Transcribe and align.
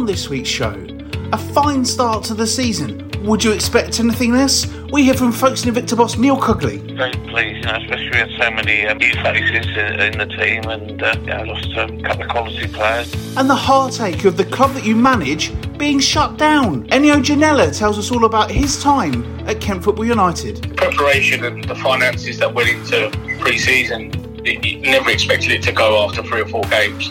on 0.00 0.06
this 0.06 0.30
week's 0.30 0.48
show, 0.48 0.86
a 1.34 1.36
fine 1.36 1.84
start 1.84 2.24
to 2.24 2.32
the 2.32 2.46
season. 2.46 3.06
Would 3.22 3.44
you 3.44 3.52
expect 3.52 4.00
anything 4.00 4.32
less? 4.32 4.66
We 4.90 5.02
hear 5.02 5.12
from 5.12 5.30
Folkestone 5.30 5.74
Invicta 5.74 5.94
boss 5.94 6.16
Neil 6.16 6.38
Cugley. 6.38 6.78
Very 6.96 7.12
pleased, 7.28 7.56
you 7.56 7.62
know, 7.66 7.76
especially 7.76 8.08
we 8.08 8.16
had 8.16 8.30
so 8.38 8.50
many 8.50 8.86
um, 8.86 8.96
new 8.96 9.12
faces 9.12 9.66
in, 9.76 10.00
in, 10.00 10.16
the 10.16 10.24
team 10.24 10.64
and 10.70 11.02
uh, 11.02 11.14
yeah, 11.26 11.42
lost 11.42 11.68
a 11.76 12.02
couple 12.02 12.22
of 12.22 12.30
quality 12.30 12.66
players. 12.68 13.36
And 13.36 13.50
the 13.50 13.54
heartache 13.54 14.24
of 14.24 14.38
the 14.38 14.44
club 14.46 14.72
that 14.72 14.86
you 14.86 14.96
manage 14.96 15.52
being 15.76 15.98
shut 15.98 16.38
down. 16.38 16.88
Ennio 16.88 17.22
Gonella 17.22 17.76
tells 17.76 17.98
us 17.98 18.10
all 18.10 18.24
about 18.24 18.50
his 18.50 18.82
time 18.82 19.22
at 19.46 19.60
Kent 19.60 19.84
Football 19.84 20.06
United. 20.06 20.74
Preparation 20.78 21.44
and 21.44 21.64
the 21.64 21.74
finances 21.74 22.38
that 22.38 22.54
went 22.54 22.70
into 22.70 23.10
pre-season, 23.38 24.12
you 24.46 24.80
never 24.80 25.10
expected 25.10 25.50
it 25.50 25.62
to 25.64 25.72
go 25.72 26.02
after 26.06 26.22
three 26.22 26.40
or 26.40 26.48
four 26.48 26.62
games. 26.70 27.10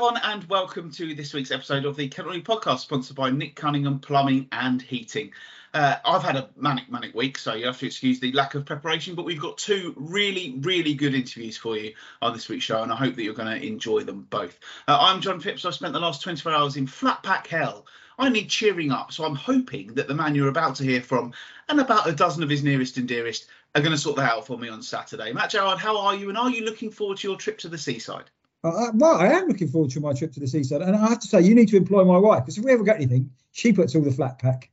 Everyone, 0.00 0.22
and 0.24 0.44
welcome 0.44 0.90
to 0.92 1.14
this 1.14 1.34
week's 1.34 1.50
episode 1.50 1.84
of 1.84 1.94
the 1.94 2.08
Kent 2.08 2.42
Podcast, 2.42 2.78
sponsored 2.78 3.16
by 3.16 3.28
Nick 3.28 3.54
Cunningham 3.54 3.98
Plumbing 3.98 4.48
and 4.50 4.80
Heating. 4.80 5.30
Uh, 5.74 5.96
I've 6.06 6.22
had 6.22 6.36
a 6.36 6.48
manic, 6.56 6.90
manic 6.90 7.14
week, 7.14 7.36
so 7.36 7.52
you 7.52 7.66
have 7.66 7.78
to 7.80 7.86
excuse 7.86 8.18
the 8.18 8.32
lack 8.32 8.54
of 8.54 8.64
preparation, 8.64 9.14
but 9.14 9.26
we've 9.26 9.38
got 9.38 9.58
two 9.58 9.92
really, 9.98 10.54
really 10.60 10.94
good 10.94 11.14
interviews 11.14 11.58
for 11.58 11.76
you 11.76 11.92
on 12.22 12.32
this 12.32 12.48
week's 12.48 12.64
show, 12.64 12.82
and 12.82 12.90
I 12.90 12.96
hope 12.96 13.14
that 13.14 13.22
you're 13.22 13.34
going 13.34 13.60
to 13.60 13.66
enjoy 13.66 14.02
them 14.04 14.26
both. 14.30 14.58
Uh, 14.88 14.96
I'm 14.98 15.20
John 15.20 15.38
Phipps. 15.38 15.66
I've 15.66 15.74
spent 15.74 15.92
the 15.92 16.00
last 16.00 16.22
24 16.22 16.50
hours 16.50 16.76
in 16.78 16.86
flat 16.86 17.22
pack 17.22 17.46
hell. 17.48 17.84
I 18.18 18.30
need 18.30 18.48
cheering 18.48 18.92
up, 18.92 19.12
so 19.12 19.26
I'm 19.26 19.36
hoping 19.36 19.92
that 19.96 20.08
the 20.08 20.14
man 20.14 20.34
you're 20.34 20.48
about 20.48 20.76
to 20.76 20.84
hear 20.84 21.02
from 21.02 21.34
and 21.68 21.78
about 21.78 22.08
a 22.08 22.12
dozen 22.12 22.42
of 22.42 22.48
his 22.48 22.64
nearest 22.64 22.96
and 22.96 23.06
dearest 23.06 23.48
are 23.74 23.82
going 23.82 23.92
to 23.92 23.98
sort 23.98 24.16
that 24.16 24.32
out 24.32 24.46
for 24.46 24.56
me 24.56 24.70
on 24.70 24.82
Saturday. 24.82 25.34
Matt 25.34 25.50
Gerard, 25.50 25.78
how 25.78 25.98
are 25.98 26.14
you, 26.14 26.30
and 26.30 26.38
are 26.38 26.48
you 26.48 26.64
looking 26.64 26.90
forward 26.90 27.18
to 27.18 27.28
your 27.28 27.36
trip 27.36 27.58
to 27.58 27.68
the 27.68 27.76
seaside? 27.76 28.30
Well, 28.62 29.16
I 29.16 29.28
am 29.28 29.48
looking 29.48 29.68
forward 29.68 29.90
to 29.92 30.00
my 30.00 30.12
trip 30.12 30.32
to 30.32 30.40
the 30.40 30.46
seaside, 30.46 30.82
and 30.82 30.94
I 30.94 31.08
have 31.08 31.20
to 31.20 31.26
say, 31.26 31.40
you 31.40 31.54
need 31.54 31.68
to 31.68 31.76
employ 31.76 32.04
my 32.04 32.18
wife 32.18 32.44
because 32.44 32.58
if 32.58 32.64
we 32.64 32.72
ever 32.72 32.84
get 32.84 32.96
anything, 32.96 33.30
she 33.52 33.72
puts 33.72 33.94
all 33.94 34.02
the 34.02 34.12
flat 34.12 34.38
pack 34.38 34.70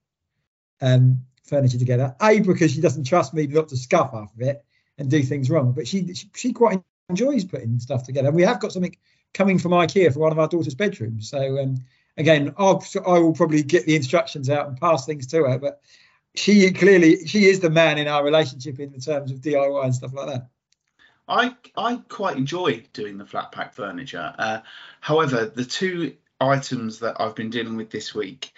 um, 0.82 1.24
furniture 1.46 1.78
together. 1.78 2.14
A 2.22 2.42
because 2.42 2.74
she 2.74 2.82
doesn't 2.82 3.06
trust 3.06 3.34
me 3.34 3.48
not 3.48 3.70
to 3.70 3.78
scuff 3.78 4.12
half 4.12 4.34
of 4.34 4.42
it 4.42 4.66
and 4.98 5.10
do 5.10 5.24
things 5.24 5.50
wrong, 5.50 5.72
but 5.72 5.88
she 5.88 6.14
she, 6.14 6.30
she 6.36 6.52
quite 6.52 6.82
enjoys 7.10 7.46
putting 7.46 7.80
stuff 7.80 8.04
together. 8.04 8.28
And 8.28 8.36
we 8.36 8.44
have 8.44 8.60
got 8.60 8.74
something 8.74 8.96
coming 9.34 9.58
from 9.58 9.72
IKEA 9.72 10.14
for 10.14 10.20
one 10.20 10.34
of 10.34 10.40
our 10.40 10.50
daughter's 10.50 10.76
bedrooms. 10.76 11.30
So 11.30 11.58
um, 11.58 11.78
again, 12.18 12.54
I'll, 12.58 12.84
I 13.06 13.20
will 13.20 13.34
probably 13.34 13.64
get 13.64 13.86
the 13.86 13.96
instructions 13.96 14.50
out 14.50 14.68
and 14.68 14.78
pass 14.78 15.06
things 15.06 15.28
to 15.28 15.44
her, 15.46 15.58
but 15.58 15.82
she 16.36 16.70
clearly 16.72 17.26
she 17.26 17.46
is 17.46 17.62
the 17.62 17.70
man 17.70 17.98
in 17.98 18.10
our 18.10 18.24
relationship 18.24 18.80
in 18.82 18.92
the 18.92 19.00
terms 19.00 19.32
of 19.32 19.40
DIY 19.40 19.84
and 19.86 19.96
stuff 19.96 20.14
like 20.14 20.28
that. 20.28 20.50
I 21.28 21.56
I 21.76 22.02
quite 22.08 22.38
enjoy 22.38 22.86
doing 22.94 23.18
the 23.18 23.26
flat 23.26 23.52
pack 23.52 23.74
furniture. 23.74 24.34
Uh, 24.38 24.60
however, 25.02 25.46
the 25.46 25.66
two 25.66 26.16
items 26.40 27.00
that 27.00 27.20
I've 27.20 27.36
been 27.36 27.50
dealing 27.50 27.76
with 27.76 27.90
this 27.90 28.16
week 28.16 28.54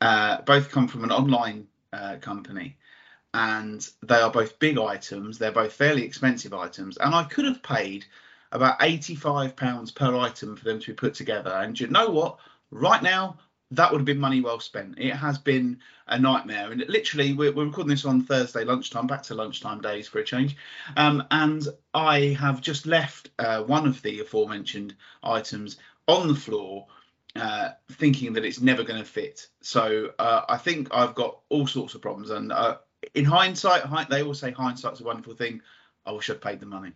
uh, 0.00 0.40
both 0.42 0.70
come 0.70 0.88
from 0.88 1.04
an 1.04 1.10
online 1.10 1.66
uh, 1.92 2.16
company, 2.20 2.76
and 3.32 3.86
they 4.02 4.20
are 4.20 4.30
both 4.30 4.58
big 4.58 4.78
items. 4.78 5.38
They're 5.38 5.52
both 5.52 5.72
fairly 5.72 6.04
expensive 6.04 6.54
items, 6.54 6.96
and 6.96 7.14
I 7.14 7.24
could 7.24 7.44
have 7.44 7.62
paid 7.62 8.06
about 8.52 8.82
eighty-five 8.82 9.56
pounds 9.56 9.90
per 9.90 10.16
item 10.16 10.56
for 10.56 10.64
them 10.64 10.80
to 10.80 10.86
be 10.86 10.94
put 10.94 11.14
together. 11.14 11.50
And 11.50 11.78
you 11.78 11.88
know 11.88 12.08
what? 12.08 12.38
Right 12.70 13.02
now, 13.02 13.38
that 13.76 13.90
would 13.90 13.98
have 13.98 14.06
been 14.06 14.18
money 14.18 14.40
well 14.40 14.60
spent. 14.60 14.98
It 14.98 15.14
has 15.14 15.38
been 15.38 15.78
a 16.06 16.18
nightmare, 16.18 16.70
and 16.72 16.84
literally, 16.88 17.32
we're, 17.32 17.52
we're, 17.52 17.64
recording 17.64 17.90
this 17.90 18.04
on 18.04 18.22
Thursday 18.22 18.64
lunchtime, 18.64 19.06
back 19.06 19.22
to 19.24 19.34
lunchtime 19.34 19.80
days 19.80 20.08
for 20.08 20.18
a 20.18 20.24
change. 20.24 20.56
Um, 20.96 21.24
and 21.30 21.66
I 21.92 22.36
have 22.40 22.60
just 22.60 22.86
left 22.86 23.30
uh, 23.38 23.62
one 23.62 23.86
of 23.86 24.02
the 24.02 24.20
aforementioned 24.20 24.94
items 25.22 25.78
on 26.06 26.28
the 26.28 26.34
floor, 26.34 26.86
uh, 27.36 27.70
thinking 27.92 28.32
that 28.34 28.44
it's 28.44 28.60
never 28.60 28.84
going 28.84 29.00
to 29.00 29.08
fit. 29.08 29.48
So 29.62 30.12
uh, 30.18 30.42
I 30.48 30.58
think 30.58 30.88
I've 30.92 31.14
got 31.14 31.40
all 31.48 31.66
sorts 31.66 31.94
of 31.94 32.02
problems. 32.02 32.30
And 32.30 32.52
uh, 32.52 32.78
in 33.14 33.24
hindsight, 33.24 33.82
they 34.10 34.22
all 34.22 34.34
say 34.34 34.50
hindsight's 34.50 35.00
a 35.00 35.04
wonderful 35.04 35.34
thing. 35.34 35.62
I 36.06 36.12
wish 36.12 36.28
I'd 36.28 36.40
paid 36.40 36.60
the 36.60 36.66
money. 36.66 36.92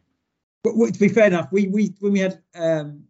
But 0.62 0.75
to 0.75 1.00
be 1.00 1.09
fair 1.09 1.28
enough, 1.28 1.49
we 1.50 1.69
we 1.69 1.94
when 2.00 2.12
we 2.12 2.19
had 2.19 2.43
um, 2.55 3.05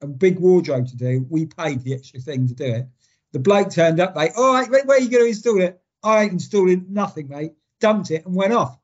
a 0.00 0.06
big 0.06 0.38
wardrobe 0.38 0.88
to 0.88 0.96
do, 0.96 1.26
we 1.28 1.46
paid 1.46 1.82
the 1.82 1.94
extra 1.94 2.20
thing 2.20 2.48
to 2.48 2.54
do 2.54 2.64
it. 2.64 2.88
The 3.32 3.38
bloke 3.38 3.70
turned 3.70 4.00
up, 4.00 4.16
mate. 4.16 4.32
All 4.36 4.52
right, 4.52 4.70
where 4.70 4.96
are 4.96 5.00
you 5.00 5.10
going 5.10 5.24
to 5.24 5.28
install 5.28 5.60
it? 5.60 5.80
I 6.02 6.22
ain't 6.22 6.32
installing 6.32 6.86
nothing, 6.88 7.28
mate. 7.28 7.52
Dumped 7.80 8.10
it 8.10 8.26
and 8.26 8.34
went 8.34 8.52
off. 8.52 8.78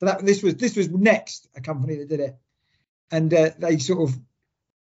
So 0.00 0.06
that 0.06 0.24
this 0.24 0.42
was 0.42 0.54
this 0.54 0.76
was 0.76 0.88
next 0.90 1.48
a 1.56 1.60
company 1.60 1.96
that 1.96 2.08
did 2.08 2.20
it, 2.20 2.36
and 3.10 3.32
uh, 3.34 3.50
they 3.58 3.78
sort 3.78 4.08
of 4.08 4.18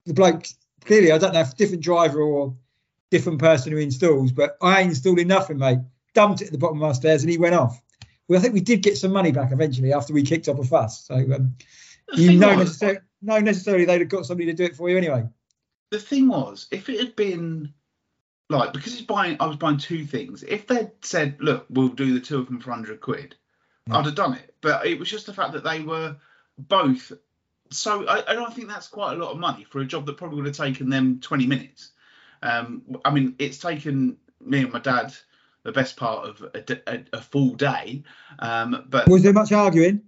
the 0.07 0.15
bloke 0.15 0.47
clearly 0.85 1.13
I 1.13 1.19
don't 1.19 1.35
know 1.35 1.41
if 1.41 1.57
different 1.57 1.83
driver 1.83 2.23
or 2.23 2.57
different 3.11 3.39
person 3.39 3.73
who 3.73 3.79
installs, 3.79 4.33
but 4.33 4.57
I 4.63 4.81
ain't 4.81 4.91
installing 4.91 5.29
nothing, 5.29 5.59
mate. 5.59 5.79
Dumped 6.15 6.41
it 6.41 6.47
at 6.47 6.53
the 6.53 6.59
bottom 6.59 6.79
of 6.79 6.85
our 6.85 6.95
stairs 6.95 7.23
and 7.23 7.31
he 7.31 7.39
went 7.39 7.55
off. 7.55 7.81
Well, 8.29 8.39
I 8.39 8.43
think 8.43 8.55
we 8.55 8.61
did 8.61 8.83
get 8.83 8.97
some 8.97 9.13
money 9.13 9.31
back 9.31 9.53
eventually 9.53 9.93
after 9.93 10.15
we 10.15 10.23
kicked 10.23 10.49
up 10.49 10.59
a 10.59 10.65
fuss. 10.65 11.05
So 11.07 11.15
um, 11.15 11.55
you 12.15 12.39
know, 12.39 12.55
necessarily, 12.57 13.01
no 13.21 13.39
necessarily 13.41 13.85
they'd 13.85 14.01
have 14.01 14.09
got 14.09 14.27
somebody 14.27 14.47
to 14.47 14.55
do 14.55 14.65
it 14.65 14.77
for 14.77 14.89
you 14.89 14.97
anyway. 14.97 15.25
The 15.91 16.01
thing 16.01 16.29
was, 16.29 16.67
if 16.71 16.89
it 16.89 16.99
had 16.99 17.15
been 17.15 17.73
like 18.59 18.73
because 18.73 18.95
he's 18.95 19.07
buying 19.07 19.37
I 19.41 19.47
was 19.47 19.57
buying 19.57 19.79
two 19.79 20.05
things. 20.05 20.43
If 20.43 20.67
they'd 20.67 20.91
said, 21.03 21.37
look, 21.41 21.67
we'll 21.71 21.89
do 21.89 22.15
the 22.15 22.21
two 22.21 22.39
of 22.39 22.47
them 22.47 22.61
for 22.61 22.71
hundred 22.71 23.01
quid, 23.01 23.35
yeah. 23.89 23.99
I'd 23.99 24.07
have 24.07 24.15
done 24.15 24.35
it. 24.35 24.55
But 24.61 24.87
it 24.87 24.99
was 24.99 25.11
just 25.11 25.27
the 25.27 25.35
fact 25.35 25.53
that 25.53 25.65
they 25.65 25.81
were 25.81 26.17
both 26.59 27.13
so 27.71 28.07
I, 28.07 28.31
I, 28.31 28.35
don't 28.35 28.55
think 28.55 28.69
that's 28.69 28.89
quite 28.89 29.15
a 29.15 29.17
lot 29.17 29.33
of 29.33 29.39
money 29.39 29.65
for 29.65 29.81
a 29.81 29.85
job 29.85 30.07
that 30.07 30.17
probably 30.17 30.37
would 30.37 30.47
have 30.47 30.57
taken 30.57 30.91
them 30.91 31.21
20 31.21 31.47
minutes. 31.47 31.93
Um, 32.43 32.83
I 33.05 33.11
mean, 33.11 33.35
it's 33.39 33.59
taken 33.59 34.17
me 34.41 34.61
and 34.61 34.73
my 34.73 34.79
dad 34.79 35.15
the 35.63 35.73
best 35.73 35.97
part 35.97 36.29
of 36.29 36.43
a, 36.55 36.81
a, 36.87 37.05
a 37.15 37.23
full 37.23 37.55
day. 37.55 38.05
Um, 38.39 38.85
but 38.89 39.09
was 39.09 39.23
there 39.23 39.33
much 39.33 39.51
arguing? 39.51 40.03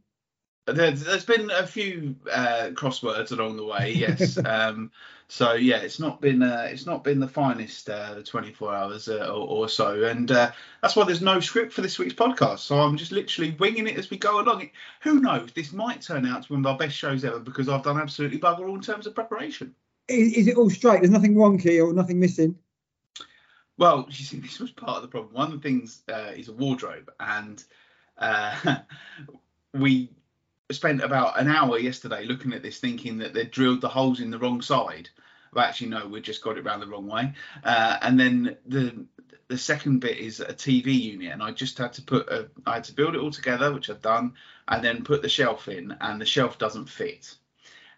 There, 0.66 0.90
has 0.90 1.24
been 1.24 1.50
a 1.50 1.66
few 1.66 2.16
uh, 2.30 2.70
crosswords 2.72 3.32
along 3.32 3.56
the 3.56 3.64
way, 3.64 3.92
yes. 3.92 4.36
um, 4.44 4.90
so 5.28 5.54
yeah, 5.54 5.78
it's 5.78 5.98
not 5.98 6.20
been 6.20 6.42
uh, 6.42 6.68
it's 6.70 6.86
not 6.86 7.02
been 7.02 7.18
the 7.18 7.26
finest 7.26 7.90
uh, 7.90 8.22
24 8.22 8.74
hours 8.74 9.08
uh, 9.08 9.26
or, 9.26 9.48
or, 9.48 9.68
so, 9.68 10.04
and 10.04 10.30
uh, 10.30 10.52
that's 10.80 10.94
why 10.94 11.04
there's 11.04 11.20
no 11.20 11.40
script 11.40 11.72
for 11.72 11.80
this 11.80 11.98
week's 11.98 12.14
podcast. 12.14 12.60
So 12.60 12.78
I'm 12.78 12.96
just 12.96 13.10
literally 13.10 13.56
winging 13.58 13.88
it 13.88 13.98
as 13.98 14.08
we 14.08 14.18
go 14.18 14.40
along. 14.40 14.62
It, 14.62 14.70
who 15.00 15.20
knows? 15.20 15.50
This 15.52 15.72
might 15.72 16.00
turn 16.00 16.26
out 16.26 16.42
to 16.42 16.48
be 16.48 16.54
one 16.54 16.64
of 16.64 16.70
our 16.70 16.78
best 16.78 16.96
shows 16.96 17.24
ever 17.24 17.40
because 17.40 17.68
I've 17.68 17.82
done 17.82 18.00
absolutely 18.00 18.38
bugger 18.38 18.68
all 18.68 18.76
in 18.76 18.80
terms 18.80 19.06
of 19.06 19.14
preparation. 19.14 19.74
Is, 20.06 20.32
is 20.34 20.46
it 20.46 20.56
all 20.56 20.70
straight? 20.70 21.00
There's 21.00 21.10
nothing 21.10 21.34
wonky 21.34 21.84
or 21.84 21.92
nothing 21.92 22.20
missing. 22.20 22.56
Well, 23.78 24.06
you 24.08 24.24
see, 24.24 24.38
this 24.38 24.60
was 24.60 24.70
part 24.70 24.96
of 24.96 25.02
the 25.02 25.08
problem. 25.08 25.34
One 25.34 25.52
of 25.52 25.60
the 25.60 25.68
things 25.68 26.02
uh, 26.08 26.32
is 26.36 26.48
a 26.48 26.52
wardrobe, 26.52 27.10
and 27.18 27.62
we 29.74 30.10
spent 30.70 31.02
about 31.02 31.38
an 31.38 31.48
hour 31.48 31.78
yesterday 31.78 32.24
looking 32.24 32.52
at 32.52 32.62
this, 32.62 32.78
thinking 32.78 33.18
that 33.18 33.34
they'd 33.34 33.50
drilled 33.50 33.80
the 33.80 33.88
holes 33.88 34.20
in 34.20 34.30
the 34.30 34.38
wrong 34.38 34.62
side. 34.62 35.08
But 35.52 35.66
actually, 35.66 35.90
no, 35.90 36.06
we 36.06 36.20
just 36.20 36.42
got 36.42 36.58
it 36.58 36.66
around 36.66 36.80
the 36.80 36.86
wrong 36.86 37.06
way. 37.06 37.32
Uh, 37.64 37.98
and 38.02 38.18
then 38.18 38.56
the 38.66 39.06
the 39.48 39.56
second 39.56 40.00
bit 40.00 40.18
is 40.18 40.40
a 40.40 40.46
TV 40.46 40.86
unit, 41.00 41.32
and 41.32 41.42
I 41.42 41.52
just 41.52 41.78
had 41.78 41.92
to 41.94 42.02
put 42.02 42.28
a, 42.28 42.48
I 42.66 42.74
had 42.74 42.84
to 42.84 42.92
build 42.92 43.14
it 43.14 43.20
all 43.20 43.30
together, 43.30 43.72
which 43.72 43.88
I've 43.88 44.02
done, 44.02 44.34
and 44.66 44.84
then 44.84 45.04
put 45.04 45.22
the 45.22 45.28
shelf 45.28 45.68
in, 45.68 45.96
and 46.00 46.20
the 46.20 46.26
shelf 46.26 46.58
doesn't 46.58 46.88
fit, 46.88 47.36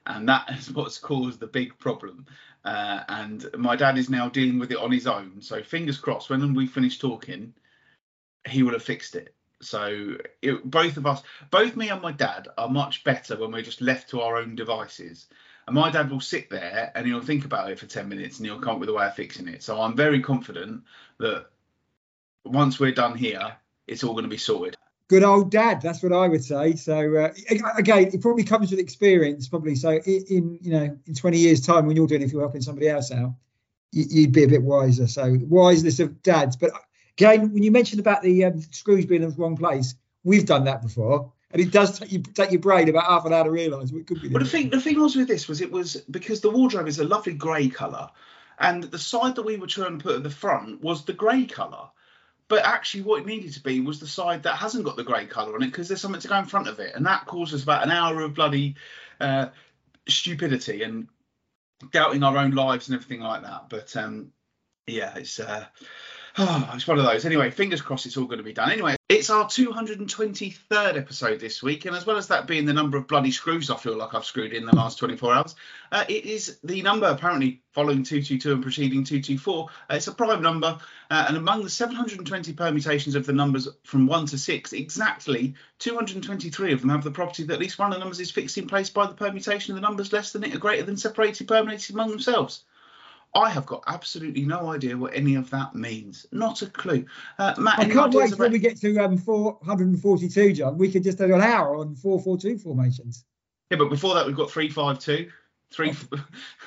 and 0.06 0.28
that 0.28 0.50
is 0.58 0.70
what's 0.70 0.98
caused 0.98 1.40
the 1.40 1.46
big 1.46 1.78
problem. 1.78 2.26
Uh, 2.64 3.02
and 3.08 3.46
my 3.56 3.76
dad 3.76 3.96
is 3.96 4.10
now 4.10 4.28
dealing 4.28 4.58
with 4.58 4.70
it 4.72 4.78
on 4.78 4.92
his 4.92 5.06
own. 5.06 5.40
So 5.40 5.62
fingers 5.62 5.96
crossed, 5.96 6.28
when 6.28 6.52
we 6.54 6.66
finish 6.66 6.98
talking, 6.98 7.54
he 8.46 8.62
will 8.62 8.72
have 8.72 8.82
fixed 8.82 9.14
it. 9.14 9.34
So 9.60 10.16
it, 10.40 10.68
both 10.68 10.96
of 10.96 11.06
us, 11.06 11.22
both 11.50 11.76
me 11.76 11.88
and 11.88 12.00
my 12.00 12.12
dad, 12.12 12.48
are 12.56 12.68
much 12.68 13.04
better 13.04 13.36
when 13.36 13.50
we're 13.50 13.62
just 13.62 13.80
left 13.80 14.10
to 14.10 14.20
our 14.20 14.36
own 14.36 14.54
devices. 14.54 15.26
And 15.66 15.74
my 15.74 15.90
dad 15.90 16.10
will 16.10 16.20
sit 16.20 16.48
there 16.48 16.92
and 16.94 17.06
he'll 17.06 17.20
think 17.20 17.44
about 17.44 17.70
it 17.70 17.78
for 17.78 17.86
10 17.86 18.08
minutes 18.08 18.38
and 18.38 18.46
he'll 18.46 18.60
come 18.60 18.74
up 18.74 18.80
with 18.80 18.88
a 18.88 18.94
way 18.94 19.06
of 19.06 19.14
fixing 19.14 19.48
it. 19.48 19.62
So 19.62 19.80
I'm 19.80 19.96
very 19.96 20.20
confident 20.22 20.84
that 21.18 21.46
once 22.44 22.80
we're 22.80 22.92
done 22.92 23.16
here, 23.16 23.56
it's 23.86 24.04
all 24.04 24.12
going 24.12 24.24
to 24.24 24.30
be 24.30 24.38
sorted. 24.38 24.76
Good 25.08 25.22
old 25.22 25.50
dad, 25.50 25.80
that's 25.80 26.02
what 26.02 26.12
I 26.12 26.28
would 26.28 26.44
say. 26.44 26.76
So 26.76 27.16
uh, 27.16 27.32
again, 27.78 28.10
it 28.12 28.20
probably 28.20 28.44
comes 28.44 28.70
with 28.70 28.78
experience, 28.78 29.48
probably. 29.48 29.74
So 29.74 29.90
in 29.90 30.58
you 30.60 30.70
know 30.70 30.98
in 31.06 31.14
20 31.14 31.38
years' 31.38 31.62
time, 31.62 31.86
when 31.86 31.96
you're 31.96 32.06
doing, 32.06 32.20
if 32.20 32.30
you're 32.30 32.42
helping 32.42 32.60
somebody 32.60 32.88
else 32.88 33.10
out, 33.10 33.34
you'd 33.90 34.32
be 34.32 34.44
a 34.44 34.48
bit 34.48 34.62
wiser. 34.62 35.06
So 35.06 35.34
wiseness 35.38 35.98
of 36.00 36.22
dads. 36.22 36.56
But 36.58 36.72
Again, 37.18 37.52
when 37.52 37.62
you 37.62 37.70
mentioned 37.70 38.00
about 38.00 38.22
the 38.22 38.44
um, 38.44 38.60
screws 38.70 39.04
being 39.04 39.22
in 39.22 39.30
the 39.30 39.36
wrong 39.36 39.56
place, 39.56 39.94
we've 40.24 40.46
done 40.46 40.64
that 40.64 40.82
before, 40.82 41.32
and 41.50 41.60
it 41.60 41.72
does 41.72 41.98
take, 41.98 42.12
you, 42.12 42.22
take 42.22 42.52
your 42.52 42.60
brain 42.60 42.88
about 42.88 43.04
half 43.04 43.26
an 43.26 43.32
hour 43.32 43.44
to 43.44 43.50
realise 43.50 43.90
what 43.90 44.06
could 44.06 44.22
be. 44.22 44.28
But 44.28 44.42
the 44.42 44.48
thing, 44.48 44.70
the 44.70 44.80
thing 44.80 45.00
was 45.00 45.16
with 45.16 45.28
this 45.28 45.48
was 45.48 45.60
it 45.60 45.72
was 45.72 45.96
because 46.10 46.40
the 46.40 46.50
wardrobe 46.50 46.86
is 46.86 47.00
a 47.00 47.04
lovely 47.04 47.34
grey 47.34 47.68
colour, 47.68 48.10
and 48.58 48.84
the 48.84 48.98
side 48.98 49.34
that 49.34 49.42
we 49.42 49.56
were 49.56 49.66
trying 49.66 49.98
to 49.98 50.02
put 50.02 50.16
at 50.16 50.22
the 50.22 50.30
front 50.30 50.80
was 50.80 51.04
the 51.04 51.12
grey 51.12 51.44
colour. 51.44 51.88
But 52.46 52.64
actually, 52.64 53.02
what 53.02 53.20
it 53.20 53.26
needed 53.26 53.52
to 53.54 53.62
be 53.62 53.80
was 53.80 54.00
the 54.00 54.06
side 54.06 54.44
that 54.44 54.56
hasn't 54.56 54.84
got 54.84 54.96
the 54.96 55.04
grey 55.04 55.26
colour 55.26 55.54
on 55.54 55.62
it 55.62 55.66
because 55.66 55.88
there's 55.88 56.00
something 56.00 56.20
to 56.20 56.28
go 56.28 56.38
in 56.38 56.46
front 56.46 56.68
of 56.68 56.78
it, 56.78 56.94
and 56.94 57.04
that 57.06 57.26
causes 57.26 57.62
about 57.62 57.82
an 57.82 57.90
hour 57.90 58.20
of 58.22 58.34
bloody 58.34 58.76
uh, 59.20 59.46
stupidity. 60.08 60.82
And 60.82 61.08
doubting 61.90 62.22
our 62.22 62.36
own 62.36 62.52
lives 62.52 62.88
and 62.88 62.96
everything 62.96 63.20
like 63.20 63.42
that. 63.42 63.68
But 63.68 63.96
um, 63.96 64.32
yeah, 64.86 65.14
it's 65.16 65.38
uh, 65.40 65.66
oh, 66.38 66.70
it's 66.74 66.86
one 66.86 66.98
of 66.98 67.04
those. 67.04 67.24
Anyway, 67.24 67.50
fingers 67.50 67.82
crossed 67.82 68.06
it's 68.06 68.16
all 68.16 68.24
going 68.24 68.38
to 68.38 68.44
be 68.44 68.52
done. 68.52 68.70
Anyway, 68.70 68.96
it's 69.08 69.30
our 69.30 69.44
223rd 69.44 70.96
episode 70.96 71.40
this 71.40 71.62
week, 71.62 71.84
and 71.84 71.96
as 71.96 72.06
well 72.06 72.16
as 72.16 72.28
that 72.28 72.46
being 72.46 72.66
the 72.66 72.72
number 72.72 72.96
of 72.96 73.08
bloody 73.08 73.30
screws 73.30 73.70
I 73.70 73.76
feel 73.76 73.96
like 73.96 74.14
I've 74.14 74.24
screwed 74.24 74.52
in 74.52 74.66
the 74.66 74.74
last 74.74 74.98
24 74.98 75.34
hours, 75.34 75.54
uh, 75.90 76.04
it 76.08 76.24
is 76.24 76.58
the 76.62 76.82
number 76.82 77.06
apparently 77.06 77.62
following 77.72 78.02
222 78.02 78.52
and 78.52 78.62
preceding 78.62 79.04
224. 79.04 79.66
Uh, 79.68 79.94
it's 79.94 80.06
a 80.06 80.12
prime 80.12 80.42
number, 80.42 80.78
uh, 81.10 81.24
and 81.28 81.36
among 81.36 81.62
the 81.62 81.70
720 81.70 82.52
permutations 82.52 83.14
of 83.14 83.26
the 83.26 83.32
numbers 83.32 83.68
from 83.84 84.06
1 84.06 84.26
to 84.26 84.38
6, 84.38 84.72
exactly 84.72 85.54
223 85.78 86.72
of 86.72 86.80
them 86.80 86.90
have 86.90 87.04
the 87.04 87.10
property 87.10 87.44
that 87.44 87.54
at 87.54 87.60
least 87.60 87.78
one 87.78 87.90
of 87.90 87.94
the 87.94 88.00
numbers 88.00 88.20
is 88.20 88.30
fixed 88.30 88.58
in 88.58 88.66
place 88.66 88.90
by 88.90 89.06
the 89.06 89.14
permutation 89.14 89.72
of 89.72 89.80
the 89.80 89.86
numbers 89.86 90.12
less 90.12 90.32
than 90.32 90.44
it 90.44 90.54
or 90.54 90.58
greater 90.58 90.84
than 90.84 90.96
separated 90.96 91.48
permutated 91.48 91.94
among 91.94 92.10
themselves. 92.10 92.64
I 93.34 93.50
have 93.50 93.66
got 93.66 93.84
absolutely 93.86 94.44
no 94.44 94.70
idea 94.70 94.96
what 94.96 95.14
any 95.14 95.34
of 95.34 95.50
that 95.50 95.74
means. 95.74 96.26
Not 96.32 96.62
a 96.62 96.66
clue. 96.66 97.04
Uh, 97.38 97.54
Matt, 97.58 97.78
I 97.78 97.84
can't 97.88 98.12
wait 98.14 98.32
about- 98.32 98.44
till 98.44 98.50
we 98.52 98.58
get 98.58 98.80
to 98.80 98.98
um, 98.98 99.18
442, 99.18 100.52
John. 100.54 100.78
We 100.78 100.90
could 100.90 101.04
just 101.04 101.18
do 101.18 101.24
an 101.34 101.40
hour 101.42 101.76
on 101.76 101.94
442 101.94 102.58
formations. 102.58 103.24
Yeah, 103.70 103.76
but 103.76 103.90
before 103.90 104.14
that, 104.14 104.26
we've 104.26 104.36
got 104.36 104.50
352, 104.50 105.30
3, 105.72 105.92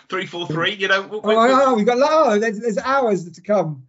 343. 0.09 0.75
You 0.79 0.87
know, 0.87 1.01
we- 1.01 1.17
Oh, 1.17 1.21
oh, 1.23 1.61
oh, 1.65 1.73
we've 1.75 1.85
got 1.85 1.97
oh, 1.99 2.39
there's, 2.39 2.59
there's 2.59 2.77
hours 2.77 3.29
to 3.29 3.41
come 3.41 3.83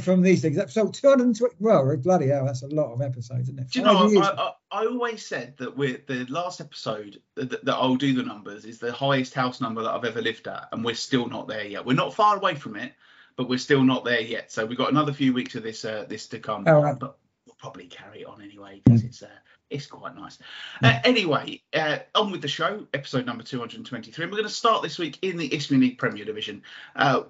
from 0.00 0.22
these 0.22 0.42
things. 0.42 0.56
So 0.72 0.88
220. 0.88 1.56
Well, 1.60 1.96
bloody 1.98 2.28
hell, 2.28 2.46
that's 2.46 2.62
a 2.62 2.68
lot 2.68 2.92
of 2.92 3.02
episodes, 3.02 3.48
isn't 3.48 3.58
it? 3.58 3.70
Do 3.70 3.78
you 3.78 3.84
know, 3.84 4.08
Five. 4.08 4.38
I, 4.38 4.42
I, 4.42 4.82
I 4.82 4.86
always 4.86 5.24
said 5.24 5.54
that 5.58 5.76
we're 5.76 6.00
the 6.06 6.24
last 6.26 6.60
episode 6.60 7.20
that, 7.34 7.64
that 7.64 7.74
I'll 7.74 7.96
do 7.96 8.14
the 8.14 8.22
numbers 8.22 8.64
is 8.64 8.78
the 8.78 8.92
highest 8.92 9.34
house 9.34 9.60
number 9.60 9.82
that 9.82 9.90
I've 9.90 10.04
ever 10.04 10.22
lived 10.22 10.48
at, 10.48 10.68
and 10.72 10.84
we're 10.84 10.94
still 10.94 11.28
not 11.28 11.48
there 11.48 11.64
yet. 11.64 11.84
We're 11.84 11.94
not 11.94 12.14
far 12.14 12.36
away 12.36 12.54
from 12.54 12.76
it, 12.76 12.92
but 13.36 13.48
we're 13.48 13.58
still 13.58 13.82
not 13.82 14.04
there 14.04 14.20
yet. 14.20 14.50
So 14.50 14.64
we've 14.64 14.78
got 14.78 14.90
another 14.90 15.12
few 15.12 15.32
weeks 15.32 15.54
of 15.54 15.62
this 15.62 15.84
uh, 15.84 16.06
this 16.08 16.26
to 16.28 16.38
come. 16.38 16.64
Oh, 16.66 16.80
right. 16.80 16.98
But 16.98 17.18
we'll 17.46 17.56
probably 17.56 17.86
carry 17.86 18.22
it 18.22 18.26
on 18.26 18.40
anyway 18.40 18.80
because 18.82 19.04
it's 19.04 19.22
uh, 19.22 19.28
it's 19.68 19.86
quite 19.86 20.14
nice. 20.14 20.38
Uh, 20.82 21.00
anyway, 21.04 21.60
uh, 21.74 21.98
on 22.14 22.30
with 22.30 22.40
the 22.40 22.48
show, 22.48 22.86
episode 22.94 23.26
number 23.26 23.42
223. 23.42 24.22
And 24.22 24.32
we're 24.32 24.38
going 24.38 24.48
to 24.48 24.54
start 24.54 24.82
this 24.82 24.98
week 24.98 25.18
in 25.22 25.36
the 25.36 25.52
Isthmian 25.52 25.80
League 25.80 25.98
Premier 25.98 26.24
Division. 26.24 26.62
Uh, 26.94 27.24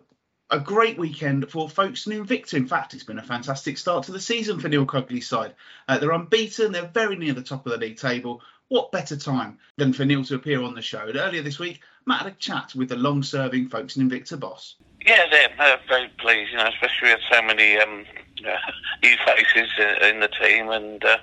a 0.51 0.61
great 0.61 0.99
weekend 0.99 1.51
for 1.51 1.69
Folkestone 1.69 2.25
Invicta. 2.25 2.55
In 2.55 2.69
fact, 2.69 2.95
it's 2.95 3.05
been 3.05 3.19
a 3.19 3.23
fantastic 3.23 3.79
start 3.79 4.05
to 4.05 4.13
the 4.13 4.21
season 4.21 4.61
for 4.61 4.69
Neil 4.69 4.87
Cugley's 4.87 5.27
side. 5.27 5.55
Uh, 5.89 5.99
they're 5.99 6.13
unbeaten, 6.13 6.73
they're 6.73 6.87
very 6.87 7.17
near 7.17 7.33
the 7.33 7.43
top 7.43 7.67
of 7.67 7.73
the 7.73 7.79
league 7.79 7.99
table. 7.99 8.43
What 8.69 8.93
better 8.93 9.17
time 9.17 9.59
than 9.77 9.93
for 9.93 10.05
Neil 10.05 10.25
to 10.25 10.35
appear 10.35 10.63
on 10.63 10.75
the 10.75 10.83
show? 10.83 11.07
And 11.07 11.17
earlier 11.17 11.43
this 11.43 11.59
week, 11.59 11.81
Matt 12.05 12.23
had 12.23 12.33
a 12.33 12.37
chat 12.37 12.75
with 12.75 12.89
the 12.89 12.97
long 12.97 13.23
serving 13.23 13.69
Folkestone 13.69 14.09
Invicta 14.09 14.39
boss. 14.39 14.77
Yeah, 15.05 15.25
they're, 15.31 15.51
they're 15.59 15.81
very 15.89 16.09
pleased, 16.19 16.53
you 16.53 16.59
know, 16.59 16.69
especially 16.69 17.11
with 17.11 17.21
so 17.31 17.43
many 17.43 17.77
um, 17.79 18.05
uh, 18.47 18.57
new 19.03 19.17
faces 19.25 19.71
uh, 19.79 20.07
in 20.07 20.21
the 20.21 20.29
team 20.29 20.71
and, 20.71 21.05
uh, 21.05 21.19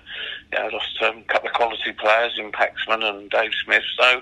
yeah, 0.52 0.70
lost 0.72 1.02
um, 1.02 1.20
a 1.20 1.34
couple 1.34 1.50
of 1.50 1.56
quality 1.56 1.94
players 1.94 2.34
in 2.38 2.52
Paxman 2.52 3.04
and 3.04 3.30
Dave 3.30 3.52
Smith. 3.64 3.84
So, 4.00 4.22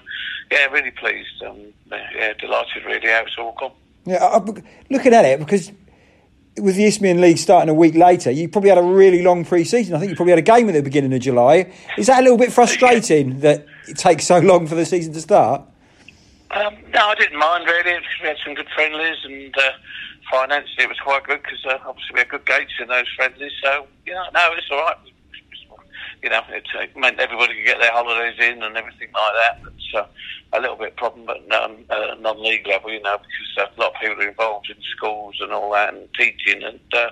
yeah, 0.51 0.65
really 0.65 0.91
pleased. 0.91 1.43
Um, 1.43 1.73
yeah, 1.91 2.33
delighted 2.33 2.85
really 2.85 3.07
how 3.07 3.23
it's 3.23 3.37
all 3.37 3.55
gone. 3.59 3.71
Yeah, 4.05 4.23
I, 4.23 4.37
looking 4.89 5.13
at 5.13 5.25
it 5.25 5.39
because 5.39 5.71
with 6.57 6.75
the 6.75 6.85
Isthmian 6.85 7.21
League 7.21 7.37
starting 7.37 7.69
a 7.69 7.73
week 7.73 7.95
later, 7.95 8.31
you 8.31 8.49
probably 8.49 8.69
had 8.69 8.77
a 8.77 8.83
really 8.83 9.21
long 9.21 9.45
pre-season. 9.45 9.95
I 9.95 9.99
think 9.99 10.09
you 10.09 10.15
probably 10.15 10.31
had 10.31 10.39
a 10.39 10.43
game 10.43 10.67
at 10.69 10.73
the 10.73 10.81
beginning 10.81 11.13
of 11.13 11.21
July. 11.21 11.71
Is 11.97 12.07
that 12.07 12.19
a 12.19 12.23
little 12.23 12.37
bit 12.37 12.51
frustrating 12.51 13.39
that 13.41 13.65
it 13.87 13.97
takes 13.97 14.25
so 14.25 14.39
long 14.39 14.67
for 14.67 14.75
the 14.75 14.85
season 14.85 15.13
to 15.13 15.21
start? 15.21 15.61
Um, 16.51 16.77
no, 16.93 17.07
I 17.07 17.15
didn't 17.15 17.39
mind 17.39 17.65
really. 17.65 17.99
We 18.21 18.27
had 18.27 18.37
some 18.43 18.53
good 18.55 18.67
friendlies, 18.75 19.17
and 19.23 19.55
uh, 19.57 19.71
financially 20.29 20.83
it 20.83 20.89
was 20.89 20.99
quite 20.99 21.23
good 21.23 21.41
because 21.41 21.65
uh, 21.65 21.77
obviously 21.87 22.13
we 22.13 22.19
had 22.19 22.29
good 22.29 22.45
gates 22.45 22.73
in 22.81 22.87
those 22.89 23.07
friendlies. 23.15 23.53
So 23.63 23.87
you 24.05 24.13
know, 24.13 24.25
no, 24.33 24.49
it's 24.57 24.67
all 24.69 24.79
right. 24.79 24.97
You 26.23 26.29
know, 26.29 26.41
it, 26.49 26.63
it 26.75 26.95
meant 26.97 27.19
everybody 27.19 27.55
could 27.55 27.65
get 27.65 27.79
their 27.79 27.91
holidays 27.91 28.37
in 28.39 28.61
and 28.61 28.77
everything 28.77 29.09
like 29.13 29.33
that. 29.33 29.61
It's 29.75 29.95
uh, 29.95 30.05
a 30.53 30.59
little 30.61 30.75
bit 30.75 30.89
of 30.89 30.95
problem, 30.97 31.25
but 31.25 31.37
um, 31.51 31.77
uh, 31.89 32.15
non-league 32.19 32.67
level, 32.67 32.91
you 32.91 33.01
know, 33.01 33.17
because 33.17 33.69
uh, 33.69 33.75
a 33.75 33.81
lot 33.81 33.95
of 33.95 34.01
people 34.01 34.23
are 34.23 34.27
involved 34.27 34.69
in 34.69 34.75
schools 34.95 35.35
and 35.41 35.51
all 35.51 35.71
that 35.71 35.93
and 35.93 36.07
teaching, 36.13 36.61
and 36.63 36.79
uh, 36.93 37.09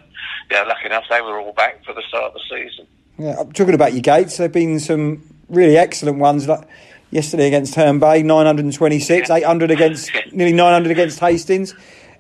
yeah, 0.52 0.62
lucky 0.64 0.86
enough 0.86 1.06
they 1.10 1.22
were 1.22 1.40
all 1.40 1.54
back 1.54 1.84
for 1.86 1.94
the 1.94 2.04
start 2.08 2.26
of 2.26 2.34
the 2.34 2.40
season. 2.50 2.86
Yeah, 3.18 3.36
I'm 3.40 3.52
talking 3.52 3.74
about 3.74 3.94
your 3.94 4.02
gates. 4.02 4.38
There've 4.38 4.52
been 4.52 4.80
some 4.80 5.24
really 5.50 5.78
excellent 5.78 6.20
ones, 6.20 6.48
like 6.48 6.68
yesterday 7.10 7.48
against 7.48 7.74
Herne 7.76 7.98
Bay, 8.00 8.22
926, 8.22 9.30
800 9.30 9.72
against 9.72 10.12
nearly 10.32 10.54
900 10.54 10.92
against 10.92 11.20
Hastings. 11.20 11.74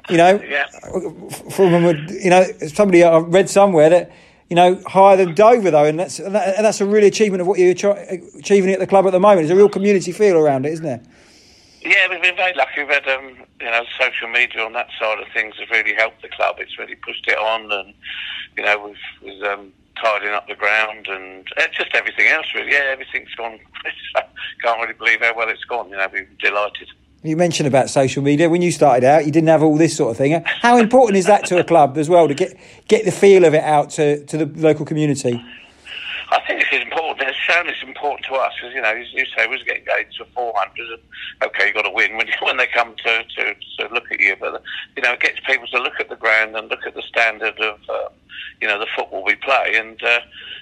You 0.10 0.18
know, 0.18 0.42
Yeah. 0.42 0.66
from 1.52 1.86
you 2.10 2.30
know 2.32 2.44
somebody 2.74 3.04
I 3.04 3.20
read 3.20 3.48
somewhere 3.48 3.90
that 3.92 4.12
you 4.50 4.56
know 4.56 4.82
higher 4.88 5.16
than 5.16 5.36
Dover 5.36 5.72
though, 5.72 5.86
and 5.86 6.00
that's 6.00 6.20
and, 6.20 6.34
that, 6.36 6.58
and 6.58 6.66
that's 6.66 6.82
a 6.82 6.86
real 6.86 7.04
achievement 7.06 7.42
of 7.42 7.48
what 7.48 7.60
you're 7.60 7.74
try, 7.74 8.22
achieving 8.38 8.72
at 8.72 8.80
the 8.80 8.88
club 8.88 9.06
at 9.06 9.12
the 9.12 9.20
moment. 9.20 9.48
There's 9.48 9.52
a 9.52 9.56
real 9.56 9.70
community 9.70 10.12
feel 10.12 10.38
around 10.38 10.66
it, 10.66 10.74
isn't 10.74 10.86
there? 10.86 11.02
Yeah, 11.82 12.10
we've 12.10 12.22
been 12.22 12.36
very 12.36 12.54
lucky. 12.56 12.82
We've 12.82 12.90
had, 12.90 13.08
um, 13.08 13.38
you 13.62 13.68
know, 13.68 13.84
social 13.98 14.28
media 14.28 14.66
on 14.66 14.74
that 14.74 14.90
side 15.00 15.20
of 15.20 15.28
things 15.34 15.56
has 15.60 15.70
really 15.70 15.96
helped 15.96 16.22
the 16.22 16.28
club. 16.28 16.58
It's 16.60 16.78
really 16.78 16.96
pushed 16.96 17.28
it 17.28 17.38
on, 17.38 17.72
and 17.72 17.94
you 18.58 18.64
know, 18.66 18.86
we've, 18.86 18.96
we've 19.24 19.44
um, 19.44 19.72
tidying 20.02 20.34
up 20.34 20.48
the 20.48 20.56
ground 20.56 21.08
and 21.08 21.48
uh, 21.58 21.68
just 21.72 21.94
everything 21.94 22.28
else. 22.28 22.48
Really, 22.54 22.72
yeah, 22.72 22.90
everything's 22.92 23.34
gone. 23.36 23.60
Can't 24.62 24.82
really 24.82 24.94
believe 24.94 25.22
how 25.22 25.36
well 25.36 25.50
it's 25.50 25.64
gone. 25.64 25.90
You 25.90 25.98
know, 25.98 26.08
we're 26.12 26.28
delighted. 26.40 26.90
You 27.22 27.36
mentioned 27.36 27.68
about 27.68 27.90
social 27.90 28.24
media. 28.24 28.50
When 28.50 28.62
you 28.62 28.72
started 28.72 29.06
out, 29.06 29.26
you 29.26 29.32
didn't 29.32 29.50
have 29.50 29.62
all 29.62 29.76
this 29.76 29.96
sort 29.96 30.12
of 30.12 30.18
thing. 30.18 30.42
How 30.46 30.78
important 30.78 31.18
is 31.18 31.26
that 31.26 31.46
to 31.48 31.60
a 31.60 31.66
club 31.66 31.98
as 31.98 32.08
well 32.08 32.30
to 32.30 32.34
get 32.34 32.58
get 32.88 33.04
the 33.04 33.12
feel 33.12 33.44
of 33.44 33.54
it 33.54 33.64
out 33.64 33.90
to, 33.92 34.26
to 34.26 34.38
the 34.38 34.46
local 34.62 34.86
community? 34.86 35.44
I 36.32 36.40
think 36.46 36.62
it's 36.62 36.84
important. 36.84 37.28
It's 37.28 37.38
shown 37.38 37.68
it's 37.68 37.82
important 37.82 38.26
to 38.26 38.36
us 38.36 38.54
because 38.60 38.76
you 38.76 38.82
know, 38.82 38.92
you, 38.92 39.06
you 39.14 39.26
say 39.36 39.48
we 39.48 39.56
was 39.56 39.64
getting 39.64 39.86
four 40.36 40.54
hundred, 40.56 40.88
and 40.90 41.02
okay, 41.50 41.68
you 41.68 41.74
got 41.74 41.84
to 41.84 41.90
win 41.90 42.18
when 42.18 42.28
when 42.42 42.58
they 42.58 42.68
come 42.68 42.96
to, 42.96 43.24
to 43.24 43.54
to 43.54 43.94
look 43.94 44.12
at 44.12 44.20
you. 44.20 44.36
But 44.40 44.62
you 44.96 45.04
know, 45.04 45.14
it 45.14 45.22
gets 45.22 45.40
people 45.46 45.68
to 45.68 45.80
look 45.82 46.00
at 46.00 46.10
the 46.10 46.16
ground 46.16 46.56
and 46.56 46.70
look 46.70 46.86
at 46.86 46.94
the 46.94 47.02
standard 47.02 47.60
of 47.60 47.80
uh, 47.90 48.10
you 48.62 48.68
know 48.68 48.80
the 48.80 48.88
football 48.96 49.24
we 49.24 49.36
play, 49.36 49.74
and 49.76 50.02
uh, 50.04 50.20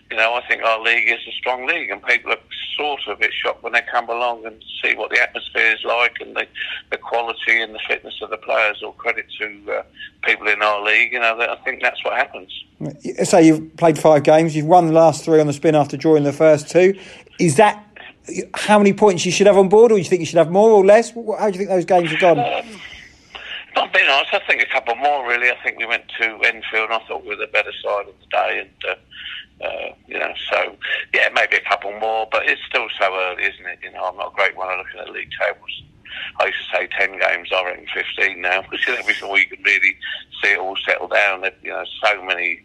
you 0.10 0.18
know, 0.18 0.34
I 0.36 0.48
think 0.48 0.64
our 0.64 0.82
league 0.82 1.10
is 1.10 1.20
a 1.28 1.32
strong 1.32 1.68
league, 1.68 1.90
and 1.90 2.02
people 2.04 2.32
are 2.32 2.40
sort 2.78 3.02
of 3.08 3.18
a 3.18 3.20
bit 3.20 3.32
shocked 3.34 3.64
when 3.64 3.74
they 3.74 3.82
come 3.92 4.10
along 4.10 4.46
and 4.46 4.64
see 4.82 4.96
what 4.96 5.10
the 5.10 5.22
atmosphere 5.22 5.74
is 5.74 5.84
like 5.84 6.16
and 6.22 6.36
the, 6.36 6.48
the 6.92 6.98
quality 6.98 7.60
and 7.60 7.74
the 7.74 7.80
fitness 7.88 8.14
of 8.22 8.30
the 8.30 8.38
players. 8.38 8.82
All 8.84 8.94
credit 8.94 9.26
to 9.40 9.72
uh, 9.72 9.84
people 10.24 10.48
in 10.48 10.62
our 10.62 10.82
league. 10.84 11.12
You 11.12 11.20
know, 11.20 11.38
I 11.40 11.58
think 11.66 11.82
that's 11.82 12.04
what 12.06 12.16
happens. 12.16 12.52
Say 13.24 13.48
you've 13.48 13.76
played 13.78 13.98
five 13.98 14.24
games, 14.24 14.56
you've 14.56 14.68
won 14.68 14.88
the 14.88 14.94
last 14.94 15.26
three 15.26 15.40
on 15.40 15.48
the 15.48 15.54
spin 15.54 15.74
after 15.74 15.98
drawing 15.98 16.24
the 16.24 16.34
first 16.34 16.70
two. 16.70 16.98
Is 17.40 17.56
that 17.56 17.84
how 18.54 18.78
many 18.78 18.94
points 18.94 19.26
you 19.26 19.32
should 19.32 19.48
have 19.48 19.58
on 19.58 19.70
board, 19.70 19.92
or 19.92 19.96
do 19.96 20.00
you 20.00 20.08
think 20.08 20.20
you 20.20 20.26
should 20.26 20.38
have 20.38 20.52
more 20.52 20.70
or 20.70 20.86
less? 20.86 21.12
How 21.12 21.50
do 21.50 21.54
you 21.54 21.58
think 21.58 21.70
those 21.70 21.86
games 21.86 22.12
have 22.12 22.20
gone? 22.20 22.38
If 22.38 22.82
I'm 23.76 23.92
being 23.92 24.10
honest, 24.10 24.34
I 24.34 24.40
think 24.48 24.62
a 24.62 24.72
couple 24.72 24.96
more 24.96 25.28
really. 25.28 25.50
I 25.50 25.58
think 25.64 25.80
we 25.80 25.86
went 25.86 26.04
to 26.20 26.26
Enfield 26.44 26.90
and 26.90 26.94
I 26.94 27.00
thought 27.08 27.24
we 27.24 27.30
were 27.30 27.36
the 27.36 27.48
better 27.48 27.72
side 27.84 28.08
of 28.08 28.14
the 28.20 28.28
day 28.32 28.60
and 28.62 28.92
uh, 28.92 28.96
uh, 29.60 29.96
you 30.08 30.20
know, 30.20 30.34
so 30.52 30.76
yeah, 31.14 31.30
maybe 31.34 31.56
a 31.58 31.70
couple 31.70 31.92
more, 32.00 32.28
but 32.32 32.46
it's 32.46 32.62
still 32.70 32.88
so 33.00 33.06
early, 33.06 33.44
isn't 33.44 33.66
it? 33.66 33.80
You 33.84 33.92
know, 33.92 34.06
I'm 34.06 34.18
not 34.18 34.32
a 34.34 34.36
great 34.36 34.56
one 34.56 34.68
I 34.68 34.78
look 34.78 34.88
at 35.00 35.10
league 35.10 35.30
tables. 35.42 35.84
I 36.40 36.46
used 36.48 36.58
to 36.70 36.78
say 36.78 36.88
ten 36.98 37.20
games, 37.20 37.50
I 37.54 37.64
reckon 37.66 37.86
fifteen 37.94 38.42
now, 38.42 38.62
because 38.62 38.86
you 38.88 38.96
know, 38.96 39.06
before 39.06 39.40
you 39.40 39.46
can 39.48 39.64
really 39.64 39.96
see 40.42 40.54
it 40.54 40.60
all 40.60 40.78
settle 40.86 41.08
down. 41.08 41.42
There, 41.42 41.54
you 41.64 41.72
know, 41.72 41.84
so 42.04 42.22
many 42.24 42.62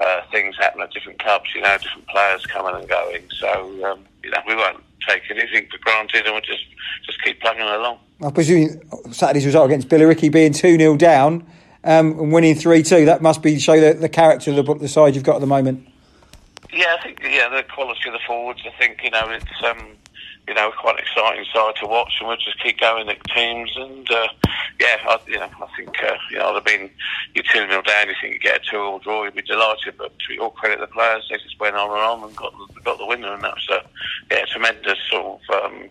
uh, 0.00 0.22
things 0.30 0.56
happen 0.56 0.80
at 0.82 0.92
different 0.92 1.18
clubs. 1.18 1.50
You 1.54 1.62
know, 1.62 1.76
different 1.78 2.08
players 2.08 2.46
coming 2.46 2.74
and 2.74 2.88
going. 2.88 3.22
So 3.38 3.84
um, 3.84 4.04
you 4.22 4.30
know, 4.30 4.38
we 4.46 4.56
won't 4.56 4.82
take 5.08 5.22
anything 5.30 5.68
for 5.70 5.78
granted, 5.78 6.24
and 6.24 6.32
we'll 6.32 6.42
just 6.42 6.64
just 7.04 7.22
keep 7.22 7.40
plugging 7.40 7.62
along. 7.62 7.98
I 8.22 8.30
presume 8.30 8.80
Saturday's 9.10 9.46
result 9.46 9.66
against 9.66 9.88
Billericay 9.88 10.30
being 10.30 10.52
2 10.52 10.78
0 10.78 10.96
down 10.96 11.44
um, 11.84 12.18
and 12.18 12.32
winning 12.32 12.54
3 12.54 12.82
2, 12.82 13.06
that 13.06 13.22
must 13.22 13.42
be 13.42 13.58
show 13.58 13.80
the, 13.80 13.94
the 13.94 14.08
character 14.08 14.50
of 14.52 14.64
the, 14.64 14.74
the 14.74 14.88
side 14.88 15.14
you've 15.14 15.24
got 15.24 15.36
at 15.36 15.40
the 15.40 15.46
moment. 15.46 15.88
Yeah, 16.72 16.96
I 16.98 17.02
think 17.02 17.20
yeah, 17.22 17.48
the 17.48 17.64
quality 17.64 18.08
of 18.08 18.12
the 18.12 18.20
forwards. 18.26 18.62
I 18.64 18.70
think 18.78 19.02
you 19.02 19.10
know 19.10 19.28
it's 19.28 19.62
um, 19.64 19.88
you 20.48 20.54
know 20.54 20.72
quite 20.72 20.96
an 20.98 21.04
exciting 21.04 21.44
side 21.52 21.74
to 21.80 21.86
watch, 21.86 22.14
and 22.18 22.28
we'll 22.28 22.36
just 22.36 22.62
keep 22.62 22.80
going 22.80 23.08
at 23.08 23.22
teams. 23.34 23.70
And 23.76 24.10
uh, 24.10 24.28
yeah, 24.80 24.98
I, 25.04 25.18
you 25.26 25.38
know 25.38 25.48
I 25.60 25.66
think 25.76 26.02
uh, 26.02 26.16
you 26.30 26.38
know 26.38 26.54
they've 26.54 26.64
been 26.64 26.90
you 27.34 27.42
two 27.42 27.66
nil 27.66 27.82
down. 27.82 28.08
You 28.08 28.14
think 28.20 28.34
you 28.34 28.40
get 28.40 28.60
a 28.60 28.70
two 28.70 28.78
all 28.78 28.98
draw, 28.98 29.24
you'd 29.24 29.34
be 29.34 29.42
delighted. 29.42 29.96
But 29.98 30.12
to 30.18 30.38
all 30.38 30.50
credit 30.50 30.80
the 30.80 30.86
players, 30.88 31.26
they 31.30 31.36
just 31.36 31.58
went 31.60 31.76
on 31.76 31.90
and 31.90 32.00
on 32.00 32.28
and 32.28 32.36
got 32.36 32.52
the, 32.52 32.80
got 32.80 32.98
the 32.98 33.06
winner, 33.06 33.32
and 33.32 33.44
that 33.44 33.54
was 33.54 33.68
a 33.70 34.34
yeah 34.34 34.44
tremendous 34.46 34.98
sort 35.10 35.40
of 35.48 35.64
um, 35.64 35.88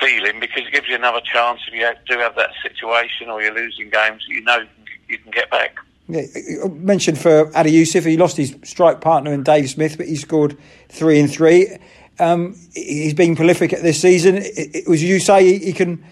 feeling 0.00 0.40
because 0.40 0.66
it 0.66 0.72
gives 0.72 0.88
you 0.88 0.96
another 0.96 1.20
chance 1.20 1.60
if 1.68 1.74
you 1.74 1.88
do 2.06 2.20
have 2.20 2.34
that 2.36 2.50
situation 2.62 3.28
or 3.28 3.42
you're 3.42 3.54
losing 3.54 3.90
games, 3.90 4.24
you 4.26 4.42
know 4.42 4.64
you 5.08 5.18
can 5.18 5.30
get 5.30 5.50
back. 5.50 5.76
Yeah, 6.08 6.22
mentioned 6.68 7.18
for 7.18 7.56
Adi 7.56 7.70
Youssef, 7.70 8.04
he 8.04 8.16
lost 8.16 8.36
his 8.36 8.56
strike 8.64 9.00
partner 9.00 9.32
in 9.32 9.44
Dave 9.44 9.70
Smith, 9.70 9.96
but 9.96 10.08
he 10.08 10.16
scored 10.16 10.58
three 10.88 11.20
and 11.20 11.30
three. 11.30 11.68
Um, 12.22 12.56
he's 12.72 13.14
been 13.14 13.34
prolific 13.34 13.72
at 13.72 13.82
this 13.82 14.00
season. 14.00 14.36
It, 14.36 14.76
it 14.76 14.88
was 14.88 15.02
you 15.02 15.18
say 15.18 15.44
he, 15.44 15.66
he 15.66 15.72
can 15.72 16.04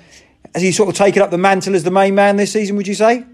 has 0.54 0.62
he 0.62 0.72
sort 0.72 0.88
of 0.88 0.96
taken 0.96 1.22
up 1.22 1.30
the 1.30 1.38
mantle 1.38 1.74
as 1.74 1.84
the 1.84 1.90
main 1.90 2.14
man 2.14 2.36
this 2.36 2.52
season? 2.52 2.76
Would 2.76 2.88
you 2.88 2.94
say? 2.94 3.24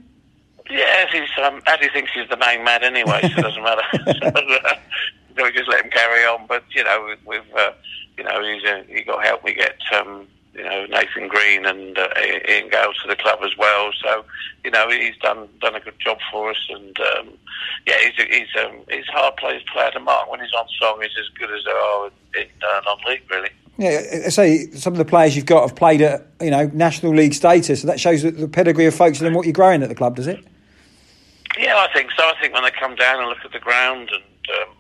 Yeah, 0.69 1.07
he's, 1.11 1.29
um, 1.43 1.63
Addy 1.67 1.89
thinks 1.89 2.11
he's 2.13 2.29
the 2.29 2.37
main 2.37 2.65
man 2.65 2.83
anyway, 2.83 3.21
so 3.23 3.39
it 3.39 3.43
doesn't 3.43 3.63
matter. 3.63 3.83
so, 3.95 4.29
uh, 4.29 4.75
we 5.37 5.53
just 5.53 5.69
let 5.69 5.85
him 5.85 5.91
carry 5.91 6.25
on. 6.25 6.47
But 6.47 6.65
you 6.75 6.85
know, 6.85 7.07
with, 7.09 7.25
with 7.25 7.57
uh, 7.57 7.73
you 8.19 8.25
know, 8.25 8.43
he's 8.43 8.65
uh, 8.65 8.83
he 8.89 9.03
got 9.03 9.25
help. 9.25 9.45
We 9.45 9.55
get 9.55 9.77
um, 9.95 10.27
you 10.57 10.65
know 10.65 10.87
Nathan 10.87 11.29
Green 11.29 11.67
and 11.67 11.99
uh, 11.99 12.09
Ian 12.49 12.69
Gale 12.71 12.93
to 13.03 13.09
the 13.09 13.17
club 13.17 13.41
as 13.45 13.57
well. 13.57 13.91
So 14.03 14.25
you 14.65 14.71
know 14.71 14.89
he's 14.91 15.17
done 15.19 15.49
done 15.61 15.75
a 15.75 15.81
good 15.81 15.99
job 15.99 16.19
for 16.31 16.51
us, 16.51 16.69
and 16.71 16.99
um, 17.01 17.29
yeah, 17.87 17.97
he's 18.03 18.19
a, 18.19 18.35
he's 18.35 18.65
um, 18.65 18.77
he's 18.91 19.09
a 19.09 19.13
hard 19.13 19.37
player 19.37 19.61
player 19.73 19.91
to 19.93 20.01
mark 20.01 20.31
when 20.31 20.41
he's 20.41 20.53
on 20.53 20.67
song. 20.81 21.01
He's 21.03 21.11
as 21.19 21.29
good 21.39 21.51
as 21.51 21.65
there 21.65 21.77
are 21.77 22.07
in, 22.07 22.43
in 22.43 22.49
uh, 22.63 22.81
non-league, 22.85 23.23
really. 23.31 23.51
Yeah, 23.79 24.25
I 24.27 24.29
say 24.31 24.71
some 24.71 24.95
of 24.95 24.99
the 24.99 25.05
players 25.05 25.37
you've 25.37 25.47
got 25.47 25.69
have 25.69 25.77
played 25.77 26.01
at 26.01 26.27
you 26.41 26.51
know 26.51 26.71
national 26.73 27.15
league 27.15 27.35
status, 27.35 27.83
so 27.83 27.87
that 27.87 28.01
shows 28.01 28.23
the 28.23 28.49
pedigree 28.49 28.87
of 28.87 28.95
folks 28.95 29.21
and 29.21 29.35
what 29.35 29.45
you're 29.45 29.53
growing 29.53 29.83
at 29.83 29.89
the 29.89 29.95
club, 29.95 30.17
does 30.17 30.27
it? 30.27 30.45
Yeah, 31.59 31.77
I 31.77 31.93
think 31.93 32.11
so. 32.17 32.23
I 32.25 32.35
think 32.41 32.53
when 32.55 32.65
they 32.65 32.71
come 32.71 32.95
down 32.97 33.21
and 33.21 33.29
look 33.29 33.45
at 33.45 33.53
the 33.53 33.59
ground 33.59 34.11
and 34.13 34.63
um, 34.63 34.76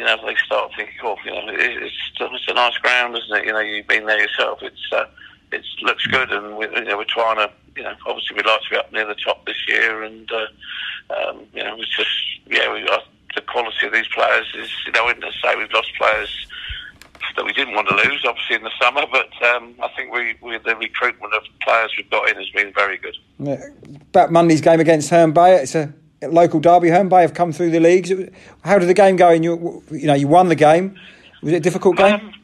you 0.00 0.06
know, 0.06 0.16
they 0.24 0.34
start 0.46 0.72
thinking, 0.74 0.96
oh, 1.04 1.16
you 1.26 1.30
know, 1.30 1.44
it's, 1.50 1.94
it's 2.18 2.48
a 2.48 2.54
nice 2.54 2.76
ground, 2.78 3.14
isn't 3.18 3.36
it? 3.36 3.44
You 3.44 3.52
know, 3.52 3.58
you've 3.60 3.86
been 3.86 4.06
there 4.06 4.18
yourself. 4.18 4.60
It's 4.62 4.90
uh, 4.92 5.04
it 5.52 5.62
looks 5.82 6.06
good, 6.06 6.32
and 6.32 6.56
we, 6.56 6.64
you 6.68 6.84
know, 6.84 6.96
we're 6.96 7.04
trying 7.04 7.36
to, 7.36 7.52
you 7.76 7.82
know, 7.82 7.94
obviously 8.06 8.36
we'd 8.36 8.46
like 8.46 8.62
to 8.62 8.70
be 8.70 8.76
up 8.76 8.90
near 8.92 9.06
the 9.06 9.14
top 9.14 9.44
this 9.44 9.68
year, 9.68 10.02
and 10.02 10.30
uh, 10.32 10.46
um, 11.14 11.44
you 11.52 11.62
know, 11.62 11.76
it's 11.78 11.94
just, 11.94 12.08
yeah, 12.46 12.72
we, 12.72 12.82
uh, 12.88 12.98
the 13.34 13.42
quality 13.42 13.86
of 13.86 13.92
these 13.92 14.08
players 14.14 14.46
is, 14.56 14.70
you 14.86 14.92
know, 14.92 15.02
I 15.02 15.06
wouldn't 15.06 15.34
say 15.42 15.54
we've 15.54 15.70
lost 15.72 15.90
players 15.98 16.46
that 17.36 17.44
we 17.44 17.52
didn't 17.52 17.74
want 17.74 17.88
to 17.88 17.94
lose, 17.96 18.24
obviously 18.26 18.56
in 18.56 18.62
the 18.62 18.70
summer, 18.80 19.02
but 19.12 19.30
um, 19.48 19.74
I 19.82 19.88
think 19.96 20.14
we, 20.14 20.34
we, 20.40 20.56
the 20.58 20.76
recruitment 20.76 21.34
of 21.34 21.42
players 21.60 21.92
we've 21.96 22.08
got 22.08 22.28
in 22.30 22.36
has 22.36 22.48
been 22.50 22.72
very 22.72 22.96
good. 22.96 23.16
Yeah. 23.38 23.62
About 24.08 24.32
Monday's 24.32 24.62
game 24.62 24.80
against 24.80 25.10
Herne 25.10 25.32
Bay, 25.32 25.56
it's 25.56 25.74
a 25.74 25.92
local 26.22 26.60
derby. 26.60 26.88
Herne 26.88 27.08
Bay 27.08 27.22
have 27.22 27.34
come 27.34 27.52
through 27.52 27.70
the 27.70 27.80
leagues. 27.80 28.12
How 28.64 28.78
did 28.78 28.88
the 28.88 28.94
game 28.94 29.16
go? 29.16 29.30
And 29.30 29.44
you, 29.44 29.82
you 29.90 30.06
know, 30.06 30.14
you 30.14 30.28
won 30.28 30.48
the 30.48 30.54
game. 30.54 30.96
Was 31.42 31.52
it 31.52 31.56
a 31.56 31.60
difficult 31.60 31.96
game? 31.96 32.14
Um, 32.14 32.34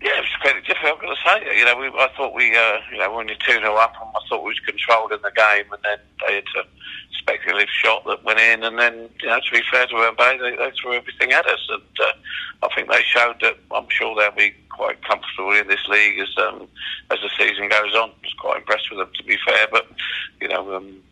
yeah, 0.00 0.18
it 0.18 0.20
was 0.20 0.36
quite 0.40 0.64
difficult. 0.66 0.94
I've 0.94 1.00
got 1.00 1.14
to 1.14 1.22
say, 1.24 1.58
you 1.58 1.64
know, 1.64 1.76
we, 1.76 1.86
I 1.88 2.08
thought 2.16 2.34
we, 2.34 2.56
uh, 2.56 2.78
you 2.90 2.98
know, 2.98 3.10
were 3.10 3.20
only 3.20 3.36
two 3.46 3.52
0 3.52 3.74
up, 3.76 3.94
and 4.00 4.10
I 4.10 4.28
thought 4.28 4.42
we 4.42 4.50
was 4.50 4.60
controlled 4.60 5.12
in 5.12 5.20
the 5.22 5.30
game, 5.30 5.66
and 5.70 5.82
then 5.84 5.98
they 6.26 6.34
had 6.36 6.44
a 6.58 6.66
speculative 7.12 7.68
shot 7.70 8.04
that 8.06 8.24
went 8.24 8.40
in, 8.40 8.64
and 8.64 8.78
then, 8.78 9.08
you 9.20 9.28
know, 9.28 9.38
to 9.38 9.52
be 9.52 9.62
fair 9.70 9.86
to 9.86 9.94
Herne 9.94 10.16
Bay, 10.16 10.38
they, 10.38 10.56
they 10.56 10.72
threw 10.80 10.94
everything 10.94 11.32
at 11.32 11.46
us, 11.46 11.68
and 11.68 11.82
uh, 12.00 12.66
I 12.66 12.74
think 12.74 12.90
they 12.90 13.02
showed 13.02 13.36
that. 13.42 13.58
I'm 13.70 13.86
sure 13.90 14.16
they'll 14.16 14.32
be 14.32 14.54
quite 14.70 15.04
comfortable 15.04 15.52
in 15.52 15.68
this 15.68 15.86
league 15.88 16.18
as 16.18 16.34
um, 16.38 16.66
as 17.10 17.18
the 17.20 17.30
season 17.38 17.68
goes 17.68 17.94
on. 17.94 18.10
I 18.10 18.22
was 18.22 18.34
quite 18.38 18.56
impressed 18.58 18.90
with 18.90 18.98
them, 18.98 19.10
to 19.14 19.24
be 19.24 19.38
fair, 19.46 19.68
but 19.70 19.86
you 20.40 20.48
know. 20.48 20.74
Um, 20.74 21.02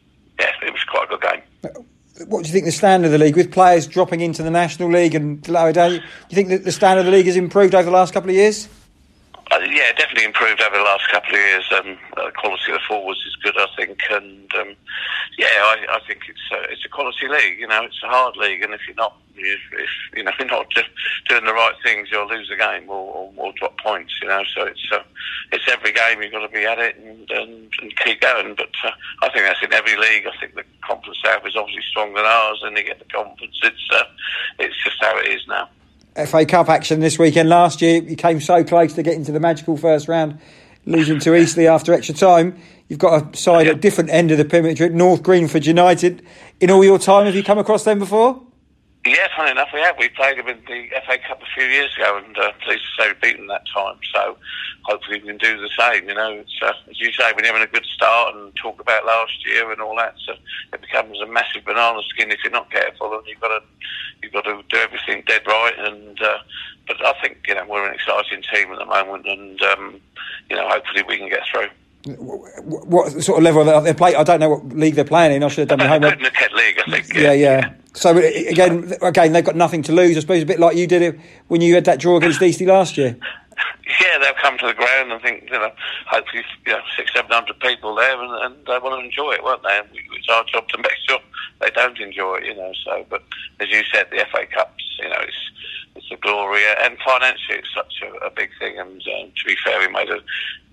yeah, 0.41 0.69
it 0.69 0.73
was 0.73 0.83
quite 0.85 1.05
a 1.05 1.17
good 1.17 1.21
game. 1.21 1.85
What 2.27 2.43
do 2.43 2.49
you 2.49 2.53
think 2.53 2.67
the 2.67 2.73
standard 2.73 3.07
of 3.07 3.13
the 3.13 3.19
league 3.19 3.37
with 3.37 3.53
players 3.53 3.87
dropping 3.87 4.21
into 4.21 4.43
the 4.43 4.51
National 4.51 4.91
League 4.91 5.15
and 5.15 5.47
lower 5.49 5.73
down? 5.73 5.91
Do 5.91 5.97
you 5.97 6.35
think 6.35 6.49
that 6.49 6.65
the 6.65 6.73
standard 6.73 7.01
of 7.01 7.07
the 7.07 7.13
league 7.13 7.27
has 7.27 7.37
improved 7.37 7.75
over 7.75 7.85
the 7.85 7.91
last 7.91 8.13
couple 8.13 8.31
of 8.31 8.37
years? 8.37 8.69
Uh, 9.51 9.59
yeah, 9.69 9.93
definitely 9.93 10.25
improved 10.25 10.61
over 10.61 10.77
the 10.77 10.83
last 10.83 11.09
couple 11.11 11.35
of 11.35 11.41
years. 11.41 11.65
Um, 11.73 11.99
the 12.15 12.31
quality 12.37 12.71
of 12.71 12.79
the 12.79 12.85
forwards 12.87 13.21
is 13.27 13.35
good, 13.43 13.57
I 13.59 13.67
think, 13.77 13.99
and 14.11 14.55
um, 14.55 14.77
yeah, 15.39 15.49
I, 15.49 15.87
I 15.91 16.01
think 16.07 16.21
it's 16.29 16.39
a, 16.53 16.73
it's 16.73 16.85
a 16.85 16.89
quality 16.89 17.27
league. 17.27 17.59
You 17.59 17.67
know, 17.67 17.83
it's 17.83 18.01
a 18.05 18.09
hard 18.09 18.37
league, 18.37 18.63
and 18.63 18.73
if 18.73 18.81
you're 18.87 18.95
not 18.95 19.17
if, 19.35 19.61
if 19.73 19.91
you 20.15 20.23
know 20.23 20.31
you're 20.39 20.49
not 20.51 20.71
just 20.71 20.89
doing 21.29 21.45
the 21.45 21.53
right 21.53 21.75
things, 21.83 22.09
you'll 22.11 22.29
lose 22.29 22.51
a 22.51 22.57
game 22.57 22.89
or, 22.89 23.13
or, 23.13 23.33
or 23.37 23.53
drop 23.59 23.79
points. 23.81 24.13
You 24.23 24.29
know, 24.29 24.43
so 24.55 24.67
it's 24.67 24.89
uh, 24.93 25.03
it's 25.53 25.65
every 25.69 25.93
game 25.93 26.23
you've 26.23 26.33
got 26.33 26.47
to 26.47 26.53
be 26.53 26.65
at 26.65 26.79
it 26.79 26.97
and, 26.97 27.29
and, 27.31 27.73
and 27.81 27.97
keep 28.05 28.21
going. 28.21 28.55
But 28.55 28.71
uh, 28.85 28.93
I 29.23 29.31
think 29.31 29.47
that's 29.47 29.63
in 29.63 29.73
every 29.73 29.97
league. 29.97 30.27
I 30.27 30.39
think 30.39 30.55
the 30.55 30.65
Conference 30.87 31.19
South 31.25 31.47
is 31.47 31.57
obviously 31.57 31.83
stronger 31.91 32.19
than 32.19 32.27
ours, 32.27 32.61
and 32.63 32.77
they 32.77 32.83
get 32.83 32.99
the 32.99 33.05
conference. 33.07 33.59
It's 33.63 33.89
uh, 33.93 34.05
it's 34.59 34.77
just 34.85 34.97
how 35.01 35.19
it 35.19 35.27
is 35.27 35.47
now. 35.49 35.69
FA 36.27 36.45
Cup 36.47 36.69
action 36.69 37.01
this 37.01 37.19
weekend. 37.19 37.49
Last 37.49 37.81
year, 37.83 38.03
you 38.03 38.17
came 38.17 38.41
so 38.41 38.65
close 38.65 38.95
to 38.95 39.03
getting 39.03 39.25
to 39.25 39.33
the 39.33 39.41
magical 39.41 39.77
first 39.77 40.09
round, 40.09 40.39
losing 40.87 41.19
to 41.21 41.35
Eastleigh 41.35 41.67
after 41.67 41.93
extra 41.93 42.15
time. 42.15 42.59
You've 42.89 42.99
got 42.99 43.35
a 43.35 43.37
side 43.37 43.69
at 43.69 43.77
a 43.77 43.79
different 43.79 44.11
end 44.11 44.31
of 44.31 44.39
the 44.39 44.45
perimeter 44.45 44.85
at 44.85 44.93
North 44.93 45.23
Greenford 45.23 45.65
United. 45.65 46.27
In 46.59 46.71
all 46.71 46.85
your 46.85 46.99
time, 46.99 47.27
have 47.27 47.37
you 47.37 47.45
come 47.45 47.59
across 47.59 47.85
them 47.85 47.99
before? 47.99 48.43
Yeah, 49.07 49.29
funny 49.37 49.53
enough, 49.53 49.69
we 49.73 49.81
have. 49.81 49.97
We 49.99 50.09
played 50.11 50.39
them 50.39 50.49
in 50.49 50.59
the 50.67 50.89
FA 51.07 51.17
Cup 51.27 51.41
a 51.41 51.47
few 51.55 51.65
years 51.65 51.95
ago, 51.97 52.21
and 52.23 52.37
uh, 52.37 52.53
pleased 52.65 52.83
to 52.83 53.03
say 53.03 53.09
we 53.09 53.15
beat 53.23 53.37
them 53.39 53.47
that 53.47 53.63
time. 53.75 53.97
So 54.13 54.37
hopefully 54.83 55.21
we 55.21 55.29
can 55.29 55.39
do 55.39 55.61
the 55.61 55.71
same. 55.79 56.09
You 56.09 56.15
know, 56.15 56.33
it's, 56.33 56.59
uh, 56.63 56.73
as 56.89 57.01
you 57.01 57.13
say, 57.13 57.33
we're 57.37 57.47
having 57.47 57.63
a 57.63 57.67
good 57.67 57.87
start 57.87 58.35
and 58.35 58.55
talk 58.57 58.81
about 58.81 59.07
last 59.07 59.47
year 59.47 59.71
and 59.71 59.81
all 59.81 59.97
that. 59.97 60.15
So 60.27 60.35
it 60.73 60.81
becomes 60.81 61.21
a 61.21 61.27
massive 61.27 61.65
banana 61.65 62.01
skin 62.09 62.31
if 62.31 62.39
you're 62.45 62.53
not 62.53 62.71
careful, 62.71 63.13
and 63.13 63.27
you've 63.27 63.41
got 63.41 63.49
to 63.49 63.63
you've 64.23 64.33
got 64.33 64.45
to 64.45 64.63
do 64.69 64.77
everything 64.77 65.23
dead 65.27 65.43
right. 65.47 65.75
And 65.79 66.21
uh, 66.21 66.39
but 66.87 67.05
I 67.05 67.15
think 67.21 67.39
you 67.47 67.55
know 67.55 67.67
we're 67.69 67.87
an 67.87 67.95
exciting 67.95 68.43
team 68.53 68.73
at 68.73 68.79
the 68.79 68.87
moment, 68.87 69.27
and 69.27 69.63
um, 69.63 70.01
you 70.49 70.57
know 70.57 70.69
hopefully 70.69 71.05
we 71.07 71.19
can 71.19 71.29
get 71.29 71.43
through. 71.51 71.69
What 72.07 73.11
sort 73.23 73.39
of 73.39 73.45
level 73.45 73.69
are 73.69 73.83
they 73.83 73.93
playing? 73.93 74.17
I 74.17 74.23
don't 74.23 74.41
know 74.41 74.49
what 74.49 74.69
league 74.71 74.95
they're 74.95 75.05
playing 75.05 75.37
in. 75.37 75.43
I 75.43 75.49
should 75.49 75.69
have 75.69 75.79
done 75.79 75.87
my 75.87 75.87
homework. 75.87 76.19
Good 76.19 76.53
League, 76.53 76.79
I 76.87 76.91
think. 76.91 77.15
Yeah, 77.15 77.33
yeah. 77.33 77.33
yeah. 77.35 77.75
So 77.93 78.17
again, 78.17 78.95
again, 79.03 79.33
they've 79.33 79.45
got 79.45 79.57
nothing 79.57 79.83
to 79.83 79.93
lose. 79.93 80.17
I 80.17 80.21
suppose 80.21 80.43
a 80.43 80.47
bit 80.47 80.61
like 80.61 80.77
you 80.77 80.87
did 80.87 81.03
it 81.03 81.21
when 81.49 81.61
you 81.61 81.75
had 81.75 81.85
that 81.85 81.99
draw 81.99 82.17
against 82.17 82.41
Eastleigh 82.41 82.67
last 82.67 82.97
year. 82.97 83.17
Yeah, 84.01 84.19
they'll 84.19 84.35
come 84.35 84.59
to 84.59 84.67
the 84.67 84.75
ground 84.75 85.13
and 85.13 85.21
think, 85.21 85.45
you 85.45 85.59
know, 85.59 85.71
hopefully, 86.07 86.45
you 86.67 86.73
know, 86.73 86.81
six, 86.97 87.13
seven 87.13 87.31
hundred 87.31 87.59
people 87.61 87.95
there, 87.95 88.21
and, 88.21 88.33
and 88.45 88.67
they 88.67 88.79
want 88.79 89.01
to 89.01 89.05
enjoy 89.05 89.33
it, 89.33 89.43
won't 89.43 89.63
they? 89.63 89.81
It's 90.17 90.29
our 90.29 90.45
job 90.45 90.69
to 90.69 90.79
make 90.79 90.97
sure 91.09 91.19
they 91.61 91.71
don't 91.71 91.99
enjoy 91.99 92.37
it, 92.37 92.47
you 92.47 92.55
know. 92.55 92.73
So, 92.85 93.05
but 93.09 93.23
as 93.61 93.69
you 93.71 93.83
said, 93.93 94.07
the 94.11 94.25
FA 94.31 94.47
Cups, 94.47 94.85
you 95.03 95.09
know, 95.09 95.21
it's 95.21 95.51
it's 95.97 96.11
a 96.13 96.17
glory, 96.17 96.63
and 96.83 96.97
financially, 97.05 97.59
it's 97.59 97.75
such 97.75 98.03
a, 98.03 98.27
a 98.27 98.31
big 98.31 98.51
thing. 98.59 98.79
And 98.79 98.91
um, 98.91 99.33
to 99.37 99.45
be 99.45 99.57
fair, 99.65 99.81
we 99.81 99.89
made 99.93 100.09
a 100.09 100.21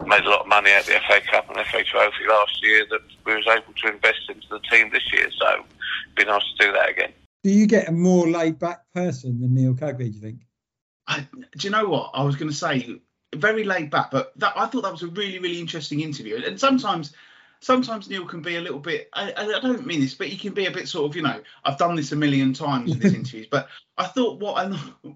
made 0.05 0.23
a 0.23 0.29
lot 0.29 0.41
of 0.41 0.47
money 0.47 0.71
out 0.71 0.81
of 0.81 0.87
the 0.87 0.99
FA 1.07 1.19
Cup 1.29 1.49
and 1.49 1.65
FA 1.67 1.83
Trophy 1.83 2.27
last 2.29 2.63
year 2.63 2.85
that 2.91 3.01
we 3.25 3.35
was 3.35 3.47
able 3.47 3.73
to 3.73 3.93
invest 3.93 4.29
into 4.29 4.47
the 4.49 4.59
team 4.71 4.89
this 4.91 5.11
year. 5.11 5.29
So, 5.37 5.49
it'd 5.53 6.15
be 6.15 6.25
nice 6.25 6.43
to 6.57 6.65
do 6.65 6.71
that 6.73 6.89
again. 6.89 7.13
Do 7.43 7.51
you 7.51 7.67
get 7.67 7.87
a 7.87 7.91
more 7.91 8.27
laid 8.27 8.59
back 8.59 8.81
person 8.93 9.39
than 9.41 9.53
Neil 9.53 9.73
Cugley? 9.73 9.97
Do 9.97 10.05
you 10.05 10.21
think? 10.21 10.46
I, 11.07 11.27
do 11.31 11.67
you 11.67 11.69
know 11.69 11.87
what 11.87 12.11
I 12.13 12.23
was 12.23 12.35
going 12.35 12.49
to 12.49 12.55
say? 12.55 12.99
Very 13.35 13.63
laid 13.63 13.89
back, 13.89 14.11
but 14.11 14.31
that, 14.39 14.53
I 14.55 14.67
thought 14.67 14.83
that 14.83 14.91
was 14.91 15.03
a 15.03 15.07
really, 15.07 15.39
really 15.39 15.59
interesting 15.59 15.99
interview. 16.01 16.41
And 16.45 16.59
sometimes, 16.59 17.13
sometimes 17.59 18.09
Neil 18.09 18.25
can 18.25 18.41
be 18.41 18.55
a 18.55 18.61
little 18.61 18.79
bit. 18.79 19.09
I, 19.13 19.33
I 19.33 19.59
don't 19.59 19.85
mean 19.85 20.01
this, 20.01 20.13
but 20.13 20.27
he 20.27 20.37
can 20.37 20.53
be 20.53 20.65
a 20.65 20.71
bit 20.71 20.87
sort 20.87 21.09
of, 21.09 21.15
you 21.15 21.21
know, 21.21 21.41
I've 21.63 21.77
done 21.77 21.95
this 21.95 22.11
a 22.11 22.15
million 22.15 22.53
times 22.53 22.91
in 22.91 22.99
these 22.99 23.13
interviews. 23.15 23.47
But 23.49 23.67
I 23.97 24.05
thought 24.05 24.39
what 24.39 24.53
I 24.53 24.69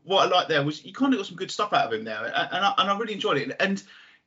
what 0.04 0.28
I 0.28 0.30
liked 0.30 0.50
there 0.50 0.64
was 0.64 0.84
you 0.84 0.94
kind 0.94 1.14
of 1.14 1.20
got 1.20 1.28
some 1.28 1.38
good 1.38 1.52
stuff 1.52 1.74
out 1.74 1.88
of 1.88 1.94
him 1.94 2.04
there, 2.04 2.26
and 2.26 2.34
I, 2.36 2.74
and 2.78 2.90
I 2.90 2.98
really 2.98 3.14
enjoyed 3.14 3.38
it. 3.38 3.56
And 3.60 3.82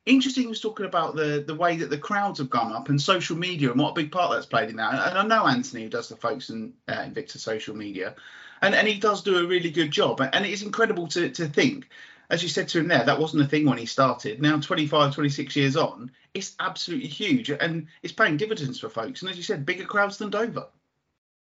interesting, 0.05 0.43
he 0.43 0.47
was 0.47 0.61
talking 0.61 0.85
about 0.85 1.15
the 1.15 1.43
the 1.45 1.55
way 1.55 1.77
that 1.77 1.89
the 1.89 1.97
crowds 1.97 2.39
have 2.39 2.49
gone 2.49 2.73
up 2.73 2.89
and 2.89 3.01
social 3.01 3.37
media 3.37 3.71
and 3.71 3.79
what 3.79 3.91
a 3.91 4.01
big 4.01 4.11
part 4.11 4.31
that's 4.31 4.45
played 4.45 4.69
in 4.69 4.77
that. 4.77 4.93
And 4.93 5.17
I 5.17 5.25
know 5.25 5.47
Anthony 5.47 5.83
who 5.83 5.89
does 5.89 6.09
the 6.09 6.15
folks 6.15 6.49
in 6.49 6.73
uh, 6.87 6.93
Invicta 6.93 7.37
social 7.37 7.75
media, 7.75 8.15
and 8.61 8.75
and 8.75 8.87
he 8.87 8.99
does 8.99 9.21
do 9.21 9.37
a 9.37 9.47
really 9.47 9.71
good 9.71 9.91
job. 9.91 10.21
And 10.21 10.45
it's 10.45 10.61
incredible 10.61 11.07
to 11.09 11.29
to 11.29 11.47
think 11.47 11.87
as 12.29 12.41
you 12.41 12.49
said 12.49 12.67
to 12.69 12.79
him 12.79 12.87
there, 12.87 13.03
that 13.03 13.19
wasn't 13.19 13.43
a 13.43 13.47
thing 13.47 13.65
when 13.65 13.77
he 13.77 13.85
started. 13.85 14.41
Now, 14.41 14.59
25, 14.59 15.13
26 15.13 15.55
years 15.55 15.77
on, 15.77 16.11
it's 16.33 16.55
absolutely 16.59 17.07
huge 17.07 17.49
and 17.49 17.87
it's 18.01 18.13
paying 18.13 18.37
dividends 18.37 18.79
for 18.79 18.89
folks. 18.89 19.21
And 19.21 19.29
as 19.29 19.37
you 19.37 19.43
said, 19.43 19.65
bigger 19.65 19.85
crowds 19.85 20.17
than 20.17 20.29
Dover. 20.29 20.67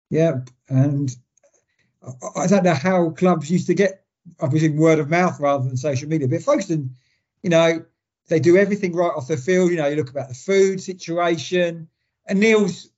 Yeah. 0.09 0.41
And 0.69 1.15
I 2.35 2.47
don't 2.47 2.63
know 2.63 2.73
how 2.73 3.11
clubs 3.11 3.49
used 3.49 3.67
to 3.67 3.73
get, 3.73 4.03
I 4.41 4.47
presume, 4.47 4.77
word 4.77 4.99
of 4.99 5.09
mouth 5.09 5.39
rather 5.39 5.67
than 5.67 5.77
social 5.77 6.09
media. 6.09 6.27
But 6.27 6.35
folks, 6.37 6.67
Folkestone, 6.67 6.95
you 7.43 7.49
know, 7.49 7.85
they 8.27 8.39
do 8.39 8.57
everything 8.57 8.93
right 8.93 9.13
off 9.15 9.27
the 9.27 9.37
field. 9.37 9.71
You 9.71 9.77
know, 9.77 9.87
you 9.87 9.95
look 9.95 10.09
about 10.09 10.27
the 10.27 10.35
food 10.35 10.81
situation. 10.81 11.87
And 12.27 12.39
Neil's 12.39 12.89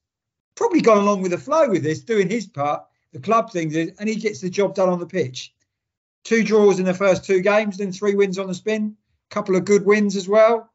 probably 0.56 0.82
gone 0.82 0.98
along 0.98 1.22
with 1.22 1.32
the 1.32 1.38
flow 1.38 1.70
with 1.70 1.84
this, 1.84 2.02
doing 2.02 2.30
his 2.30 2.48
part, 2.48 2.84
the 3.14 3.20
club 3.20 3.52
things, 3.52 3.76
and 3.76 4.10
he 4.10 4.16
gets 4.16 4.42
the 4.42 4.50
job 4.50 4.76
done 4.76 4.90
on 4.90 5.00
the 5.00 5.06
pitch 5.06 5.54
two 6.24 6.44
draws 6.44 6.80
in 6.80 6.86
the 6.86 6.94
first 6.94 7.26
two 7.26 7.42
games, 7.42 7.78
then 7.78 7.92
three 7.92 8.14
wins 8.16 8.38
on 8.38 8.48
the 8.48 8.54
spin, 8.54 8.96
a 9.32 9.34
couple 9.34 9.56
of 9.56 9.66
good 9.66 9.86
wins 9.86 10.16
as 10.16 10.28
well. 10.28 10.70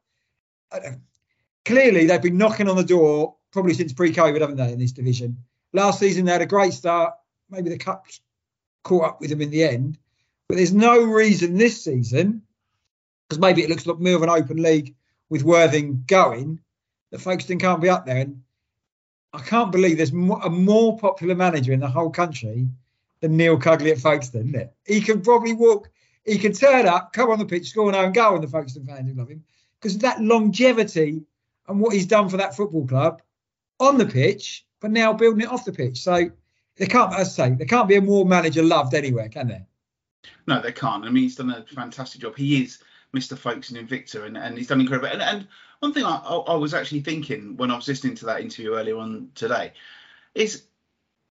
Clearly, 1.65 2.07
they've 2.07 2.23
been 2.23 2.39
knocking 2.39 2.69
on 2.69 2.77
the 2.77 2.85
door 2.85 3.37
probably 3.53 3.75
since 3.75 3.93
pre-COVID, 3.93 4.41
haven't 4.41 4.57
they, 4.57 4.73
in 4.73 4.79
this 4.79 4.93
division? 4.93 5.37
Last 5.73 6.01
season 6.01 6.25
they 6.25 6.33
had 6.33 6.43
a 6.43 6.47
great 6.47 6.73
start. 6.73 7.15
Maybe 7.51 7.71
the 7.71 7.79
cups 7.79 8.21
caught 8.83 9.05
up 9.05 9.21
with 9.21 9.31
them 9.31 9.43
in 9.43 9.51
the 9.51 9.65
end, 9.65 9.99
but 10.49 10.57
there's 10.57 10.73
no 10.73 11.03
reason 11.03 11.57
this 11.57 11.85
season, 11.85 12.43
because 13.29 13.39
maybe 13.39 13.63
it 13.63 13.69
looks 13.69 13.87
like 13.87 13.99
more 13.99 14.17
of 14.17 14.23
an 14.23 14.31
open 14.31 14.63
league 14.63 14.95
with 15.31 15.43
Worthing 15.43 16.05
going, 16.07 16.61
that 17.11 17.21
Folkestone 17.21 17.59
can't 17.59 17.81
be 17.81 17.89
up 17.89 18.07
there. 18.07 18.19
And 18.19 18.43
I 19.35 19.41
can't 19.41 19.73
believe 19.73 19.97
there's 19.97 20.13
a 20.13 20.51
more 20.51 20.97
popular 20.99 21.35
manager 21.35 21.73
in 21.73 21.81
the 21.81 21.89
whole 21.89 22.11
country 22.11 22.69
than 23.21 23.37
Neil 23.37 23.59
Cugley 23.59 23.91
at 23.91 23.99
Folkestone, 23.99 24.49
isn't 24.49 24.61
it? 24.61 24.73
He 24.87 25.01
can 25.01 25.23
probably 25.23 25.53
walk, 25.53 25.91
he 26.25 26.39
can 26.39 26.53
turn 26.53 26.87
up, 26.87 27.13
come 27.13 27.31
on 27.31 27.41
the 27.41 27.45
pitch, 27.45 27.71
score 27.71 27.89
an 27.89 27.97
own 27.97 28.13
goal, 28.13 28.35
and 28.37 28.45
the 28.45 28.49
Folkestone 28.49 28.87
fans 28.87 29.09
will 29.09 29.19
love 29.19 29.31
him 29.31 29.43
because 29.81 29.97
of 29.97 30.03
that 30.03 30.23
longevity 30.23 31.23
and 31.67 31.81
what 31.81 31.93
he's 31.93 32.07
done 32.07 32.29
for 32.29 32.37
that 32.37 32.55
football 32.55 32.87
club 32.87 33.23
on 33.81 33.99
the 33.99 34.07
pitch, 34.07 34.65
but 34.81 34.93
now 34.93 35.13
building 35.13 35.41
it 35.41 35.49
off 35.49 35.65
the 35.65 35.73
pitch. 35.73 35.99
So 35.99 36.31
they 36.77 36.87
can't, 36.87 37.13
as 37.13 37.39
I 37.39 37.49
say, 37.49 37.55
there 37.57 37.67
can't 37.67 37.89
be 37.89 37.97
a 37.97 38.01
more 38.01 38.25
manager 38.25 38.63
loved 38.63 38.95
anywhere, 38.95 39.29
can 39.29 39.49
there? 39.49 39.67
No, 40.47 40.61
they 40.61 40.73
can't. 40.73 41.05
I 41.05 41.11
mean, 41.11 41.25
he's 41.25 41.37
done 41.37 41.51
a 41.51 41.65
fantastic 41.75 42.21
job. 42.21 42.37
He 42.37 42.63
is 42.63 42.79
Mr. 43.15 43.39
Folkestone 43.39 43.87
Invicta, 43.87 44.25
and, 44.25 44.37
and 44.37 44.59
he's 44.59 44.67
done 44.67 44.81
incredible. 44.81 45.09
And, 45.09 45.23
and 45.23 45.49
one 45.81 45.93
thing 45.93 46.05
I, 46.05 46.17
I, 46.17 46.55
was 46.57 46.75
actually 46.75 47.01
thinking 47.01 47.57
when 47.57 47.71
I 47.71 47.77
was 47.77 47.89
listening 47.89 48.17
to 48.17 48.27
that 48.27 48.41
interview 48.41 48.75
earlier 48.75 48.99
on 48.99 49.31
today 49.35 49.73
is 50.35 50.65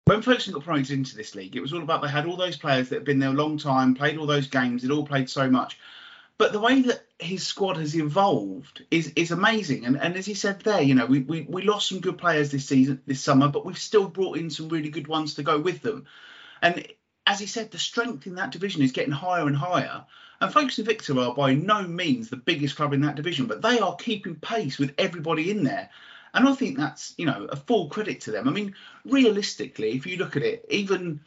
when 0.06 0.22
Folkestone 0.22 0.54
got 0.54 0.63
promoted 0.63 0.92
into 0.92 1.16
this 1.16 1.36
league, 1.36 1.56
it 1.56 1.62
was 1.62 1.74
all 1.74 1.82
about 1.82 2.02
they 2.02 2.10
had 2.10 2.25
all 2.25 2.38
those 2.38 2.58
players 2.58 2.90
that 2.90 2.96
had 2.96 3.06
been 3.06 3.20
there 3.20 3.30
a 3.30 3.34
long 3.34 3.58
time, 3.58 3.96
played 3.96 4.18
all 4.18 4.25
those 4.25 4.48
games, 4.48 4.82
they'd 4.82 4.92
all 4.92 5.06
played 5.06 5.30
so 5.30 5.50
much. 5.50 5.78
But 6.38 6.52
the 6.52 6.60
way 6.60 6.82
that 6.82 7.06
his 7.20 7.46
squad 7.46 7.78
has 7.78 7.96
evolved 7.96 8.84
is 8.90 9.13
is 9.16 9.32
amazing. 9.32 9.86
And 9.86 10.00
and 10.00 10.16
as 10.16 10.25
he 10.25 10.34
said 10.34 10.62
there, 10.62 10.82
you 10.82 10.96
know, 10.96 11.06
we, 11.06 11.20
we, 11.20 11.42
we 11.42 11.62
lost 11.62 11.90
some 11.90 12.00
good 12.00 12.18
players 12.18 12.52
this 12.52 12.66
season, 12.66 13.02
this 13.06 13.22
summer, 13.22 13.48
but 13.48 13.66
we've 13.66 13.78
still 13.78 14.08
brought 14.08 14.38
in 14.38 14.50
some 14.50 14.68
really 14.70 14.90
good 14.90 15.08
ones 15.08 15.36
to 15.36 15.44
go 15.44 15.60
with 15.60 15.82
them. 15.82 16.06
And 16.62 16.88
as 17.25 17.40
he 17.40 17.46
said, 17.46 17.72
the 17.72 17.78
strength 17.78 18.28
in 18.28 18.36
that 18.36 18.52
division 18.52 18.82
is 18.82 18.92
getting 18.92 19.13
higher 19.13 19.48
and 19.48 19.56
higher. 19.56 20.06
And 20.43 20.51
Folkestone 20.51 20.85
Invicta 20.85 21.25
are 21.25 21.33
by 21.33 21.53
no 21.53 21.83
means 21.83 22.29
the 22.29 22.35
biggest 22.35 22.75
club 22.75 22.91
in 22.91 23.00
that 23.01 23.15
division, 23.15 23.45
but 23.45 23.62
they 23.62 23.79
are 23.79 23.95
keeping 23.95 24.35
pace 24.35 24.77
with 24.77 24.93
everybody 24.97 25.50
in 25.50 25.63
there. 25.63 25.89
And 26.33 26.50
I 26.50 26.53
think 26.53 26.77
that's, 26.77 27.13
you 27.17 27.25
know, 27.25 27.47
a 27.50 27.55
full 27.55 27.88
credit 27.88 28.19
to 28.21 28.31
them. 28.31 28.50
I 28.50 28.51
mean, 28.51 28.75
realistically, 29.05 29.91
if 29.91 30.05
you 30.05 30.17
look 30.17 30.35
at 30.35 30.43
it, 30.43 30.65
even 30.69 31.21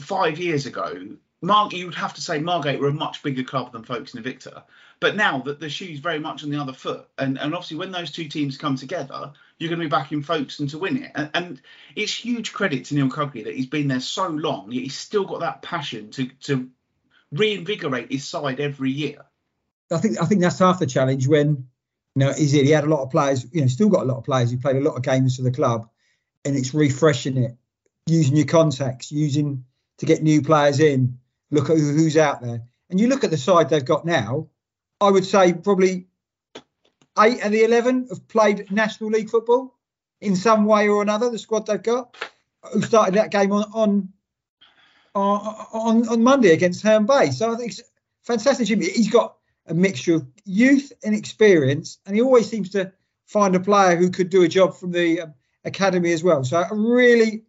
five 0.00 0.38
years 0.38 0.64
ago, 0.64 1.16
Mark, 1.42 1.74
you 1.74 1.84
would 1.84 1.94
have 1.96 2.14
to 2.14 2.22
say 2.22 2.38
Margate 2.38 2.80
were 2.80 2.88
a 2.88 2.94
much 2.94 3.22
bigger 3.22 3.42
club 3.42 3.72
than 3.72 3.82
Folkestone 3.82 4.22
Invicta. 4.22 4.62
But 4.98 5.14
now 5.14 5.40
that 5.40 5.60
the 5.60 5.68
shoe's 5.68 5.98
very 5.98 6.18
much 6.18 6.42
on 6.42 6.48
the 6.48 6.60
other 6.60 6.72
foot, 6.72 7.08
and, 7.18 7.38
and 7.38 7.52
obviously 7.52 7.76
when 7.76 7.92
those 7.92 8.12
two 8.12 8.28
teams 8.28 8.56
come 8.56 8.76
together, 8.76 9.32
you're 9.58 9.68
going 9.68 9.80
to 9.80 9.84
be 9.84 9.90
backing 9.90 10.22
Folkestone 10.22 10.68
to 10.68 10.78
win 10.78 11.02
it. 11.02 11.12
And, 11.14 11.30
and 11.34 11.62
it's 11.94 12.14
huge 12.14 12.54
credit 12.54 12.86
to 12.86 12.94
Neil 12.94 13.10
Cugley 13.10 13.44
that 13.44 13.56
he's 13.56 13.66
been 13.66 13.88
there 13.88 14.00
so 14.00 14.28
long, 14.28 14.72
yet 14.72 14.84
he's 14.84 14.96
still 14.96 15.26
got 15.26 15.40
that 15.40 15.60
passion 15.60 16.12
to 16.12 16.28
to 16.44 16.70
reinvigorate 17.32 18.12
his 18.12 18.24
side 18.24 18.60
every 18.60 18.90
year. 18.90 19.24
I 19.90 19.98
think 19.98 20.20
I 20.20 20.26
think 20.26 20.40
that's 20.40 20.58
half 20.58 20.78
the 20.78 20.86
challenge 20.86 21.26
when 21.26 21.68
you 22.14 22.20
know, 22.20 22.30
is 22.30 22.54
it? 22.54 22.64
He 22.64 22.70
had 22.70 22.84
a 22.84 22.88
lot 22.88 23.02
of 23.02 23.10
players, 23.10 23.46
you 23.52 23.62
know, 23.62 23.66
still 23.68 23.88
got 23.88 24.02
a 24.02 24.06
lot 24.06 24.18
of 24.18 24.24
players 24.24 24.50
who 24.50 24.58
played 24.58 24.76
a 24.76 24.80
lot 24.80 24.96
of 24.96 25.02
games 25.02 25.36
for 25.36 25.42
the 25.42 25.50
club, 25.50 25.88
and 26.44 26.56
it's 26.56 26.74
refreshing 26.74 27.36
it, 27.38 27.56
using 28.06 28.36
your 28.36 28.46
contacts, 28.46 29.10
using 29.10 29.64
to 29.98 30.06
get 30.06 30.22
new 30.22 30.42
players 30.42 30.80
in. 30.80 31.18
Look 31.50 31.70
at 31.70 31.76
who's 31.76 32.16
out 32.16 32.42
there, 32.42 32.62
and 32.90 33.00
you 33.00 33.08
look 33.08 33.24
at 33.24 33.30
the 33.30 33.38
side 33.38 33.70
they've 33.70 33.84
got 33.84 34.04
now. 34.04 34.48
I 35.00 35.10
would 35.10 35.24
say 35.24 35.52
probably 35.52 36.06
eight 37.18 37.42
of 37.42 37.52
the 37.52 37.64
eleven 37.64 38.06
have 38.08 38.26
played 38.28 38.70
National 38.70 39.10
League 39.10 39.30
football 39.30 39.74
in 40.20 40.36
some 40.36 40.64
way 40.64 40.88
or 40.88 41.02
another. 41.02 41.30
The 41.30 41.38
squad 41.38 41.66
they've 41.66 41.82
got, 41.82 42.16
who 42.72 42.82
started 42.82 43.14
that 43.14 43.30
game 43.30 43.52
on 43.52 43.64
on 43.72 44.08
on, 45.14 46.08
on 46.08 46.22
Monday 46.22 46.52
against 46.52 46.82
Herne 46.82 47.06
Bay. 47.06 47.30
So 47.30 47.52
I 47.52 47.56
think 47.56 47.72
it's 47.72 47.82
fantastic. 48.22 48.68
He's 48.68 49.10
got 49.10 49.36
a 49.66 49.74
mixture 49.74 50.14
of 50.14 50.26
youth 50.44 50.92
and 51.04 51.14
experience, 51.14 51.98
and 52.06 52.16
he 52.16 52.22
always 52.22 52.48
seems 52.48 52.70
to 52.70 52.92
find 53.26 53.54
a 53.54 53.60
player 53.60 53.96
who 53.96 54.10
could 54.10 54.30
do 54.30 54.42
a 54.42 54.48
job 54.48 54.74
from 54.76 54.92
the 54.92 55.22
um, 55.22 55.34
academy 55.64 56.12
as 56.12 56.22
well. 56.24 56.44
So 56.44 56.58
a 56.58 56.74
really 56.74 57.44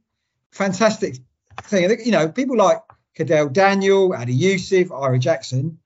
fantastic 0.52 1.18
thing. 1.64 1.86
I 1.86 1.88
think, 1.88 2.06
you 2.06 2.12
know, 2.12 2.30
people 2.30 2.58
like 2.58 2.82
Cadell 3.16 3.50
Daniel, 3.50 4.14
Adi 4.14 4.34
Youssef, 4.34 4.92
Ira 4.92 5.20
Jackson, 5.20 5.80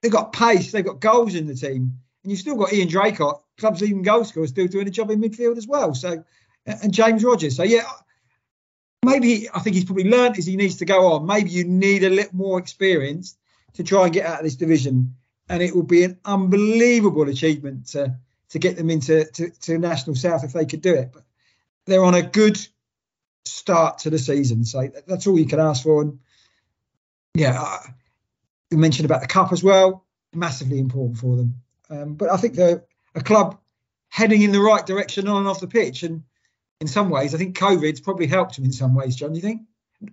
they've 0.00 0.12
got 0.12 0.32
pace, 0.32 0.72
they've 0.72 0.84
got 0.84 1.00
goals 1.00 1.34
in 1.34 1.46
the 1.46 1.54
team, 1.54 1.98
and 2.22 2.30
you've 2.30 2.40
still 2.40 2.56
got 2.56 2.72
Ian 2.72 2.88
Draycott, 2.88 3.40
club's 3.58 3.80
leading 3.80 4.02
goal 4.02 4.24
scorer, 4.24 4.46
still 4.46 4.66
doing 4.66 4.88
a 4.88 4.90
job 4.90 5.10
in 5.10 5.20
midfield 5.20 5.56
as 5.56 5.66
well. 5.66 5.94
So, 5.94 6.24
and 6.66 6.92
James 6.92 7.24
Rogers. 7.24 7.56
So 7.56 7.62
yeah, 7.62 7.82
maybe 9.04 9.48
I 9.52 9.60
think 9.60 9.74
he's 9.74 9.84
probably 9.84 10.10
learned 10.10 10.38
is 10.38 10.46
he 10.46 10.56
needs 10.56 10.76
to 10.76 10.84
go 10.84 11.12
on. 11.12 11.26
Maybe 11.26 11.50
you 11.50 11.64
need 11.64 12.04
a 12.04 12.10
little 12.10 12.36
more 12.36 12.58
experience 12.58 13.36
to 13.74 13.84
try 13.84 14.04
and 14.04 14.12
get 14.12 14.26
out 14.26 14.38
of 14.38 14.44
this 14.44 14.56
division 14.56 15.14
and 15.48 15.62
it 15.62 15.74
would 15.74 15.86
be 15.86 16.04
an 16.04 16.18
unbelievable 16.24 17.28
achievement 17.28 17.86
to 17.88 18.16
to 18.50 18.58
get 18.58 18.76
them 18.76 18.90
into 18.90 19.24
to, 19.24 19.50
to 19.50 19.78
National 19.78 20.16
South 20.16 20.44
if 20.44 20.52
they 20.52 20.66
could 20.66 20.80
do 20.80 20.94
it. 20.94 21.10
But 21.12 21.24
they're 21.86 22.04
on 22.04 22.14
a 22.14 22.22
good 22.22 22.58
start 23.44 23.98
to 23.98 24.10
the 24.10 24.18
season, 24.18 24.64
so 24.64 24.90
that's 25.06 25.26
all 25.26 25.38
you 25.38 25.46
can 25.46 25.60
ask 25.60 25.82
for. 25.82 26.02
And 26.02 26.18
yeah, 27.34 27.78
you 28.70 28.78
mentioned 28.78 29.06
about 29.06 29.20
the 29.20 29.26
cup 29.26 29.52
as 29.52 29.62
well, 29.62 30.04
massively 30.34 30.78
important 30.78 31.18
for 31.18 31.36
them. 31.36 31.54
Um, 31.90 32.14
but 32.14 32.30
I 32.30 32.36
think 32.36 32.54
they're 32.54 32.84
a 33.14 33.22
club 33.22 33.58
heading 34.08 34.42
in 34.42 34.52
the 34.52 34.60
right 34.60 34.84
direction 34.84 35.28
on 35.28 35.38
and 35.38 35.48
off 35.48 35.60
the 35.60 35.66
pitch, 35.66 36.02
and 36.02 36.22
in 36.80 36.86
some 36.86 37.10
ways, 37.10 37.34
I 37.34 37.38
think 37.38 37.56
COVID's 37.56 38.00
probably 38.00 38.26
helped 38.26 38.56
them 38.56 38.64
in 38.64 38.72
some 38.72 38.94
ways. 38.94 39.16
John, 39.16 39.30
do 39.30 39.36
you 39.36 39.42
think 39.42 39.62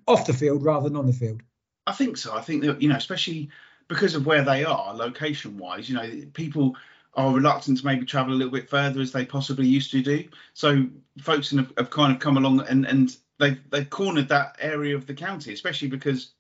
off 0.08 0.26
the 0.26 0.34
field 0.34 0.64
rather 0.64 0.90
than 0.90 0.98
on 0.98 1.06
the 1.06 1.14
field? 1.14 1.42
I 1.88 1.92
think 1.92 2.18
so. 2.18 2.36
I 2.36 2.42
think 2.42 2.64
that 2.64 2.82
you 2.82 2.90
know, 2.90 2.96
especially 2.96 3.50
because 3.88 4.16
of 4.16 4.26
where 4.26 4.44
they 4.44 4.64
are 4.64 4.94
location 4.94 5.58
wise, 5.58 5.90
you 5.90 5.96
know, 5.96 6.10
people 6.34 6.76
are 7.14 7.34
reluctant 7.34 7.78
to 7.80 7.86
maybe 7.86 8.06
travel 8.06 8.34
a 8.34 8.36
little 8.36 8.52
bit 8.52 8.70
further 8.70 9.00
as 9.00 9.12
they 9.12 9.26
possibly 9.26 9.68
used 9.68 9.92
to 9.92 10.02
do. 10.02 10.28
So 10.54 10.88
folks 11.20 11.52
have, 11.52 11.72
have 11.78 11.90
kind 11.90 12.12
of 12.12 12.20
come 12.20 12.38
along 12.38 12.62
and 12.62 12.86
and 12.86 13.16
they've 13.40 13.60
they've 13.70 13.90
cornered 13.90 14.30
that 14.30 14.58
area 14.60 14.96
of 14.96 15.06
the 15.06 15.14
county, 15.14 15.54
especially 15.54 15.90
because 15.90 16.32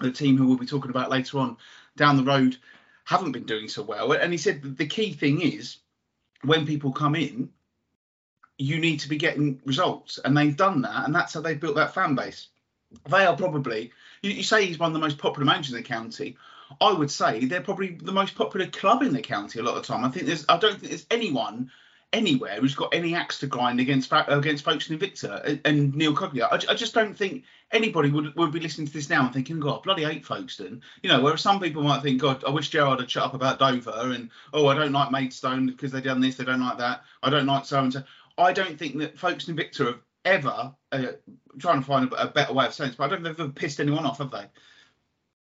the 0.00 0.12
team 0.12 0.36
who 0.36 0.46
we'll 0.46 0.58
be 0.58 0.66
talking 0.66 0.90
about 0.90 1.10
later 1.10 1.38
on 1.38 1.56
down 1.96 2.16
the 2.16 2.24
road 2.24 2.56
haven't 3.04 3.32
been 3.32 3.46
doing 3.46 3.68
so 3.68 3.82
well. 3.82 4.12
And 4.12 4.32
he 4.32 4.38
said 4.38 4.76
the 4.76 4.86
key 4.86 5.12
thing 5.12 5.40
is 5.40 5.78
when 6.42 6.66
people 6.66 6.92
come 6.92 7.14
in, 7.14 7.50
you 8.62 8.78
need 8.78 9.00
to 9.00 9.08
be 9.08 9.16
getting 9.16 9.60
results, 9.64 10.18
and 10.24 10.36
they've 10.36 10.56
done 10.56 10.82
that, 10.82 11.04
and 11.04 11.14
that's 11.14 11.34
how 11.34 11.40
they've 11.40 11.60
built 11.60 11.76
that 11.76 11.94
fan 11.94 12.14
base. 12.14 12.48
They 13.08 13.26
are 13.26 13.36
probably 13.36 13.90
you, 14.22 14.30
you 14.30 14.42
say 14.42 14.66
he's 14.66 14.78
one 14.78 14.88
of 14.88 14.94
the 14.94 15.00
most 15.00 15.18
popular 15.18 15.44
managers 15.44 15.72
in 15.72 15.78
the 15.78 15.82
county. 15.82 16.36
I 16.80 16.92
would 16.92 17.10
say 17.10 17.44
they're 17.44 17.60
probably 17.60 17.96
the 17.96 18.12
most 18.12 18.34
popular 18.34 18.66
club 18.66 19.02
in 19.02 19.12
the 19.12 19.20
county 19.20 19.58
a 19.58 19.62
lot 19.62 19.76
of 19.76 19.82
the 19.82 19.92
time. 19.92 20.04
I 20.04 20.10
think 20.10 20.26
there's 20.26 20.44
I 20.48 20.56
don't 20.58 20.78
think 20.78 20.90
there's 20.90 21.06
anyone 21.10 21.70
anywhere 22.12 22.60
who's 22.60 22.74
got 22.74 22.94
any 22.94 23.14
axe 23.14 23.38
to 23.38 23.46
grind 23.46 23.80
against 23.80 24.12
against 24.12 24.64
Folkestone 24.64 24.98
Invicta 24.98 25.42
and, 25.44 25.60
and 25.64 25.94
Neil 25.94 26.14
Cugley. 26.14 26.42
I, 26.42 26.72
I, 26.72 26.74
just 26.74 26.94
don't 26.94 27.16
think 27.16 27.44
anybody 27.70 28.10
would, 28.10 28.34
would 28.36 28.52
be 28.52 28.60
listening 28.60 28.86
to 28.86 28.92
this 28.92 29.08
now 29.08 29.24
and 29.24 29.32
thinking, 29.32 29.60
God, 29.60 29.82
bloody 29.82 30.04
hate 30.04 30.24
Folkestone. 30.24 30.82
You 31.02 31.08
know, 31.08 31.22
whereas 31.22 31.40
some 31.40 31.58
people 31.58 31.82
might 31.82 32.02
think, 32.02 32.20
God, 32.20 32.44
I 32.46 32.50
wish 32.50 32.68
Gerard 32.68 33.00
had 33.00 33.10
shut 33.10 33.24
up 33.24 33.34
about 33.34 33.58
Dover 33.58 34.12
and 34.12 34.30
oh, 34.52 34.66
I 34.68 34.74
don't 34.74 34.92
like 34.92 35.10
Maidstone 35.10 35.66
because 35.66 35.90
they've 35.90 36.02
done 36.02 36.20
this, 36.20 36.36
they 36.36 36.44
don't 36.44 36.60
like 36.60 36.78
that. 36.78 37.02
I 37.22 37.30
don't 37.30 37.46
like 37.46 37.64
so 37.64 37.80
and 37.80 37.92
so. 37.92 38.04
I 38.38 38.52
don't 38.52 38.78
think 38.78 38.98
that 38.98 39.18
Folkestone 39.18 39.56
Invicta 39.56 39.86
have 39.86 40.00
ever 40.24 40.74
uh, 40.92 41.06
trying 41.58 41.80
to 41.80 41.86
find 41.86 42.12
a, 42.12 42.22
a, 42.22 42.28
better 42.28 42.52
way 42.52 42.66
of 42.66 42.74
saying 42.74 42.90
this, 42.90 42.96
but 42.96 43.04
I 43.04 43.08
don't 43.08 43.22
think 43.22 43.36
they've 43.36 43.46
ever 43.46 43.52
pissed 43.52 43.80
anyone 43.80 44.06
off, 44.06 44.18
have 44.18 44.30
they? 44.30 44.46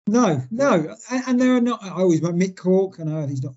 No, 0.06 0.42
no, 0.50 0.96
and, 1.10 1.22
and 1.26 1.40
there 1.40 1.56
are 1.56 1.60
not. 1.60 1.82
I 1.82 1.90
always 1.90 2.20
about 2.20 2.34
Mick 2.34 2.56
Cork. 2.56 3.00
I 3.00 3.04
know 3.04 3.26
he's 3.26 3.42
not. 3.42 3.54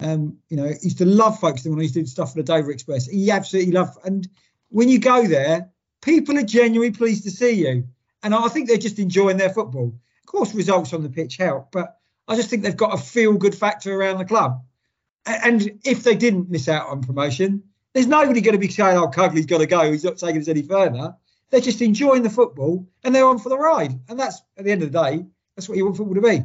Um, 0.00 0.38
you 0.48 0.56
know, 0.56 0.68
he 0.68 0.76
used 0.82 0.98
to 0.98 1.06
love 1.06 1.40
Folkestone 1.40 1.72
when 1.72 1.80
he 1.80 1.84
used 1.84 1.94
to 1.94 2.00
do 2.00 2.06
stuff 2.06 2.32
for 2.32 2.38
the 2.38 2.44
Dover 2.44 2.70
Express. 2.70 3.06
He 3.06 3.30
absolutely 3.30 3.72
loved. 3.72 3.98
And 4.04 4.28
when 4.68 4.88
you 4.88 5.00
go 5.00 5.26
there, 5.26 5.70
people 6.02 6.36
are 6.38 6.42
genuinely 6.42 6.92
pleased 6.92 7.24
to 7.24 7.30
see 7.30 7.52
you, 7.52 7.88
and 8.22 8.34
I 8.34 8.48
think 8.48 8.68
they're 8.68 8.76
just 8.76 8.98
enjoying 8.98 9.38
their 9.38 9.50
football. 9.50 9.94
Of 10.22 10.26
course, 10.26 10.54
results 10.54 10.92
on 10.92 11.02
the 11.02 11.08
pitch 11.08 11.38
help, 11.38 11.72
but 11.72 11.98
I 12.28 12.36
just 12.36 12.50
think 12.50 12.62
they've 12.62 12.76
got 12.76 12.94
a 12.94 13.02
feel-good 13.02 13.54
factor 13.54 13.94
around 13.94 14.18
the 14.18 14.26
club. 14.26 14.62
And 15.24 15.80
if 15.84 16.04
they 16.04 16.14
didn't 16.14 16.50
miss 16.50 16.68
out 16.68 16.88
on 16.88 17.02
promotion, 17.02 17.64
there's 17.94 18.06
nobody 18.06 18.40
going 18.40 18.54
to 18.54 18.58
be 18.58 18.68
saying, 18.68 18.96
"Oh, 18.96 19.08
Cugley's 19.08 19.46
got 19.46 19.58
to 19.58 19.66
go. 19.66 19.90
He's 19.90 20.04
not 20.04 20.18
taking 20.18 20.40
us 20.40 20.48
any 20.48 20.62
further." 20.62 21.14
They're 21.50 21.60
just 21.60 21.80
enjoying 21.80 22.22
the 22.22 22.30
football 22.30 22.86
and 23.04 23.14
they're 23.14 23.26
on 23.26 23.38
for 23.38 23.48
the 23.48 23.56
ride. 23.56 23.98
And 24.08 24.20
that's 24.20 24.42
at 24.56 24.64
the 24.64 24.70
end 24.70 24.82
of 24.82 24.92
the 24.92 25.02
day, 25.02 25.24
that's 25.56 25.68
what 25.68 25.78
you 25.78 25.84
want 25.84 25.96
football 25.96 26.14
to 26.14 26.20
be. 26.20 26.44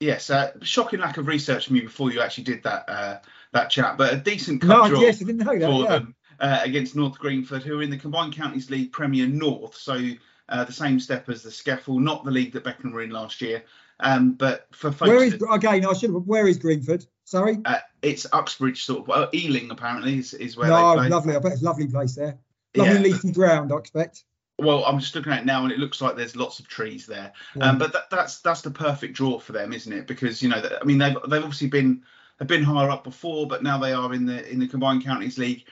Yes, 0.00 0.30
uh, 0.30 0.52
shocking 0.62 1.00
lack 1.00 1.16
of 1.16 1.26
research 1.26 1.66
from 1.66 1.76
you 1.76 1.82
before 1.82 2.12
you 2.12 2.20
actually 2.20 2.44
did 2.44 2.62
that 2.64 2.88
uh, 2.88 3.18
that 3.52 3.70
chat, 3.70 3.96
but 3.96 4.12
a 4.12 4.16
decent 4.16 4.60
cup 4.60 4.84
no, 4.84 4.88
draw 4.88 5.00
yes, 5.00 5.22
I 5.22 5.26
didn't 5.26 5.46
know 5.46 5.58
that, 5.58 5.66
for 5.66 5.82
yeah. 5.82 5.88
them 5.88 6.14
uh, 6.40 6.60
against 6.62 6.96
North 6.96 7.18
Greenford, 7.18 7.62
who 7.62 7.78
are 7.78 7.82
in 7.82 7.90
the 7.90 7.96
Combined 7.96 8.34
Counties 8.34 8.70
League 8.70 8.92
Premier 8.92 9.26
North, 9.26 9.76
so 9.76 10.00
uh, 10.48 10.64
the 10.64 10.72
same 10.72 10.98
step 11.00 11.28
as 11.28 11.42
the 11.42 11.50
SCEFL, 11.50 12.00
not 12.00 12.24
the 12.24 12.30
league 12.30 12.52
that 12.52 12.64
Beckenham 12.64 12.92
were 12.92 13.02
in 13.02 13.10
last 13.10 13.40
year. 13.40 13.62
Um, 14.00 14.32
but 14.32 14.66
for 14.72 14.90
folks 14.90 15.08
where 15.08 15.22
is 15.22 15.38
that, 15.38 15.52
again? 15.52 15.86
I 15.86 15.92
should 15.94 16.12
have. 16.12 16.24
Where 16.24 16.48
is 16.48 16.58
Greenford? 16.58 17.06
Sorry. 17.24 17.58
uh, 17.64 17.78
it's 18.02 18.26
Uxbridge 18.32 18.84
sort 18.84 19.00
of. 19.00 19.08
Well, 19.08 19.28
Ealing 19.32 19.70
apparently 19.70 20.18
is, 20.18 20.34
is 20.34 20.56
where 20.56 20.68
no, 20.68 20.90
they 20.92 20.96
play. 20.96 21.08
lovely. 21.08 21.36
I 21.36 21.38
bet 21.38 21.52
it's 21.52 21.62
a 21.62 21.64
lovely 21.64 21.86
place 21.86 22.14
there. 22.14 22.38
Lovely 22.76 22.94
Yeah. 22.94 23.00
leafy 23.00 23.32
ground, 23.32 23.72
I 23.72 23.76
expect. 23.78 24.24
Well, 24.58 24.84
I'm 24.84 25.00
just 25.00 25.14
looking 25.14 25.32
at 25.32 25.40
it 25.40 25.46
now, 25.46 25.64
and 25.64 25.72
it 25.72 25.78
looks 25.78 26.00
like 26.00 26.16
there's 26.16 26.36
lots 26.36 26.60
of 26.60 26.68
trees 26.68 27.06
there. 27.06 27.32
Yeah. 27.56 27.70
Um, 27.70 27.78
but 27.78 27.92
that, 27.92 28.10
that's 28.10 28.40
that's 28.40 28.60
the 28.60 28.70
perfect 28.70 29.14
draw 29.14 29.38
for 29.38 29.52
them, 29.52 29.72
isn't 29.72 29.92
it? 29.92 30.06
Because 30.06 30.42
you 30.42 30.48
know, 30.48 30.62
I 30.80 30.84
mean, 30.84 30.98
they've 30.98 31.16
they've 31.28 31.42
obviously 31.42 31.68
been 31.68 32.02
have 32.38 32.48
been 32.48 32.62
higher 32.62 32.90
up 32.90 33.04
before, 33.04 33.46
but 33.48 33.62
now 33.62 33.78
they 33.78 33.92
are 33.92 34.12
in 34.12 34.26
the 34.26 34.48
in 34.50 34.58
the 34.60 34.68
combined 34.68 35.04
counties 35.04 35.38
league. 35.38 35.64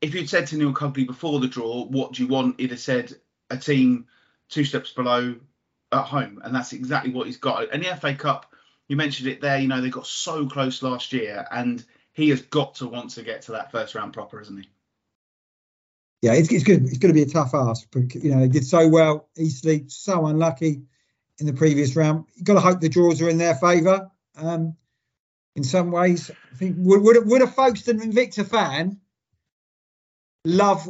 If 0.00 0.14
you'd 0.14 0.28
said 0.28 0.46
to 0.48 0.56
Neil 0.56 0.72
Cugley 0.72 1.06
before 1.06 1.40
the 1.40 1.48
draw, 1.48 1.84
what 1.86 2.12
do 2.12 2.22
you 2.22 2.28
want? 2.28 2.60
He'd 2.60 2.70
have 2.70 2.78
said 2.80 3.16
a 3.50 3.56
team 3.56 4.06
two 4.48 4.64
steps 4.64 4.92
below 4.92 5.34
at 5.90 6.04
home, 6.04 6.40
and 6.44 6.54
that's 6.54 6.72
exactly 6.72 7.12
what 7.12 7.26
he's 7.26 7.38
got. 7.38 7.72
And 7.72 7.82
the 7.82 7.96
FA 7.96 8.14
Cup, 8.14 8.52
you 8.88 8.96
mentioned 8.96 9.28
it 9.28 9.40
there. 9.40 9.58
You 9.58 9.68
know, 9.68 9.80
they 9.80 9.90
got 9.90 10.06
so 10.06 10.46
close 10.46 10.82
last 10.82 11.12
year, 11.12 11.46
and 11.50 11.84
he 12.12 12.30
has 12.30 12.42
got 12.42 12.76
to 12.76 12.86
want 12.86 13.10
to 13.10 13.22
get 13.22 13.42
to 13.42 13.52
that 13.52 13.70
first 13.70 13.94
round 13.94 14.12
proper, 14.12 14.40
isn't 14.40 14.56
he? 14.56 14.68
Yeah, 16.20 16.32
it's, 16.32 16.50
it's 16.50 16.64
good. 16.64 16.84
It's 16.84 16.98
going 16.98 17.14
to 17.14 17.18
be 17.18 17.22
a 17.22 17.32
tough 17.32 17.54
ask. 17.54 17.86
But, 17.92 18.14
you 18.16 18.34
know, 18.34 18.40
they 18.40 18.48
did 18.48 18.66
so 18.66 18.88
well. 18.88 19.28
Eastleigh 19.36 19.84
so 19.86 20.26
unlucky 20.26 20.82
in 21.38 21.46
the 21.46 21.52
previous 21.52 21.94
round. 21.94 22.24
You've 22.34 22.44
got 22.44 22.54
to 22.54 22.60
hope 22.60 22.80
the 22.80 22.88
draws 22.88 23.22
are 23.22 23.28
in 23.28 23.38
their 23.38 23.54
favour. 23.54 24.10
Um, 24.36 24.74
in 25.54 25.62
some 25.62 25.92
ways, 25.92 26.30
I 26.52 26.56
think 26.56 26.76
would 26.78 27.02
would, 27.02 27.26
would 27.26 27.42
a 27.42 27.46
Folkestone 27.46 28.00
Invicta 28.00 28.46
fan 28.46 29.00
love 30.44 30.88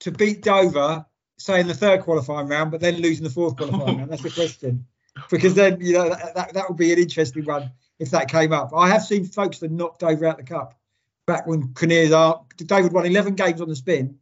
to 0.00 0.10
beat 0.10 0.42
Dover, 0.42 1.06
say 1.38 1.60
in 1.60 1.66
the 1.66 1.74
third 1.74 2.02
qualifying 2.02 2.48
round, 2.48 2.70
but 2.70 2.80
then 2.80 2.96
losing 2.96 3.24
the 3.24 3.30
fourth 3.30 3.56
qualifying 3.56 3.98
round? 3.98 4.10
That's 4.10 4.22
the 4.22 4.30
question. 4.30 4.86
Because 5.30 5.54
then 5.54 5.80
you 5.80 5.94
know 5.94 6.08
that, 6.08 6.34
that, 6.34 6.54
that 6.54 6.68
would 6.68 6.78
be 6.78 6.92
an 6.92 6.98
interesting 6.98 7.44
one 7.44 7.72
if 7.98 8.10
that 8.10 8.30
came 8.30 8.52
up. 8.52 8.72
I 8.74 8.88
have 8.88 9.02
seen 9.02 9.24
folks 9.24 9.58
that 9.58 9.70
knocked 9.70 10.00
Dover 10.00 10.26
out 10.26 10.38
the 10.38 10.44
cup 10.44 10.78
back 11.26 11.46
when 11.46 11.68
Kinnears 11.68 12.16
are. 12.16 12.42
Dover 12.56 12.88
won 12.88 13.06
11 13.06 13.34
games 13.34 13.60
on 13.60 13.68
the 13.68 13.76
spin, 13.76 14.18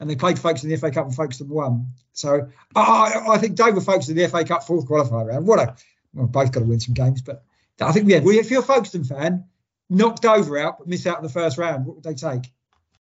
and 0.00 0.10
they 0.10 0.16
played 0.16 0.38
Folkestone 0.38 0.70
in 0.70 0.74
the 0.74 0.80
FA 0.80 0.90
Cup 0.90 1.06
and 1.06 1.14
Folkestone 1.14 1.48
won. 1.48 1.92
So 2.12 2.48
I, 2.74 3.22
I 3.30 3.38
think 3.38 3.56
Dover 3.56 3.80
Folkestone 3.80 4.18
in 4.18 4.22
the 4.24 4.28
FA 4.28 4.44
Cup 4.44 4.64
fourth 4.64 4.86
qualifying 4.86 5.28
round. 5.28 5.46
What 5.46 5.58
a 5.58 5.76
well, 6.14 6.26
both 6.26 6.52
got 6.52 6.60
to 6.60 6.66
win 6.66 6.80
some 6.80 6.94
games, 6.94 7.22
but 7.22 7.44
I 7.80 7.92
think 7.92 8.08
yeah, 8.08 8.20
well, 8.20 8.36
if 8.36 8.50
you're 8.50 8.60
a 8.60 8.64
Folkestone 8.64 9.04
fan, 9.04 9.44
knocked 9.88 10.24
over 10.24 10.58
out 10.58 10.78
but 10.78 10.88
miss 10.88 11.06
out 11.06 11.18
in 11.18 11.22
the 11.22 11.28
first 11.28 11.58
round, 11.58 11.86
what 11.86 11.96
would 11.96 12.04
they 12.04 12.14
take? 12.14 12.52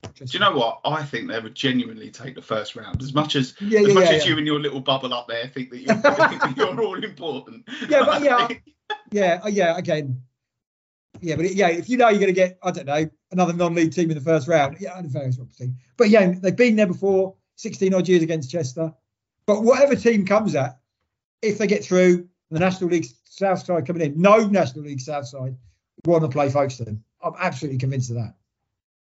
Do 0.02 0.26
you 0.30 0.40
know 0.40 0.56
what? 0.56 0.80
I 0.86 1.04
think 1.04 1.28
they 1.28 1.40
would 1.40 1.56
genuinely 1.56 2.10
take 2.10 2.36
the 2.36 2.42
first 2.42 2.76
round. 2.76 3.02
As 3.02 3.14
much 3.14 3.36
as 3.36 3.56
Yeah, 3.60 3.82
as 3.82 3.88
yeah, 3.88 3.94
much 3.94 4.06
yeah, 4.06 4.12
as 4.12 4.26
you 4.26 4.38
and 4.38 4.48
your 4.48 4.60
little 4.60 4.80
bubble 4.80 5.14
up 5.14 5.28
there 5.28 5.48
think 5.48 5.70
that 5.72 5.80
you're, 5.80 6.56
you're 6.74 6.82
all 6.82 7.04
important. 7.04 7.68
Yeah, 7.90 8.06
but 8.06 8.22
yeah, 8.22 8.48
yeah, 9.12 9.42
uh, 9.44 9.48
yeah. 9.50 9.78
Again, 9.78 10.22
yeah, 11.22 11.36
but 11.36 11.54
yeah, 11.54 11.68
if 11.68 11.90
you 11.90 11.98
know 11.98 12.10
you're 12.10 12.20
going 12.20 12.34
to 12.34 12.40
get, 12.40 12.58
I 12.64 12.72
don't 12.72 12.86
know, 12.86 13.10
another 13.32 13.54
non-league 13.54 13.92
team 13.92 14.10
in 14.10 14.18
the 14.18 14.24
first 14.24 14.48
round, 14.48 14.78
yeah, 14.80 14.94
I 14.94 15.02
don't 15.02 15.14
know, 15.14 15.32
sort. 15.32 15.50
But 15.98 16.10
yeah, 16.10 16.32
they've 16.32 16.56
been 16.56 16.76
there 16.76 16.88
before, 16.88 17.36
16 17.58 17.94
odd 17.94 18.08
years 18.08 18.24
against 18.24 18.52
Chester. 18.52 18.94
But 19.46 19.64
whatever 19.64 19.96
team 19.96 20.26
comes 20.26 20.56
at, 20.56 20.80
if 21.42 21.58
they 21.58 21.68
get 21.68 21.84
through 21.84 22.28
the 22.52 22.60
National 22.60 22.90
League 22.90 23.08
South 23.26 23.66
side 23.66 23.86
coming 23.86 24.02
in, 24.02 24.22
no 24.22 24.48
National 24.48 24.86
League 24.86 25.02
South 25.02 25.28
side 25.28 25.56
want 26.06 26.24
to 26.24 26.30
play 26.30 26.50
Folkestone. 26.50 27.04
I'm 27.22 27.34
absolutely 27.40 27.78
convinced 27.78 28.10
of 28.12 28.18
that. 28.18 28.36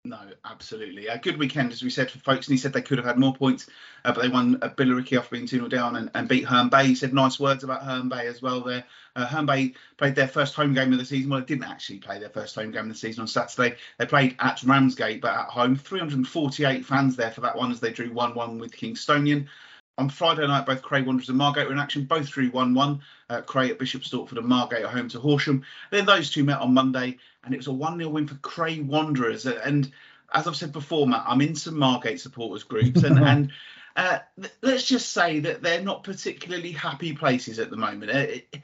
No, 0.09 0.21
absolutely. 0.45 1.09
A 1.09 1.19
good 1.19 1.37
weekend, 1.37 1.73
as 1.73 1.83
we 1.83 1.91
said, 1.91 2.13
for 2.13 2.21
folks. 2.21 2.47
And 2.47 2.55
he 2.55 2.59
said 2.59 2.73
they 2.73 2.81
could 2.81 2.99
have 2.99 3.07
had 3.07 3.19
more 3.19 3.35
points, 3.35 3.69
uh, 4.05 4.13
but 4.13 4.23
they 4.23 4.29
won 4.29 4.57
at 4.63 4.77
Billericay 4.77 5.19
after 5.19 5.35
being 5.35 5.49
2 5.49 5.57
0 5.57 5.69
down 5.69 5.97
and, 5.97 6.11
and 6.15 6.29
beat 6.29 6.45
Herne 6.45 6.69
Bay. 6.69 6.87
He 6.87 6.95
said 6.95 7.13
nice 7.13 7.41
words 7.41 7.65
about 7.65 7.83
Herne 7.83 8.09
Bay 8.09 8.29
as 8.29 8.41
well 8.41 8.61
there. 8.61 8.85
Uh, 9.17 9.27
Herne 9.27 9.47
Bay 9.47 9.75
played 9.97 10.15
their 10.15 10.29
first 10.29 10.55
home 10.55 10.75
game 10.75 10.93
of 10.93 11.01
the 11.01 11.05
season. 11.05 11.29
Well, 11.29 11.41
they 11.41 11.47
didn't 11.47 11.65
actually 11.65 11.99
play 11.99 12.21
their 12.21 12.31
first 12.31 12.55
home 12.55 12.71
game 12.71 12.83
of 12.83 12.89
the 12.91 12.95
season 12.95 13.23
on 13.23 13.27
Saturday. 13.27 13.77
They 13.99 14.07
played 14.07 14.37
at 14.39 14.63
Ramsgate, 14.63 15.21
but 15.21 15.35
at 15.35 15.49
home. 15.49 15.75
348 15.75 16.85
fans 16.85 17.17
there 17.17 17.33
for 17.33 17.41
that 17.41 17.57
one 17.57 17.73
as 17.73 17.81
they 17.81 17.91
drew 17.91 18.13
1 18.13 18.35
1 18.35 18.59
with 18.59 18.77
Kingstonian. 18.77 19.49
On 19.99 20.11
Friday 20.11 20.47
night, 20.47 20.67
both 20.67 20.83
Cray 20.83 21.01
Wanderers 21.03 21.31
and 21.31 21.39
Margate 21.39 21.67
were 21.67 21.73
in 21.73 21.79
action, 21.79 22.05
both 22.05 22.29
drew 22.29 22.51
1 22.51 22.75
1. 22.75 23.01
Uh, 23.31 23.41
Cray 23.41 23.71
at 23.71 23.79
Bishop 23.79 24.03
Stortford 24.03 24.37
and 24.39 24.47
Margate 24.47 24.85
at 24.85 24.91
home 24.91 25.09
to 25.09 25.19
Horsham. 25.19 25.65
Then 25.91 26.05
those 26.05 26.31
two 26.31 26.45
met 26.45 26.61
on 26.61 26.75
Monday, 26.75 27.17
and 27.45 27.55
it 27.55 27.57
was 27.57 27.67
a 27.67 27.73
1 27.73 27.99
0 27.99 28.11
win 28.11 28.27
for 28.27 28.35
Cray 28.37 28.81
Wanderers. 28.81 29.47
And 29.47 29.91
as 30.33 30.47
I've 30.47 30.57
said 30.57 30.73
before, 30.73 31.07
Matt, 31.07 31.25
I'm 31.27 31.41
in 31.41 31.55
some 31.55 31.79
Margate 31.79 32.21
supporters 32.21 32.65
groups, 32.65 33.03
and, 33.05 33.19
and 33.25 33.53
uh, 33.97 34.19
th- 34.39 34.53
let's 34.61 34.85
just 34.85 35.13
say 35.13 35.41
that 35.41 35.63
they're 35.63 35.83
not 35.83 36.05
particularly 36.05 36.73
happy 36.73 37.15
places 37.15 37.59
at 37.59 37.71
the 37.71 37.77
moment. 37.77 38.11
Uh, 38.11 38.19
it- 38.19 38.61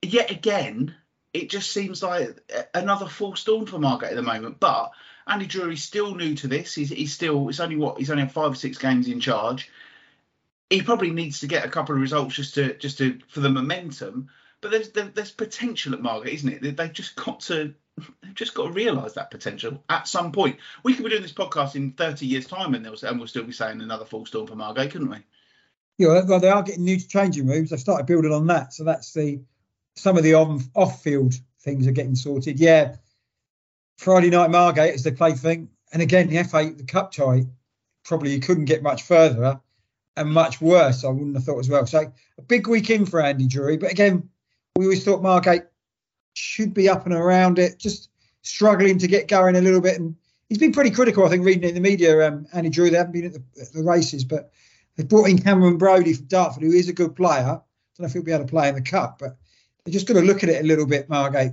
yet 0.00 0.30
again, 0.30 0.94
it 1.32 1.50
just 1.50 1.72
seems 1.72 2.02
like 2.02 2.38
another 2.74 3.06
full 3.06 3.34
storm 3.34 3.66
for 3.66 3.78
Margate 3.78 4.10
at 4.10 4.16
the 4.16 4.22
moment. 4.22 4.60
But 4.60 4.92
Andy 5.26 5.46
Drury's 5.46 5.82
still 5.82 6.14
new 6.14 6.34
to 6.36 6.48
this. 6.48 6.74
He's, 6.74 6.90
he's 6.90 7.12
still, 7.12 7.48
it's 7.48 7.60
only 7.60 7.76
what, 7.76 7.98
he's 7.98 8.10
only 8.10 8.24
had 8.24 8.32
five 8.32 8.52
or 8.52 8.56
six 8.56 8.78
games 8.78 9.08
in 9.08 9.20
charge. 9.20 9.70
He 10.70 10.82
probably 10.82 11.10
needs 11.10 11.40
to 11.40 11.46
get 11.46 11.66
a 11.66 11.70
couple 11.70 11.94
of 11.94 12.00
results 12.00 12.34
just 12.34 12.54
to, 12.54 12.74
just 12.74 12.98
to, 12.98 13.18
for 13.28 13.40
the 13.40 13.50
momentum. 13.50 14.28
But 14.60 14.70
there's, 14.70 14.90
there, 14.90 15.10
there's 15.14 15.30
potential 15.30 15.92
at 15.92 16.00
Margate, 16.00 16.34
isn't 16.34 16.48
it? 16.52 16.62
They- 16.62 16.70
They've 16.70 16.92
just 16.92 17.14
got 17.16 17.40
to, 17.40 17.74
they've 18.22 18.34
just 18.34 18.54
got 18.54 18.66
to 18.68 18.72
realise 18.72 19.12
that 19.14 19.30
potential 19.30 19.82
at 19.90 20.08
some 20.08 20.32
point. 20.32 20.56
We 20.82 20.94
could 20.94 21.04
be 21.04 21.10
doing 21.10 21.22
this 21.22 21.32
podcast 21.32 21.74
in 21.74 21.92
30 21.92 22.26
years' 22.26 22.46
time, 22.46 22.74
and, 22.74 22.84
they'll, 22.84 22.96
and 23.02 23.18
we'll 23.18 23.28
still 23.28 23.44
be 23.44 23.52
saying 23.52 23.80
another 23.80 24.04
full 24.06 24.24
storm 24.24 24.46
for 24.46 24.56
Margate, 24.56 24.92
couldn't 24.92 25.10
we? 25.10 25.18
Yeah, 25.98 26.22
well, 26.26 26.40
they 26.40 26.48
are 26.48 26.62
getting 26.62 26.84
new 26.84 26.98
changing 26.98 27.46
rooms. 27.46 27.70
They've 27.70 27.78
started 27.78 28.06
building 28.06 28.32
on 28.32 28.46
that. 28.46 28.72
So 28.72 28.84
that's 28.84 29.12
the 29.12 29.42
some 29.94 30.16
of 30.16 30.22
the 30.22 30.34
on 30.34 30.62
off 30.74 31.02
field 31.02 31.34
things 31.60 31.86
are 31.86 31.92
getting 31.92 32.14
sorted. 32.16 32.58
Yeah. 32.58 32.96
Friday 33.98 34.30
night 34.30 34.50
Margate 34.50 34.94
is 34.94 35.02
the 35.02 35.12
play 35.12 35.32
thing. 35.34 35.68
And 35.92 36.00
again, 36.00 36.28
the 36.28 36.42
FA, 36.44 36.72
the 36.74 36.84
cup 36.84 37.12
tie, 37.12 37.44
probably 38.04 38.32
you 38.32 38.40
couldn't 38.40 38.64
get 38.64 38.82
much 38.82 39.02
further 39.02 39.60
and 40.16 40.30
much 40.30 40.60
worse, 40.60 41.04
I 41.04 41.08
wouldn't 41.08 41.34
have 41.34 41.44
thought 41.44 41.58
as 41.58 41.68
well. 41.68 41.86
So 41.86 42.12
a 42.38 42.42
big 42.42 42.68
weekend 42.68 43.08
for 43.08 43.20
Andy 43.20 43.46
Drury. 43.46 43.76
But 43.76 43.90
again, 43.90 44.28
we 44.76 44.84
always 44.84 45.04
thought 45.04 45.22
Margate 45.22 45.64
should 46.34 46.74
be 46.74 46.88
up 46.88 47.06
and 47.06 47.14
around 47.14 47.58
it, 47.58 47.78
just 47.78 48.10
struggling 48.42 48.98
to 48.98 49.06
get 49.06 49.28
going 49.28 49.56
a 49.56 49.60
little 49.60 49.80
bit. 49.80 49.98
And 49.98 50.16
he's 50.48 50.58
been 50.58 50.72
pretty 50.72 50.90
critical, 50.90 51.24
I 51.24 51.28
think, 51.28 51.44
reading 51.44 51.68
in 51.68 51.74
the 51.74 51.80
media, 51.80 52.26
um, 52.26 52.46
Andy 52.52 52.70
Drury. 52.70 52.90
They 52.90 52.98
haven't 52.98 53.12
been 53.12 53.26
at 53.26 53.32
the, 53.32 53.42
at 53.60 53.72
the 53.72 53.82
races, 53.82 54.24
but 54.24 54.50
they 54.96 55.04
brought 55.04 55.28
in 55.28 55.38
Cameron 55.38 55.78
Brody 55.78 56.12
from 56.14 56.26
Dartford, 56.26 56.62
who 56.62 56.72
is 56.72 56.88
a 56.88 56.92
good 56.92 57.16
player. 57.16 57.44
I 57.44 57.46
don't 57.46 58.00
know 58.00 58.06
if 58.06 58.12
he'll 58.12 58.22
be 58.22 58.32
able 58.32 58.44
to 58.44 58.50
play 58.50 58.68
in 58.68 58.74
the 58.74 58.82
cup, 58.82 59.18
but 59.18 59.36
they're 59.84 59.92
just 59.92 60.06
got 60.06 60.14
to 60.14 60.20
look 60.20 60.42
at 60.42 60.48
it 60.48 60.62
a 60.62 60.66
little 60.66 60.86
bit, 60.86 61.08
Margate. 61.08 61.52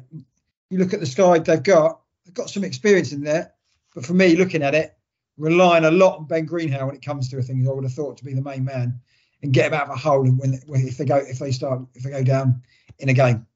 You 0.69 0.77
look 0.77 0.93
at 0.93 0.99
the 0.99 1.05
side 1.05 1.45
they've 1.45 1.63
got, 1.63 2.01
they've 2.25 2.33
got 2.33 2.49
some 2.49 2.63
experience 2.63 3.11
in 3.11 3.23
there. 3.23 3.53
But 3.95 4.05
for 4.05 4.13
me, 4.13 4.35
looking 4.35 4.61
at 4.61 4.75
it, 4.75 4.95
relying 5.39 5.85
a 5.85 5.91
lot 5.91 6.19
on 6.19 6.25
Ben 6.25 6.47
Greenhalgh 6.47 6.85
when 6.85 6.95
it 6.95 7.03
comes 7.03 7.29
to 7.29 7.41
things, 7.41 7.67
I 7.67 7.71
would 7.71 7.85
have 7.85 7.93
thought 7.93 8.17
to 8.17 8.25
be 8.25 8.33
the 8.33 8.41
main 8.41 8.65
man 8.65 8.99
and 9.41 9.53
get 9.53 9.67
him 9.67 9.73
out 9.73 9.89
of 9.89 9.91
a 9.91 9.95
hole 9.95 10.23
when, 10.23 10.59
when 10.67 10.87
if 10.87 10.97
they 10.97 11.05
go 11.05 11.15
if 11.15 11.39
they 11.39 11.51
start 11.51 11.81
if 11.95 12.03
they 12.03 12.11
go 12.11 12.23
down 12.23 12.61
in 12.99 13.09
a 13.09 13.13
game. 13.13 13.47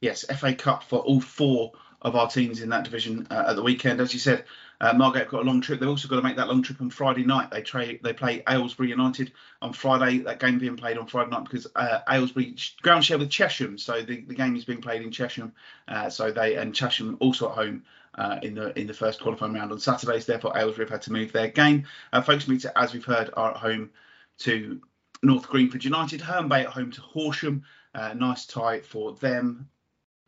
yes, 0.00 0.24
FA 0.38 0.54
Cup 0.54 0.82
for 0.82 0.98
all 0.98 1.20
four 1.20 1.72
of 2.02 2.16
our 2.16 2.28
teams 2.28 2.62
in 2.62 2.70
that 2.70 2.84
division 2.84 3.26
uh, 3.30 3.44
at 3.48 3.56
the 3.56 3.62
weekend. 3.62 4.00
As 4.00 4.14
you 4.14 4.18
said, 4.18 4.44
uh, 4.80 4.94
Margate 4.94 5.28
got 5.28 5.42
a 5.42 5.44
long 5.44 5.60
trip. 5.60 5.78
They've 5.78 5.88
also 5.88 6.08
got 6.08 6.16
to 6.16 6.22
make 6.22 6.36
that 6.36 6.48
long 6.48 6.62
trip 6.62 6.80
on 6.80 6.88
Friday 6.88 7.24
night. 7.24 7.50
They 7.50 7.60
tra- 7.60 7.98
they 8.02 8.12
play 8.14 8.42
Aylesbury 8.48 8.88
United 8.88 9.32
on 9.60 9.74
Friday. 9.74 10.18
That 10.18 10.40
game 10.40 10.58
being 10.58 10.76
played 10.76 10.96
on 10.96 11.06
Friday 11.06 11.30
night 11.30 11.44
because 11.44 11.66
uh, 11.76 12.00
Aylesbury 12.08 12.56
ground 12.80 13.04
share 13.04 13.18
with 13.18 13.28
Chesham, 13.28 13.78
so 13.78 14.00
the, 14.00 14.22
the 14.22 14.34
game 14.34 14.56
is 14.56 14.64
being 14.64 14.80
played 14.80 15.02
in 15.02 15.10
Chesham. 15.10 15.52
Uh, 15.86 16.08
so 16.08 16.30
they 16.30 16.56
and 16.56 16.74
Chesham 16.74 17.18
also 17.20 17.50
at 17.50 17.54
home. 17.54 17.84
Uh, 18.16 18.40
in 18.42 18.54
the 18.54 18.76
in 18.78 18.88
the 18.88 18.94
first 18.94 19.20
qualifying 19.20 19.54
round 19.54 19.70
on 19.70 19.78
Saturdays, 19.78 20.26
therefore 20.26 20.56
Aylesbury 20.56 20.86
have 20.86 20.90
had 20.90 21.02
to 21.02 21.12
move 21.12 21.30
their 21.30 21.48
game. 21.48 21.84
Uh, 22.12 22.20
folks 22.20 22.48
meet 22.48 22.66
as 22.74 22.92
we've 22.92 23.04
heard 23.04 23.30
are 23.36 23.52
at 23.52 23.56
home 23.56 23.90
to 24.38 24.80
North 25.22 25.48
Greenford 25.48 25.84
United. 25.84 26.20
Herne 26.20 26.48
Bay 26.48 26.62
at 26.62 26.66
home 26.66 26.90
to 26.90 27.00
Horsham. 27.00 27.62
Uh, 27.94 28.12
nice 28.14 28.46
tie 28.46 28.80
for 28.80 29.14
them 29.14 29.68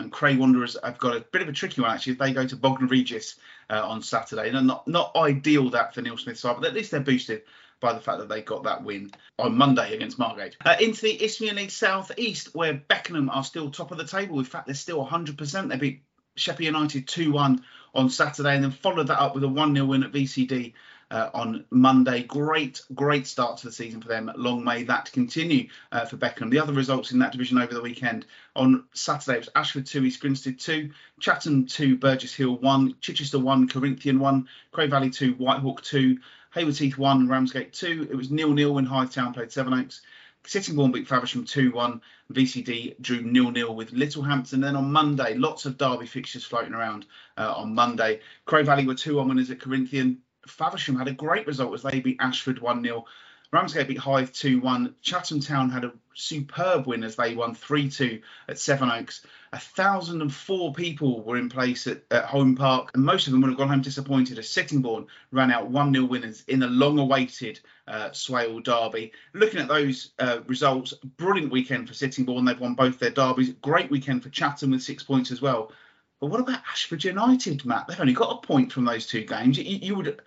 and 0.02 0.12
Cray 0.12 0.36
Wanderers 0.36 0.76
have 0.82 0.98
got 0.98 1.16
a 1.16 1.20
bit 1.20 1.42
of 1.42 1.48
a 1.48 1.52
tricky 1.52 1.80
one 1.80 1.90
actually. 1.90 2.14
They 2.14 2.32
go 2.32 2.46
to 2.46 2.56
Bognor 2.56 2.88
Regis 2.88 3.36
uh, 3.70 3.82
on 3.86 4.02
Saturday, 4.02 4.50
and 4.50 4.66
not 4.66 4.86
not 4.86 5.16
ideal 5.16 5.70
that 5.70 5.94
for 5.94 6.02
Neil 6.02 6.18
Smith's 6.18 6.40
side, 6.40 6.56
but 6.58 6.66
at 6.66 6.74
least 6.74 6.90
they're 6.90 7.00
boosted 7.00 7.42
by 7.80 7.92
the 7.92 8.00
fact 8.00 8.18
that 8.18 8.28
they 8.28 8.42
got 8.42 8.64
that 8.64 8.84
win 8.84 9.10
on 9.38 9.56
Monday 9.56 9.94
against 9.94 10.18
Margate. 10.18 10.56
Uh, 10.64 10.76
into 10.80 11.02
the 11.02 11.24
Isthmian 11.24 11.56
League 11.56 11.70
South 11.70 12.12
East, 12.16 12.54
where 12.54 12.74
Beckenham 12.74 13.28
are 13.28 13.42
still 13.42 13.70
top 13.70 13.90
of 13.90 13.98
the 13.98 14.06
table. 14.06 14.38
In 14.38 14.44
fact, 14.44 14.66
they're 14.66 14.74
still 14.76 15.04
100%. 15.04 15.68
They 15.68 15.76
beat 15.76 16.02
Sheppey 16.36 16.64
United 16.64 17.06
2-1 17.06 17.62
on 17.94 18.10
Saturday, 18.10 18.54
and 18.54 18.64
then 18.64 18.70
followed 18.70 19.08
that 19.08 19.20
up 19.20 19.34
with 19.34 19.44
a 19.44 19.48
1-0 19.48 19.86
win 19.86 20.02
at 20.04 20.12
VCD. 20.12 20.74
Uh, 21.10 21.28
on 21.34 21.62
Monday. 21.68 22.22
Great, 22.22 22.80
great 22.94 23.26
start 23.26 23.58
to 23.58 23.66
the 23.66 23.72
season 23.72 24.00
for 24.00 24.08
them. 24.08 24.32
Long 24.34 24.64
may 24.64 24.84
that 24.84 25.12
continue 25.12 25.68
uh, 25.92 26.06
for 26.06 26.16
Beckenham. 26.16 26.48
The 26.48 26.58
other 26.58 26.72
results 26.72 27.12
in 27.12 27.18
that 27.18 27.32
division 27.32 27.58
over 27.58 27.74
the 27.74 27.82
weekend 27.82 28.24
on 28.56 28.84
Saturday 28.94 29.36
it 29.36 29.40
was 29.40 29.48
Ashford 29.54 29.84
2, 29.84 30.06
East 30.06 30.20
Grinstead 30.20 30.58
2, 30.58 30.88
Chatham 31.20 31.66
2, 31.66 31.98
Burgess 31.98 32.34
Hill 32.34 32.56
1, 32.56 32.94
Chichester 33.02 33.38
1, 33.38 33.68
Corinthian 33.68 34.20
1, 34.20 34.48
Cray 34.70 34.86
Valley 34.86 35.10
2, 35.10 35.34
Whitehawk 35.34 35.82
2, 35.82 36.16
Haywards 36.54 36.78
Heath 36.78 36.96
1, 36.96 37.28
Ramsgate 37.28 37.74
2. 37.74 38.08
It 38.10 38.16
was 38.16 38.30
nil 38.30 38.54
nil 38.54 38.72
when 38.72 38.86
Hyde 38.86 39.10
Town 39.10 39.34
played 39.34 39.52
Sevenoaks. 39.52 40.00
Sittingbourne 40.44 40.92
beat 40.92 41.06
Faversham 41.06 41.44
2 41.44 41.72
1. 41.72 42.00
VCD 42.32 43.00
drew 43.00 43.22
nil 43.22 43.50
nil 43.50 43.74
with 43.74 43.92
Littlehampton. 43.92 44.60
Then 44.60 44.76
on 44.76 44.92
Monday, 44.92 45.34
lots 45.34 45.66
of 45.66 45.78
derby 45.78 46.06
fixtures 46.06 46.44
floating 46.44 46.74
around 46.74 47.06
uh, 47.36 47.52
on 47.56 47.74
Monday. 47.74 48.20
Cray 48.44 48.62
Valley 48.62 48.86
were 48.86 48.94
2 48.94 49.16
1 49.16 49.28
winners 49.28 49.50
at 49.50 49.60
Corinthian. 49.60 50.18
Faversham 50.46 50.96
had 50.96 51.08
a 51.08 51.12
great 51.12 51.46
result 51.46 51.72
as 51.74 51.82
they 51.82 52.00
beat 52.00 52.16
Ashford 52.20 52.58
1 52.58 52.82
0. 52.82 53.04
Ramsgate 53.52 53.88
beat 53.88 53.98
Hythe 53.98 54.32
2 54.32 54.60
1. 54.60 54.94
Chatham 55.02 55.38
Town 55.38 55.68
had 55.68 55.84
a 55.84 55.92
superb 56.14 56.86
win 56.86 57.04
as 57.04 57.16
they 57.16 57.34
won 57.34 57.54
3 57.54 57.90
2 57.90 58.22
at 58.48 58.58
Sevenoaks. 58.58 59.26
A 59.52 59.58
thousand 59.58 60.22
and 60.22 60.32
four 60.32 60.72
people 60.72 61.22
were 61.22 61.36
in 61.36 61.50
place 61.50 61.86
at, 61.86 62.02
at 62.10 62.24
Holm 62.24 62.56
Park, 62.56 62.92
and 62.94 63.04
most 63.04 63.26
of 63.26 63.32
them 63.32 63.42
would 63.42 63.50
have 63.50 63.58
gone 63.58 63.68
home 63.68 63.82
disappointed 63.82 64.38
as 64.38 64.48
Sittingbourne 64.48 65.06
ran 65.32 65.50
out 65.50 65.68
1 65.68 65.92
0 65.92 66.06
winners 66.06 66.44
in 66.48 66.60
the 66.60 66.66
long 66.66 66.98
awaited 66.98 67.60
uh, 67.86 68.10
Swale 68.12 68.60
derby. 68.60 69.12
Looking 69.34 69.60
at 69.60 69.68
those 69.68 70.12
uh, 70.18 70.38
results, 70.46 70.94
brilliant 71.18 71.52
weekend 71.52 71.88
for 71.88 71.94
Sittingbourne. 71.94 72.46
They've 72.46 72.58
won 72.58 72.72
both 72.72 72.98
their 72.98 73.10
derbies. 73.10 73.50
Great 73.60 73.90
weekend 73.90 74.22
for 74.22 74.30
Chatham 74.30 74.70
with 74.70 74.82
six 74.82 75.02
points 75.02 75.30
as 75.30 75.42
well. 75.42 75.72
But 76.20 76.28
what 76.28 76.40
about 76.40 76.62
Ashford 76.70 77.04
United, 77.04 77.66
Matt? 77.66 77.86
They've 77.86 78.00
only 78.00 78.14
got 78.14 78.38
a 78.42 78.46
point 78.46 78.72
from 78.72 78.86
those 78.86 79.06
two 79.06 79.24
games. 79.24 79.58
You, 79.58 79.64
you 79.64 79.94
would, 79.96 80.22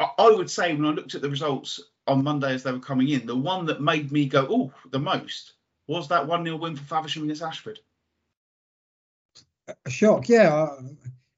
I 0.00 0.30
would 0.30 0.50
say, 0.50 0.74
when 0.74 0.86
I 0.86 0.90
looked 0.90 1.14
at 1.14 1.22
the 1.22 1.30
results 1.30 1.80
on 2.06 2.24
Monday 2.24 2.54
as 2.54 2.62
they 2.62 2.72
were 2.72 2.78
coming 2.78 3.08
in, 3.08 3.26
the 3.26 3.36
one 3.36 3.66
that 3.66 3.80
made 3.80 4.10
me 4.12 4.26
go, 4.26 4.46
oh, 4.50 4.72
the 4.90 4.98
most 4.98 5.54
was 5.86 6.08
that 6.08 6.26
1 6.26 6.44
0 6.44 6.56
win 6.56 6.76
for 6.76 6.84
Faversham 6.84 7.24
against 7.24 7.42
Ashford. 7.42 7.78
A 9.86 9.90
shock, 9.90 10.28
yeah. 10.28 10.68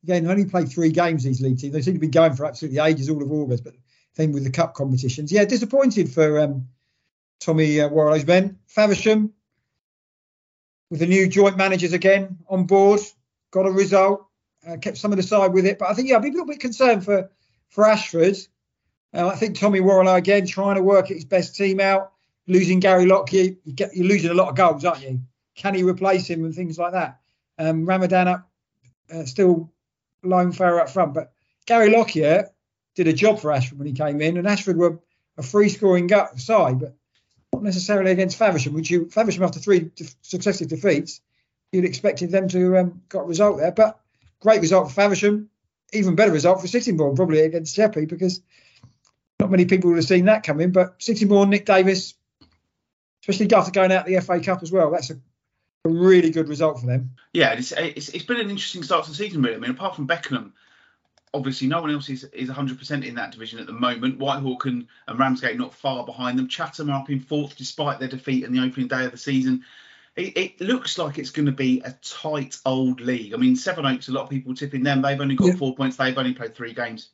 Again, 0.02 0.26
only 0.26 0.44
played 0.44 0.70
three 0.70 0.90
games 0.90 1.24
these 1.24 1.40
league 1.40 1.58
teams. 1.58 1.72
They 1.72 1.82
seem 1.82 1.94
to 1.94 2.00
be 2.00 2.08
going 2.08 2.34
for 2.34 2.46
absolutely 2.46 2.80
ages 2.80 3.08
all 3.08 3.22
of 3.22 3.30
August, 3.30 3.64
but 3.64 3.74
thing 4.14 4.32
with 4.32 4.44
the 4.44 4.50
cup 4.50 4.74
competitions. 4.74 5.32
Yeah, 5.32 5.44
disappointed 5.44 6.10
for 6.10 6.40
um, 6.40 6.68
Tommy 7.40 7.80
uh, 7.80 7.88
Warrilow's 7.88 8.26
men. 8.26 8.58
Faversham, 8.66 9.32
with 10.90 11.00
the 11.00 11.06
new 11.06 11.28
joint 11.28 11.56
managers 11.56 11.92
again 11.92 12.38
on 12.48 12.64
board, 12.64 13.00
got 13.50 13.66
a 13.66 13.70
result, 13.70 14.26
uh, 14.66 14.76
kept 14.76 14.98
some 14.98 15.12
of 15.12 15.16
the 15.16 15.22
side 15.22 15.52
with 15.52 15.66
it. 15.66 15.78
But 15.78 15.90
I 15.90 15.94
think, 15.94 16.08
yeah, 16.08 16.16
I'd 16.16 16.22
be 16.22 16.28
a 16.28 16.32
little 16.32 16.46
bit 16.46 16.60
concerned 16.60 17.04
for, 17.04 17.30
for 17.68 17.86
Ashford. 17.86 18.36
Uh, 19.14 19.28
I 19.28 19.36
think 19.36 19.58
Tommy 19.58 19.80
Warrilow 19.80 20.16
again 20.16 20.46
trying 20.46 20.76
to 20.76 20.82
work 20.82 21.08
his 21.08 21.24
best 21.24 21.56
team 21.56 21.80
out. 21.80 22.12
Losing 22.46 22.80
Gary 22.80 23.06
Lockyer, 23.06 23.56
you 23.64 23.72
get, 23.72 23.96
you're 23.96 24.06
losing 24.06 24.30
a 24.30 24.34
lot 24.34 24.48
of 24.48 24.56
goals, 24.56 24.84
aren't 24.84 25.02
you? 25.02 25.20
Can 25.54 25.74
he 25.74 25.82
replace 25.82 26.28
him 26.28 26.44
and 26.44 26.54
things 26.54 26.78
like 26.78 26.92
that? 26.92 27.20
Um, 27.58 27.86
Ramadan 27.86 28.28
up, 28.28 28.50
uh, 29.12 29.24
still 29.24 29.72
lone 30.22 30.52
fair 30.52 30.80
up 30.80 30.90
front, 30.90 31.14
but 31.14 31.32
Gary 31.66 31.90
Lockyer 31.90 32.50
did 32.96 33.08
a 33.08 33.12
job 33.12 33.38
for 33.38 33.52
Ashford 33.52 33.78
when 33.78 33.86
he 33.86 33.92
came 33.92 34.20
in, 34.20 34.36
and 34.36 34.46
Ashford 34.46 34.76
were 34.76 35.00
a 35.38 35.42
free 35.42 35.68
scoring 35.68 36.06
gut 36.06 36.38
side, 36.38 36.80
but 36.80 36.94
not 37.52 37.62
necessarily 37.62 38.10
against 38.10 38.36
Faversham, 38.36 38.74
which 38.74 38.90
you 38.90 39.06
Faversham 39.06 39.44
after 39.44 39.60
three 39.60 39.90
successive 40.22 40.68
defeats, 40.68 41.20
you'd 41.72 41.84
expected 41.84 42.30
them 42.30 42.48
to 42.48 42.78
um, 42.78 43.02
got 43.08 43.20
a 43.20 43.26
result 43.26 43.58
there. 43.58 43.72
But 43.72 43.98
great 44.40 44.60
result 44.60 44.88
for 44.88 44.94
Faversham, 44.94 45.48
even 45.92 46.16
better 46.16 46.32
result 46.32 46.60
for 46.60 46.66
Sittingbourne 46.66 47.16
probably 47.16 47.40
against 47.40 47.76
Sheppey 47.76 48.06
because 48.06 48.42
not 49.44 49.50
many 49.50 49.66
people 49.66 49.90
would 49.90 49.96
have 49.96 50.06
seen 50.06 50.24
that 50.24 50.42
coming. 50.42 50.72
But 50.72 51.02
Sittingbourne 51.02 51.50
Nick 51.50 51.66
Davis, 51.66 52.14
especially 53.22 53.54
after 53.54 53.70
going 53.70 53.92
out 53.92 54.06
the 54.06 54.18
FA 54.20 54.40
Cup 54.40 54.62
as 54.62 54.72
well, 54.72 54.90
that's 54.90 55.10
a, 55.10 55.14
a 55.84 55.88
really 55.88 56.30
good 56.30 56.48
result 56.48 56.80
for 56.80 56.86
them. 56.86 57.10
Yeah, 57.34 57.52
it's, 57.52 57.72
it's, 57.72 58.08
it's 58.08 58.24
been 58.24 58.40
an 58.40 58.48
interesting 58.48 58.82
start 58.82 59.04
to 59.04 59.10
the 59.10 59.16
season 59.16 59.42
really. 59.42 59.56
I 59.56 59.58
mean, 59.58 59.70
apart 59.70 59.96
from 59.96 60.06
Beckenham 60.06 60.54
obviously 61.34 61.66
no 61.66 61.80
one 61.80 61.90
else 61.90 62.08
is, 62.08 62.22
is 62.32 62.48
100% 62.48 63.04
in 63.04 63.16
that 63.16 63.32
division 63.32 63.58
at 63.58 63.66
the 63.66 63.72
moment. 63.72 64.20
Whitehawk 64.20 64.66
and, 64.66 64.86
and 65.08 65.18
Ramsgate 65.18 65.58
not 65.58 65.74
far 65.74 66.06
behind 66.06 66.38
them. 66.38 66.46
Chatham 66.46 66.88
are 66.88 67.00
up 67.00 67.10
in 67.10 67.18
fourth 67.18 67.56
despite 67.56 67.98
their 67.98 68.08
defeat 68.08 68.44
in 68.44 68.52
the 68.52 68.62
opening 68.62 68.86
day 68.86 69.04
of 69.04 69.10
the 69.10 69.18
season. 69.18 69.64
It, 70.14 70.36
it 70.36 70.60
looks 70.60 70.96
like 70.96 71.18
it's 71.18 71.30
going 71.30 71.46
to 71.46 71.52
be 71.52 71.82
a 71.84 71.90
tight 72.02 72.56
old 72.64 73.00
league. 73.00 73.34
I 73.34 73.36
mean, 73.36 73.56
Sevenoaks, 73.56 74.06
a 74.06 74.12
lot 74.12 74.22
of 74.22 74.30
people 74.30 74.54
tipping 74.54 74.84
them. 74.84 75.02
They've 75.02 75.20
only 75.20 75.34
got 75.34 75.48
yeah. 75.48 75.56
four 75.56 75.74
points. 75.74 75.96
They've 75.96 76.16
only 76.16 76.34
played 76.34 76.54
three 76.54 76.72
games. 76.72 77.10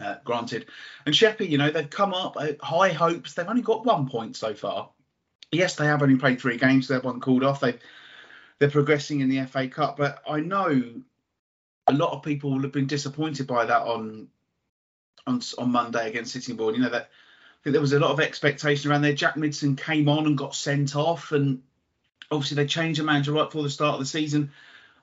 Uh, 0.00 0.16
granted, 0.24 0.66
and 1.06 1.14
Sheppey, 1.14 1.46
you 1.46 1.58
know, 1.58 1.70
they've 1.70 1.88
come 1.88 2.12
up 2.12 2.36
uh, 2.36 2.52
high 2.60 2.90
hopes. 2.90 3.34
They've 3.34 3.48
only 3.48 3.62
got 3.62 3.86
one 3.86 4.08
point 4.08 4.36
so 4.36 4.54
far. 4.54 4.90
Yes, 5.52 5.76
they 5.76 5.86
have 5.86 6.02
only 6.02 6.16
played 6.16 6.40
three 6.40 6.58
games. 6.58 6.88
They've 6.88 7.02
one 7.02 7.20
called 7.20 7.44
off. 7.44 7.60
They 7.60 7.78
they're 8.58 8.70
progressing 8.70 9.20
in 9.20 9.28
the 9.28 9.44
FA 9.46 9.68
Cup, 9.68 9.96
but 9.96 10.22
I 10.28 10.40
know 10.40 10.82
a 11.86 11.92
lot 11.92 12.12
of 12.12 12.22
people 12.22 12.50
will 12.50 12.62
have 12.62 12.72
been 12.72 12.86
disappointed 12.86 13.46
by 13.46 13.66
that 13.66 13.82
on 13.82 14.28
on 15.26 15.40
on 15.58 15.70
Monday 15.70 16.08
against 16.08 16.32
Sittingbourne. 16.32 16.74
You 16.74 16.82
know 16.82 16.90
that 16.90 17.10
I 17.10 17.58
think 17.62 17.72
there 17.72 17.80
was 17.80 17.92
a 17.92 18.00
lot 18.00 18.10
of 18.10 18.20
expectation 18.20 18.90
around 18.90 19.02
there. 19.02 19.12
Jack 19.12 19.36
Midson 19.36 19.76
came 19.76 20.08
on 20.08 20.26
and 20.26 20.38
got 20.38 20.54
sent 20.54 20.96
off, 20.96 21.32
and 21.32 21.62
obviously 22.30 22.56
they 22.56 22.66
changed 22.66 23.00
the 23.00 23.04
manager 23.04 23.32
right 23.32 23.44
before 23.44 23.62
the 23.62 23.70
start 23.70 23.94
of 23.94 24.00
the 24.00 24.06
season. 24.06 24.52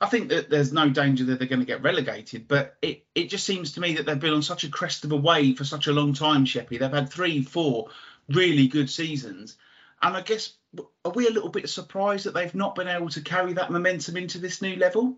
I 0.03 0.07
think 0.07 0.29
that 0.29 0.49
there's 0.49 0.73
no 0.73 0.89
danger 0.89 1.23
that 1.23 1.39
they're 1.39 1.47
going 1.47 1.61
to 1.61 1.65
get 1.65 1.81
relegated, 1.81 2.45
but 2.49 2.75
it, 2.81 3.05
it 3.15 3.29
just 3.29 3.45
seems 3.45 3.71
to 3.71 3.79
me 3.79 3.93
that 3.93 4.05
they've 4.05 4.19
been 4.19 4.33
on 4.33 4.41
such 4.41 4.65
a 4.65 4.69
crest 4.69 5.05
of 5.05 5.13
a 5.13 5.15
wave 5.15 5.57
for 5.57 5.63
such 5.63 5.87
a 5.87 5.93
long 5.93 6.13
time, 6.13 6.43
Sheppey. 6.43 6.77
They've 6.77 6.91
had 6.91 7.09
three, 7.09 7.41
four 7.41 7.87
really 8.27 8.67
good 8.67 8.89
seasons. 8.89 9.55
And 10.01 10.17
I 10.17 10.19
guess, 10.19 10.55
are 11.05 11.11
we 11.11 11.27
a 11.27 11.31
little 11.31 11.47
bit 11.47 11.69
surprised 11.69 12.25
that 12.25 12.33
they've 12.33 12.53
not 12.53 12.75
been 12.75 12.89
able 12.89 13.07
to 13.11 13.21
carry 13.21 13.53
that 13.53 13.71
momentum 13.71 14.17
into 14.17 14.39
this 14.39 14.61
new 14.61 14.75
level? 14.75 15.15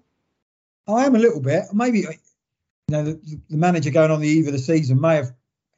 I 0.87 1.05
am 1.05 1.15
a 1.15 1.19
little 1.19 1.41
bit. 1.41 1.63
Maybe 1.73 2.05
uh, 2.05 2.11
you 2.11 2.91
know 2.91 3.03
the, 3.05 3.39
the, 3.49 3.57
manager 3.57 3.89
going 3.89 4.11
on 4.11 4.21
the 4.21 4.27
eve 4.27 4.45
of 4.45 4.53
the 4.53 4.59
season 4.59 5.01
may 5.01 5.15
have 5.15 5.33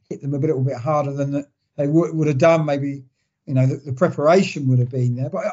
hit 0.10 0.22
them 0.22 0.34
a 0.34 0.38
little 0.38 0.62
bit 0.62 0.76
harder 0.76 1.14
than 1.14 1.32
the, 1.32 1.48
they 1.78 1.88
would, 1.88 2.14
would 2.14 2.28
have 2.28 2.40
done. 2.40 2.66
Maybe 2.66 3.06
you 3.46 3.54
know 3.54 3.68
the, 3.68 3.78
the, 3.78 3.94
preparation 3.94 4.68
would 4.68 4.80
have 4.80 4.92
been 4.92 5.16
there, 5.16 5.30
but 5.30 5.46
uh, 5.46 5.52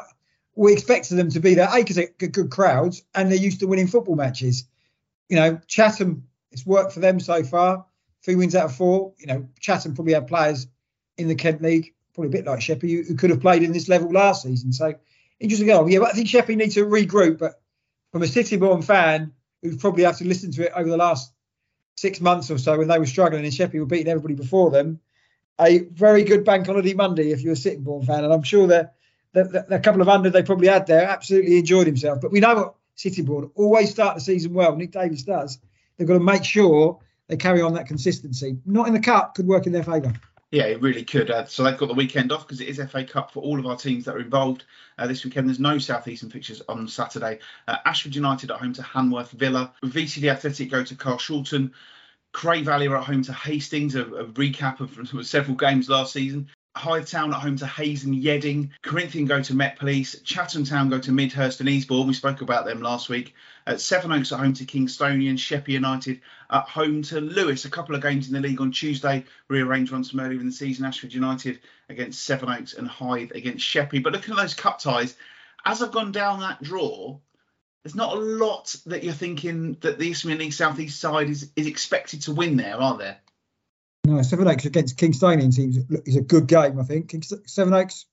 we 0.55 0.73
expected 0.73 1.15
them 1.15 1.29
to 1.31 1.39
be 1.39 1.53
there. 1.53 1.67
A 1.69 1.77
because 1.77 1.97
they're 1.97 2.29
good 2.29 2.49
crowds 2.49 3.03
and 3.13 3.29
they're 3.29 3.37
used 3.37 3.59
to 3.59 3.67
winning 3.67 3.87
football 3.87 4.15
matches. 4.15 4.65
You 5.29 5.35
know, 5.35 5.59
Chatham, 5.67 6.27
it's 6.51 6.65
worked 6.65 6.93
for 6.93 7.01
them 7.01 7.19
so 7.19 7.43
far. 7.43 7.85
Three 8.23 8.35
wins 8.35 8.55
out 8.55 8.65
of 8.65 8.75
four. 8.75 9.13
You 9.17 9.27
know, 9.27 9.49
Chatham 9.59 9.95
probably 9.95 10.13
had 10.13 10.27
players 10.27 10.67
in 11.17 11.27
the 11.27 11.35
Kent 11.35 11.61
League, 11.61 11.93
probably 12.13 12.29
a 12.29 12.31
bit 12.31 12.45
like 12.45 12.61
Sheppey, 12.61 13.07
who, 13.07 13.15
could 13.15 13.29
have 13.29 13.41
played 13.41 13.63
in 13.63 13.71
this 13.71 13.89
level 13.89 14.11
last 14.11 14.43
season. 14.43 14.71
So 14.71 14.95
interesting 15.39 15.67
goal. 15.67 15.89
Yeah, 15.89 15.99
but 15.99 16.09
I 16.09 16.13
think 16.13 16.29
Sheppey 16.29 16.55
needs 16.55 16.75
to 16.75 16.85
regroup. 16.85 17.37
But 17.37 17.61
from 18.11 18.23
a 18.23 18.27
Sittingbourne 18.27 18.81
fan, 18.81 19.33
who 19.61 19.77
probably 19.77 20.03
have 20.03 20.17
to 20.17 20.25
listen 20.25 20.51
to 20.51 20.65
it 20.65 20.71
over 20.75 20.89
the 20.89 20.97
last 20.97 21.31
six 21.97 22.21
months 22.21 22.51
or 22.51 22.57
so 22.57 22.77
when 22.77 22.87
they 22.87 22.99
were 22.99 23.05
struggling 23.05 23.43
and 23.43 23.53
Sheppey 23.53 23.79
were 23.79 23.85
beating 23.85 24.07
everybody 24.07 24.35
before 24.35 24.69
them. 24.69 24.99
A 25.59 25.79
very 25.79 26.23
good 26.23 26.43
bank 26.43 26.65
holiday 26.65 26.93
Monday 26.93 27.31
if 27.31 27.41
you're 27.41 27.53
a 27.53 27.57
Sittingbourne 27.57 28.05
fan, 28.05 28.25
and 28.25 28.33
I'm 28.33 28.43
sure 28.43 28.67
that 28.67 28.94
the, 29.43 29.65
the, 29.67 29.79
couple 29.79 30.01
of 30.01 30.09
under 30.09 30.29
they 30.29 30.43
probably 30.43 30.67
had 30.67 30.87
there 30.87 31.03
absolutely 31.03 31.57
enjoyed 31.57 31.87
himself. 31.87 32.21
But 32.21 32.31
we 32.31 32.39
know 32.39 32.55
what 32.55 32.75
Sittingbourne 32.95 33.51
always 33.55 33.91
start 33.91 34.15
the 34.15 34.21
season 34.21 34.53
well. 34.53 34.75
Nick 34.75 34.91
Davis 34.91 35.23
does. 35.23 35.59
They've 35.97 36.07
got 36.07 36.15
to 36.15 36.19
make 36.19 36.43
sure 36.43 36.99
they 37.27 37.37
carry 37.37 37.61
on 37.61 37.73
that 37.73 37.87
consistency. 37.87 38.57
Not 38.65 38.87
in 38.87 38.93
the 38.93 38.99
cup 38.99 39.35
could 39.35 39.47
work 39.47 39.65
in 39.67 39.73
their 39.73 39.83
favour. 39.83 40.13
Yeah, 40.51 40.65
it 40.65 40.81
really 40.81 41.03
could. 41.03 41.31
Uh, 41.31 41.45
so 41.45 41.63
they've 41.63 41.77
got 41.77 41.87
the 41.87 41.95
weekend 41.95 42.31
off 42.31 42.47
because 42.47 42.61
it 42.61 42.69
is 42.69 42.81
FA 42.89 43.03
Cup 43.03 43.31
for 43.31 43.41
all 43.41 43.59
of 43.59 43.65
our 43.65 43.75
teams 43.75 44.05
that 44.05 44.15
are 44.15 44.19
involved 44.19 44.63
uh, 44.97 45.07
this 45.07 45.25
weekend. 45.25 45.49
There's 45.49 45.59
no 45.59 45.79
southeastern 45.79 46.29
fixtures 46.29 46.61
on 46.69 46.87
Saturday. 46.87 47.39
Uh, 47.67 47.77
Ashford 47.85 48.15
United 48.15 48.51
at 48.51 48.59
home 48.59 48.73
to 48.73 48.81
Hanworth 48.81 49.31
Villa. 49.31 49.73
VCD 49.83 50.31
Athletic 50.31 50.71
go 50.71 50.83
to 50.83 50.95
Carshalton. 50.95 51.71
Cray 52.31 52.61
Valley 52.61 52.87
are 52.87 52.97
at 52.97 53.03
home 53.03 53.23
to 53.23 53.33
Hastings, 53.33 53.95
a, 53.95 54.03
a 54.03 54.25
recap 54.25 54.79
of 54.79 55.25
several 55.27 55.57
games 55.57 55.89
last 55.89 56.13
season. 56.13 56.49
Hythe 56.75 57.07
Town 57.07 57.33
at 57.33 57.39
home 57.39 57.55
to 57.57 57.67
Hayes 57.67 58.03
and 58.03 58.15
Yeading. 58.15 58.69
Corinthian 58.81 59.25
go 59.25 59.41
to 59.41 59.53
Met 59.53 59.79
Police. 59.79 60.19
Chatham 60.21 60.65
Town 60.65 60.89
go 60.89 60.99
to 60.99 61.11
Midhurst 61.11 61.61
and 61.61 61.69
Eastbourne. 61.69 62.07
We 62.07 62.13
spoke 62.13 62.41
about 62.41 62.65
them 62.65 62.81
last 62.81 63.07
week. 63.07 63.33
Uh, 63.65 63.77
Sevenoaks 63.77 64.31
at 64.31 64.39
home 64.39 64.53
to 64.53 64.65
Kingstonian. 64.65 65.39
Sheppey 65.39 65.73
United 65.73 66.21
at 66.49 66.63
home 66.67 67.01
to 67.03 67.21
Lewes. 67.21 67.65
A 67.65 67.69
couple 67.69 67.95
of 67.95 68.01
games 68.01 68.27
in 68.27 68.33
the 68.33 68.41
league 68.41 68.61
on 68.61 68.71
Tuesday, 68.71 69.23
rearranged 69.47 69.91
ones 69.91 70.11
from 70.11 70.19
earlier 70.19 70.39
in 70.39 70.45
the 70.45 70.51
season. 70.51 70.85
Ashford 70.85 71.13
United 71.13 71.59
against 71.89 72.23
Sevenoaks 72.23 72.73
and 72.73 72.87
Hythe 72.87 73.31
against 73.33 73.65
Sheppey. 73.65 73.99
But 73.99 74.13
looking 74.13 74.33
at 74.33 74.37
those 74.37 74.53
cup 74.53 74.79
ties, 74.79 75.15
as 75.65 75.81
I've 75.81 75.91
gone 75.91 76.11
down 76.11 76.41
that 76.41 76.61
draw, 76.61 77.17
there's 77.83 77.95
not 77.95 78.17
a 78.17 78.19
lot 78.19 78.75
that 78.87 79.03
you're 79.03 79.13
thinking 79.13 79.77
that 79.81 79.97
the 79.97 80.09
Isthmian 80.09 80.39
League 80.39 80.53
South 80.53 80.79
East 80.79 80.99
side 80.99 81.29
is, 81.29 81.51
is 81.55 81.67
expected 81.67 82.23
to 82.23 82.33
win 82.33 82.57
there, 82.57 82.75
are 82.75 82.97
there? 82.97 83.19
No, 84.05 84.21
Sevenoaks 84.21 84.65
against 84.65 84.97
Kingstonian 84.97 85.55
teams 85.55 85.79
is 86.05 86.15
a 86.15 86.21
good 86.21 86.47
game, 86.47 86.79
I 86.79 86.83
think. 86.83 87.15
Sevenoaks 87.47 88.05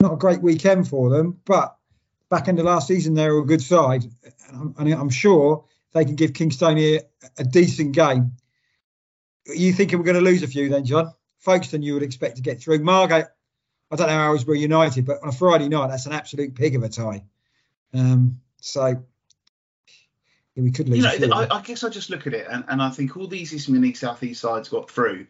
not 0.00 0.12
a 0.12 0.16
great 0.16 0.42
weekend 0.42 0.88
for 0.88 1.08
them, 1.08 1.40
but 1.46 1.76
back 2.28 2.48
end 2.48 2.58
of 2.58 2.66
last 2.66 2.88
season 2.88 3.14
they 3.14 3.28
were 3.30 3.40
a 3.40 3.46
good 3.46 3.62
side, 3.62 4.04
and 4.48 4.74
I'm, 4.76 4.92
I'm 4.92 5.10
sure 5.10 5.64
they 5.92 6.04
can 6.04 6.16
give 6.16 6.32
Kingstonian 6.32 7.00
a, 7.22 7.28
a 7.38 7.44
decent 7.44 7.92
game. 7.92 8.32
You 9.46 9.72
thinking 9.72 9.98
we're 9.98 10.04
going 10.04 10.16
to 10.16 10.30
lose 10.30 10.42
a 10.42 10.48
few 10.48 10.68
then, 10.68 10.84
John? 10.84 11.12
Folkestone 11.38 11.82
you 11.82 11.94
would 11.94 12.02
expect 12.02 12.36
to 12.36 12.42
get 12.42 12.60
through. 12.60 12.80
Margate, 12.80 13.26
I 13.90 13.96
don't 13.96 14.06
know 14.08 14.12
how 14.12 14.36
we're 14.46 14.54
United, 14.54 15.06
but 15.06 15.22
on 15.22 15.30
a 15.30 15.32
Friday 15.32 15.68
night 15.68 15.88
that's 15.88 16.06
an 16.06 16.12
absolute 16.12 16.54
pig 16.54 16.76
of 16.76 16.82
a 16.82 16.88
tie. 16.88 17.24
Um, 17.94 18.40
so 18.60 19.02
we 20.56 20.70
could 20.70 20.88
lose. 20.88 21.04
You 21.18 21.26
know, 21.26 21.36
I, 21.36 21.58
I, 21.58 21.62
guess 21.62 21.84
I 21.84 21.88
just 21.88 22.10
look 22.10 22.26
at 22.26 22.34
it 22.34 22.46
and, 22.50 22.64
and 22.68 22.82
I 22.82 22.90
think 22.90 23.16
all 23.16 23.26
these 23.26 23.54
East 23.54 23.68
League 23.68 23.96
South 23.96 24.22
East 24.22 24.40
sides 24.40 24.68
got 24.68 24.90
through, 24.90 25.26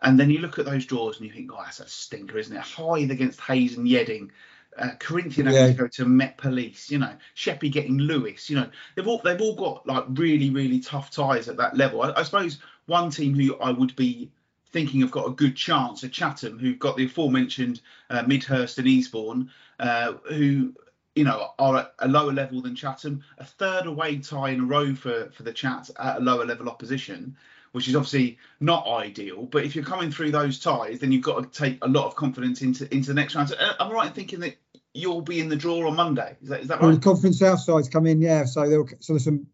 and 0.00 0.18
then 0.18 0.30
you 0.30 0.38
look 0.38 0.58
at 0.58 0.64
those 0.64 0.86
draws 0.86 1.18
and 1.18 1.26
you 1.26 1.32
think, 1.32 1.50
oh, 1.52 1.60
that's 1.62 1.80
a 1.80 1.88
stinker, 1.88 2.38
isn't 2.38 2.56
it? 2.56 2.62
Hythe 2.62 3.10
against 3.10 3.40
Hayes 3.40 3.76
and 3.76 3.86
Yeading. 3.86 4.30
Uh, 4.76 4.88
Corinthian 4.98 5.46
having 5.46 5.60
yeah. 5.60 5.66
to 5.66 5.74
go 5.74 5.86
to 5.86 6.06
Met 6.06 6.38
Police, 6.38 6.90
you 6.90 6.98
know, 6.98 7.12
Sheppey 7.34 7.68
getting 7.68 7.98
Lewes, 7.98 8.48
you 8.48 8.56
know, 8.56 8.70
they've 8.96 9.06
all 9.06 9.20
they've 9.22 9.40
all 9.40 9.54
got 9.54 9.86
like 9.86 10.04
really 10.08 10.48
really 10.48 10.80
tough 10.80 11.10
ties 11.10 11.46
at 11.48 11.58
that 11.58 11.76
level. 11.76 12.00
I, 12.00 12.12
I 12.16 12.22
suppose 12.22 12.58
one 12.86 13.10
team 13.10 13.34
who 13.34 13.54
I 13.56 13.70
would 13.70 13.94
be 13.96 14.30
thinking 14.72 15.02
have 15.02 15.10
got 15.10 15.26
a 15.26 15.32
good 15.32 15.56
chance 15.56 16.02
are 16.02 16.08
Chatham, 16.08 16.58
who've 16.58 16.78
got 16.78 16.96
the 16.96 17.04
aforementioned 17.04 17.82
uh, 18.08 18.22
Midhurst 18.22 18.78
and 18.78 18.88
Eastbourne, 18.88 19.50
uh, 19.78 20.14
who 20.24 20.72
you 21.14 21.24
know, 21.24 21.50
are 21.58 21.76
at 21.76 21.94
a 21.98 22.08
lower 22.08 22.32
level 22.32 22.62
than 22.62 22.74
Chatham. 22.74 23.22
A 23.38 23.44
third 23.44 23.86
away 23.86 24.18
tie 24.18 24.50
in 24.50 24.60
a 24.60 24.64
row 24.64 24.94
for 24.94 25.30
for 25.30 25.42
the 25.42 25.52
Chats 25.52 25.90
at 25.98 26.18
a 26.18 26.20
lower 26.20 26.44
level 26.44 26.68
opposition, 26.68 27.36
which 27.72 27.88
is 27.88 27.94
obviously 27.94 28.38
not 28.60 28.86
ideal. 28.86 29.44
But 29.44 29.64
if 29.64 29.76
you're 29.76 29.84
coming 29.84 30.10
through 30.10 30.30
those 30.30 30.58
ties, 30.58 31.00
then 31.00 31.12
you've 31.12 31.22
got 31.22 31.52
to 31.52 31.58
take 31.58 31.78
a 31.82 31.88
lot 31.88 32.06
of 32.06 32.16
confidence 32.16 32.62
into 32.62 32.92
into 32.94 33.08
the 33.08 33.14
next 33.14 33.34
round. 33.34 33.50
So, 33.50 33.56
uh, 33.56 33.74
I'm 33.78 33.92
right 33.92 34.06
in 34.08 34.12
thinking 34.12 34.40
that 34.40 34.56
you'll 34.94 35.22
be 35.22 35.40
in 35.40 35.48
the 35.48 35.56
draw 35.56 35.86
on 35.88 35.96
Monday. 35.96 36.36
Is 36.42 36.48
that 36.48 36.60
is 36.60 36.68
that 36.68 36.74
right? 36.74 36.82
Well, 36.82 36.94
the 36.94 37.00
Conference 37.00 37.38
South 37.38 37.60
sides 37.60 37.88
come 37.88 38.06
in, 38.06 38.20
yeah. 38.20 38.44
So 38.44 38.68
there 38.68 38.84
so 39.00 39.12
there's 39.12 39.24
some 39.24 39.46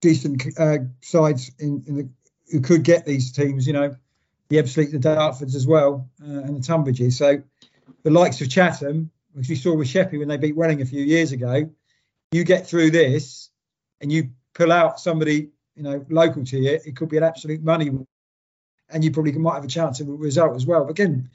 decent 0.00 0.42
uh, 0.58 0.78
sides 1.02 1.50
in, 1.58 1.84
in 1.86 1.94
the, 1.96 2.08
who 2.50 2.60
could 2.60 2.84
get 2.84 3.04
these 3.04 3.32
teams. 3.32 3.66
You 3.66 3.72
know, 3.72 3.96
the 4.48 4.56
Ebbsfleet, 4.56 4.92
the 4.92 4.98
Dartfords 4.98 5.54
as 5.54 5.66
well, 5.66 6.08
uh, 6.22 6.26
and 6.26 6.62
the 6.62 6.66
Tonbridges. 6.66 7.12
So 7.12 7.42
the 8.02 8.10
likes 8.10 8.40
of 8.40 8.48
Chatham, 8.48 9.10
which 9.32 9.48
we 9.48 9.54
saw 9.54 9.74
with 9.74 9.88
Sheppey 9.88 10.18
when 10.18 10.28
they 10.28 10.36
beat 10.36 10.56
Welling 10.56 10.82
a 10.82 10.86
few 10.86 11.02
years 11.02 11.32
ago, 11.32 11.70
you 12.32 12.44
get 12.44 12.66
through 12.66 12.90
this 12.90 13.50
and 14.00 14.10
you 14.10 14.30
pull 14.54 14.72
out 14.72 15.00
somebody 15.00 15.50
you 15.80 15.82
know 15.82 16.04
local 16.10 16.44
to 16.44 16.58
you, 16.58 16.78
it 16.84 16.96
could 16.96 17.08
be 17.08 17.16
an 17.16 17.22
absolute 17.22 17.62
money, 17.62 17.90
and 18.90 19.04
you 19.04 19.10
probably 19.10 19.32
might 19.32 19.54
have 19.54 19.64
a 19.64 19.68
chance 19.68 20.00
of 20.00 20.08
a 20.08 20.12
result 20.12 20.54
as 20.54 20.66
well. 20.66 20.84
But 20.84 20.90
again, 20.90 21.30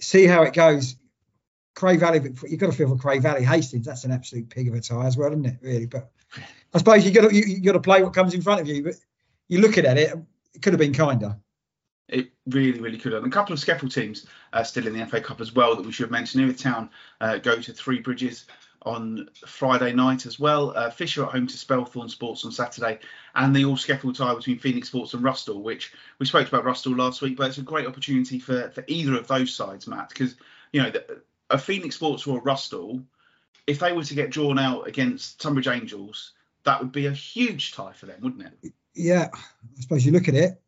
see 0.00 0.26
how 0.26 0.42
it 0.42 0.54
goes. 0.54 0.96
Cray 1.74 1.96
Valley, 1.96 2.20
you've 2.48 2.60
got 2.60 2.70
to 2.70 2.76
feel 2.76 2.88
for 2.88 2.96
Cray 2.96 3.18
Valley. 3.18 3.44
Hastings, 3.44 3.86
that's 3.86 4.04
an 4.04 4.10
absolute 4.10 4.50
pig 4.50 4.68
of 4.68 4.74
a 4.74 4.80
tie 4.80 5.06
as 5.06 5.16
well, 5.16 5.30
isn't 5.30 5.46
it? 5.46 5.58
Really, 5.62 5.86
but 5.86 6.10
I 6.74 6.78
suppose 6.78 7.04
you 7.04 7.12
got 7.12 7.28
to 7.28 7.34
you, 7.34 7.42
you 7.44 7.60
got 7.60 7.72
to 7.72 7.80
play 7.80 8.02
what 8.02 8.14
comes 8.14 8.34
in 8.34 8.42
front 8.42 8.60
of 8.60 8.66
you. 8.66 8.82
But 8.82 8.94
you're 9.48 9.60
looking 9.62 9.86
at 9.86 9.98
it, 9.98 10.14
it 10.54 10.62
could 10.62 10.72
have 10.72 10.80
been 10.80 10.94
kinder. 10.94 11.36
It 12.10 12.32
really, 12.46 12.80
really 12.80 12.98
could. 12.98 13.12
And 13.12 13.26
a 13.26 13.30
couple 13.30 13.52
of 13.52 13.60
SCEFL 13.60 13.92
teams 13.92 14.26
uh, 14.52 14.64
still 14.64 14.86
in 14.86 14.98
the 14.98 15.06
FA 15.06 15.20
Cup 15.20 15.40
as 15.40 15.54
well 15.54 15.76
that 15.76 15.86
we 15.86 15.92
should 15.92 16.10
mention. 16.10 16.40
mentioned. 16.40 16.60
Town 16.60 16.90
uh, 17.20 17.38
go 17.38 17.56
to 17.56 17.72
Three 17.72 18.00
Bridges 18.00 18.46
on 18.82 19.28
Friday 19.46 19.92
night 19.92 20.26
as 20.26 20.38
well. 20.38 20.72
Uh, 20.76 20.90
Fisher 20.90 21.24
at 21.24 21.30
home 21.30 21.46
to 21.46 21.56
Spelthorne 21.56 22.10
Sports 22.10 22.44
on 22.44 22.52
Saturday, 22.52 22.98
and 23.34 23.54
the 23.54 23.64
all 23.64 23.76
SCEFL 23.76 24.16
tie 24.16 24.34
between 24.34 24.58
Phoenix 24.58 24.88
Sports 24.88 25.14
and 25.14 25.22
Rusthall, 25.22 25.62
which 25.62 25.92
we 26.18 26.26
spoke 26.26 26.48
about 26.48 26.64
Rusthall 26.64 26.98
last 26.98 27.22
week, 27.22 27.36
but 27.36 27.48
it's 27.48 27.58
a 27.58 27.62
great 27.62 27.86
opportunity 27.86 28.38
for, 28.38 28.70
for 28.70 28.84
either 28.86 29.16
of 29.16 29.28
those 29.28 29.54
sides, 29.54 29.86
Matt, 29.86 30.08
because 30.08 30.36
you 30.72 30.82
know 30.82 30.90
the, 30.90 31.22
a 31.50 31.58
Phoenix 31.58 31.96
Sports 31.96 32.26
or 32.26 32.38
a 32.38 32.42
Rusthall, 32.42 33.04
if 33.66 33.78
they 33.78 33.92
were 33.92 34.04
to 34.04 34.14
get 34.14 34.30
drawn 34.30 34.58
out 34.58 34.88
against 34.88 35.40
Tonbridge 35.40 35.68
Angels, 35.68 36.32
that 36.64 36.80
would 36.80 36.92
be 36.92 37.06
a 37.06 37.12
huge 37.12 37.72
tie 37.72 37.92
for 37.92 38.06
them, 38.06 38.20
wouldn't 38.22 38.42
it? 38.62 38.72
Yeah, 38.94 39.28
I 39.32 39.80
suppose 39.80 40.04
you 40.04 40.12
look 40.12 40.28
at 40.28 40.34
it 40.34 40.60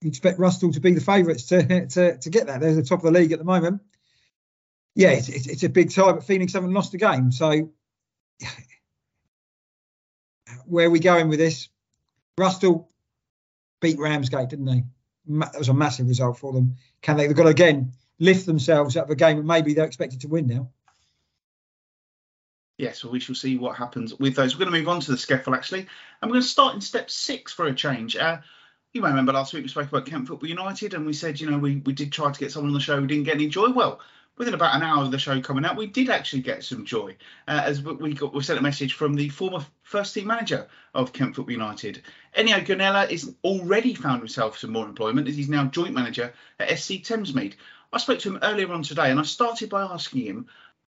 you 0.00 0.08
expect 0.08 0.38
Rusthall 0.38 0.72
to 0.74 0.80
be 0.80 0.92
the 0.92 1.00
favourites 1.00 1.44
to, 1.46 1.86
to 1.86 2.18
to 2.18 2.30
get 2.30 2.46
that. 2.46 2.60
They're 2.60 2.74
the 2.74 2.82
top 2.82 3.00
of 3.00 3.12
the 3.12 3.18
league 3.18 3.32
at 3.32 3.38
the 3.38 3.44
moment. 3.44 3.82
Yeah, 4.94 5.10
it's, 5.10 5.28
it's, 5.28 5.46
it's 5.46 5.62
a 5.62 5.68
big 5.68 5.92
tie, 5.92 6.12
but 6.12 6.24
Phoenix 6.24 6.52
haven't 6.52 6.72
lost 6.72 6.94
a 6.94 6.98
game. 6.98 7.30
So 7.30 7.70
where 10.66 10.86
are 10.86 10.90
we 10.90 11.00
going 11.00 11.28
with 11.28 11.38
this? 11.38 11.68
Rusthall 12.38 12.86
beat 13.80 13.98
Ramsgate, 13.98 14.48
didn't 14.48 14.66
they? 14.66 14.84
That 15.26 15.58
was 15.58 15.68
a 15.68 15.74
massive 15.74 16.08
result 16.08 16.38
for 16.38 16.52
them. 16.52 16.76
Can 17.02 17.16
they? 17.16 17.26
They've 17.26 17.36
got 17.36 17.44
to 17.44 17.50
again 17.50 17.92
lift 18.18 18.46
themselves 18.46 18.96
out 18.96 19.04
of 19.04 19.10
a 19.10 19.16
game, 19.16 19.38
and 19.38 19.46
maybe 19.46 19.74
they're 19.74 19.84
expected 19.84 20.20
to 20.22 20.28
win 20.28 20.46
now. 20.46 20.70
Yes, 22.76 23.02
well, 23.02 23.12
we 23.12 23.20
shall 23.20 23.34
see 23.34 23.56
what 23.56 23.76
happens 23.76 24.14
with 24.18 24.36
those. 24.36 24.54
We're 24.54 24.64
going 24.64 24.72
to 24.72 24.78
move 24.78 24.88
on 24.88 25.00
to 25.00 25.10
the 25.10 25.16
SCEFL 25.16 25.54
actually, 25.54 25.80
and 26.22 26.30
we're 26.30 26.34
going 26.34 26.42
to 26.42 26.48
start 26.48 26.76
in 26.76 26.80
step 26.80 27.10
six 27.10 27.52
for 27.52 27.66
a 27.66 27.74
change. 27.74 28.16
Uh, 28.16 28.38
you 28.92 29.02
may 29.02 29.08
remember 29.08 29.32
last 29.32 29.52
week 29.52 29.62
we 29.62 29.68
spoke 29.68 29.88
about 29.88 30.06
Kent 30.06 30.28
Football 30.28 30.48
United 30.48 30.94
and 30.94 31.06
we 31.06 31.12
said, 31.12 31.40
you 31.40 31.50
know, 31.50 31.58
we, 31.58 31.76
we 31.76 31.92
did 31.92 32.12
try 32.12 32.32
to 32.32 32.40
get 32.40 32.52
someone 32.52 32.70
on 32.70 32.74
the 32.74 32.80
show 32.80 32.98
who 32.98 33.06
didn't 33.06 33.24
get 33.24 33.34
any 33.34 33.48
joy. 33.48 33.70
Well, 33.70 34.00
within 34.38 34.54
about 34.54 34.74
an 34.74 34.82
hour 34.82 35.04
of 35.04 35.10
the 35.10 35.18
show 35.18 35.40
coming 35.40 35.64
out, 35.64 35.76
we 35.76 35.86
did 35.86 36.08
actually 36.08 36.42
get 36.42 36.64
some 36.64 36.86
joy 36.86 37.16
uh, 37.46 37.62
as 37.64 37.82
we 37.82 38.14
got 38.14 38.32
we 38.32 38.42
sent 38.42 38.58
a 38.58 38.62
message 38.62 38.94
from 38.94 39.14
the 39.14 39.28
former 39.28 39.64
first 39.82 40.14
team 40.14 40.26
manager 40.26 40.66
of 40.94 41.12
Kent 41.12 41.36
Football 41.36 41.52
United. 41.52 42.02
Ennio 42.36 42.64
Gonella 42.64 43.10
is 43.10 43.34
already 43.44 43.94
found 43.94 44.20
himself 44.20 44.58
some 44.58 44.72
more 44.72 44.86
employment 44.86 45.28
as 45.28 45.36
he's 45.36 45.48
now 45.48 45.66
joint 45.66 45.92
manager 45.92 46.32
at 46.58 46.78
SC 46.78 46.92
Thamesmead. 47.02 47.54
I 47.92 47.98
spoke 47.98 48.20
to 48.20 48.30
him 48.30 48.38
earlier 48.42 48.72
on 48.72 48.82
today 48.82 49.10
and 49.10 49.20
I 49.20 49.24
started 49.24 49.68
by 49.68 49.82
asking 49.82 50.24
him 50.24 50.46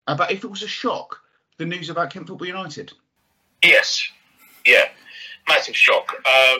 about 0.06 0.30
if 0.30 0.44
it 0.44 0.50
was 0.50 0.62
a 0.62 0.68
shock, 0.68 1.20
the 1.56 1.66
news 1.66 1.90
about 1.90 2.10
Kent 2.10 2.28
Football 2.28 2.46
United. 2.46 2.92
Yes, 3.64 4.08
yeah, 4.64 4.88
massive 5.48 5.76
shock. 5.76 6.12
Um, 6.26 6.58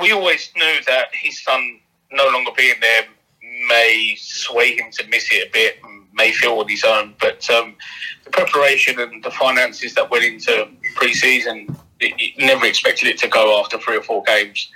we 0.00 0.12
always 0.12 0.50
knew 0.56 0.76
that 0.86 1.08
his 1.12 1.42
son 1.42 1.80
no 2.12 2.28
longer 2.28 2.50
being 2.56 2.74
there 2.80 3.04
may 3.68 4.16
sway 4.18 4.74
him 4.74 4.90
to 4.92 5.06
miss 5.08 5.28
it 5.32 5.48
a 5.48 5.50
bit, 5.52 5.78
may 6.14 6.32
feel 6.32 6.58
on 6.58 6.68
his 6.68 6.84
own. 6.84 7.14
But 7.20 7.48
um, 7.50 7.76
the 8.24 8.30
preparation 8.30 8.98
and 9.00 9.22
the 9.22 9.30
finances 9.30 9.94
that 9.94 10.10
went 10.10 10.24
into 10.24 10.68
pre-season, 10.94 11.76
never 12.38 12.66
expected 12.66 13.08
it 13.08 13.18
to 13.18 13.28
go 13.28 13.60
after 13.60 13.78
three 13.78 13.96
or 13.96 14.02
four 14.02 14.22
games, 14.24 14.70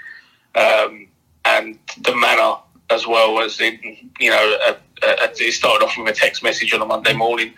um, 0.54 1.08
and 1.44 1.78
the 2.02 2.14
manner 2.14 2.54
as 2.90 3.06
well 3.06 3.40
as 3.40 3.58
in, 3.60 3.78
you 4.20 4.30
know, 4.30 4.56
uh, 4.66 4.74
uh, 5.02 5.28
it 5.38 5.52
started 5.52 5.84
off 5.84 5.96
with 5.96 6.08
a 6.08 6.12
text 6.12 6.42
message 6.42 6.74
on 6.74 6.82
a 6.82 6.86
Monday 6.86 7.14
morning. 7.14 7.54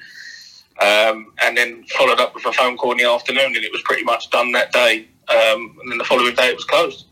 Um, 0.81 1.33
and 1.41 1.57
then 1.57 1.85
followed 1.85 2.19
up 2.19 2.35
with 2.35 2.45
a 2.47 2.53
phone 2.53 2.77
call 2.77 2.93
in 2.93 2.99
the 2.99 3.05
afternoon, 3.05 3.55
and 3.55 3.65
it 3.65 3.71
was 3.71 3.81
pretty 3.83 4.03
much 4.03 4.31
done 4.31 4.51
that 4.53 4.73
day 4.73 5.07
um, 5.29 5.77
and 5.83 5.91
then 5.91 5.99
the 5.99 6.05
following 6.05 6.35
day 6.35 6.49
it 6.49 6.57
was 6.57 6.65
closed. 6.65 7.07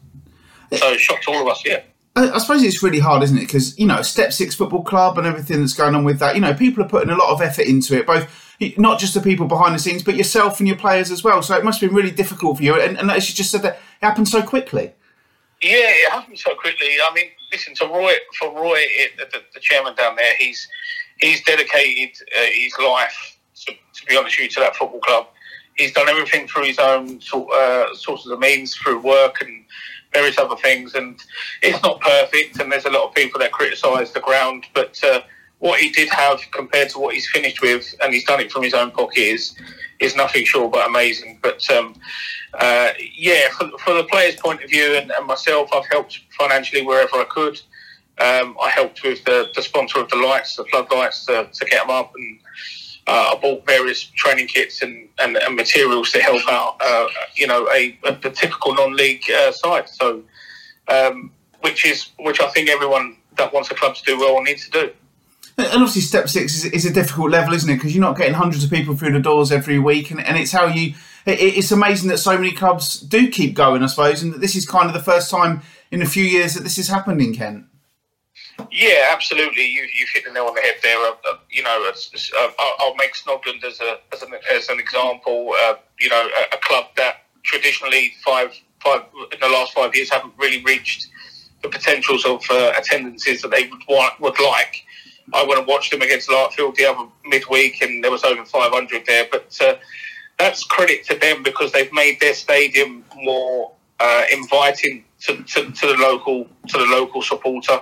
So 0.75 0.97
shocked 0.97 1.27
all 1.29 1.43
of 1.43 1.49
us, 1.49 1.63
yeah. 1.65 1.83
I 2.15 2.39
suppose 2.39 2.63
it's 2.63 2.83
really 2.83 2.99
hard, 2.99 3.23
isn't 3.23 3.39
it? 3.39 3.47
Because 3.47 3.79
you 3.79 3.87
know, 3.87 4.03
Step 4.03 4.33
Six 4.33 4.55
Football 4.55 4.85
Club 4.85 5.17
and 5.17 5.27
everything 5.27 5.61
that's 5.61 5.73
going 5.73 5.95
on 5.95 6.05
with 6.05 6.19
that. 6.19 6.35
You 6.35 6.43
know, 6.43 6.53
people 6.53 6.85
are 6.85 6.89
putting 6.89 7.09
a 7.09 7.17
lot 7.17 7.31
of 7.31 7.41
effort 7.41 7.67
into 7.67 7.97
it, 7.97 8.07
both 8.07 8.29
not 8.77 9.01
just 9.01 9.15
the 9.15 9.21
people 9.21 9.47
behind 9.47 9.75
the 9.75 9.79
scenes, 9.79 10.03
but 10.03 10.15
yourself 10.15 10.59
and 10.61 10.69
your 10.69 10.77
players 10.77 11.11
as 11.11 11.25
well. 11.25 11.43
So 11.43 11.57
it 11.57 11.65
must 11.65 11.81
have 11.81 11.91
been 11.91 11.97
really 11.97 12.11
difficult 12.11 12.59
for 12.59 12.63
you. 12.63 12.79
And, 12.79 12.99
and 12.99 13.11
as 13.11 13.29
you 13.29 13.35
just 13.35 13.51
said, 13.51 13.63
that 13.63 13.75
it 13.75 14.05
happened 14.05 14.29
so 14.29 14.43
quickly. 14.43 14.93
Yeah, 15.63 15.71
it 15.73 16.13
happened 16.13 16.39
so 16.39 16.55
quickly. 16.55 16.89
I 16.89 17.15
mean, 17.15 17.27
listen 17.51 17.75
to 17.77 17.87
Roy. 17.87 18.15
For 18.39 18.53
Roy, 18.53 18.79
it, 18.79 19.17
the, 19.17 19.43
the, 19.55 19.61
chairman 19.61 19.95
down 19.95 20.17
there, 20.17 20.35
he's 20.39 20.69
he's 21.21 21.43
dedicated 21.45 22.17
uh, 22.37 22.43
his 22.53 22.75
life 22.79 23.39
to, 23.67 23.73
to 23.73 24.07
be 24.07 24.17
honest 24.17 24.37
with 24.37 24.45
you 24.45 24.49
to 24.51 24.61
that 24.61 24.77
football 24.77 25.01
club 25.01 25.29
he's 25.77 25.93
done 25.93 26.09
everything 26.09 26.47
through 26.47 26.65
his 26.65 26.79
own 26.79 27.21
uh, 27.33 27.87
sources 27.95 28.31
of 28.31 28.39
means, 28.39 28.75
through 28.75 29.01
work 29.01 29.41
and 29.41 29.65
various 30.13 30.39
other 30.39 30.57
things. 30.57 30.95
And 30.95 31.19
it's 31.63 31.83
not 31.83 32.01
perfect, 32.01 32.61
and 32.61 32.71
there's 32.71 32.85
a 32.85 32.91
lot 32.91 33.09
of 33.09 33.15
people 33.15 33.41
that 33.41 33.53
criticise 33.53 34.13
the 34.13 34.21
ground. 34.21 34.67
But 34.75 35.03
uh, 35.03 35.23
what 35.59 35.81
he 35.81 35.91
did 35.91 36.09
have 36.11 36.41
compared 36.51 36.91
to 36.91 36.99
what 36.99 37.15
he's 37.15 37.29
finished 37.31 37.63
with, 37.63 37.95
and 38.03 38.13
he's 38.13 38.25
done 38.25 38.41
it 38.41 38.53
from 38.53 38.63
his 38.63 38.75
own 38.75 38.91
pocket, 38.91 39.19
is 39.19 39.55
is 40.01 40.17
nothing 40.17 40.45
short 40.45 40.73
but 40.73 40.89
amazing. 40.89 41.39
But 41.43 41.69
um, 41.71 41.95
uh, 42.55 42.91
yeah, 43.15 43.49
for, 43.51 43.95
the 43.95 44.05
players' 44.11 44.37
point 44.37 44.63
of 44.63 44.69
view, 44.69 44.97
and, 44.97 45.11
and, 45.13 45.27
myself, 45.27 45.71
I've 45.73 45.87
helped 45.87 46.21
financially 46.37 46.83
wherever 46.83 47.17
I 47.17 47.25
could. 47.25 47.61
Um, 48.19 48.57
I 48.63 48.69
helped 48.69 49.03
with 49.05 49.25
the, 49.25 49.49
the, 49.55 49.63
sponsor 49.63 50.01
of 50.01 50.11
the 50.11 50.17
lights, 50.17 50.57
the 50.57 50.65
floodlights, 50.65 51.25
to, 51.27 51.49
to 51.51 51.65
get 51.67 51.87
them 51.87 51.91
up 51.91 52.13
and 52.15 52.39
uh, 53.07 53.35
I 53.35 53.39
bought 53.41 53.67
various 53.67 54.03
training 54.03 54.47
kits 54.47 54.83
and, 54.83 55.09
and, 55.19 55.37
and 55.37 55.57
materials 55.57 56.13
to 56.13 56.21
help 56.21 56.43
out, 56.49 56.77
uh, 56.81 57.09
you 57.35 57.47
know, 57.47 57.69
a, 57.73 57.99
a, 58.05 58.13
a 58.13 58.31
typical 58.31 58.75
non-league 58.75 59.25
uh, 59.31 59.53
side. 59.53 59.89
So, 59.89 60.23
um, 60.89 61.33
which 61.61 61.85
is 61.85 62.11
which 62.19 62.41
I 62.41 62.49
think 62.49 62.69
everyone 62.69 63.17
that 63.37 63.53
wants 63.53 63.71
a 63.71 63.75
club 63.75 63.95
to 63.97 64.03
do 64.05 64.19
well 64.19 64.41
needs 64.43 64.69
to 64.69 64.71
do. 64.71 64.93
And 65.59 65.67
obviously, 65.67 66.03
step 66.03 66.29
six 66.29 66.55
is, 66.57 66.65
is 66.67 66.87
a 66.87 66.93
difficult 66.93 67.31
level, 67.31 67.55
isn't 67.55 67.69
it? 67.69 67.75
Because 67.75 67.95
you're 67.95 68.01
not 68.01 68.17
getting 68.17 68.35
hundreds 68.35 68.65
of 68.65 68.71
people 68.71 68.97
through 68.97 69.13
the 69.13 69.21
doors 69.21 69.53
every 69.53 69.79
week, 69.79 70.11
and, 70.11 70.21
and 70.21 70.37
it's 70.37 70.53
how 70.53 70.67
you. 70.67 70.95
It, 71.25 71.41
it's 71.41 71.71
amazing 71.71 72.09
that 72.09 72.19
so 72.19 72.37
many 72.37 72.53
clubs 72.53 72.99
do 73.01 73.29
keep 73.29 73.55
going, 73.55 73.83
I 73.83 73.87
suppose, 73.87 74.23
and 74.23 74.33
that 74.33 74.41
this 74.41 74.57
is 74.57 74.67
kind 74.67 74.87
of 74.87 74.93
the 74.93 75.03
first 75.03 75.31
time 75.31 75.63
in 75.91 76.03
a 76.03 76.07
few 76.07 76.25
years 76.25 76.55
that 76.55 76.63
this 76.63 76.77
has 76.77 76.89
happened 76.89 77.21
in 77.21 77.35
Kent. 77.35 77.67
Yeah, 78.71 79.09
absolutely. 79.11 79.67
You 79.67 79.83
you 79.83 80.07
hit 80.13 80.25
the 80.25 80.33
nail 80.33 80.45
on 80.45 80.55
the 80.55 80.61
head 80.61 80.75
there. 80.83 80.99
Uh, 80.99 81.15
uh, 81.31 81.37
you 81.51 81.63
know, 81.63 81.91
uh, 81.91 82.49
I'll 82.79 82.95
make 82.97 83.15
Snodland 83.15 83.65
as 83.65 83.81
a 83.81 83.99
as 84.13 84.23
an, 84.23 84.33
as 84.53 84.69
an 84.69 84.79
example. 84.79 85.55
Uh, 85.63 85.75
you 85.99 86.09
know, 86.09 86.29
a, 86.39 86.57
a, 86.57 86.61
club 86.61 86.87
that 86.97 87.25
traditionally 87.43 88.13
five 88.25 88.55
five 88.81 89.03
in 89.33 89.41
the 89.41 89.49
last 89.49 89.73
five 89.73 89.95
years 89.95 90.11
haven't 90.11 90.35
really 90.37 90.63
reached 90.65 91.09
the 91.63 91.69
potentials 91.69 92.25
of 92.25 92.43
uh, 92.51 92.73
attendances 92.77 93.43
that 93.43 93.51
they 93.51 93.69
would 93.69 93.83
want 93.89 94.21
would 94.21 94.39
like. 94.41 94.85
I 95.33 95.45
went 95.45 95.59
and 95.59 95.67
watched 95.67 95.93
them 95.93 96.03
against 96.03 96.29
Larkfield 96.29 96.75
the 96.75 96.85
other 96.85 97.09
midweek, 97.25 97.81
and 97.81 98.03
there 98.03 98.11
was 98.11 98.25
over 98.25 98.45
500 98.45 99.07
there. 99.07 99.27
But 99.31 99.57
uh, 99.61 99.77
that's 100.39 100.65
credit 100.65 101.05
to 101.07 101.17
them 101.17 101.43
because 101.43 101.73
they've 101.73 101.93
made 101.93 102.21
their 102.21 102.35
stadium 102.35 103.05
more 103.17 103.73
inviting 104.33 105.05
to, 105.21 105.37
to, 105.45 105.71
to 105.71 105.87
the 105.87 105.97
local 105.99 106.49
to 106.69 106.79
the 106.79 106.87
local 106.87 107.23
supporter. 107.23 107.81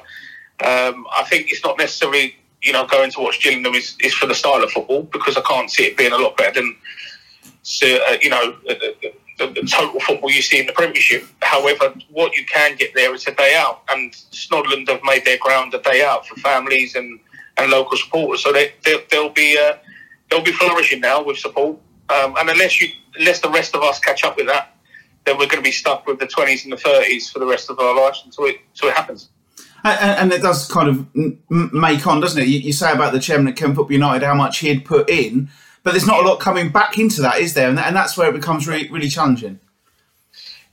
Um, 0.64 1.06
I 1.16 1.24
think 1.24 1.50
it's 1.50 1.64
not 1.64 1.78
necessarily, 1.78 2.36
you 2.62 2.72
know, 2.72 2.86
going 2.86 3.10
to 3.12 3.20
watch 3.20 3.42
Gillingham 3.42 3.74
is, 3.74 3.96
is 4.00 4.14
for 4.14 4.26
the 4.26 4.34
style 4.34 4.62
of 4.62 4.70
football 4.70 5.02
because 5.04 5.36
I 5.36 5.42
can't 5.42 5.70
see 5.70 5.84
it 5.84 5.96
being 5.96 6.12
a 6.12 6.18
lot 6.18 6.36
better 6.36 6.60
than, 6.60 6.76
uh, 6.76 8.16
you 8.20 8.28
know, 8.28 8.56
the, 8.66 8.94
the, 9.38 9.46
the, 9.46 9.62
total 9.62 10.00
football 10.00 10.30
you 10.30 10.42
see 10.42 10.60
in 10.60 10.66
the 10.66 10.72
Premiership. 10.72 11.24
However, 11.40 11.94
what 12.10 12.36
you 12.36 12.44
can 12.44 12.76
get 12.76 12.94
there 12.94 13.14
is 13.14 13.26
a 13.26 13.34
day 13.34 13.54
out, 13.56 13.82
and 13.90 14.12
Snodland 14.12 14.88
have 14.88 15.00
made 15.02 15.24
their 15.24 15.38
ground 15.38 15.72
a 15.72 15.80
day 15.80 16.04
out 16.04 16.26
for 16.26 16.34
families 16.36 16.94
and, 16.94 17.18
and 17.56 17.70
local 17.70 17.96
supporters. 17.96 18.42
So 18.42 18.52
they, 18.52 18.74
they, 18.84 19.02
will 19.18 19.30
be 19.30 19.58
uh, 19.58 19.76
they'll 20.30 20.44
be 20.44 20.52
flourishing 20.52 21.00
now 21.00 21.22
with 21.22 21.38
support. 21.38 21.78
Um, 22.10 22.34
and 22.38 22.50
unless 22.50 22.80
you 22.80 22.88
unless 23.16 23.40
the 23.40 23.50
rest 23.50 23.74
of 23.74 23.82
us 23.82 23.98
catch 23.98 24.24
up 24.24 24.36
with 24.36 24.46
that, 24.46 24.74
then 25.24 25.36
we're 25.38 25.46
going 25.46 25.62
to 25.62 25.62
be 25.62 25.72
stuck 25.72 26.06
with 26.06 26.18
the 26.18 26.26
20s 26.26 26.64
and 26.64 26.72
the 26.72 26.76
30s 26.76 27.30
for 27.30 27.38
the 27.38 27.46
rest 27.46 27.70
of 27.70 27.78
our 27.78 27.94
lives 27.94 28.22
until 28.24 28.46
it, 28.46 28.56
until 28.72 28.88
it 28.88 28.96
happens. 28.96 29.28
And, 29.84 30.18
and, 30.18 30.32
it 30.32 30.42
does 30.42 30.68
kind 30.68 30.88
of 30.88 31.06
make 31.48 32.06
on, 32.06 32.20
doesn't 32.20 32.40
it? 32.40 32.48
You, 32.48 32.58
you, 32.58 32.72
say 32.72 32.92
about 32.92 33.12
the 33.12 33.20
chairman 33.20 33.48
at 33.48 33.56
Kent 33.56 33.76
Football 33.76 33.92
United 33.92 34.24
how 34.24 34.34
much 34.34 34.58
he'd 34.58 34.84
put 34.84 35.08
in, 35.08 35.48
but 35.82 35.92
there's 35.92 36.06
not 36.06 36.22
a 36.22 36.28
lot 36.28 36.38
coming 36.38 36.70
back 36.70 36.98
into 36.98 37.22
that, 37.22 37.38
is 37.38 37.54
there? 37.54 37.68
And, 37.68 37.78
and 37.78 37.96
that's 37.96 38.16
where 38.16 38.28
it 38.28 38.34
becomes 38.34 38.68
really, 38.68 38.90
really 38.90 39.08
challenging. 39.08 39.58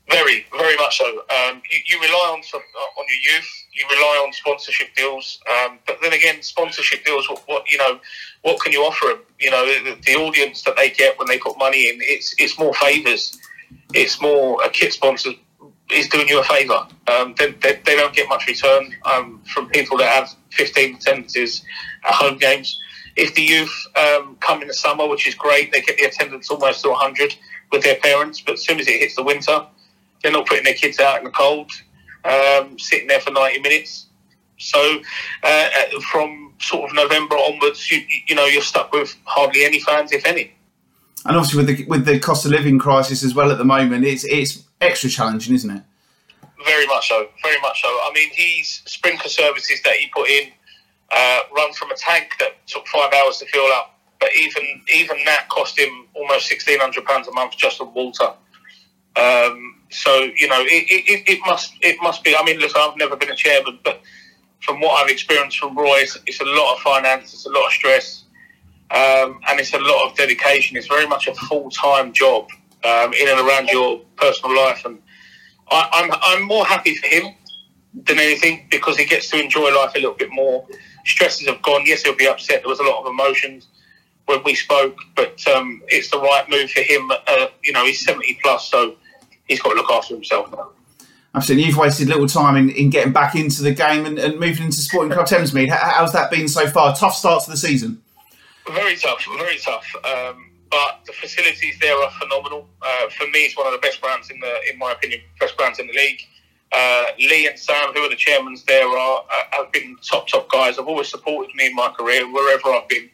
Very, 0.09 0.45
very 0.57 0.75
much 0.77 0.97
so. 0.97 1.05
Um, 1.05 1.61
you, 1.69 1.79
you, 1.87 1.99
rely 2.01 2.33
on 2.33 2.41
some, 2.41 2.61
on 2.61 3.05
your 3.09 3.35
youth. 3.35 3.49
You 3.73 3.85
rely 3.89 4.23
on 4.25 4.31
sponsorship 4.31 4.95
deals, 4.95 5.39
um, 5.51 5.79
but 5.85 5.97
then 6.01 6.13
again, 6.13 6.41
sponsorship 6.41 7.03
deals. 7.03 7.29
What, 7.29 7.43
what, 7.45 7.69
you 7.69 7.77
know, 7.77 7.99
what 8.43 8.59
can 8.61 8.71
you 8.71 8.83
offer 8.83 9.07
them? 9.07 9.19
You 9.39 9.51
know, 9.51 9.65
the, 9.65 9.97
the, 10.05 10.15
audience 10.15 10.63
that 10.63 10.77
they 10.77 10.91
get 10.91 11.19
when 11.19 11.27
they 11.27 11.37
put 11.37 11.57
money 11.57 11.89
in, 11.89 11.99
it's 11.99 12.33
it's 12.39 12.57
more 12.57 12.73
favors. 12.73 13.37
It's 13.93 14.21
more 14.21 14.63
a 14.63 14.69
kit 14.69 14.93
sponsor 14.93 15.31
is 15.91 16.07
doing 16.09 16.27
you 16.27 16.39
a 16.39 16.43
favour. 16.43 16.85
Um, 17.07 17.33
they, 17.37 17.51
they, 17.51 17.79
they, 17.85 17.95
don't 17.95 18.13
get 18.13 18.27
much 18.27 18.47
return 18.47 18.93
um, 19.05 19.41
from 19.45 19.69
people 19.69 19.97
that 19.97 20.09
have 20.09 20.35
15 20.51 20.95
attendances 20.95 21.63
at 22.05 22.13
home 22.13 22.37
games. 22.37 22.79
If 23.15 23.33
the 23.35 23.41
youth 23.41 23.73
um, 23.95 24.37
come 24.39 24.61
in 24.61 24.67
the 24.67 24.73
summer, 24.73 25.07
which 25.07 25.27
is 25.27 25.35
great, 25.35 25.71
they 25.71 25.81
get 25.81 25.97
the 25.97 26.05
attendance 26.05 26.49
almost 26.49 26.83
to 26.83 26.89
100 26.89 27.35
with 27.71 27.83
their 27.83 27.95
parents. 27.95 28.41
But 28.41 28.55
as 28.55 28.65
soon 28.65 28.79
as 28.79 28.87
it 28.87 28.99
hits 28.99 29.15
the 29.15 29.23
winter, 29.23 29.65
they're 30.21 30.31
not 30.31 30.45
putting 30.45 30.65
their 30.65 30.73
kids 30.73 30.99
out 30.99 31.17
in 31.19 31.23
the 31.23 31.31
cold, 31.31 31.71
um, 32.25 32.77
sitting 32.77 33.07
there 33.07 33.21
for 33.21 33.31
90 33.31 33.59
minutes. 33.61 34.07
So 34.59 34.99
uh, 35.43 35.47
uh, 35.47 35.99
from 36.11 36.53
sort 36.59 36.89
of 36.89 36.95
November 36.95 37.35
onwards, 37.35 37.89
you, 37.91 38.01
you 38.27 38.35
know, 38.35 38.45
you're 38.45 38.61
stuck 38.61 38.91
with 38.91 39.15
hardly 39.25 39.63
any 39.63 39.79
fans, 39.79 40.11
if 40.11 40.25
any. 40.25 40.53
And 41.25 41.35
obviously, 41.35 41.63
with 41.63 41.77
the 41.77 41.85
with 41.85 42.05
the 42.05 42.19
cost 42.19 42.45
of 42.45 42.51
living 42.51 42.79
crisis 42.79 43.23
as 43.23 43.33
well 43.35 43.51
at 43.51 43.57
the 43.57 43.65
moment, 43.65 44.05
it's 44.05 44.23
it's 44.23 44.63
extra 44.81 45.09
challenging, 45.09 45.55
isn't 45.55 45.69
it? 45.69 45.83
Very 46.65 46.87
much 46.87 47.09
so. 47.09 47.27
Very 47.43 47.59
much 47.61 47.81
so. 47.81 47.87
I 47.87 48.11
mean, 48.13 48.29
his 48.33 48.81
sprinkler 48.85 49.29
services 49.29 49.81
that 49.83 49.95
he 49.95 50.09
put 50.13 50.29
in 50.29 50.49
uh, 51.15 51.39
run 51.55 51.73
from 51.73 51.91
a 51.91 51.95
tank 51.95 52.35
that 52.39 52.65
took 52.67 52.87
five 52.87 53.13
hours 53.13 53.37
to 53.37 53.45
fill 53.45 53.65
up, 53.73 53.99
but 54.19 54.29
even 54.35 54.63
even 54.93 55.17
that 55.25 55.47
cost 55.49 55.77
him 55.77 56.07
almost 56.13 56.47
sixteen 56.47 56.79
hundred 56.79 57.05
pounds 57.05 57.27
a 57.27 57.31
month 57.31 57.55
just 57.57 57.79
on 57.79 57.93
water. 57.93 58.33
Um, 59.15 59.81
so 59.89 60.29
you 60.35 60.47
know, 60.47 60.61
it, 60.61 60.85
it, 60.89 61.29
it, 61.29 61.39
must 61.45 61.73
it 61.81 61.97
must 62.01 62.23
be. 62.23 62.35
I 62.35 62.43
mean, 62.43 62.59
look, 62.59 62.75
I've 62.75 62.97
never 62.97 63.15
been 63.15 63.31
a 63.31 63.35
chairman, 63.35 63.79
but 63.83 64.01
from 64.61 64.81
what 64.81 65.01
I've 65.01 65.09
experienced 65.09 65.59
from 65.59 65.77
Roy, 65.77 65.99
it's, 65.99 66.17
it's 66.25 66.41
a 66.41 66.45
lot 66.45 66.75
of 66.75 66.81
finance, 66.81 67.33
it's 67.33 67.45
a 67.45 67.49
lot 67.49 67.65
of 67.67 67.71
stress, 67.71 68.25
um, 68.91 69.39
and 69.47 69.59
it's 69.59 69.73
a 69.73 69.79
lot 69.79 70.09
of 70.09 70.17
dedication. 70.17 70.75
It's 70.75 70.87
very 70.87 71.07
much 71.07 71.27
a 71.27 71.33
full 71.33 71.69
time 71.69 72.11
job 72.11 72.47
um, 72.83 73.13
in 73.13 73.27
and 73.27 73.39
around 73.39 73.69
your 73.69 74.01
personal 74.15 74.55
life, 74.55 74.85
and 74.85 74.99
I, 75.69 75.89
I'm 75.93 76.11
I'm 76.21 76.47
more 76.47 76.65
happy 76.65 76.95
for 76.95 77.07
him 77.07 77.33
than 77.93 78.19
anything 78.19 78.67
because 78.69 78.97
he 78.97 79.05
gets 79.05 79.29
to 79.31 79.41
enjoy 79.41 79.73
life 79.75 79.93
a 79.95 79.99
little 79.99 80.15
bit 80.15 80.29
more. 80.31 80.67
Stresses 81.05 81.47
have 81.47 81.61
gone. 81.61 81.83
Yes, 81.85 82.03
he'll 82.03 82.15
be 82.15 82.27
upset. 82.27 82.61
There 82.61 82.69
was 82.69 82.79
a 82.79 82.83
lot 82.83 83.01
of 83.01 83.07
emotions 83.07 83.67
when 84.25 84.43
we 84.43 84.55
spoke, 84.55 84.97
but 85.15 85.45
um, 85.47 85.81
it's 85.87 86.09
the 86.09 86.19
right 86.19 86.45
move 86.49 86.69
for 86.69 86.81
him. 86.81 87.11
Uh, 87.27 87.47
you 87.63 87.71
know, 87.71 87.85
he's 87.85 88.05
seventy 88.05 88.39
plus, 88.43 88.69
so 88.69 88.95
he's 89.47 89.61
got 89.61 89.69
to 89.71 89.75
look 89.75 89.91
after 89.91 90.13
himself 90.13 90.51
now. 90.51 90.69
Absolutely. 91.37 91.67
You've 91.67 91.77
wasted 91.77 92.07
little 92.07 92.27
time 92.27 92.55
in, 92.55 92.69
in 92.71 92.89
getting 92.89 93.13
back 93.13 93.35
into 93.35 93.61
the 93.61 93.71
game 93.71 94.05
and, 94.05 94.17
and 94.17 94.39
moving 94.39 94.65
into 94.65 94.79
Sporting 94.79 95.11
Club 95.11 95.27
Thamesmead. 95.27 95.69
how's 95.69 96.11
that 96.13 96.31
been 96.31 96.47
so 96.47 96.67
far? 96.67 96.95
Tough 96.95 97.13
start 97.13 97.43
to 97.43 97.51
the 97.51 97.57
season. 97.57 98.01
Very 98.73 98.95
tough, 98.95 99.23
very 99.37 99.57
tough. 99.57 99.85
Um, 100.03 100.46
but 100.69 101.01
the 101.05 101.13
facilities 101.13 101.77
there 101.79 101.95
are 101.95 102.11
phenomenal. 102.19 102.67
Uh, 102.81 103.09
for 103.09 103.25
me, 103.27 103.39
it's 103.45 103.57
one 103.57 103.67
of 103.67 103.73
the 103.73 103.79
best 103.79 104.01
brands 104.01 104.29
in 104.29 104.39
the, 104.39 104.55
in 104.71 104.77
my 104.77 104.91
opinion, 104.91 105.21
best 105.39 105.57
grounds 105.57 105.79
in 105.79 105.87
the 105.87 105.93
league. 105.93 106.19
Uh, 106.71 107.05
Lee 107.19 107.47
and 107.47 107.57
Sam, 107.57 107.93
who 107.93 108.01
are 108.01 108.09
the 108.09 108.15
chairmans 108.15 108.65
there, 108.65 108.87
are 108.87 109.23
uh, 109.23 109.43
have 109.51 109.71
been 109.71 109.95
top 110.01 110.27
top 110.27 110.49
guys. 110.51 110.75
Have 110.77 110.87
always 110.87 111.09
supported 111.09 111.55
me 111.55 111.67
in 111.67 111.75
my 111.75 111.89
career 111.97 112.31
wherever 112.31 112.69
I've 112.69 112.89
been. 112.89 113.09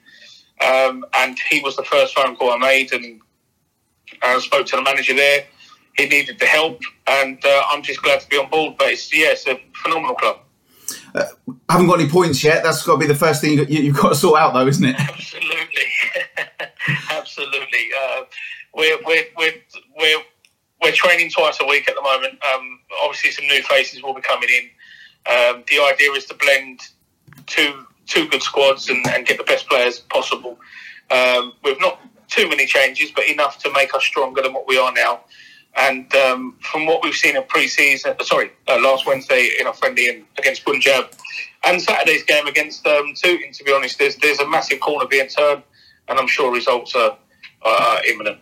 Um, 0.62 1.06
and 1.14 1.38
he 1.49 1.60
was 1.62 1.76
the 1.76 1.84
first 1.84 2.16
phone 2.16 2.36
call 2.36 2.51
I 2.51 2.58
made, 2.58 2.91
and 2.93 3.22
I 4.22 4.39
spoke 4.39 4.66
to 4.68 4.76
the 4.76 4.82
manager 4.82 5.14
there 5.14 5.45
he 5.97 6.08
needed 6.08 6.39
the 6.39 6.45
help, 6.45 6.82
and 7.08 7.43
uh, 7.45 7.64
I'm 7.70 7.84
just 7.84 8.01
glad 8.01 8.20
to 8.22 8.28
be 8.28 8.38
on 8.38 8.49
board. 8.49 8.76
But 8.78 8.89
it's 8.89 9.14
yeah, 9.14 9.28
it's 9.32 9.47
a 9.47 9.60
phenomenal 9.82 10.16
club. 10.16 10.39
Uh, 11.16 11.26
haven't 11.70 11.88
got 11.88 11.99
any 11.99 12.09
points 12.09 12.43
yet. 12.43 12.64
That's 12.64 12.86
got 12.86 12.93
to 12.93 12.99
be 12.99 13.05
the 13.05 13.16
first 13.16 13.41
thing 13.41 13.57
you, 13.70 13.93
have 13.93 14.01
got 14.01 14.09
to 14.09 14.16
sort 14.16 14.39
out, 14.39 14.53
though, 14.53 14.68
isn't 14.68 14.84
it? 14.84 14.95
Absolutely, 14.99 15.88
absolutely. 17.11 17.89
Uh, 18.01 18.22
we're, 18.74 18.97
we're, 19.05 19.26
we're, 19.38 19.53
we're, 19.97 20.22
we're 20.82 20.91
training 20.91 21.30
twice 21.30 21.59
a 21.61 21.66
week 21.66 21.88
at 21.88 21.95
the 21.95 22.01
moment. 22.01 22.34
Um, 22.53 22.80
obviously, 23.03 23.32
some 23.32 23.45
new 23.45 23.61
faces 23.64 24.01
will 24.01 24.14
be 24.14 24.22
coming 24.22 24.49
in. 24.49 24.70
Um, 25.32 25.64
the 25.70 25.80
idea 25.80 26.11
is 26.11 26.26
to 26.26 26.36
blend 26.36 26.82
two 27.45 27.86
two 28.05 28.28
good 28.28 28.43
squads 28.43 28.89
and, 28.89 29.05
and 29.07 29.26
get 29.26 29.38
the 29.38 29.43
best 29.43 29.68
players 29.70 29.99
possible. 29.99 30.59
Um, 31.09 31.53
we've 31.64 31.80
not 31.80 31.99
too 32.28 32.49
many 32.49 32.66
changes, 32.66 33.11
but 33.16 33.28
enough 33.28 33.59
to 33.59 33.72
make 33.72 33.93
us 33.95 34.03
stronger 34.03 34.41
than 34.41 34.53
what 34.53 34.68
we 34.68 34.78
are 34.78 34.91
now. 34.93 35.22
And 35.76 36.13
um, 36.15 36.55
from 36.59 36.86
what 36.86 37.03
we've 37.03 37.15
seen 37.15 37.36
in 37.36 37.43
pre-season, 37.43 38.15
sorry, 38.21 38.51
uh, 38.67 38.80
last 38.80 39.07
Wednesday 39.07 39.51
in 39.59 39.67
a 39.67 39.74
friendly 39.74 40.24
against 40.38 40.63
Punjab, 40.65 41.09
and 41.65 41.82
Saturday's 41.82 42.24
game 42.24 42.45
against 42.47 42.86
um, 42.86 43.13
Tooting, 43.15 43.51
to 43.53 43.63
be 43.63 43.74
honest, 43.74 43.97
there's 43.97 44.15
there's 44.17 44.39
a 44.39 44.47
massive 44.47 44.80
corner 44.80 45.07
being 45.07 45.28
turned, 45.28 45.63
and 46.07 46.19
I'm 46.19 46.28
sure 46.28 46.53
results 46.53 46.93
are 46.95 47.17
uh, 47.63 47.99
imminent. 48.07 48.39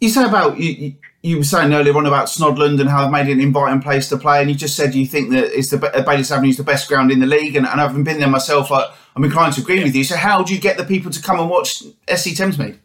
You 0.00 0.08
say 0.08 0.24
about 0.24 0.58
you, 0.58 0.94
you 1.22 1.38
were 1.38 1.44
saying 1.44 1.72
earlier 1.72 1.96
on 1.96 2.06
about 2.06 2.26
Snodland 2.26 2.80
and 2.80 2.90
how 2.90 3.02
they've 3.02 3.12
made 3.12 3.28
it 3.28 3.32
an 3.32 3.40
inviting 3.40 3.80
place 3.80 4.08
to 4.08 4.16
play, 4.16 4.40
and 4.40 4.50
you 4.50 4.56
just 4.56 4.76
said 4.76 4.94
you 4.94 5.06
think 5.06 5.30
that 5.30 5.56
it's 5.56 5.70
the 5.70 5.78
Bayliss 5.78 6.30
Avenue 6.30 6.50
is 6.50 6.56
the 6.56 6.64
best 6.64 6.88
ground 6.88 7.12
in 7.12 7.20
the 7.20 7.26
league, 7.26 7.56
and, 7.56 7.66
and 7.66 7.80
I 7.80 7.84
haven't 7.84 8.04
been 8.04 8.18
there 8.18 8.28
myself. 8.28 8.72
I, 8.72 8.92
I'm 9.14 9.24
inclined 9.24 9.54
to 9.54 9.60
agree 9.60 9.82
with 9.82 9.94
you. 9.94 10.04
So 10.04 10.16
how 10.16 10.42
do 10.42 10.54
you 10.54 10.60
get 10.60 10.76
the 10.76 10.84
people 10.84 11.10
to 11.10 11.22
come 11.22 11.38
and 11.38 11.48
watch 11.48 11.78
SC 11.78 12.34
Thamesmead? 12.34 12.78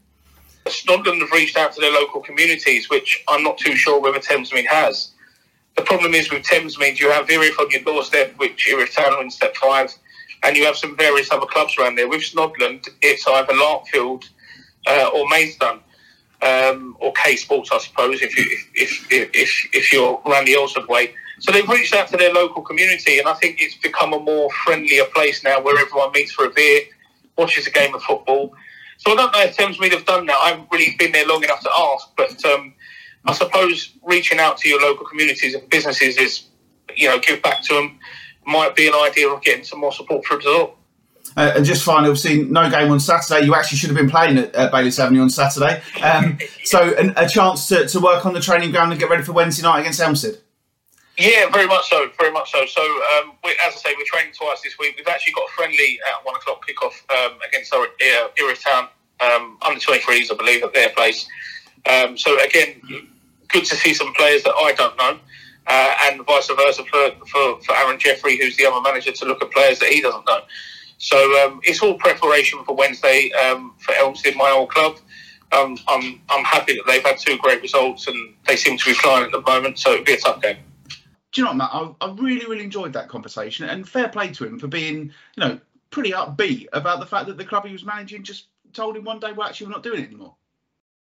Snodland 0.70 1.20
have 1.20 1.32
reached 1.32 1.58
out 1.58 1.74
to 1.74 1.82
their 1.82 1.92
local 1.92 2.22
communities, 2.22 2.90
which 2.90 3.24
I'm 3.28 3.44
not 3.44 3.58
too 3.58 3.76
sure 3.76 4.00
whether 4.02 4.20
Thamesmead 4.20 4.68
has. 4.68 5.12
The 5.76 5.84
problem 5.84 6.14
is 6.14 6.32
with 6.32 6.44
Thamesmead, 6.44 7.00
you 7.00 7.12
have 7.12 7.30
Erith 7.30 7.60
on 7.60 7.70
your 7.70 7.82
doorstep, 7.82 8.34
which 8.38 8.68
Erith 8.68 8.94
Town 8.96 9.22
in 9.22 9.30
step 9.30 9.56
five, 9.56 9.94
and 10.44 10.58
you 10.58 10.66
have 10.66 10.78
some 10.78 10.98
various 10.98 11.32
other 11.32 11.46
clubs 11.46 11.78
around 11.78 11.96
there. 11.96 12.10
With 12.10 12.22
Snodland, 12.22 12.88
it's 13.02 13.28
either 13.28 13.54
Larkfield 13.54 14.24
uh, 14.88 15.10
or 15.14 15.28
Maidstone. 15.30 15.82
Um, 16.40 16.96
or 17.00 17.12
K 17.14 17.36
Sports, 17.36 17.72
I 17.74 17.80
suppose, 17.80 18.22
if 18.22 18.38
you 18.38 18.46
if 18.76 19.12
if 19.12 19.32
if, 19.34 19.70
if 19.74 19.92
you're 19.92 20.22
around 20.28 20.46
the 20.46 20.54
Aylesford 20.54 20.88
way. 20.88 21.16
So 21.40 21.52
they've 21.52 21.68
reached 21.68 21.96
out 21.96 22.08
to 22.10 22.18
their 22.18 22.32
local 22.32 22.62
community, 22.62 23.18
and 23.18 23.28
I 23.28 23.34
think 23.34 23.60
it's 23.60 23.74
become 23.74 24.14
a 24.14 24.20
more 24.20 24.48
friendlier 24.64 25.06
place 25.06 25.44
now, 25.44 25.60
where 25.60 25.80
everyone 25.80 26.12
meets 26.12 26.32
for 26.32 26.46
a 26.46 26.52
beer, 26.52 26.82
watches 27.38 27.66
a 27.66 27.72
game 27.72 27.96
of 27.96 28.04
football, 28.04 28.54
so 28.98 29.14
I 29.14 29.16
don't 29.16 29.32
know 29.32 29.42
if 29.42 29.56
Thamesmead 29.56 29.92
have 29.92 30.06
done 30.06 30.26
that. 30.26 30.36
I 30.36 30.50
haven't 30.50 30.68
really 30.72 30.96
been 30.98 31.12
there 31.12 31.28
long 31.28 31.44
enough 31.44 31.62
to 31.62 31.70
ask, 31.78 32.10
but 32.16 32.44
um, 32.46 32.74
I 33.26 33.34
suppose 33.34 33.94
reaching 34.04 34.40
out 34.40 34.58
to 34.60 34.70
your 34.70 34.82
local 34.82 35.06
communities 35.06 35.54
and 35.54 35.70
businesses 35.70 36.18
is, 36.18 36.44
you 36.96 37.08
know, 37.08 37.20
give 37.20 37.42
back 37.42 37.62
to 37.64 37.74
them 37.74 38.00
might 38.46 38.76
be 38.76 38.88
an 38.88 38.94
idea 38.96 39.30
of 39.30 39.42
getting 39.42 39.64
some 39.64 39.80
more 39.80 39.92
support 39.92 40.26
for 40.26 40.40
well. 40.44 40.78
Uh, 41.36 41.52
and 41.56 41.66
just 41.66 41.84
finally, 41.84 42.10
we've 42.10 42.18
seen 42.18 42.52
no 42.52 42.70
game 42.70 42.90
on 42.90 43.00
Saturday. 43.00 43.46
You 43.46 43.54
actually 43.54 43.78
should 43.78 43.90
have 43.90 43.98
been 43.98 44.10
playing 44.10 44.38
at, 44.38 44.56
at 44.56 44.72
Bayliss 44.72 44.98
Avenue 44.98 45.22
on 45.22 45.30
Saturday. 45.30 45.82
Um, 46.02 46.40
so, 46.64 46.96
an, 46.96 47.14
a 47.16 47.28
chance 47.28 47.68
to, 47.68 47.86
to 47.88 48.00
work 48.00 48.26
on 48.26 48.34
the 48.34 48.40
training 48.40 48.72
ground 48.72 48.92
and 48.92 49.00
get 49.00 49.10
ready 49.10 49.22
for 49.22 49.34
Wednesday 49.34 49.64
night 49.64 49.82
against 49.82 50.00
Elmstead. 50.00 50.40
Yeah, 51.18 51.50
very 51.50 51.66
much 51.66 51.90
so. 51.90 52.10
Very 52.20 52.32
much 52.32 52.52
so. 52.52 52.66
So, 52.68 52.82
um, 52.82 53.34
we, 53.44 53.52
as 53.66 53.74
I 53.74 53.78
say, 53.78 53.96
we're 53.98 54.06
training 54.06 54.34
twice 54.34 54.62
this 54.62 54.78
week. 54.78 54.96
We've 54.98 55.08
actually 55.08 55.34
got 55.34 55.50
a 55.50 55.52
friendly 55.54 56.00
at 56.08 56.24
one 56.24 56.36
o'clock 56.36 56.64
kickoff 56.68 56.94
um, 57.10 57.40
against 57.48 57.74
our 57.74 57.86
uh, 57.86 58.28
Erith 58.40 58.64
Town 58.64 58.88
um, 59.22 59.58
under 59.64 59.80
23s, 59.80 60.32
I 60.32 60.36
believe, 60.36 60.62
at 60.64 60.74
their 60.76 60.90
place. 60.90 61.28
Um, 61.90 62.18
so 62.18 62.40
again, 62.44 62.82
good 63.48 63.66
to 63.66 63.76
see 63.76 63.96
some 63.96 64.14
players 64.14 64.44
that 64.44 64.54
I 64.54 64.74
don't 64.74 64.96
know, 64.98 65.20
uh, 65.66 65.96
and 66.04 66.24
vice 66.26 66.50
versa 66.50 66.84
for, 66.84 67.12
for, 67.26 67.62
for 67.62 67.76
Aaron 67.76 67.98
Jeffrey, 67.98 68.38
who's 68.38 68.56
the 68.58 68.68
other 68.68 68.82
manager, 68.82 69.12
to 69.12 69.26
look 69.26 69.42
at 69.42 69.50
players 69.52 69.80
that 69.80 69.90
he 69.90 70.02
doesn't 70.02 70.26
know. 70.28 70.42
So 71.00 71.18
um, 71.44 71.62
it's 71.64 71.82
all 71.82 71.96
preparation 71.96 72.64
for 72.64 72.76
Wednesday 72.76 73.32
um, 73.34 73.74
for 73.80 73.94
Elmstead, 73.94 74.36
my 74.36 74.52
old 74.52 74.70
club. 74.70 74.98
Um, 75.52 75.78
I'm 75.88 76.22
I'm 76.30 76.44
happy 76.44 76.74
that 76.74 76.84
they've 76.86 77.04
had 77.04 77.18
two 77.18 77.38
great 77.38 77.62
results 77.62 78.08
and 78.08 78.36
they 78.46 78.58
seem 78.58 78.78
to 78.78 78.86
be 78.86 78.94
flying 78.94 79.24
at 79.24 79.32
the 79.32 79.42
moment. 79.42 79.80
So 79.80 79.94
it'll 79.94 80.04
be 80.04 80.14
a 80.14 80.18
tough 80.18 80.42
game 80.42 80.58
do 81.32 81.42
you 81.42 81.46
know 81.46 81.52
what, 81.52 81.58
Matt? 81.58 81.70
I, 81.74 82.06
I, 82.06 82.16
really, 82.16 82.46
really 82.46 82.64
enjoyed 82.64 82.94
that 82.94 83.10
conversation, 83.10 83.68
and 83.68 83.88
fair 83.88 84.10
play 84.10 84.32
to 84.32 84.46
him 84.46 84.60
for 84.60 84.68
being, 84.68 85.12
you 85.36 85.44
know, 85.44 85.60
pretty 85.90 86.12
upbeat 86.12 86.68
about 86.74 87.00
the 87.00 87.06
fact 87.06 87.28
that 87.28 87.38
the 87.38 87.46
club 87.46 87.66
he 87.66 87.74
was 87.74 87.84
managing 87.84 88.24
just 88.24 88.48
told 88.74 88.96
him 88.96 89.04
one 89.04 89.20
day, 89.20 89.34
"Well, 89.34 89.48
actually, 89.48 89.68
we're 89.68 89.74
not 89.74 89.84
doing 89.84 90.04
it 90.04 90.08
anymore." 90.08 90.36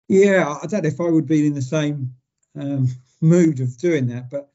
Yeah, 0.08 0.56
I 0.62 0.66
don't 0.68 0.84
know 0.84 0.90
if 0.90 1.02
I 1.02 1.10
would 1.10 1.28
be 1.28 1.48
in 1.48 1.54
the 1.54 1.62
same 1.62 2.14
um, 2.60 2.88
mood 3.22 3.60
of 3.60 3.78
doing 3.78 4.08
that, 4.08 4.30
but 4.30 4.50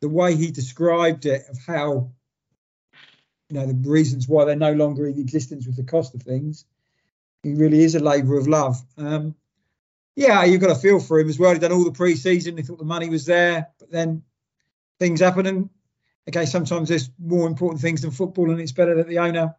the 0.00 0.08
way 0.08 0.34
he 0.34 0.50
described 0.50 1.26
it, 1.26 1.44
of 1.50 1.58
how 1.58 2.10
you 3.50 3.58
know 3.58 3.66
the 3.66 3.88
reasons 3.88 4.26
why 4.26 4.44
they're 4.44 4.56
no 4.56 4.72
longer 4.72 5.06
in 5.06 5.18
existence 5.18 5.66
with 5.66 5.76
the 5.76 5.84
cost 5.84 6.14
of 6.14 6.22
things, 6.22 6.64
he 7.42 7.52
really 7.52 7.82
is 7.82 7.94
a 7.94 8.00
labour 8.00 8.38
of 8.38 8.48
love. 8.48 8.80
Um, 8.96 9.34
yeah, 10.16 10.44
you've 10.44 10.62
got 10.62 10.68
to 10.68 10.74
feel 10.74 10.98
for 10.98 11.20
him 11.20 11.28
as 11.28 11.38
well. 11.38 11.52
He'd 11.52 11.60
done 11.60 11.72
all 11.72 11.84
the 11.84 11.92
pre-season. 11.92 12.56
He 12.56 12.62
thought 12.62 12.78
the 12.78 12.86
money 12.86 13.10
was 13.10 13.26
there, 13.26 13.68
but 13.78 13.90
then 13.90 14.22
things 14.98 15.20
happen 15.20 15.46
and 15.46 15.70
okay 16.28 16.46
sometimes 16.46 16.88
there's 16.88 17.10
more 17.18 17.46
important 17.46 17.80
things 17.80 18.02
than 18.02 18.10
football 18.10 18.50
and 18.50 18.60
it's 18.60 18.72
better 18.72 18.96
that 18.96 19.08
the 19.08 19.18
owner 19.18 19.54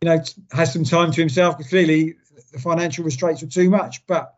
you 0.00 0.08
know 0.08 0.22
has 0.52 0.72
some 0.72 0.84
time 0.84 1.12
to 1.12 1.20
himself 1.20 1.56
because 1.56 1.70
clearly 1.70 2.16
the 2.52 2.58
financial 2.58 3.04
restraints 3.04 3.42
were 3.42 3.48
too 3.48 3.70
much 3.70 4.06
but 4.06 4.34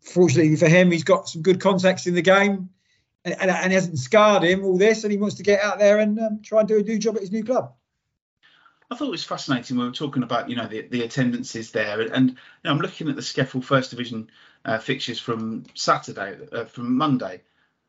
fortunately 0.00 0.56
for 0.56 0.68
him 0.68 0.90
he's 0.90 1.04
got 1.04 1.28
some 1.28 1.42
good 1.42 1.60
contacts 1.60 2.06
in 2.06 2.14
the 2.14 2.22
game 2.22 2.70
and, 3.24 3.36
and, 3.40 3.50
and, 3.50 3.72
hasn't 3.72 3.98
scarred 3.98 4.42
him 4.42 4.64
all 4.64 4.76
this, 4.76 5.04
and 5.04 5.12
he 5.12 5.18
wants 5.18 5.36
to 5.36 5.42
get 5.42 5.60
out 5.60 5.78
there 5.78 5.98
and 5.98 6.18
um, 6.18 6.40
try 6.42 6.60
and 6.60 6.68
do 6.68 6.78
a 6.78 6.82
new 6.82 6.98
job 6.98 7.16
at 7.16 7.22
his 7.22 7.32
new 7.32 7.44
club. 7.44 7.72
I 8.90 8.94
thought 8.94 9.08
it 9.08 9.12
was 9.12 9.24
fascinating. 9.24 9.76
When 9.76 9.86
we 9.86 9.90
were 9.90 9.94
talking 9.94 10.22
about 10.22 10.50
you 10.50 10.56
know 10.56 10.66
the, 10.66 10.82
the 10.82 11.02
attendances 11.02 11.70
there, 11.70 12.00
and 12.00 12.30
you 12.30 12.36
know, 12.64 12.70
I'm 12.70 12.78
looking 12.78 13.08
at 13.08 13.16
the 13.16 13.22
SCEFL 13.22 13.64
First 13.64 13.90
Division 13.90 14.30
uh, 14.64 14.78
fixtures 14.78 15.18
from 15.18 15.64
Saturday, 15.74 16.36
uh, 16.52 16.64
from 16.64 16.96
Monday. 16.96 17.42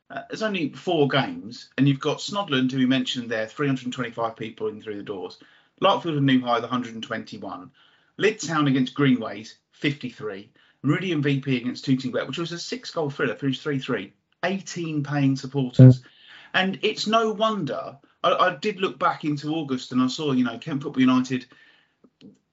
Uh, 0.10 0.22
there's 0.30 0.44
only 0.44 0.70
four 0.70 1.08
games, 1.08 1.70
and 1.78 1.88
you've 1.88 2.00
got 2.00 2.20
Snodland, 2.20 2.72
who 2.72 2.78
we 2.78 2.86
mentioned 2.86 3.30
there, 3.30 3.48
325 3.48 4.36
people 4.36 4.68
in 4.68 4.82
through 4.82 4.98
the 4.98 5.04
doors. 5.04 5.38
Larkfield 5.82 6.18
and 6.18 6.26
New 6.26 6.42
Hythe, 6.42 6.62
121. 6.62 7.72
Lydd 8.20 8.48
Town 8.48 8.68
against 8.68 8.94
Greenways, 8.94 9.56
53. 9.72 10.50
Meridian 10.84 11.22
VP 11.22 11.58
against 11.58 11.86
Tooting 11.86 12.12
Bec, 12.12 12.28
which 12.28 12.38
was 12.38 12.52
a 12.52 12.60
six 12.60 12.92
goal 12.92 13.10
thriller, 13.10 13.36
finished 13.36 13.64
3 13.64 13.80
3. 13.80 14.14
18 14.44 15.04
paying 15.04 15.36
supporters. 15.36 16.00
Mm. 16.00 16.06
And 16.54 16.80
it's 16.84 17.08
no 17.08 17.32
wonder. 17.32 17.98
I, 18.24 18.32
I, 18.34 18.56
did 18.56 18.80
look 18.80 19.00
back 19.00 19.24
into 19.24 19.56
August 19.56 19.92
and 19.92 20.02
I 20.02 20.08
saw, 20.08 20.34
you 20.34 20.44
know, 20.44 20.58
Kent 20.58 20.84
Football 20.84 21.02
United, 21.02 21.46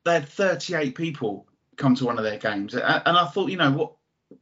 they 0.05 0.15
had 0.15 0.29
38 0.29 0.95
people 0.95 1.47
come 1.77 1.95
to 1.97 2.07
one 2.07 2.19
of 2.19 2.25
their 2.25 2.39
games. 2.39 2.75
And 2.75 2.83
I 2.85 3.27
thought, 3.27 3.51
you 3.51 3.57
know, 3.57 3.73
what 3.73 3.93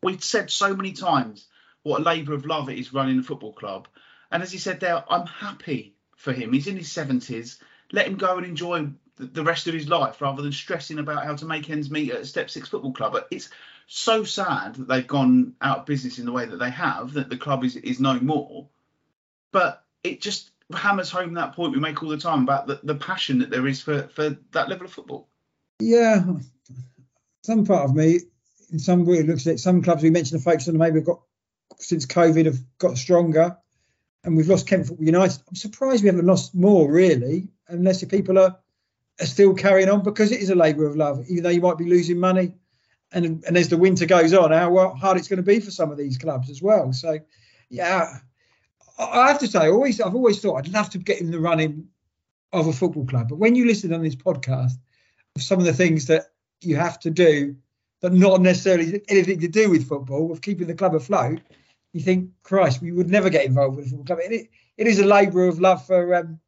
we've 0.02 0.22
said 0.22 0.50
so 0.50 0.76
many 0.76 0.92
times 0.92 1.46
what 1.88 2.00
a 2.00 2.04
labour 2.04 2.34
of 2.34 2.46
love 2.46 2.68
it 2.68 2.78
is 2.78 2.92
running 2.92 3.18
a 3.18 3.22
football 3.22 3.52
club. 3.52 3.88
And 4.30 4.42
as 4.42 4.52
he 4.52 4.58
said 4.58 4.80
there, 4.80 5.02
I'm 5.08 5.26
happy 5.26 5.94
for 6.16 6.32
him. 6.32 6.52
He's 6.52 6.66
in 6.66 6.76
his 6.76 6.88
70s. 6.88 7.58
Let 7.92 8.06
him 8.06 8.16
go 8.16 8.36
and 8.36 8.46
enjoy 8.46 8.88
the 9.16 9.42
rest 9.42 9.66
of 9.66 9.74
his 9.74 9.88
life 9.88 10.20
rather 10.20 10.42
than 10.42 10.52
stressing 10.52 10.98
about 10.98 11.24
how 11.24 11.34
to 11.34 11.46
make 11.46 11.70
ends 11.70 11.90
meet 11.90 12.12
at 12.12 12.20
a 12.20 12.26
Step 12.26 12.50
Six 12.50 12.68
football 12.68 12.92
club. 12.92 13.12
But 13.12 13.28
It's 13.30 13.48
so 13.86 14.22
sad 14.22 14.74
that 14.74 14.88
they've 14.88 15.06
gone 15.06 15.54
out 15.60 15.78
of 15.78 15.86
business 15.86 16.18
in 16.18 16.26
the 16.26 16.32
way 16.32 16.44
that 16.44 16.58
they 16.58 16.70
have, 16.70 17.14
that 17.14 17.30
the 17.30 17.36
club 17.36 17.64
is, 17.64 17.76
is 17.76 18.00
no 18.00 18.20
more. 18.20 18.68
But 19.50 19.82
it 20.04 20.20
just 20.20 20.50
hammers 20.72 21.10
home 21.10 21.34
that 21.34 21.54
point 21.54 21.72
we 21.72 21.80
make 21.80 22.02
all 22.02 22.10
the 22.10 22.18
time 22.18 22.42
about 22.42 22.66
the, 22.66 22.80
the 22.82 22.94
passion 22.94 23.38
that 23.38 23.50
there 23.50 23.66
is 23.66 23.80
for, 23.80 24.02
for 24.08 24.36
that 24.52 24.68
level 24.68 24.84
of 24.84 24.92
football. 24.92 25.26
Yeah. 25.80 26.22
Some 27.42 27.64
part 27.64 27.88
of 27.88 27.96
me, 27.96 28.20
in 28.70 28.78
some 28.78 29.06
way, 29.06 29.22
looks 29.22 29.46
at 29.46 29.58
some 29.58 29.82
clubs 29.82 30.02
we 30.02 30.10
mentioned 30.10 30.40
the 30.40 30.44
folks 30.44 30.68
on 30.68 30.76
maybe 30.76 30.96
we've 30.96 31.06
got 31.06 31.22
since 31.78 32.06
COVID 32.06 32.46
have 32.46 32.58
got 32.78 32.98
stronger 32.98 33.56
and 34.24 34.36
we've 34.36 34.48
lost 34.48 34.66
Kent 34.66 34.86
Football 34.86 35.06
United. 35.06 35.40
I'm 35.48 35.54
surprised 35.54 36.02
we 36.02 36.08
haven't 36.08 36.26
lost 36.26 36.54
more 36.54 36.90
really, 36.90 37.48
unless 37.68 38.02
if 38.02 38.08
people 38.08 38.38
are, 38.38 38.58
are 39.20 39.26
still 39.26 39.54
carrying 39.54 39.88
on 39.88 40.02
because 40.02 40.32
it 40.32 40.40
is 40.40 40.50
a 40.50 40.54
labour 40.54 40.86
of 40.86 40.96
love, 40.96 41.24
even 41.28 41.44
though 41.44 41.50
you 41.50 41.60
might 41.60 41.78
be 41.78 41.88
losing 41.88 42.18
money 42.18 42.54
and 43.12 43.44
and 43.46 43.56
as 43.56 43.68
the 43.68 43.76
winter 43.76 44.06
goes 44.06 44.34
on, 44.34 44.52
how 44.52 44.94
hard 44.96 45.16
it's 45.16 45.28
going 45.28 45.38
to 45.38 45.42
be 45.42 45.60
for 45.60 45.70
some 45.70 45.90
of 45.90 45.98
these 45.98 46.18
clubs 46.18 46.50
as 46.50 46.60
well. 46.60 46.92
So, 46.92 47.18
yeah, 47.70 48.18
I 48.98 49.28
have 49.28 49.38
to 49.40 49.46
say, 49.46 49.60
I 49.60 49.68
always 49.68 50.00
I've 50.00 50.14
always 50.14 50.40
thought 50.40 50.56
I'd 50.56 50.72
love 50.72 50.90
to 50.90 50.98
get 50.98 51.20
in 51.20 51.30
the 51.30 51.40
running 51.40 51.88
of 52.52 52.66
a 52.66 52.72
football 52.72 53.06
club, 53.06 53.28
but 53.28 53.38
when 53.38 53.54
you 53.54 53.66
listen 53.66 53.92
on 53.92 54.02
this 54.02 54.16
podcast, 54.16 54.72
some 55.36 55.58
of 55.58 55.64
the 55.64 55.72
things 55.72 56.06
that 56.06 56.26
you 56.60 56.76
have 56.76 56.98
to 57.00 57.10
do 57.10 57.56
that 58.00 58.12
not 58.12 58.40
necessarily 58.40 59.02
anything 59.08 59.40
to 59.40 59.48
do 59.48 59.70
with 59.70 59.88
football, 59.88 60.32
of 60.32 60.40
keeping 60.40 60.66
the 60.66 60.74
club 60.74 60.94
afloat, 60.94 61.40
you 61.98 62.04
think, 62.04 62.30
Christ, 62.42 62.80
we 62.80 62.92
would 62.92 63.10
never 63.10 63.30
get 63.30 63.46
involved 63.46 63.76
with 63.76 63.86
a 63.86 63.88
football 63.88 64.06
club. 64.06 64.18
It, 64.22 64.48
it 64.76 64.86
is 64.86 64.98
a 64.98 65.06
labour 65.06 65.46
of 65.46 65.60
love 65.60 65.86
for 65.86 66.14
um, 66.14 66.40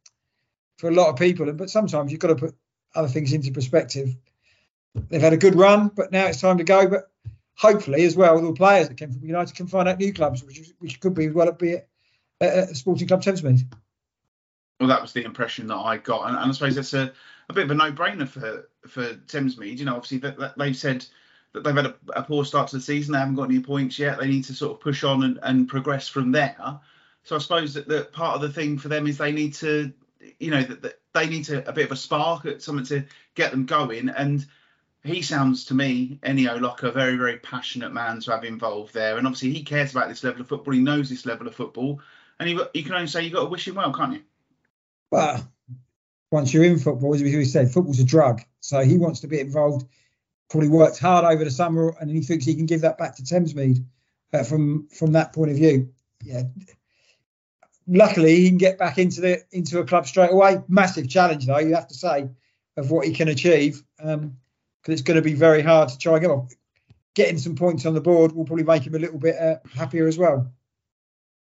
for 0.77 0.89
a 0.89 0.93
lot 0.93 1.09
of 1.09 1.17
people, 1.17 1.51
but 1.53 1.69
sometimes 1.69 2.11
you've 2.11 2.21
got 2.21 2.29
to 2.29 2.35
put 2.35 2.55
other 2.95 3.07
things 3.07 3.33
into 3.33 3.51
perspective 3.51 4.15
they've 5.09 5.21
had 5.21 5.33
a 5.33 5.37
good 5.37 5.55
run, 5.55 5.89
but 5.89 6.11
now 6.11 6.25
it's 6.25 6.41
time 6.41 6.57
to 6.57 6.63
go. 6.63 6.87
But 6.87 7.11
hopefully, 7.55 8.03
as 8.05 8.15
well, 8.15 8.41
the 8.41 8.53
players 8.53 8.87
that 8.87 8.97
came 8.97 9.11
from 9.11 9.25
United 9.25 9.55
can 9.55 9.67
find 9.67 9.87
out 9.87 9.99
new 9.99 10.13
clubs, 10.13 10.43
which 10.43 10.71
which 10.79 10.99
could 10.99 11.13
be 11.13 11.29
well 11.29 11.51
be 11.51 11.73
at, 11.73 11.87
at 12.41 12.75
Sporting 12.75 13.07
Club 13.07 13.21
Thamesmead. 13.21 13.61
Well, 14.79 14.89
that 14.89 15.01
was 15.01 15.13
the 15.13 15.23
impression 15.23 15.67
that 15.67 15.75
I 15.75 15.97
got, 15.97 16.27
and, 16.27 16.37
and 16.37 16.49
I 16.49 16.51
suppose 16.53 16.75
that's 16.75 16.93
a, 16.93 17.13
a 17.49 17.53
bit 17.53 17.65
of 17.65 17.71
a 17.71 17.75
no-brainer 17.75 18.27
for 18.27 18.69
for 18.87 19.13
Thamesmead. 19.13 19.77
You 19.77 19.85
know, 19.85 19.95
obviously 19.95 20.19
that, 20.19 20.37
that 20.39 20.57
they've 20.57 20.75
said 20.75 21.05
that 21.53 21.63
they've 21.63 21.75
had 21.75 21.87
a, 21.87 21.95
a, 22.15 22.23
poor 22.23 22.45
start 22.45 22.69
to 22.69 22.77
the 22.77 22.81
season. 22.81 23.13
They 23.13 23.19
haven't 23.19 23.35
got 23.35 23.49
any 23.49 23.59
points 23.59 23.99
yet. 23.99 24.19
They 24.19 24.27
need 24.27 24.45
to 24.45 24.53
sort 24.53 24.73
of 24.73 24.79
push 24.79 25.03
on 25.03 25.23
and, 25.23 25.39
and 25.43 25.67
progress 25.67 26.07
from 26.07 26.31
there. 26.31 26.79
So 27.23 27.35
I 27.35 27.39
suppose 27.39 27.73
that, 27.73 27.87
that 27.87 28.13
part 28.13 28.35
of 28.35 28.41
the 28.41 28.49
thing 28.49 28.77
for 28.77 28.87
them 28.87 29.05
is 29.07 29.17
they 29.17 29.31
need 29.31 29.53
to, 29.55 29.91
you 30.39 30.51
know, 30.51 30.63
that, 30.63 30.81
that 30.81 30.99
they 31.13 31.27
need 31.27 31.45
to 31.45 31.67
a 31.67 31.73
bit 31.73 31.85
of 31.85 31.91
a 31.91 31.95
spark, 31.95 32.47
something 32.61 32.85
to 32.85 33.05
get 33.35 33.51
them 33.51 33.65
going. 33.65 34.09
And 34.09 34.45
he 35.03 35.21
sounds 35.21 35.65
to 35.65 35.73
me, 35.73 36.19
Ennio, 36.23 36.61
like 36.61 36.83
a 36.83 36.91
very, 36.91 37.17
very 37.17 37.37
passionate 37.37 37.91
man 37.91 38.19
to 38.21 38.31
have 38.31 38.43
involved 38.43 38.93
there. 38.93 39.17
And 39.17 39.27
obviously, 39.27 39.51
he 39.51 39.63
cares 39.63 39.91
about 39.91 40.09
this 40.09 40.23
level 40.23 40.41
of 40.41 40.47
football. 40.47 40.73
He 40.73 40.79
knows 40.79 41.09
this 41.09 41.25
level 41.25 41.47
of 41.47 41.55
football, 41.55 41.99
and 42.39 42.49
you, 42.49 42.65
you 42.73 42.83
can 42.83 42.93
only 42.93 43.07
say 43.07 43.23
you've 43.23 43.33
got 43.33 43.41
to 43.41 43.49
wish 43.49 43.67
him 43.67 43.75
well, 43.75 43.93
can't 43.93 44.13
you? 44.13 44.21
Well, 45.11 45.47
once 46.31 46.53
you're 46.53 46.63
in 46.63 46.79
football, 46.79 47.13
as 47.13 47.21
we 47.21 47.45
said, 47.45 47.71
football's 47.71 47.99
a 47.99 48.05
drug. 48.05 48.41
So 48.61 48.79
he 48.81 48.97
wants 48.97 49.19
to 49.21 49.27
be 49.27 49.39
involved. 49.39 49.87
Probably 50.51 50.69
worked 50.69 50.99
hard 50.99 51.25
over 51.25 51.43
the 51.43 51.51
summer, 51.51 51.95
and 51.99 52.11
he 52.11 52.21
thinks 52.21 52.45
he 52.45 52.55
can 52.55 52.67
give 52.67 52.81
that 52.81 52.97
back 52.97 53.15
to 53.15 53.23
Thamesmead 53.23 53.83
uh, 54.33 54.43
from 54.43 54.87
from 54.89 55.13
that 55.13 55.33
point 55.33 55.49
of 55.49 55.57
view. 55.57 55.93
Yeah. 56.23 56.43
Luckily, 57.87 58.35
he 58.35 58.49
can 58.49 58.57
get 58.57 58.77
back 58.77 58.99
into 58.99 59.21
the 59.21 59.43
into 59.51 59.79
a 59.79 59.85
club 59.85 60.05
straight 60.05 60.31
away. 60.31 60.61
Massive 60.67 61.09
challenge, 61.09 61.47
though, 61.47 61.57
you 61.57 61.73
have 61.73 61.87
to 61.87 61.95
say, 61.95 62.29
of 62.77 62.91
what 62.91 63.07
he 63.07 63.13
can 63.13 63.29
achieve. 63.29 63.81
Um, 63.99 64.37
because 64.81 64.93
it's 64.93 65.03
going 65.03 65.15
to 65.15 65.21
be 65.21 65.33
very 65.33 65.61
hard 65.61 65.89
to 65.89 65.97
try 65.97 66.13
and 66.13 66.21
get 66.21 66.31
on. 66.31 66.47
Getting 67.13 67.37
some 67.37 67.55
points 67.55 67.85
on 67.85 67.93
the 67.93 68.01
board 68.01 68.31
will 68.31 68.45
probably 68.45 68.63
make 68.63 68.83
him 68.83 68.95
a 68.95 68.99
little 68.99 69.19
bit 69.19 69.35
uh, 69.37 69.57
happier 69.73 70.07
as 70.07 70.17
well. 70.17 70.51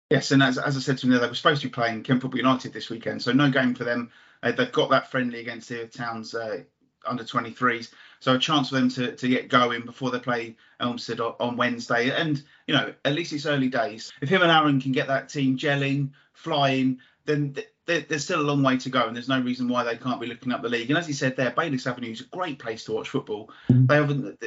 Yes, 0.10 0.32
and 0.32 0.44
as, 0.44 0.58
as 0.58 0.78
I 0.78 0.80
said 0.80 0.98
to 1.00 1.08
him, 1.08 1.14
they 1.14 1.28
were 1.28 1.34
supposed 1.34 1.62
to 1.62 1.68
be 1.68 1.74
playing 1.74 2.04
Kent 2.04 2.22
Football 2.22 2.38
United 2.38 2.74
this 2.74 2.90
weekend, 2.90 3.22
so 3.22 3.32
no 3.32 3.50
game 3.50 3.74
for 3.74 3.84
them. 3.84 4.12
Uh, 4.44 4.52
they've 4.52 4.72
got 4.72 4.90
that 4.92 5.10
friendly 5.10 5.40
against 5.40 5.70
the 5.70 5.88
Towns 5.88 6.36
uh, 6.36 6.64
under 7.08 7.24
23s, 7.24 7.92
so 8.24 8.36
a 8.36 8.40
chance 8.40 8.70
for 8.70 8.76
them 8.76 8.88
to, 8.88 9.14
to 9.18 9.28
get 9.28 9.50
going 9.50 9.82
before 9.82 10.10
they 10.10 10.18
play 10.18 10.56
Elmstead 10.80 11.20
on, 11.20 11.36
on 11.42 11.58
Wednesday. 11.58 12.10
And 12.10 12.42
you 12.68 12.74
know, 12.74 12.94
at 13.04 13.14
least 13.14 13.34
it's 13.34 13.46
early 13.46 13.68
days. 13.68 14.14
If 14.22 14.30
him 14.30 14.42
and 14.42 14.50
Aaron 14.50 14.80
can 14.80 14.94
get 14.94 15.08
that 15.08 15.28
team 15.28 15.58
gelling, 15.58 16.12
flying, 16.32 17.00
then 17.26 17.54
there's 17.86 18.24
still 18.24 18.40
a 18.40 18.42
long 18.42 18.64
way 18.64 18.78
to 18.78 18.90
go, 18.90 19.08
and 19.08 19.14
there's 19.14 19.28
no 19.28 19.42
reason 19.42 19.68
why 19.68 19.84
they 19.84 19.98
can't 19.98 20.22
be 20.22 20.28
looking 20.28 20.54
up 20.54 20.62
the 20.62 20.70
league. 20.70 20.90
And 20.90 20.98
as 20.98 21.06
he 21.06 21.12
said 21.12 21.36
there, 21.36 21.52
Bayliss 21.52 21.86
Avenue 21.86 22.12
is 22.12 22.22
a 22.22 22.26
great 22.26 22.60
place 22.60 22.86
to 22.86 22.94
watch 22.94 23.10
football. 23.10 23.50
Mm-hmm. 23.70 23.88
They 23.88 23.96
haven't, 23.96 24.40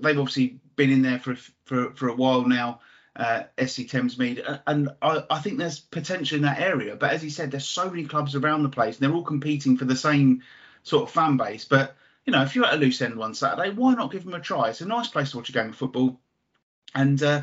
they've 0.00 0.18
obviously 0.18 0.58
been 0.74 0.90
in 0.90 1.02
there 1.02 1.20
for 1.20 1.36
for, 1.66 1.92
for 1.94 2.08
a 2.08 2.16
while 2.16 2.44
now. 2.44 2.80
Uh, 3.14 3.44
SC 3.64 3.82
Thamesmead, 3.82 4.62
and 4.66 4.90
I, 5.02 5.22
I, 5.30 5.38
think 5.40 5.58
there's 5.58 5.78
potential 5.78 6.36
in 6.36 6.42
that 6.42 6.60
area. 6.60 6.96
But 6.96 7.12
as 7.12 7.20
he 7.20 7.28
said, 7.28 7.50
there's 7.50 7.68
so 7.68 7.90
many 7.90 8.04
clubs 8.04 8.34
around 8.34 8.62
the 8.62 8.68
place, 8.68 8.98
and 8.98 9.06
they're 9.06 9.14
all 9.14 9.24
competing 9.24 9.76
for 9.76 9.84
the 9.84 9.96
same 9.96 10.42
sort 10.84 11.04
of 11.04 11.10
fan 11.10 11.36
base. 11.36 11.64
But 11.64 11.96
you 12.26 12.32
know, 12.32 12.42
if 12.42 12.54
you're 12.54 12.66
at 12.66 12.74
a 12.74 12.76
loose 12.76 13.00
end 13.02 13.16
one 13.16 13.34
Saturday, 13.34 13.70
why 13.70 13.94
not 13.94 14.12
give 14.12 14.24
them 14.24 14.34
a 14.34 14.40
try? 14.40 14.68
It's 14.68 14.80
a 14.80 14.86
nice 14.86 15.08
place 15.08 15.30
to 15.30 15.38
watch 15.38 15.48
a 15.48 15.52
game 15.52 15.70
of 15.70 15.76
football, 15.76 16.20
and 16.94 17.22
uh, 17.22 17.42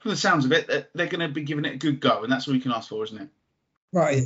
from 0.00 0.10
the 0.10 0.16
sounds 0.16 0.44
of 0.44 0.52
it, 0.52 0.90
they're 0.94 1.06
going 1.06 1.20
to 1.20 1.28
be 1.28 1.42
giving 1.42 1.64
it 1.64 1.74
a 1.74 1.78
good 1.78 2.00
go, 2.00 2.22
and 2.22 2.32
that's 2.32 2.48
all 2.48 2.54
you 2.54 2.60
can 2.60 2.72
ask 2.72 2.88
for, 2.88 3.04
isn't 3.04 3.20
it? 3.20 3.28
right, 3.92 4.22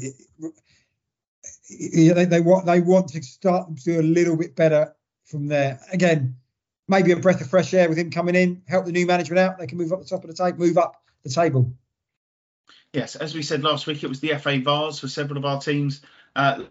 they, 1.69 2.25
they 2.25 2.41
want 2.41 2.67
they 2.67 2.81
want 2.81 3.09
to 3.09 3.23
start 3.23 3.77
to 3.77 3.85
do 3.85 4.01
a 4.01 4.03
little 4.03 4.37
bit 4.37 4.55
better 4.57 4.95
from 5.25 5.49
there. 5.49 5.81
Again, 5.93 6.37
maybe 6.89 7.13
a 7.13 7.17
breath 7.17 7.41
of 7.41 7.51
fresh 7.51 7.75
air 7.75 7.89
with 7.89 7.99
him 7.99 8.11
coming 8.11 8.35
in, 8.35 8.63
help 8.67 8.87
the 8.87 8.93
new 8.93 9.07
management 9.07 9.39
out. 9.39 9.59
They 9.59 9.67
can 9.67 9.79
move 9.79 9.93
up 9.93 10.01
the 10.01 10.09
top 10.09 10.25
of 10.25 10.31
the 10.31 10.37
table, 10.37 10.59
move 10.59 10.79
up 10.79 11.03
the 11.23 11.31
table. 11.31 11.73
Yes, 12.93 13.17
as 13.17 13.35
we 13.35 13.43
said 13.43 13.63
last 13.63 13.87
week, 13.87 14.03
it 14.03 14.09
was 14.09 14.21
the 14.21 14.37
FA 14.39 14.59
Vase 14.59 15.01
for 15.01 15.09
several 15.09 15.39
of 15.39 15.45
our 15.45 15.61
teams. 15.61 16.01
Uh, 16.35 16.65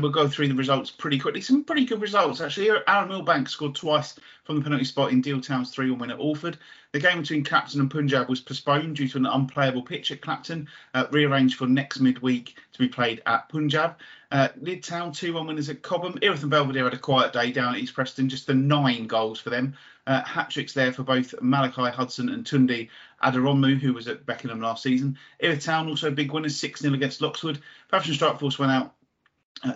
we'll 0.00 0.12
go 0.12 0.28
through 0.28 0.48
the 0.48 0.54
results 0.54 0.90
pretty 0.90 1.18
quickly. 1.18 1.40
Some 1.40 1.64
pretty 1.64 1.84
good 1.84 2.00
results 2.00 2.40
actually. 2.40 2.70
Aaron 2.70 3.08
Milbank 3.08 3.48
scored 3.48 3.74
twice 3.74 4.18
from 4.44 4.56
the 4.56 4.62
penalty 4.62 4.84
spot 4.84 5.12
in 5.12 5.20
Deal 5.20 5.40
Town's 5.40 5.74
3-1 5.74 5.98
win 5.98 6.10
at 6.10 6.20
Alfold. 6.20 6.56
The 6.92 7.00
game 7.00 7.20
between 7.20 7.44
Clapton 7.44 7.80
and 7.80 7.90
Punjab 7.90 8.28
was 8.28 8.40
postponed 8.40 8.96
due 8.96 9.08
to 9.08 9.18
an 9.18 9.26
unplayable 9.26 9.82
pitch 9.82 10.10
at 10.10 10.20
Clapton, 10.20 10.68
uh, 10.94 11.06
rearranged 11.10 11.56
for 11.56 11.66
next 11.66 12.00
midweek 12.00 12.56
to 12.72 12.78
be 12.78 12.88
played 12.88 13.22
at 13.26 13.48
Punjab. 13.48 13.96
Uh, 14.30 14.48
Lydd 14.62 14.82
Town 14.82 15.12
2-1 15.12 15.46
winners 15.46 15.68
at 15.68 15.82
Cobham. 15.82 16.18
Erith 16.22 16.42
and 16.42 16.50
Belvedere 16.50 16.84
had 16.84 16.94
a 16.94 16.98
quiet 16.98 17.32
day 17.32 17.50
down 17.50 17.74
at 17.74 17.80
East 17.80 17.94
Preston, 17.94 18.28
just 18.28 18.46
the 18.46 18.54
nine 18.54 19.06
goals 19.06 19.40
for 19.40 19.50
them. 19.50 19.74
Uh, 20.06 20.22
hat 20.24 20.50
tricks 20.50 20.72
there 20.72 20.92
for 20.92 21.02
both 21.02 21.34
Malachi 21.40 21.90
Hudson 21.90 22.28
and 22.28 22.44
Tundi 22.44 22.88
Aderomu, 23.22 23.78
who 23.78 23.92
was 23.92 24.08
at 24.08 24.26
Beckenham 24.26 24.60
last 24.60 24.82
season. 24.82 25.18
Erith 25.40 25.64
Town 25.64 25.88
also 25.88 26.08
a 26.08 26.12
big 26.12 26.32
winners, 26.32 26.56
6 26.56 26.80
0 26.80 26.94
against 26.94 27.20
Loxwood. 27.20 27.60
Strike 28.02 28.40
Force 28.40 28.58
went 28.58 28.72
out 28.72 28.94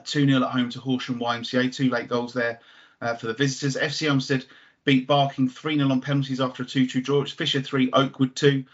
2 0.05 0.27
0 0.27 0.43
at 0.43 0.51
home 0.51 0.71
to 0.71 0.81
Horsham 0.81 1.21
YMCA. 1.21 1.73
Two 1.73 1.91
late 1.91 2.09
goals 2.09 2.33
there 2.33 2.61
uh, 3.01 3.15
for 3.15 3.27
the 3.27 3.35
visitors. 3.35 3.77
FC 3.77 4.09
Elmstead 4.09 4.47
beat 4.85 5.07
Barking 5.07 5.49
3 5.49 5.77
0 5.77 5.91
on 5.91 6.01
penalties 6.01 6.41
after 6.41 6.63
a 6.63 6.67
2 6.67 6.87
2 6.87 7.01
draw. 7.01 7.23
It's 7.23 7.33
Fisher 7.33 7.61
3, 7.61 7.91
Oakwood 7.93 8.35
2. 8.37 8.65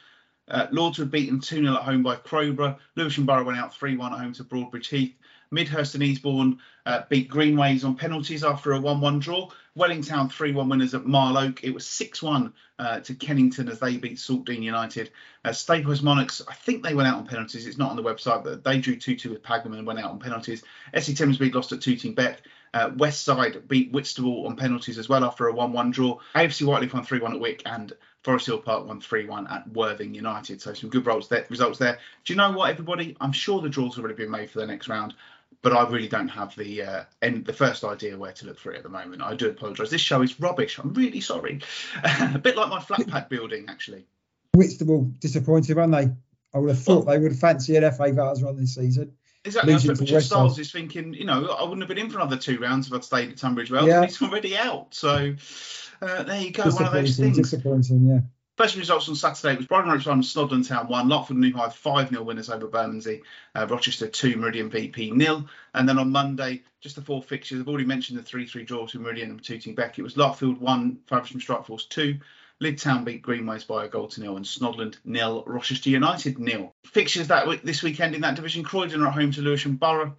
Uh, 0.48 0.66
Lords 0.70 0.98
were 0.98 1.04
beaten 1.04 1.40
2 1.40 1.62
0 1.64 1.74
at 1.74 1.82
home 1.82 2.02
by 2.02 2.16
Crowborough. 2.16 2.78
Lewisham 2.96 3.26
Borough 3.26 3.44
went 3.44 3.58
out 3.58 3.74
3 3.74 3.96
1 3.96 4.12
at 4.12 4.18
home 4.18 4.32
to 4.34 4.44
Broadbridge 4.44 4.88
Heath. 4.88 5.14
Midhurst 5.52 5.94
and 5.94 6.02
Easebourne 6.02 6.58
uh, 6.86 7.02
beat 7.08 7.28
Greenways 7.28 7.84
on 7.84 7.94
penalties 7.94 8.42
after 8.42 8.72
a 8.72 8.80
1-1 8.80 9.20
draw. 9.20 9.48
Wellington 9.74 10.28
3-1 10.28 10.68
winners 10.68 10.94
at 10.94 11.06
Marlow. 11.06 11.52
It 11.62 11.72
was 11.72 11.84
6-1 11.84 12.52
uh, 12.78 13.00
to 13.00 13.14
Kennington 13.14 13.68
as 13.68 13.78
they 13.78 13.96
beat 13.96 14.16
Saltdean 14.16 14.62
United. 14.62 15.10
Uh, 15.44 15.50
Staplehurst 15.50 16.02
Monarchs, 16.02 16.42
I 16.48 16.54
think 16.54 16.82
they 16.82 16.94
went 16.94 17.08
out 17.08 17.18
on 17.18 17.26
penalties. 17.26 17.66
It's 17.66 17.78
not 17.78 17.90
on 17.90 17.96
the 17.96 18.02
website, 18.02 18.44
but 18.44 18.64
they 18.64 18.80
drew 18.80 18.96
2-2 18.96 19.30
with 19.30 19.42
Pagham 19.42 19.76
and 19.76 19.86
went 19.86 20.00
out 20.00 20.10
on 20.10 20.18
penalties. 20.18 20.62
SC 20.98 21.12
Thamesmead 21.12 21.54
lost 21.54 21.72
at 21.72 21.80
Tooting 21.80 22.14
Bec. 22.14 22.42
Uh, 22.74 22.90
West 22.96 23.24
Side 23.24 23.68
beat 23.68 23.92
Whitstable 23.92 24.46
on 24.46 24.56
penalties 24.56 24.98
as 24.98 25.08
well 25.08 25.24
after 25.24 25.48
a 25.48 25.52
1-1 25.52 25.92
draw. 25.92 26.18
AFC 26.34 26.66
Whyteleafe 26.66 26.94
won 26.94 27.04
3-1 27.04 27.34
at 27.34 27.40
Wick 27.40 27.62
and 27.66 27.92
Forest 28.22 28.46
Hill 28.46 28.58
Park 28.58 28.86
won 28.86 29.00
3-1 29.00 29.50
at 29.50 29.68
Worthing 29.72 30.14
United. 30.14 30.62
So 30.62 30.72
some 30.74 30.90
good 30.90 31.04
results 31.04 31.28
there, 31.28 31.44
results 31.50 31.78
there. 31.78 31.98
Do 32.24 32.32
you 32.32 32.36
know 32.36 32.52
what, 32.52 32.70
everybody? 32.70 33.16
I'm 33.20 33.32
sure 33.32 33.60
the 33.60 33.68
draws 33.68 33.96
have 33.96 34.04
already 34.04 34.22
been 34.22 34.30
made 34.30 34.48
for 34.48 34.60
the 34.60 34.66
next 34.66 34.88
round, 34.88 35.14
but 35.62 35.72
I 35.72 35.88
really 35.88 36.08
don't 36.08 36.28
have 36.28 36.54
the 36.56 36.82
uh, 36.82 37.04
end, 37.22 37.46
the 37.46 37.52
first 37.52 37.84
idea 37.84 38.18
where 38.18 38.32
to 38.32 38.46
look 38.46 38.58
for 38.58 38.72
it 38.72 38.78
at 38.78 38.82
the 38.82 38.88
moment. 38.88 39.22
I 39.22 39.34
do 39.34 39.48
apologise. 39.48 39.90
This 39.90 40.00
show 40.00 40.20
is 40.22 40.38
rubbish. 40.40 40.78
I'm 40.78 40.92
really 40.92 41.20
sorry. 41.20 41.60
a 42.04 42.38
bit 42.38 42.56
like 42.56 42.68
my 42.68 42.80
flat 42.80 43.06
pack 43.06 43.28
building, 43.28 43.66
actually. 43.68 44.04
Whitstable 44.54 45.12
disappointed, 45.20 45.76
weren't 45.76 45.92
they? 45.92 46.10
I 46.54 46.58
would 46.58 46.70
have 46.70 46.82
thought 46.82 47.02
they 47.02 47.18
would 47.18 47.38
fancy 47.38 47.76
an 47.76 47.90
FA 47.92 48.12
Vase 48.12 48.42
run 48.42 48.56
this 48.56 48.74
season. 48.74 49.12
Exactly. 49.44 49.76
Think 49.76 50.00
Richard 50.00 50.20
Styles 50.22 50.58
is 50.58 50.70
thinking, 50.70 51.14
you 51.14 51.24
know, 51.24 51.48
I 51.48 51.62
wouldn't 51.62 51.80
have 51.80 51.88
been 51.88 51.98
in 51.98 52.10
for 52.10 52.18
another 52.18 52.36
two 52.36 52.58
rounds 52.58 52.86
if 52.86 52.92
I'd 52.92 53.04
stayed 53.04 53.30
at 53.30 53.36
Tunbridge 53.38 53.70
Wells. 53.70 53.88
Yeah. 53.88 54.04
He's 54.04 54.20
already 54.20 54.56
out. 54.56 54.94
So 54.94 55.34
uh, 56.00 56.22
there 56.24 56.40
you 56.40 56.50
go. 56.50 56.64
One 56.64 56.84
of 56.84 56.92
those 56.92 57.16
things. 57.16 57.38
Disappointing, 57.38 58.06
yeah. 58.06 58.20
First 58.58 58.76
results 58.76 59.08
on 59.08 59.14
Saturday 59.14 59.56
was 59.56 59.66
Bridon 59.66 59.90
Ropes 59.90 60.04
1, 60.04 60.22
Snodland 60.22 60.68
Town 60.68 60.86
1, 60.86 61.08
Larkfield 61.08 61.30
and 61.30 61.40
New 61.40 61.54
Hythe 61.54 61.72
5 61.72 62.10
0 62.10 62.22
winners 62.22 62.50
over 62.50 62.66
Bermondsey, 62.66 63.22
uh, 63.54 63.66
Rochester 63.68 64.06
2, 64.06 64.36
Meridian 64.36 64.68
VP 64.68 65.10
nil. 65.10 65.48
And 65.72 65.88
then 65.88 65.98
on 65.98 66.12
Monday, 66.12 66.62
just 66.80 66.96
the 66.96 67.02
four 67.02 67.22
fixtures, 67.22 67.60
I've 67.60 67.68
already 67.68 67.86
mentioned 67.86 68.18
the 68.18 68.22
3 68.22 68.46
3 68.46 68.64
draw 68.64 68.86
to 68.86 68.98
Meridian 68.98 69.30
and 69.30 69.42
Tooting 69.42 69.74
Bec. 69.74 69.98
It 69.98 70.02
was 70.02 70.16
Larkfield 70.16 70.58
1, 70.58 70.98
Faversham 71.06 71.40
Strikeforce 71.40 71.88
2, 71.88 72.18
Town 72.76 73.04
beat 73.04 73.22
Greenways 73.22 73.64
by 73.64 73.84
a 73.84 73.88
goal 73.88 74.06
to 74.08 74.20
nil, 74.20 74.36
and 74.36 74.44
Snodland 74.44 74.96
nil, 75.04 75.42
Rochester 75.46 75.90
United 75.90 76.38
nil. 76.38 76.72
Fixtures 76.84 77.26
that 77.28 77.64
this 77.64 77.82
weekend 77.82 78.14
in 78.14 78.20
that 78.20 78.36
division: 78.36 78.62
Croydon 78.62 79.02
are 79.02 79.08
at 79.08 79.14
home 79.14 79.32
to 79.32 79.42
Lewisham 79.42 79.76
Borough. 79.76 80.14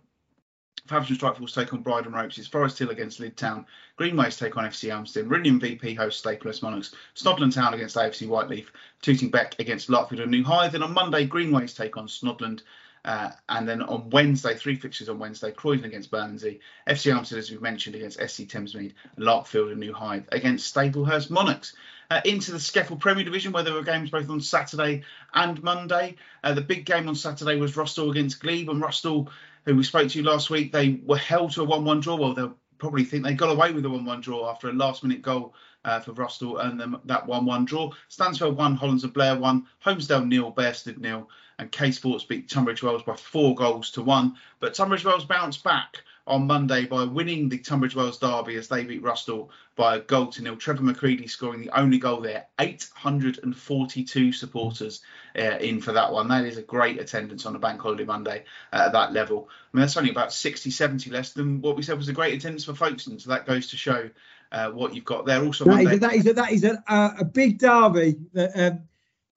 Faversham 0.88 1.18
Strikeforce 1.18 1.56
take 1.56 1.74
on 1.74 1.82
Bridon 1.82 2.14
Ropes. 2.14 2.38
It's 2.38 2.48
Forest 2.48 2.78
Hill 2.78 2.90
against 2.90 3.22
Town. 3.38 3.66
Greenways 3.96 4.38
take 4.38 4.58
on 4.58 4.66
FC 4.66 4.90
Elmstead. 4.90 5.28
Meridian 5.28 5.60
VP 5.60 5.94
hosts 5.94 6.22
Staplehurst 6.22 6.62
Monarchs. 6.62 6.94
Snodland 7.16 7.54
Town 7.54 7.74
against 7.74 7.96
AFC 7.96 8.28
Whyteleafe, 8.28 8.68
Tooting 9.02 9.30
Bec 9.30 9.56
against 9.60 9.90
Larkfield 9.90 10.22
and 10.22 10.32
New 10.32 10.44
Hythe. 10.44 10.74
Then 10.74 10.84
on 10.84 10.94
Monday, 10.94 11.26
Greenways 11.26 11.74
take 11.74 11.96
on 11.96 12.08
Snodland. 12.08 12.64
Uh, 13.06 13.32
and 13.50 13.68
then 13.68 13.82
on 13.82 14.10
Wednesday, 14.10 14.56
three 14.56 14.76
fixtures 14.76 15.10
on 15.10 15.20
Wednesday, 15.20 15.52
Croydon 15.52 15.86
against 15.86 16.10
Bermondsey, 16.10 16.60
FC 16.88 17.12
Elmstead, 17.12 17.38
as 17.38 17.52
we've 17.52 17.62
mentioned, 17.62 17.96
against 17.96 18.18
SC 18.18 18.44
Thamesmead, 18.44 18.94
Larkfield 19.18 19.72
and 19.72 19.80
New 19.80 19.94
Hythe 19.94 20.26
against 20.32 20.74
Staplehurst 20.74 21.30
Monarchs. 21.30 21.74
Uh, 22.12 22.22
into 22.26 22.52
the 22.52 22.58
SCEFL 22.58 23.00
Premier 23.00 23.24
Division, 23.24 23.54
where 23.54 23.64
there 23.64 23.74
were 23.74 23.82
games 23.82 24.12
both 24.12 24.30
on 24.30 24.40
Saturday 24.40 25.04
and 25.34 25.64
Monday. 25.64 26.16
Uh, 26.44 26.54
the 26.54 26.62
big 26.62 26.86
game 26.86 27.08
on 27.08 27.16
Saturday 27.16 27.56
was 27.56 27.76
Rusthall 27.76 28.12
against 28.12 28.40
Glebe, 28.40 28.70
and 28.70 28.84
Rusthall, 28.84 29.30
who 29.66 29.76
we 29.76 29.84
spoke 29.84 30.10
to 30.10 30.24
last 30.24 30.50
week, 30.50 30.72
they 30.72 31.02
were 31.04 31.18
held 31.18 31.52
to 31.52 31.62
a 31.62 31.66
1 31.66 31.86
1 31.86 32.00
draw. 32.00 32.16
Well, 32.16 32.34
they'll 32.34 32.58
probably 32.78 33.06
think 33.06 33.24
they 33.24 33.34
got 33.34 33.52
away 33.52 33.72
with 33.72 33.86
a 33.86 33.90
1 33.90 34.06
1 34.06 34.22
draw 34.22 34.50
after 34.50 34.70
a 34.70 34.74
last 34.74 35.04
minute 35.04 35.22
goal 35.22 35.54
uh, 35.86 36.00
for 36.00 36.14
Rusthall 36.14 36.64
and 36.64 36.80
them 36.80 37.00
that 37.06 37.26
1 37.26 37.46
1 37.46 37.66
draw. 37.66 37.92
Stansfeld 38.10 38.56
1, 38.56 38.76
Hollands 38.76 39.04
and 39.04 39.14
Blair 39.14 39.38
1, 39.38 39.68
Holmesdale 39.86 40.28
nil, 40.28 40.52
Bearsted 40.52 40.98
nil, 40.98 41.30
and 41.60 41.72
K 41.72 41.92
Sports 41.92 42.24
beat 42.24 42.50
Tunbridge 42.50 42.84
Wells 42.84 43.04
by 43.04 43.16
four 43.16 43.56
goals 43.56 43.92
to 43.92 44.02
one. 44.02 44.36
But 44.60 44.74
Tunbridge 44.74 45.06
Wells 45.06 45.26
bounced 45.26 45.64
back 45.64 46.04
on 46.26 46.48
Monday 46.48 46.86
by 46.86 47.04
winning 47.04 47.50
the 47.50 47.58
Tunbridge 47.58 47.96
Wells 47.96 48.18
derby 48.18 48.56
as 48.56 48.68
they 48.68 48.84
beat 48.84 49.04
Rusthall 49.04 49.50
by 49.76 49.96
a 49.96 50.00
goal 50.00 50.28
to 50.28 50.44
nil. 50.44 50.56
Trevor 50.56 50.84
McCready 50.84 51.28
scoring 51.28 51.62
the 51.62 51.78
only 51.78 51.98
goal 51.98 52.22
there. 52.22 52.46
842 52.60 54.32
supporters 54.32 55.02
uh, 55.38 55.58
in 55.60 55.82
for 55.82 55.94
that 55.94 56.12
one. 56.12 56.28
That 56.28 56.46
is 56.46 56.58
a 56.58 56.62
great 56.62 57.00
attendance 57.00 57.46
on 57.46 57.56
a 57.56 57.60
bank 57.60 57.82
holiday 57.82 58.06
Monday 58.06 58.44
uh, 58.72 58.84
at 58.86 58.94
that 58.94 59.14
level. 59.14 59.50
I 59.50 59.78
mean, 59.78 59.82
that's 59.82 59.98
only 59.98 60.12
about 60.12 60.34
60, 60.34 60.70
70 60.70 61.10
less 61.10 61.34
than 61.34 61.62
what 61.62 61.76
we 61.76 61.84
said 61.84 61.98
was 61.98 62.10
a 62.10 62.14
great 62.14 62.36
attendance 62.36 62.66
for 62.66 62.76
Folkestone. 62.76 63.20
So 63.20 63.32
that 63.32 63.48
goes 63.48 63.72
to 63.72 63.78
show 63.78 64.10
uh, 64.52 64.70
what 64.70 64.94
you've 64.94 65.06
got 65.06 65.26
there. 65.26 65.44
Also, 65.44 65.66
that 65.66 65.84
Monday, 65.84 65.96
is 65.96 65.98
a, 65.98 66.00
that 66.00 66.14
is 66.14 66.28
a, 66.28 66.34
that 66.34 66.52
is 66.52 66.64
a, 66.64 67.16
a 67.20 67.26
big 67.26 67.58
derby. 67.58 68.16
That, 68.34 68.60
um, 68.60 68.82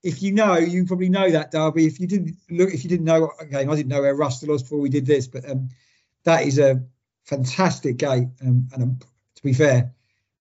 if 0.02 0.22
you 0.22 0.32
know, 0.32 0.56
you 0.56 0.84
probably 0.84 1.08
know 1.08 1.30
that 1.30 1.50
derby. 1.50 1.86
If 1.86 1.98
you 1.98 2.06
didn't 2.06 2.36
look, 2.50 2.72
if 2.72 2.84
you 2.84 2.90
didn't 2.90 3.06
know, 3.06 3.32
again, 3.40 3.68
I 3.68 3.74
didn't 3.74 3.88
know 3.88 4.02
where 4.02 4.14
Rusthall 4.14 4.48
was 4.48 4.62
before 4.62 4.80
we 4.80 4.90
did 4.90 5.06
this, 5.06 5.26
but 5.26 5.48
um, 5.48 5.70
that 6.24 6.44
is 6.44 6.58
a 6.58 6.84
fantastic 7.24 7.96
gate. 7.96 8.28
Um, 8.42 8.68
and 8.72 8.82
um, 8.82 8.98
to 9.34 9.42
be 9.42 9.52
fair, 9.52 9.94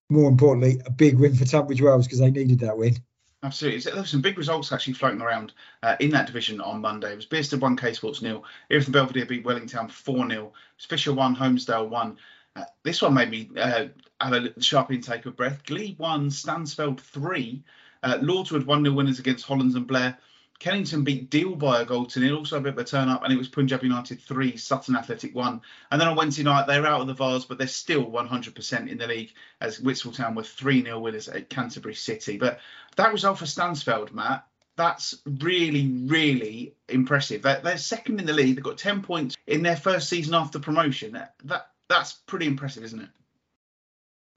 more 0.09 0.29
importantly, 0.29 0.81
a 0.85 0.91
big 0.91 1.17
win 1.17 1.35
for 1.35 1.45
Tunbridge 1.45 1.81
Wells 1.81 2.05
because 2.05 2.19
they 2.19 2.31
needed 2.31 2.59
that 2.59 2.77
win. 2.77 2.95
Absolutely. 3.43 3.79
There 3.81 3.95
were 3.95 4.05
some 4.05 4.21
big 4.21 4.37
results 4.37 4.71
actually 4.71 4.93
floating 4.93 5.21
around 5.21 5.53
uh, 5.83 5.95
in 5.99 6.09
that 6.11 6.25
division 6.25 6.59
on 6.61 6.81
Monday. 6.81 7.13
It 7.13 7.15
was 7.15 7.27
Bearsted 7.27 7.59
1, 7.59 7.77
K 7.77 7.93
Sports 7.93 8.21
nil. 8.21 8.43
And 8.71 8.91
Belvedere 8.91 9.25
beat 9.25 9.45
Wellington 9.45 9.87
4 9.87 10.29
0. 10.29 10.53
Fisher 10.79 11.13
1, 11.13 11.35
Holmesdale 11.35 11.87
1. 11.87 12.17
Uh, 12.55 12.63
this 12.83 13.01
one 13.01 13.13
made 13.13 13.29
me 13.29 13.49
uh, 13.57 13.85
have 14.19 14.33
a 14.33 14.61
sharp 14.61 14.91
intake 14.91 15.25
of 15.27 15.35
breath. 15.35 15.63
Glebe 15.65 15.99
1, 15.99 16.29
Stansfeld 16.29 16.99
3. 16.99 17.63
Uh, 18.01 18.17
Lordswood 18.17 18.65
1 18.65 18.83
0 18.83 18.95
winners 18.95 19.19
against 19.19 19.45
Hollands 19.45 19.75
and 19.75 19.85
Blair. 19.85 20.17
Kennington 20.59 21.03
beat 21.03 21.29
Deal 21.29 21.55
by 21.55 21.81
a 21.81 21.85
goal 21.85 22.05
to 22.05 22.19
nil, 22.19 22.37
also 22.37 22.57
a 22.57 22.61
bit 22.61 22.73
of 22.73 22.79
a 22.79 22.83
turn 22.83 23.09
up, 23.09 23.23
and 23.23 23.33
it 23.33 23.37
was 23.37 23.49
Punjab 23.49 23.83
United 23.83 24.21
3, 24.21 24.55
Sutton 24.55 24.95
Athletic 24.95 25.35
1. 25.35 25.61
And 25.91 26.01
then 26.01 26.07
on 26.07 26.15
Wednesday 26.15 26.43
night, 26.43 26.65
they're 26.65 26.85
out 26.85 27.01
of 27.01 27.07
the 27.07 27.13
Vase, 27.13 27.45
but 27.45 27.57
they're 27.57 27.67
still 27.67 28.05
100% 28.05 28.89
in 28.89 28.97
the 28.97 29.07
league 29.07 29.33
as 29.59 29.79
Whitstable 29.79 30.13
Town 30.13 30.33
were 30.33 30.43
3 30.43 30.83
0 30.83 30.99
winners 30.99 31.27
at 31.27 31.49
Canterbury 31.49 31.95
City. 31.95 32.37
But 32.37 32.59
that 32.95 33.11
result 33.11 33.39
for 33.39 33.45
Stansfeld, 33.45 34.13
Matt, 34.13 34.47
that's 34.77 35.21
really, 35.25 35.87
really 35.87 36.75
impressive. 36.87 37.41
They're, 37.41 37.61
they're, 37.61 37.77
second 37.77 38.19
in 38.19 38.25
the 38.25 38.33
league. 38.33 38.55
They've 38.55 38.63
got 38.63 38.77
10 38.77 39.01
points 39.01 39.35
in 39.47 39.61
their 39.61 39.77
first 39.77 40.09
season 40.09 40.33
after 40.33 40.59
promotion. 40.59 41.13
That, 41.13 41.35
that 41.45 41.71
That's 41.89 42.13
pretty 42.13 42.47
impressive, 42.47 42.83
isn't 42.83 43.01
it? 43.01 43.09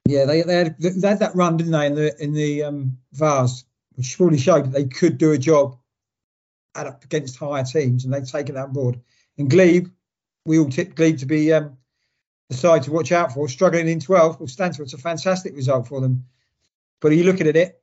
Yeah, 0.05 0.25
they, 0.25 0.41
they, 0.41 0.55
had, 0.55 0.75
they 0.79 1.07
had 1.07 1.19
that 1.19 1.35
run, 1.35 1.57
didn't 1.57 1.71
they, 1.71 1.85
in 1.85 1.95
the 1.95 2.23
in 2.23 2.33
the 2.33 2.63
um, 2.63 2.97
Vase, 3.13 3.63
which 3.93 4.19
really 4.19 4.39
showed 4.39 4.65
that 4.65 4.71
they 4.71 4.85
could 4.85 5.19
do 5.19 5.33
a 5.33 5.37
job 5.37 5.77
up 6.87 7.03
against 7.03 7.37
higher 7.37 7.63
teams, 7.63 8.05
and 8.05 8.13
they've 8.13 8.29
taken 8.29 8.55
that 8.55 8.65
on 8.65 8.73
board. 8.73 8.99
And 9.37 9.49
Glebe, 9.49 9.87
we 10.45 10.59
all 10.59 10.69
tip 10.69 10.95
Glebe 10.95 11.19
to 11.19 11.25
be 11.25 11.53
um, 11.53 11.77
the 12.49 12.55
side 12.55 12.83
to 12.83 12.91
watch 12.91 13.11
out 13.11 13.33
for. 13.33 13.47
Struggling 13.47 13.87
in 13.87 13.99
12th, 13.99 14.39
well, 14.39 14.83
it's 14.83 14.93
a 14.93 14.97
fantastic 14.97 15.55
result 15.55 15.87
for 15.87 16.01
them. 16.01 16.25
But 16.99 17.11
are 17.11 17.15
you 17.15 17.23
looking 17.23 17.47
at 17.47 17.55
it? 17.55 17.81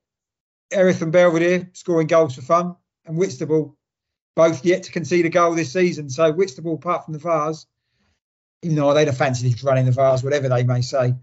Erith 0.72 1.03
and 1.03 1.12
Belvedere 1.12 1.70
scoring 1.72 2.07
goals 2.07 2.34
for 2.34 2.42
fun, 2.42 2.76
and 3.05 3.16
Whitstable 3.16 3.76
both 4.34 4.64
yet 4.64 4.82
to 4.82 4.92
concede 4.92 5.24
a 5.24 5.30
goal 5.30 5.55
this 5.55 5.72
season. 5.72 6.11
So 6.11 6.30
Whitstable, 6.30 6.74
apart 6.74 7.05
from 7.05 7.14
the 7.14 7.18
Vase, 7.18 7.66
even 8.62 8.76
though 8.76 8.92
they'd 8.92 9.07
have 9.07 9.16
fancied 9.16 9.62
running 9.64 9.86
the 9.86 9.92
Vase, 9.92 10.22
whatever 10.22 10.49
they 10.49 10.62
may 10.62 10.82
say, 10.82 11.14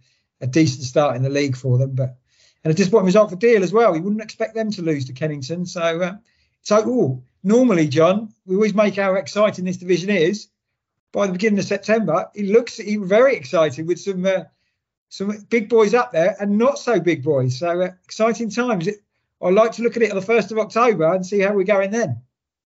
a 0.42 0.48
decent 0.48 0.84
start 0.84 1.16
in 1.16 1.22
the 1.22 1.30
league 1.30 1.56
for 1.56 1.78
them. 1.78 1.94
But 1.94 2.18
and 2.64 2.72
a 2.72 2.76
disappointing 2.76 3.08
result 3.08 3.30
for 3.30 3.36
Deal 3.36 3.64
as 3.64 3.74
well. 3.74 3.96
You 3.96 4.02
wouldn't 4.02 4.22
expect 4.22 4.56
them 4.56 4.72
to 4.72 4.82
lose 4.82 5.06
to 5.06 5.14
Kennington. 5.14 5.66
So, 5.66 5.82
uh, 5.82 6.14
so 6.62 6.88
ooh, 6.88 7.24
normally, 7.44 7.88
John, 7.88 8.34
we 8.46 8.56
always 8.56 8.74
make 8.74 8.96
how 8.96 9.14
exciting 9.16 9.66
this 9.66 9.78
division 9.78 10.10
is. 10.10 10.48
By 11.12 11.28
the 11.28 11.34
beginning 11.34 11.60
of 11.60 11.66
September, 11.66 12.30
he 12.34 12.44
looks 12.44 12.78
he 12.78 12.96
very 12.96 13.36
excited 13.36 13.88
with 13.88 14.00
some 14.00 14.26
uh, 14.26 14.46
some 15.10 15.46
big 15.50 15.70
boys 15.70 15.94
up 15.94 16.12
there 16.12 16.36
and 16.40 16.58
not 16.58 16.80
so 16.80 17.00
big 17.00 17.24
boys. 17.24 17.60
So 17.60 17.82
uh, 17.82 17.92
exciting 18.04 18.50
times. 18.50 18.90
I 19.42 19.50
like 19.50 19.74
to 19.74 19.84
look 19.84 19.98
at 19.98 20.02
it 20.02 20.10
on 20.10 20.16
the 20.16 20.26
first 20.26 20.52
of 20.52 20.58
October 20.58 21.14
and 21.14 21.26
see 21.26 21.40
how 21.40 21.54
we're 21.54 21.66
going 21.66 21.92
then. 21.92 22.22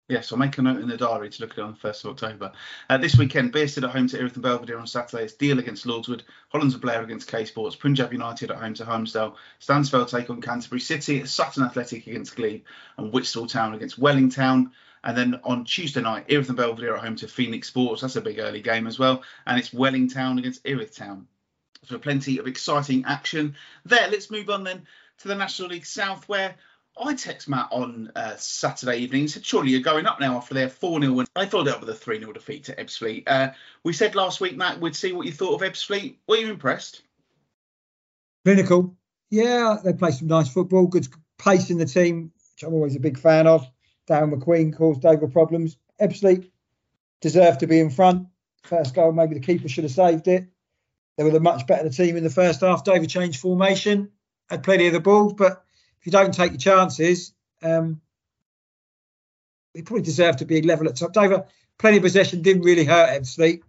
Yes, 0.07 0.31
I'll 0.31 0.39
make 0.39 0.59
a 0.59 0.63
note 0.63 0.83
in 0.83 0.89
the 0.89 0.99
diary 0.99 1.31
to 1.31 1.43
look 1.43 1.53
at 1.53 1.59
it 1.59 1.63
on 1.63 1.79
the 1.81 1.89
1st 1.89 2.05
of 2.05 2.11
October. 2.11 2.53
Uh, 2.91 2.99
this 2.99 3.17
weekend, 3.17 3.55
Bearsted 3.55 3.85
at 3.85 3.91
home 3.91 4.07
to 4.09 4.19
Erith 4.19 4.35
and 4.35 4.43
Belvedere 4.43 4.79
on 4.79 4.87
Saturday. 4.87 5.25
It's 5.25 5.33
Deal 5.33 5.59
against 5.59 5.87
Lordswood, 5.87 6.21
Hollands 6.51 6.75
and 6.75 6.83
Blair 6.83 7.03
against 7.03 7.31
K 7.31 7.47
Sports, 7.47 7.75
Punjab 7.75 8.13
United 8.13 8.51
at 8.51 8.59
home 8.59 8.75
to 8.75 8.85
Holmesdale, 8.85 9.35
Stansfeld 9.63 10.11
take 10.11 10.29
on 10.29 10.43
Canterbury 10.43 10.81
City, 10.81 11.25
Sutton 11.25 11.63
Athletic 11.63 12.07
against 12.07 12.37
Glebe, 12.37 12.65
and 12.99 13.15
Whitstable 13.15 13.47
Town 13.47 13.73
against 13.73 13.99
Wellington. 13.99 14.73
And 15.03 15.17
then 15.17 15.41
on 15.43 15.65
Tuesday 15.65 16.03
night, 16.03 16.27
Erith 16.29 16.49
and 16.49 16.59
Belvedere 16.59 16.97
at 16.97 17.03
home 17.03 17.17
to 17.17 17.29
Phoenix 17.29 17.69
Sports. 17.69 18.03
That's 18.03 18.17
a 18.17 18.21
big 18.21 18.39
early 18.41 18.61
game 18.61 18.87
as 18.87 18.99
well. 18.99 19.23
And 19.47 19.59
it's 19.59 19.73
Wellington 19.73 20.39
against 20.39 20.67
Erith 20.67 20.95
Town. 20.95 21.29
So 21.85 21.99
plenty 21.99 22.37
of 22.39 22.47
exciting 22.47 23.05
action 23.07 23.57
there. 23.87 24.09
Let's 24.11 24.31
move 24.31 24.51
on 24.51 24.65
then 24.65 24.87
to 25.19 25.29
the 25.29 25.35
National 25.35 25.69
League 25.69 25.87
South, 25.87 26.29
where 26.29 26.57
I 26.97 27.15
text 27.15 27.49
Matt 27.49 27.69
on 27.71 28.13
uh, 28.15 28.37
Saturday 28.37 28.99
evening 28.99 29.23
and 29.23 29.31
said, 29.31 29.45
Surely 29.45 29.71
you're 29.71 29.81
going 29.81 30.07
up 30.07 30.21
now 30.21 30.37
after 30.37 30.55
their 30.55 30.69
4 30.69 31.01
0 31.01 31.13
win. 31.13 31.27
I 31.35 31.47
followed 31.47 31.69
up 31.69 31.81
with 31.81 31.89
a 31.89 31.95
3 31.95 32.21
0 32.21 32.33
defeat 32.33 32.65
to 32.65 32.77
Ebbsfleet. 32.77 33.25
Uh, 33.27 33.51
we 33.83 33.93
said 33.93 34.15
last 34.15 34.41
week, 34.41 34.57
Matt, 34.57 34.81
we'd 34.81 34.95
see 34.95 35.13
what 35.13 35.27
you 35.27 35.33
thought 35.33 35.61
of 35.61 35.69
Ebbsfleet. 35.69 36.17
Were 36.29 36.37
you 36.37 36.51
impressed? 36.51 37.03
Clinical. 38.45 38.97
Yeah, 39.31 39.79
they 39.83 39.93
play 39.93 40.13
some 40.13 40.29
nice 40.29 40.53
football, 40.53 40.87
good 40.87 41.09
pace 41.39 41.71
in 41.71 41.79
the 41.79 41.87
team, 41.87 42.31
which 42.55 42.63
I'm 42.63 42.75
always 42.75 42.95
a 42.95 43.01
big 43.01 43.19
fan 43.19 43.47
of. 43.47 43.69
Darren 44.09 44.33
McQueen 44.33 44.77
caused 44.77 45.05
over 45.05 45.27
problems. 45.27 45.77
Ebbsfleet 46.01 46.51
deserved 47.21 47.61
to 47.61 47.67
be 47.67 47.81
in 47.81 47.91
front. 47.91 48.29
First 48.63 48.95
goal, 48.95 49.13
maybe 49.13 49.35
the 49.35 49.41
keeper 49.41 49.69
should 49.69 49.85
have 49.85 49.93
saved 49.93 50.29
it. 50.29 50.47
They 51.17 51.25
were 51.25 51.31
the 51.31 51.41
much 51.41 51.67
better 51.67 51.89
team 51.89 52.17
in 52.17 52.25
the 52.25 52.31
first 52.31 52.61
half. 52.61 52.85
Dover 52.85 53.07
changed 53.07 53.41
formation, 53.41 54.11
had 54.49 54.63
plenty 54.63 54.87
of 54.87 54.93
the 54.93 55.01
ball, 55.01 55.33
but 55.33 55.65
if 56.05 56.09
you 56.09 56.13
don't 56.13 56.35
take 56.35 56.53
your 56.53 56.59
chances, 56.59 57.33
um, 57.63 57.99
they 59.75 59.81
probably 59.81 60.03
deserve 60.03 60.37
to 60.37 60.45
be 60.45 60.61
level 60.61 60.87
at 60.87 60.97
top. 60.97 61.15
Dover, 61.15 61.47
plenty 61.79 61.97
of 61.97 62.03
possession, 62.03 62.43
didn't 62.43 62.61
really 62.61 62.85
hurt 62.85 63.09
Ebbsfleet, 63.09 63.63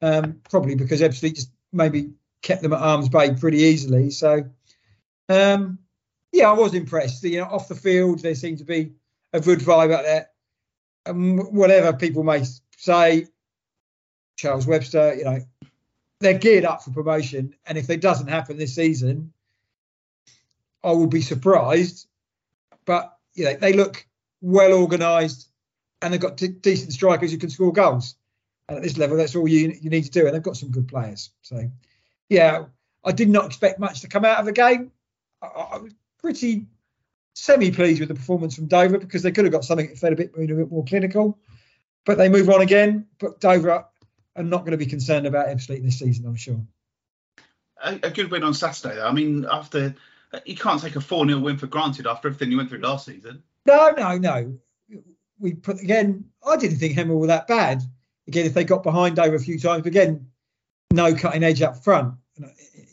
um, 0.00 0.40
probably 0.48 0.76
because 0.76 1.02
Ebbsfleet 1.02 1.34
just 1.34 1.50
maybe 1.74 2.14
kept 2.40 2.62
them 2.62 2.72
at 2.72 2.80
arm's 2.80 3.10
bay 3.10 3.34
pretty 3.34 3.58
easily. 3.58 4.08
So, 4.08 4.44
um, 5.28 5.78
yeah, 6.32 6.48
I 6.48 6.54
was 6.54 6.72
impressed. 6.72 7.22
You 7.22 7.40
know, 7.40 7.48
off 7.48 7.68
the 7.68 7.74
field, 7.74 8.20
there 8.20 8.34
seemed 8.34 8.58
to 8.58 8.64
be 8.64 8.92
a 9.34 9.40
good 9.40 9.58
vibe 9.58 9.92
out 9.92 10.04
there. 10.04 10.30
And 11.04 11.52
whatever 11.52 11.92
people 11.92 12.22
may 12.22 12.44
say, 12.78 13.26
Charles 14.36 14.66
Webster, 14.66 15.16
you 15.16 15.24
know, 15.24 15.40
they're 16.20 16.38
geared 16.38 16.64
up 16.64 16.82
for 16.82 16.92
promotion. 16.92 17.54
And 17.66 17.76
if 17.76 17.90
it 17.90 18.00
doesn't 18.00 18.28
happen 18.28 18.56
this 18.56 18.74
season, 18.74 19.33
I 20.84 20.92
would 20.92 21.10
be 21.10 21.22
surprised. 21.22 22.06
But 22.84 23.16
you 23.34 23.46
know, 23.46 23.54
they 23.54 23.72
look 23.72 24.06
well 24.40 24.74
organised, 24.74 25.48
and 26.02 26.12
they've 26.12 26.20
got 26.20 26.36
decent 26.36 26.92
strikers 26.92 27.32
who 27.32 27.38
can 27.38 27.50
score 27.50 27.72
goals. 27.72 28.14
And 28.68 28.76
at 28.76 28.82
this 28.82 28.96
level, 28.96 29.16
that's 29.16 29.34
all 29.34 29.48
you 29.48 29.76
you 29.80 29.90
need 29.90 30.04
to 30.04 30.10
do. 30.10 30.26
And 30.26 30.34
they've 30.34 30.42
got 30.42 30.56
some 30.56 30.70
good 30.70 30.88
players. 30.88 31.30
So, 31.42 31.70
yeah, 32.28 32.66
I 33.04 33.12
did 33.12 33.28
not 33.28 33.46
expect 33.46 33.80
much 33.80 34.02
to 34.02 34.08
come 34.08 34.24
out 34.24 34.38
of 34.38 34.46
the 34.46 34.52
game. 34.52 34.92
I, 35.42 35.46
I 35.46 35.78
was 35.78 35.92
pretty 36.18 36.66
semi 37.34 37.70
pleased 37.70 38.00
with 38.00 38.08
the 38.08 38.14
performance 38.14 38.54
from 38.54 38.66
Dover 38.66 38.98
because 38.98 39.22
they 39.22 39.32
could 39.32 39.44
have 39.44 39.52
got 39.52 39.64
something 39.64 39.88
that 39.88 39.98
felt 39.98 40.12
a 40.12 40.16
bit, 40.16 40.32
a 40.36 40.46
bit 40.46 40.70
more 40.70 40.84
clinical. 40.84 41.38
But 42.06 42.18
they 42.18 42.28
move 42.28 42.50
on 42.50 42.60
again. 42.60 43.06
But 43.18 43.40
Dover 43.40 43.86
are 44.36 44.42
not 44.42 44.60
going 44.60 44.72
to 44.72 44.76
be 44.78 44.86
concerned 44.86 45.26
about 45.26 45.48
Ebbsfleet 45.48 45.82
this 45.82 45.98
season, 45.98 46.26
I'm 46.26 46.36
sure. 46.36 46.60
A, 47.82 47.98
a 48.02 48.10
good 48.10 48.30
win 48.30 48.44
on 48.44 48.54
Saturday. 48.54 49.00
I 49.00 49.12
mean, 49.12 49.46
after 49.50 49.94
you 50.44 50.56
can't 50.56 50.80
take 50.80 50.96
a 50.96 51.00
4 51.00 51.26
0 51.26 51.40
win 51.40 51.58
for 51.58 51.66
granted 51.66 52.06
after 52.06 52.28
everything 52.28 52.50
you 52.50 52.56
went 52.56 52.68
through 52.68 52.80
last 52.80 53.06
season. 53.06 53.42
No, 53.66 53.90
no, 53.96 54.18
no. 54.18 54.58
We 55.38 55.54
put 55.54 55.80
again. 55.80 56.26
I 56.46 56.56
didn't 56.56 56.78
think 56.78 56.96
Hemel 56.96 57.18
were 57.18 57.26
that 57.28 57.48
bad. 57.48 57.82
Again, 58.26 58.46
if 58.46 58.54
they 58.54 58.64
got 58.64 58.82
behind 58.82 59.18
over 59.18 59.34
a 59.34 59.40
few 59.40 59.58
times, 59.58 59.82
but 59.82 59.88
again, 59.88 60.28
no 60.92 61.14
cutting 61.14 61.42
edge 61.42 61.60
up 61.60 61.82
front. 61.82 62.14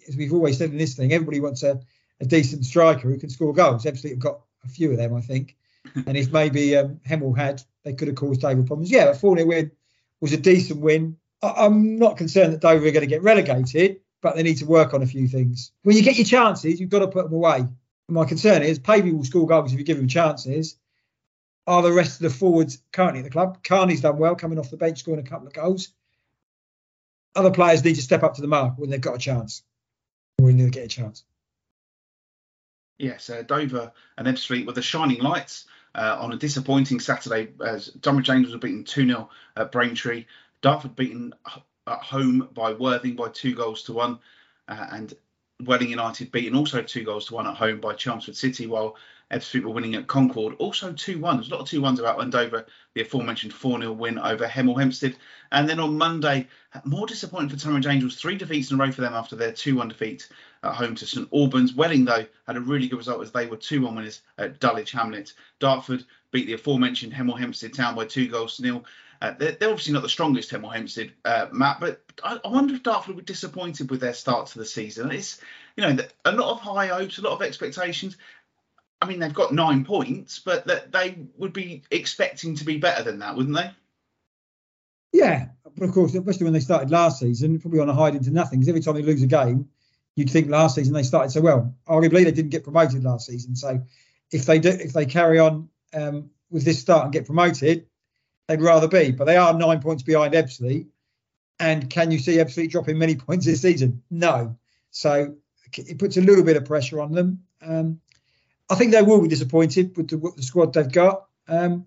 As 0.08 0.18
we've 0.18 0.34
always 0.34 0.58
said 0.58 0.72
in 0.72 0.78
this 0.78 0.96
thing, 0.96 1.14
everybody 1.14 1.40
wants 1.40 1.64
a, 1.64 1.80
a 2.20 2.26
decent 2.26 2.66
striker 2.66 3.08
who 3.08 3.18
can 3.18 3.30
score 3.30 3.54
goals. 3.54 3.86
Ebbsfleet 3.86 4.10
have 4.12 4.20
got 4.20 4.42
a 4.66 4.68
few 4.68 4.92
of 4.92 4.98
them, 4.98 5.14
I 5.14 5.22
think. 5.22 5.56
and 5.96 6.18
if 6.18 6.32
maybe 6.32 6.76
um, 6.76 7.00
Hemel 7.08 7.38
had, 7.38 7.64
they 7.84 7.94
could 7.94 8.08
have 8.08 8.18
caused 8.18 8.42
Dover 8.42 8.64
problems. 8.64 8.92
Yeah, 8.92 9.10
a 9.10 9.16
4 9.16 9.38
0 9.38 9.48
win 9.48 9.72
was 10.20 10.34
a 10.34 10.38
decent 10.38 10.80
win. 10.80 11.18
I, 11.42 11.66
am 11.66 11.98
not 11.98 12.18
concerned 12.18 12.54
that 12.54 12.62
Dover 12.62 12.86
are 12.86 12.92
going 12.92 13.02
to 13.02 13.08
get 13.08 13.24
relegated, 13.24 14.02
but 14.22 14.36
they 14.36 14.44
need 14.44 14.58
to 14.58 14.66
work 14.66 14.94
on 14.94 15.02
a 15.02 15.08
few 15.08 15.28
things. 15.28 15.72
When 15.84 15.98
you 15.98 16.04
get 16.04 16.18
your 16.18 16.26
chances, 16.26 16.80
you've 16.80 16.90
got 16.90 17.00
to 17.00 17.08
put 17.08 17.26
them 17.26 17.34
away. 17.34 17.66
My 18.08 18.26
concern 18.26 18.62
is 18.62 18.78
Pavey 18.78 19.12
will 19.12 19.24
score 19.24 19.48
goals 19.48 19.74
if 19.74 19.80
you 19.80 19.86
give 19.86 19.98
him 19.98 20.08
chances. 20.08 20.78
Are 21.68 21.82
the 21.82 21.92
rest 21.92 22.16
of 22.16 22.24
the 22.24 22.38
forwards 22.38 22.82
currently 22.92 23.20
at 23.20 23.24
the 23.24 23.30
club? 23.30 23.64
Carney's 23.64 24.02
done 24.02 24.18
well, 24.18 24.36
coming 24.36 24.60
off 24.60 24.72
the 24.72 24.78
bench, 24.78 25.00
scoring 25.00 25.26
a 25.26 25.30
couple 25.30 25.48
of 25.48 25.54
goals. 25.54 25.90
Other 27.36 27.52
players 27.52 27.84
need 27.84 27.96
to 27.96 28.02
step 28.02 28.24
up 28.24 28.36
to 28.36 28.42
the 28.42 28.48
mark 28.48 28.78
when 28.78 28.90
they've 28.90 29.00
got 29.00 29.16
a 29.16 29.20
chance, 29.20 29.64
or 30.38 30.46
when 30.46 30.58
they 30.58 30.70
get 30.70 30.86
a 30.86 30.90
chance. 30.90 31.24
Yes, 32.98 33.30
uh, 33.30 33.42
Dover 33.44 33.94
and 34.18 34.28
Ebbsfleet 34.28 34.68
were 34.68 34.74
the 34.74 34.82
shining 34.82 35.22
lights 35.22 35.66
uh, 35.96 36.18
on 36.20 36.34
a 36.34 36.38
disappointing 36.38 37.00
Saturday 37.00 37.54
as 37.66 37.92
Tonbridge 38.02 38.30
Angels 38.30 38.54
were 38.54 38.60
beaten 38.60 38.84
2 38.84 39.08
0 39.08 39.30
at 39.56 39.72
Braintree. 39.72 40.26
Dartford 40.62 40.96
beaten 40.96 41.34
at 41.88 42.00
home 42.00 42.50
by 42.54 42.74
Worthing 42.74 43.16
by 43.16 43.30
two 43.30 43.56
goals 43.56 43.84
to 43.84 43.94
one, 43.94 44.20
uh, 44.68 44.88
and 44.92 45.14
Welling 45.62 45.90
United 45.90 46.32
beaten 46.32 46.56
also 46.56 46.82
two 46.82 47.04
goals 47.04 47.28
to 47.28 47.36
one 47.36 47.48
at 47.48 47.56
home 47.56 47.80
by 47.80 47.94
Chelmsford 47.94 48.36
City, 48.36 48.68
while 48.68 48.98
Ebbsfleet 49.32 49.64
were 49.64 49.72
winning 49.72 49.96
at 49.96 50.08
Concord, 50.08 50.56
also 50.60 50.92
2 50.92 51.18
1. 51.20 51.38
There's 51.38 51.48
a 51.48 51.52
lot 51.52 51.62
of 51.62 51.70
2 51.70 51.82
1s 51.82 52.00
about 52.00 52.18
Wendover, 52.18 52.66
the 52.94 53.02
aforementioned 53.02 53.54
4 53.54 53.80
0 53.80 53.94
win 53.94 54.20
over 54.20 54.46
Hemel 54.46 54.78
Hempstead. 54.78 55.16
And 55.54 55.70
then 55.70 55.80
on 55.80 55.98
Monday, 55.98 56.48
more 56.84 57.08
disappointing 57.08 57.50
for 57.50 57.56
Tonbridge 57.56 57.88
Angels, 57.88 58.16
three 58.16 58.36
defeats 58.36 58.72
in 58.72 58.80
a 58.80 58.84
row 58.84 58.92
for 58.92 59.02
them 59.02 59.14
after 59.14 59.38
their 59.38 59.54
2 59.54 59.78
1 59.78 59.88
defeat 59.88 60.28
at 60.64 60.76
home 60.76 60.96
to 60.96 61.06
St 61.06 61.30
Albans. 61.32 61.74
Welling, 61.74 62.04
though, 62.04 62.26
had 62.46 62.58
a 62.58 62.62
really 62.62 62.90
good 62.90 62.98
result 62.98 63.22
as 63.22 63.32
they 63.32 63.48
were 63.48 63.58
2 63.58 63.82
1 63.82 63.96
winners 63.96 64.22
at 64.38 64.60
Dulwich 64.60 64.92
Hamlet. 64.92 65.34
Dartford 65.60 66.04
beat 66.32 66.48
the 66.48 66.54
aforementioned 66.54 67.14
Hemel 67.14 67.40
Hempstead 67.40 67.74
town 67.74 67.96
by 67.96 68.06
two 68.06 68.28
goals 68.28 68.58
to 68.58 68.64
nil. 68.64 68.86
Uh, 69.22 69.34
they're, 69.38 69.52
they're, 69.52 69.70
obviously 69.70 69.94
not 69.94 70.02
the 70.02 70.10
strongest 70.10 70.50
Hemel 70.50 70.74
Hempstead, 70.74 71.12
uh, 71.26 71.46
Matt, 71.52 71.80
but 71.80 72.02
I, 72.24 72.40
I, 72.44 72.48
wonder 72.48 72.74
if 72.74 72.82
Dartford 72.82 73.16
were 73.16 73.22
disappointed 73.22 73.92
with 73.92 74.02
their 74.02 74.16
start 74.16 74.48
to 74.48 74.58
the 74.58 74.66
season. 74.66 75.12
It's, 75.12 75.40
you 75.76 75.84
know, 75.84 76.04
a 76.26 76.32
lot 76.32 76.52
of 76.52 76.60
high 76.60 76.88
hopes, 76.88 77.20
a 77.20 77.22
lot 77.22 77.34
of 77.34 77.44
expectations. 77.44 78.18
I 79.00 79.06
mean, 79.06 79.20
they've 79.20 79.34
got 79.34 79.54
nine 79.54 79.86
points, 79.86 80.40
but 80.40 80.66
that 80.68 80.92
they 80.92 81.20
would 81.38 81.54
be 81.54 81.84
expecting 81.92 82.56
to 82.56 82.66
be 82.66 82.78
better 82.78 83.04
than 83.04 83.20
that, 83.20 83.36
wouldn't 83.36 83.56
they? 83.56 83.70
Yeah, 85.14 85.50
but 85.76 85.88
of 85.88 85.94
course, 85.94 86.16
especially 86.16 86.46
when 86.46 86.54
they 86.54 86.60
started 86.60 86.90
last 86.90 87.20
season, 87.20 87.60
probably 87.60 87.80
on 87.80 87.90
a 87.90 87.94
hide 87.94 88.16
into 88.16 88.32
nothing. 88.32 88.60
Because 88.60 88.70
every 88.70 88.82
time 88.82 88.96
they 88.96 89.04
lose 89.04 89.22
a 89.22 89.28
game, 89.28 89.70
you'd 90.16 90.30
think 90.30 90.50
last 90.50 90.76
season 90.76 90.94
they 90.94 91.04
started 91.04 91.32
so 91.32 91.42
well. 91.42 91.76
Arguably, 91.88 92.24
they 92.24 92.32
didn't 92.32 92.50
get 92.50 92.64
promoted 92.64 93.04
last 93.04 93.28
season, 93.28 93.56
so 93.56 93.82
if 94.32 94.46
they 94.46 94.58
do, 94.58 94.70
if 94.70 94.94
they 94.94 95.06
carry 95.06 95.38
on 95.38 95.70
um, 95.94 96.30
with 96.50 96.64
this 96.64 96.80
start 96.80 97.04
and 97.04 97.14
get 97.14 97.26
promoted, 97.26 97.88
they'd 98.48 98.62
rather 98.62 98.88
be. 98.88 99.12
But 99.12 99.26
they 99.26 99.38
are 99.38 99.54
nine 99.54 99.82
points 99.82 100.04
behind 100.04 100.34
Ebbsfleet. 100.34 100.88
And 101.60 101.90
can 101.90 102.12
you 102.12 102.20
see 102.20 102.38
Ebbsfleet 102.38 102.72
dropping 102.72 102.98
many 102.98 103.16
points 103.16 103.46
this 103.46 103.62
season? 103.62 104.02
No. 104.10 104.58
So 104.90 105.36
it 105.78 106.00
puts 106.00 106.18
a 106.18 106.22
little 106.22 106.44
bit 106.44 106.58
of 106.58 106.66
pressure 106.66 107.00
on 107.00 107.12
them. 107.12 107.44
Um, 107.62 108.02
I 108.70 108.76
think 108.76 108.92
they 108.92 109.02
will 109.02 109.22
be 109.22 109.28
disappointed 109.28 109.96
with 109.96 110.10
the, 110.10 110.18
the 110.36 110.44
squad 110.44 110.74
they've 110.74 110.92
got. 110.92 111.26
Um, 111.48 111.86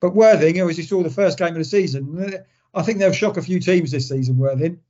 but 0.00 0.14
Worthing, 0.14 0.58
as 0.58 0.78
you 0.78 0.84
saw 0.84 1.02
the 1.02 1.10
first 1.10 1.38
game 1.38 1.48
of 1.48 1.54
the 1.54 1.64
season, 1.64 2.44
I 2.74 2.82
think 2.82 2.98
they'll 2.98 3.12
shock 3.12 3.36
a 3.36 3.42
few 3.42 3.60
teams 3.60 3.90
this 3.90 4.08
season. 4.08 4.38
Worthing, 4.38 4.80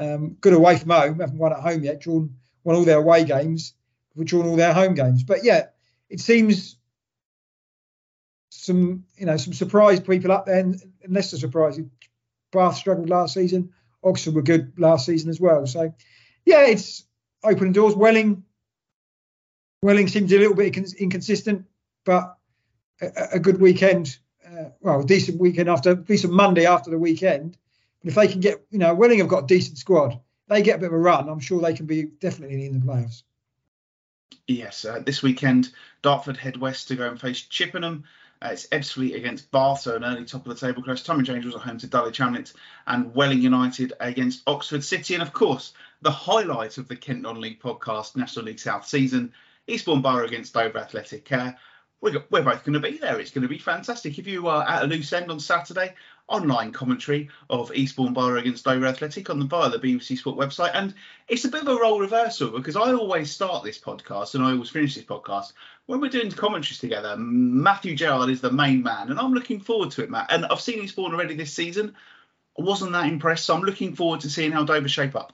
um, 0.00 0.36
good 0.40 0.54
away 0.54 0.78
from 0.78 0.90
home, 0.90 1.20
haven't 1.20 1.38
won 1.38 1.52
at 1.52 1.60
home 1.60 1.82
yet. 1.82 2.00
Drawn 2.00 2.34
won 2.64 2.76
all 2.76 2.84
their 2.84 2.98
away 2.98 3.24
games, 3.24 3.74
drawn 4.22 4.46
all 4.46 4.56
their 4.56 4.72
home 4.72 4.94
games. 4.94 5.24
But 5.24 5.44
yeah, 5.44 5.66
it 6.08 6.20
seems 6.20 6.76
some 8.52 9.04
you 9.16 9.26
know 9.26 9.36
some 9.36 9.54
surprise 9.54 9.98
people 10.00 10.30
up 10.30 10.46
there, 10.46 10.58
and 10.58 10.80
less 11.08 11.30
the 11.30 11.38
surprise. 11.38 11.80
Bath 12.52 12.76
struggled 12.76 13.08
last 13.08 13.34
season. 13.34 13.72
Oxford 14.04 14.34
were 14.34 14.42
good 14.42 14.78
last 14.78 15.06
season 15.06 15.30
as 15.30 15.40
well. 15.40 15.66
So 15.66 15.94
yeah, 16.44 16.66
it's 16.66 17.04
opening 17.42 17.72
doors. 17.72 17.94
Welling, 17.94 18.44
Welling 19.82 20.08
seems 20.08 20.32
a 20.32 20.38
little 20.38 20.54
bit 20.54 20.76
inconsistent, 20.76 21.64
but 22.04 22.36
a, 23.00 23.28
a 23.34 23.38
good 23.38 23.60
weekend. 23.60 24.18
Uh, 24.46 24.70
well, 24.80 25.00
a 25.00 25.06
decent 25.06 25.40
weekend 25.40 25.70
after 25.70 25.94
decent 25.94 26.32
Monday 26.32 26.66
after 26.66 26.90
the 26.90 26.98
weekend. 26.98 27.56
But 28.02 28.10
if 28.10 28.14
they 28.16 28.28
can 28.28 28.40
get, 28.40 28.66
you 28.70 28.78
know, 28.78 28.94
Welling 28.94 29.20
have 29.20 29.28
got 29.28 29.44
a 29.44 29.46
decent 29.46 29.78
squad. 29.78 30.20
They 30.48 30.60
get 30.60 30.76
a 30.76 30.78
bit 30.78 30.88
of 30.88 30.92
a 30.92 30.98
run. 30.98 31.28
I'm 31.28 31.40
sure 31.40 31.60
they 31.62 31.72
can 31.72 31.86
be 31.86 32.02
definitely 32.02 32.66
in 32.66 32.80
the 32.80 32.84
playoffs. 32.84 33.22
Yes, 34.46 34.84
uh, 34.84 34.98
this 34.98 35.22
weekend 35.22 35.70
Dartford 36.02 36.36
head 36.36 36.56
west 36.56 36.88
to 36.88 36.96
go 36.96 37.08
and 37.08 37.20
face 37.20 37.40
Chippenham. 37.42 38.04
Uh, 38.42 38.48
it's 38.50 38.66
Ebbsfleet 38.68 39.14
against 39.14 39.50
Bath, 39.52 39.82
so 39.82 39.94
an 39.94 40.04
early 40.04 40.24
top 40.24 40.44
of 40.46 40.58
the 40.58 40.66
table 40.66 40.82
clash. 40.82 41.02
James 41.02 41.44
was 41.44 41.54
at 41.54 41.60
home 41.60 41.78
to 41.78 41.86
Dulwich 41.86 42.18
Hamlet 42.18 42.52
and 42.88 43.14
Welling 43.14 43.40
United 43.40 43.92
against 44.00 44.42
Oxford 44.48 44.82
City. 44.82 45.14
And 45.14 45.22
of 45.22 45.32
course, 45.32 45.74
the 46.00 46.10
highlight 46.10 46.76
of 46.76 46.88
the 46.88 46.96
Kent 46.96 47.22
Non-League 47.22 47.60
podcast, 47.60 48.16
National 48.16 48.46
League 48.46 48.58
South 48.58 48.84
season, 48.84 49.32
Eastbourne 49.68 50.02
Borough 50.02 50.26
against 50.26 50.54
Dover 50.54 50.78
Athletic. 50.78 51.30
Uh, 51.30 51.52
we're, 52.00 52.24
we're 52.30 52.42
both 52.42 52.64
going 52.64 52.72
to 52.72 52.80
be 52.80 52.98
there. 52.98 53.20
It's 53.20 53.30
going 53.30 53.42
to 53.42 53.48
be 53.48 53.58
fantastic. 53.58 54.18
If 54.18 54.26
you 54.26 54.48
are 54.48 54.68
at 54.68 54.82
a 54.82 54.86
loose 54.88 55.12
end 55.12 55.30
on 55.30 55.38
Saturday, 55.38 55.94
online 56.32 56.72
commentary 56.72 57.28
of 57.50 57.72
Eastbourne 57.74 58.14
Borough 58.14 58.38
against 58.38 58.64
Dover 58.64 58.86
Athletic 58.86 59.30
on 59.30 59.38
the 59.38 59.44
via 59.44 59.70
the 59.70 59.78
BBC 59.78 60.18
Sport 60.18 60.38
website. 60.38 60.70
And 60.74 60.94
it's 61.28 61.44
a 61.44 61.48
bit 61.48 61.62
of 61.62 61.68
a 61.68 61.80
role 61.80 62.00
reversal 62.00 62.50
because 62.50 62.74
I 62.74 62.92
always 62.92 63.30
start 63.30 63.62
this 63.62 63.78
podcast 63.78 64.34
and 64.34 64.42
I 64.42 64.52
always 64.52 64.70
finish 64.70 64.94
this 64.94 65.04
podcast 65.04 65.52
when 65.86 66.00
we're 66.00 66.08
doing 66.08 66.30
the 66.30 66.36
commentaries 66.36 66.78
together. 66.78 67.16
Matthew 67.16 67.94
Gerard 67.94 68.30
is 68.30 68.40
the 68.40 68.50
main 68.50 68.82
man, 68.82 69.10
and 69.10 69.20
I'm 69.20 69.34
looking 69.34 69.60
forward 69.60 69.90
to 69.92 70.02
it, 70.02 70.10
Matt. 70.10 70.32
And 70.32 70.46
I've 70.46 70.60
seen 70.60 70.82
Eastbourne 70.82 71.12
already 71.12 71.34
this 71.34 71.52
season. 71.52 71.94
I 72.58 72.62
wasn't 72.62 72.92
that 72.92 73.06
impressed, 73.06 73.44
so 73.44 73.54
I'm 73.54 73.62
looking 73.62 73.94
forward 73.94 74.20
to 74.20 74.30
seeing 74.30 74.52
how 74.52 74.64
Dover 74.64 74.88
shape 74.88 75.14
up. 75.14 75.32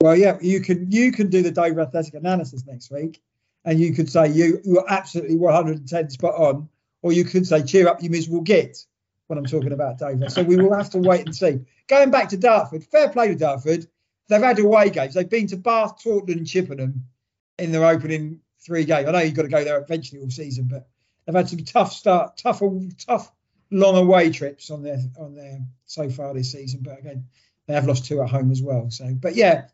Well, 0.00 0.16
yeah, 0.16 0.38
you 0.40 0.60
can 0.60 0.90
you 0.90 1.12
can 1.12 1.30
do 1.30 1.42
the 1.42 1.50
Dover 1.50 1.80
Athletic 1.80 2.14
analysis 2.14 2.64
next 2.66 2.90
week, 2.90 3.22
and 3.64 3.80
you 3.80 3.94
could 3.94 4.10
say 4.10 4.28
you 4.28 4.60
you're 4.64 4.84
absolutely 4.90 5.36
110 5.36 6.10
spot 6.10 6.34
on, 6.34 6.68
or 7.02 7.12
you 7.12 7.24
could 7.24 7.46
say 7.46 7.62
cheer 7.62 7.88
up, 7.88 8.02
you 8.02 8.10
miserable 8.10 8.42
git 8.42 8.84
when 9.26 9.38
I'm 9.38 9.46
talking 9.46 9.72
about 9.72 9.98
Dover. 9.98 10.28
So 10.28 10.42
we 10.42 10.56
will 10.56 10.74
have 10.74 10.90
to 10.90 10.98
wait 10.98 11.26
and 11.26 11.34
see. 11.34 11.60
Going 11.88 12.10
back 12.10 12.28
to 12.30 12.36
Dartford, 12.36 12.84
fair 12.84 13.08
play 13.08 13.28
to 13.28 13.34
Dartford. 13.34 13.86
They've 14.28 14.42
had 14.42 14.58
away 14.58 14.90
games. 14.90 15.14
They've 15.14 15.28
been 15.28 15.46
to 15.48 15.56
Bath, 15.56 16.02
Taunton, 16.02 16.38
and 16.38 16.46
Chippenham 16.46 17.04
in 17.58 17.72
their 17.72 17.84
opening 17.84 18.40
three 18.64 18.84
games. 18.84 19.08
I 19.08 19.12
know 19.12 19.18
you've 19.20 19.34
got 19.34 19.42
to 19.42 19.48
go 19.48 19.64
there 19.64 19.78
eventually 19.78 20.20
all 20.20 20.30
season, 20.30 20.68
but 20.70 20.88
they've 21.24 21.34
had 21.34 21.48
some 21.48 21.58
tough 21.58 21.92
start, 21.92 22.36
tough, 22.36 22.62
tough 23.06 23.30
long 23.70 23.96
away 23.96 24.30
trips 24.30 24.70
on 24.70 24.82
their 24.82 24.98
on 25.18 25.34
their 25.34 25.60
so 25.86 26.08
far 26.08 26.32
this 26.32 26.52
season. 26.52 26.80
But 26.82 26.98
again, 26.98 27.26
they 27.66 27.74
have 27.74 27.86
lost 27.86 28.06
two 28.06 28.22
at 28.22 28.30
home 28.30 28.50
as 28.50 28.62
well. 28.62 28.90
So, 28.90 29.14
but 29.14 29.34
yeah, 29.36 29.68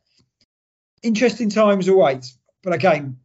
interesting 1.02 1.50
times 1.50 1.88
await. 1.88 2.32
But 2.62 2.72
again, 2.72 3.18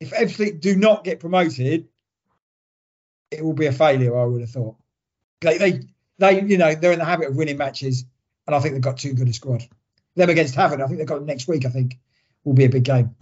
if 0.00 0.10
Ebbsfleet 0.10 0.60
do 0.60 0.76
not 0.76 1.04
get 1.04 1.20
promoted, 1.20 1.88
it 3.30 3.44
will 3.44 3.54
be 3.54 3.66
a 3.66 3.72
failure. 3.72 4.18
I 4.18 4.24
would 4.24 4.40
have 4.40 4.50
thought. 4.50 4.76
They, 5.46 5.58
they, 5.58 5.80
they, 6.18 6.42
you 6.42 6.58
know, 6.58 6.74
they're 6.74 6.90
in 6.90 6.98
the 6.98 7.04
habit 7.04 7.28
of 7.28 7.36
winning 7.36 7.56
matches, 7.56 8.04
and 8.48 8.56
I 8.56 8.58
think 8.58 8.74
they've 8.74 8.82
got 8.82 8.98
too 8.98 9.12
good 9.12 9.28
a 9.28 9.32
squad. 9.32 9.62
Them 10.16 10.28
against 10.28 10.56
Havant, 10.56 10.82
I 10.82 10.86
think 10.88 10.98
they've 10.98 11.06
got 11.06 11.22
next 11.22 11.46
week. 11.46 11.64
I 11.64 11.68
think 11.68 11.98
will 12.42 12.54
be 12.54 12.64
a 12.64 12.68
big 12.68 12.82
game. 12.82 13.14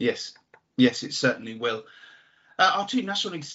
Yes, 0.00 0.34
yes, 0.76 1.04
it 1.04 1.14
certainly 1.14 1.54
will. 1.54 1.84
Uh, 2.58 2.72
our 2.78 2.88
two 2.88 3.02
National 3.02 3.34
League 3.34 3.46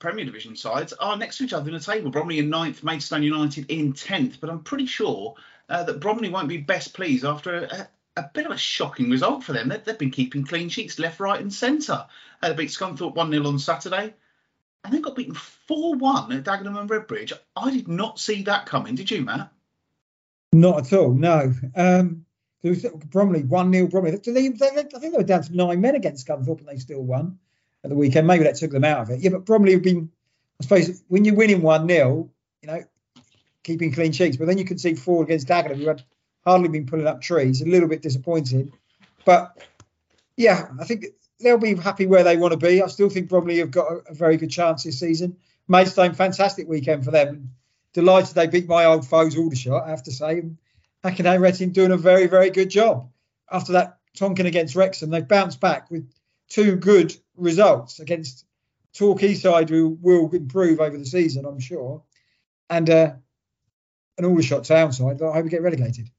Premier 0.00 0.24
Division 0.24 0.56
sides 0.56 0.92
are 0.94 1.16
next 1.16 1.38
to 1.38 1.44
each 1.44 1.52
other 1.52 1.68
in 1.68 1.74
the 1.74 1.80
table. 1.80 2.10
Bromley 2.10 2.40
in 2.40 2.50
ninth, 2.50 2.82
Maidstone 2.82 3.22
United 3.22 3.70
in 3.70 3.92
tenth. 3.92 4.40
But 4.40 4.50
I'm 4.50 4.64
pretty 4.64 4.86
sure 4.86 5.36
uh, 5.68 5.84
that 5.84 6.00
Bromley 6.00 6.30
won't 6.30 6.48
be 6.48 6.56
best 6.56 6.94
pleased 6.94 7.24
after 7.24 7.64
a, 7.64 7.88
a 8.16 8.30
bit 8.34 8.46
of 8.46 8.50
a 8.50 8.58
shocking 8.58 9.08
result 9.08 9.44
for 9.44 9.52
them. 9.52 9.68
They, 9.68 9.80
have 9.86 9.98
been 9.98 10.10
keeping 10.10 10.44
clean 10.44 10.68
sheets 10.68 10.98
left, 10.98 11.20
right, 11.20 11.40
and 11.40 11.52
centre. 11.52 12.06
Uh, 12.42 12.48
they 12.48 12.54
beat 12.54 12.70
Scunthorpe 12.70 13.14
1 13.14 13.30
0 13.30 13.46
on 13.46 13.60
Saturday 13.60 14.14
and 14.84 14.92
they 14.92 15.00
got 15.00 15.16
beaten 15.16 15.34
4 15.34 15.94
1 15.96 16.32
at 16.32 16.44
Dagenham 16.44 16.78
and 16.78 16.90
Redbridge. 16.90 17.32
I 17.56 17.70
did 17.70 17.88
not 17.88 18.18
see 18.18 18.42
that 18.44 18.66
coming. 18.66 18.94
Did 18.94 19.10
you, 19.10 19.22
Matt? 19.22 19.50
Not 20.52 20.86
at 20.86 20.98
all, 20.98 21.12
no. 21.12 21.52
Um, 21.74 22.26
there 22.62 22.70
was 22.70 22.84
Bromley 23.06 23.42
1 23.42 23.72
0 23.72 23.86
Bromley. 23.88 24.12
I 24.12 24.16
think 24.16 24.24
they 24.34 25.08
were 25.08 25.22
down 25.22 25.42
to 25.42 25.56
nine 25.56 25.80
men 25.80 25.94
against 25.94 26.26
Scunthorpe 26.26 26.60
and 26.60 26.68
they 26.68 26.78
still 26.78 27.02
won 27.02 27.38
at 27.84 27.90
the 27.90 27.96
weekend. 27.96 28.26
Maybe 28.26 28.44
that 28.44 28.56
took 28.56 28.70
them 28.70 28.84
out 28.84 29.00
of 29.00 29.10
it. 29.10 29.20
Yeah, 29.20 29.30
but 29.30 29.44
Bromley 29.44 29.72
have 29.72 29.82
been, 29.82 30.10
I 30.60 30.62
suppose, 30.64 31.02
when 31.08 31.24
you're 31.24 31.34
winning 31.34 31.62
1 31.62 31.88
0, 31.88 32.30
you 32.62 32.66
know, 32.66 32.84
keeping 33.62 33.92
clean 33.92 34.12
sheets, 34.12 34.36
but 34.36 34.46
then 34.46 34.58
you 34.58 34.64
can 34.64 34.78
see 34.78 34.94
four 34.94 35.22
against 35.22 35.48
Dagenham, 35.48 35.78
who 35.78 35.88
had 35.88 36.02
hardly 36.44 36.68
been 36.68 36.86
pulling 36.86 37.06
up 37.06 37.20
trees, 37.20 37.62
a 37.62 37.66
little 37.66 37.88
bit 37.88 38.02
disappointed. 38.02 38.72
But 39.24 39.56
yeah, 40.36 40.68
I 40.80 40.84
think 40.84 41.06
they'll 41.42 41.58
be 41.58 41.74
happy 41.74 42.06
where 42.06 42.24
they 42.24 42.36
want 42.36 42.52
to 42.52 42.58
be. 42.58 42.82
I 42.82 42.86
still 42.86 43.10
think 43.10 43.28
Bromley 43.28 43.58
have 43.58 43.70
got 43.70 43.92
a, 43.92 43.96
a 44.10 44.14
very 44.14 44.36
good 44.36 44.50
chance 44.50 44.82
this 44.82 45.00
season. 45.00 45.36
Maidstone, 45.68 46.14
fantastic 46.14 46.68
weekend 46.68 47.04
for 47.04 47.10
them. 47.10 47.50
Delighted 47.92 48.34
they 48.34 48.46
beat 48.46 48.68
my 48.68 48.84
old 48.86 49.06
foes 49.06 49.36
Aldershot, 49.36 49.84
I 49.84 49.90
have 49.90 50.02
to 50.04 50.12
say. 50.12 50.42
Hakan 51.04 51.26
Hayrettin 51.26 51.72
doing 51.72 51.92
a 51.92 51.96
very, 51.96 52.26
very 52.26 52.50
good 52.50 52.70
job. 52.70 53.10
After 53.50 53.72
that 53.72 53.98
Tonkin 54.16 54.46
against 54.46 54.74
Wrexham, 54.74 55.10
they've 55.10 55.26
bounced 55.26 55.60
back 55.60 55.90
with 55.90 56.10
two 56.48 56.76
good 56.76 57.14
results 57.36 58.00
against 58.00 58.46
Torquay 58.94 59.34
side 59.34 59.68
who 59.68 59.98
will 60.00 60.30
improve 60.30 60.80
over 60.80 60.96
the 60.96 61.06
season, 61.06 61.44
I'm 61.46 61.60
sure, 61.60 62.02
and 62.68 62.88
uh, 62.88 63.12
an 64.18 64.24
Aldershot 64.24 64.64
town 64.64 64.92
side 64.92 65.22
I 65.22 65.32
hope 65.32 65.44
we 65.44 65.50
get 65.50 65.62
relegated 65.62 66.10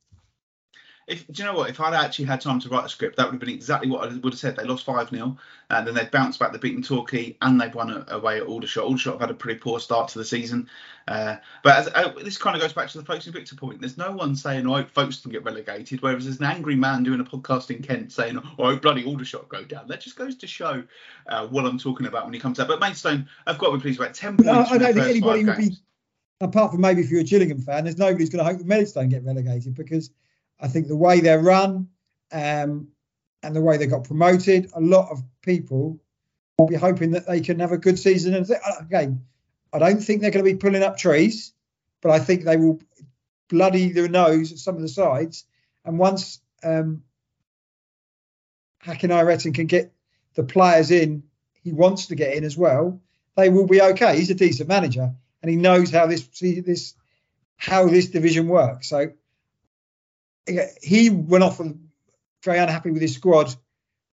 if 1.08 1.28
do 1.28 1.42
you 1.42 1.48
know 1.48 1.56
what? 1.56 1.70
If 1.70 1.80
I'd 1.80 1.94
actually 1.94 2.26
had 2.26 2.42
time 2.42 2.60
to 2.62 2.70
write 2.70 2.86
a 2.86 2.90
script, 2.90 3.18
that 3.18 3.26
would 3.26 3.34
have 3.34 3.40
been 3.40 3.50
exactly 3.50 3.90
what 3.90 4.10
I 4.10 4.14
would 4.14 4.34
have 4.34 4.40
said. 4.40 4.56
They 4.56 4.64
lost 4.64 4.86
five 4.86 5.10
0 5.10 5.38
and 5.70 5.88
then 5.88 5.94
they'd 5.94 6.12
bounced 6.12 6.40
back. 6.40 6.52
They 6.52 6.58
beaten 6.58 6.82
Torquay, 6.82 7.38
and 7.42 7.60
they've 7.60 7.74
won 7.74 8.06
away 8.08 8.38
at 8.38 8.48
Aldershot. 8.48 8.84
Aldershot 8.84 9.14
have 9.14 9.22
had 9.22 9.32
a 9.32 9.34
pretty 9.34 9.60
poor 9.60 9.80
start 9.80 10.10
to 10.10 10.20
the 10.20 10.26
season, 10.26 10.70
uh, 11.08 11.38
but 11.64 11.76
as, 11.76 11.88
uh, 11.90 12.14
this 12.24 12.38
kind 12.38 12.56
of 12.56 12.62
goes 12.62 12.74
back 12.74 12.90
to 12.90 12.98
the 12.98 13.06
Folkestone 13.06 13.34
Invicta 13.34 13.58
point. 13.58 13.80
There's 13.80 13.98
no 13.98 14.12
one 14.12 14.36
saying, 14.36 14.68
"Oh, 14.68 14.84
Folkestone 14.86 15.34
get 15.34 15.44
relegated," 15.44 16.02
whereas 16.02 16.26
there's 16.26 16.40
an 16.40 16.46
angry 16.46 16.76
man 16.76 17.04
doing 17.04 17.20
a 17.20 17.26
podcast 17.26 17.70
in 17.76 17.82
Kent 17.82 18.12
saying, 18.12 18.42
"Oh, 18.58 18.76
bloody 18.78 19.04
Aldershot 19.04 19.50
go 19.50 19.64
down." 19.64 19.88
That 19.88 20.02
just 20.02 20.16
goes 20.16 20.36
to 20.36 20.48
show 20.48 20.84
uh, 21.28 21.48
what 21.48 21.66
I'm 21.66 21.78
talking 21.78 22.08
about 22.08 22.26
when 22.26 22.34
he 22.34 22.40
comes 22.40 22.60
out. 22.60 22.68
But 22.68 22.80
Maidstone, 22.80 23.28
I've 23.46 23.58
got 23.58 23.72
to 23.72 23.78
be 23.78 23.82
pleased 23.82 24.00
about 24.00 24.14
ten 24.14 24.38
points. 24.38 24.50
I, 24.50 24.76
I 24.76 24.78
don't 24.78 24.94
think 24.94 25.08
anybody 25.08 25.46
would 25.46 25.58
be 25.58 25.78
apart 26.42 26.72
from 26.72 26.82
maybe 26.82 27.02
if 27.02 27.10
you're 27.10 27.22
a 27.22 27.24
Gillingham 27.26 27.60
fan, 27.60 27.86
there's 27.86 27.98
nobody's 27.98 28.30
going 28.30 28.44
to 28.44 28.50
hope 28.50 28.60
that 28.60 28.68
Maidstone 28.68 29.10
get 29.10 29.24
relegated 29.24 29.76
because 29.76 30.10
I 30.60 30.68
think 30.68 30.88
the 30.88 30.96
way 30.96 31.20
they're 31.20 31.40
run 31.40 31.90
um, 32.32 32.88
and 33.42 33.56
the 33.56 33.62
way 33.62 33.78
they 33.78 33.88
got 33.88 34.06
promoted, 34.06 34.72
a 34.74 34.82
lot 34.82 35.12
of 35.12 35.22
people 35.42 36.00
will 36.58 36.68
be 36.68 36.76
hoping 36.76 37.12
that 37.12 37.28
they 37.28 37.42
can 37.42 37.60
have 37.60 37.72
a 37.72 37.78
good 37.78 38.00
season. 38.00 38.34
And 38.34 38.50
again, 38.80 39.26
I 39.72 39.80
don't 39.80 40.00
think 40.00 40.22
they're 40.22 40.32
going 40.32 40.46
to 40.46 40.52
be 40.52 40.58
pulling 40.58 40.84
up 40.84 40.98
trees, 40.98 41.54
but 42.02 42.12
I 42.12 42.20
think 42.20 42.44
they 42.44 42.58
will 42.58 42.82
bloody 43.50 43.92
their 43.92 44.08
nose 44.08 44.52
at 44.52 44.60
some 44.60 44.76
of 44.76 44.82
the 44.82 44.88
sides. 44.88 45.46
And 45.84 46.00
once 46.00 46.40
um, 46.64 47.04
Hakan 48.84 49.54
can 49.54 49.68
get 49.68 49.94
the 50.36 50.44
players 50.44 50.92
in 50.92 51.24
he 51.64 51.72
wants 51.72 52.08
to 52.08 52.16
get 52.16 52.36
in 52.36 52.44
as 52.44 52.58
well, 52.58 53.00
they 53.38 53.50
will 53.50 53.68
be 53.68 53.82
okay. 53.82 54.18
He's 54.18 54.30
a 54.30 54.36
decent 54.36 54.68
manager 54.68 55.14
and 55.42 55.50
he 55.50 55.56
knows 55.56 55.92
how 55.92 56.08
this 56.08 56.28
this 56.42 56.94
how 57.58 57.88
this 57.88 58.08
division 58.08 58.48
works. 58.48 58.90
So 58.90 59.12
he 60.82 61.10
went 61.10 61.44
off 61.44 61.62
very 62.44 62.60
unhappy 62.60 62.92
with 62.92 63.02
his 63.02 63.16
squad 63.16 63.54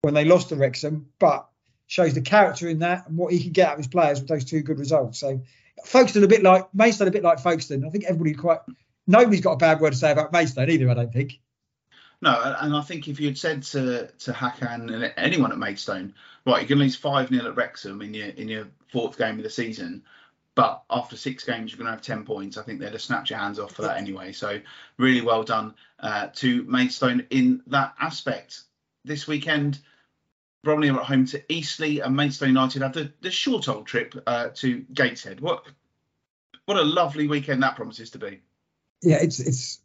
when 0.02 0.14
they 0.14 0.24
lost 0.24 0.50
to 0.50 0.56
Wrexham, 0.56 1.08
but 1.18 1.48
shows 1.86 2.14
the 2.14 2.20
character 2.20 2.68
in 2.68 2.80
that 2.80 3.08
and 3.08 3.16
what 3.16 3.32
he 3.32 3.42
can 3.42 3.52
get 3.52 3.68
out 3.68 3.72
of 3.72 3.78
his 3.78 3.86
players 3.86 4.20
with 4.20 4.28
those 4.28 4.44
two 4.44 4.62
good 4.62 4.78
results. 4.78 5.18
So 5.18 5.42
Folkestone 5.84 6.24
a 6.24 6.28
bit 6.28 6.42
like 6.42 6.72
Maidstone, 6.74 7.08
a 7.08 7.12
bit 7.12 7.22
like 7.22 7.40
Folkestone. 7.40 7.84
I 7.84 7.90
think 7.90 8.04
everybody 8.04 8.34
quite 8.34 8.60
nobody's 9.06 9.40
got 9.40 9.52
a 9.52 9.56
bad 9.56 9.80
word 9.80 9.92
to 9.92 9.98
say 9.98 10.12
about 10.12 10.32
Maidstone 10.32 10.70
either. 10.70 10.90
I 10.90 10.94
don't 10.94 11.12
think. 11.12 11.40
No, 12.20 12.56
and 12.60 12.74
I 12.74 12.82
think 12.82 13.06
if 13.08 13.20
you'd 13.20 13.38
said 13.38 13.62
to 13.64 14.08
to 14.08 14.32
Hakan 14.32 14.92
and 14.92 15.12
anyone 15.16 15.52
at 15.52 15.58
Maidstone, 15.58 16.14
right, 16.46 16.60
you're 16.60 16.68
going 16.68 16.78
to 16.78 16.84
lose 16.84 16.96
five 16.96 17.28
0 17.28 17.46
at 17.46 17.56
Wrexham 17.56 18.02
in 18.02 18.12
your 18.12 18.28
in 18.28 18.48
your 18.48 18.66
fourth 18.92 19.16
game 19.16 19.38
of 19.38 19.44
the 19.44 19.50
season, 19.50 20.02
but 20.58 20.82
after 20.90 21.16
six 21.16 21.44
games, 21.44 21.70
you're 21.70 21.78
going 21.78 21.86
to 21.86 21.92
have 21.92 22.02
10 22.02 22.24
points. 22.24 22.56
I 22.56 22.64
think 22.64 22.80
they'd 22.80 22.90
have 22.90 23.00
snapped 23.00 23.30
your 23.30 23.38
hands 23.38 23.60
off 23.60 23.76
for 23.76 23.82
that 23.82 23.96
anyway. 23.96 24.32
So, 24.32 24.60
really 24.96 25.20
well 25.20 25.44
done 25.44 25.72
uh, 26.00 26.30
to 26.34 26.64
Maidstone 26.64 27.24
in 27.30 27.62
that 27.68 27.94
aspect. 28.00 28.62
This 29.04 29.28
weekend, 29.28 29.78
Bromley 30.64 30.90
are 30.90 30.98
at 30.98 31.06
home 31.06 31.26
to 31.26 31.40
Eastleigh 31.48 32.00
and 32.00 32.16
Maidstone 32.16 32.48
United 32.48 32.82
have 32.82 32.92
the, 32.92 33.12
the 33.20 33.30
short 33.30 33.68
old 33.68 33.86
trip 33.86 34.20
uh, 34.26 34.48
to 34.54 34.84
Gateshead. 34.92 35.38
What 35.38 35.64
what 36.64 36.76
a 36.76 36.82
lovely 36.82 37.28
weekend 37.28 37.62
that 37.62 37.76
promises 37.76 38.10
to 38.10 38.18
be. 38.18 38.40
Yeah, 39.00 39.18
it's 39.20 39.38
it's 39.38 39.78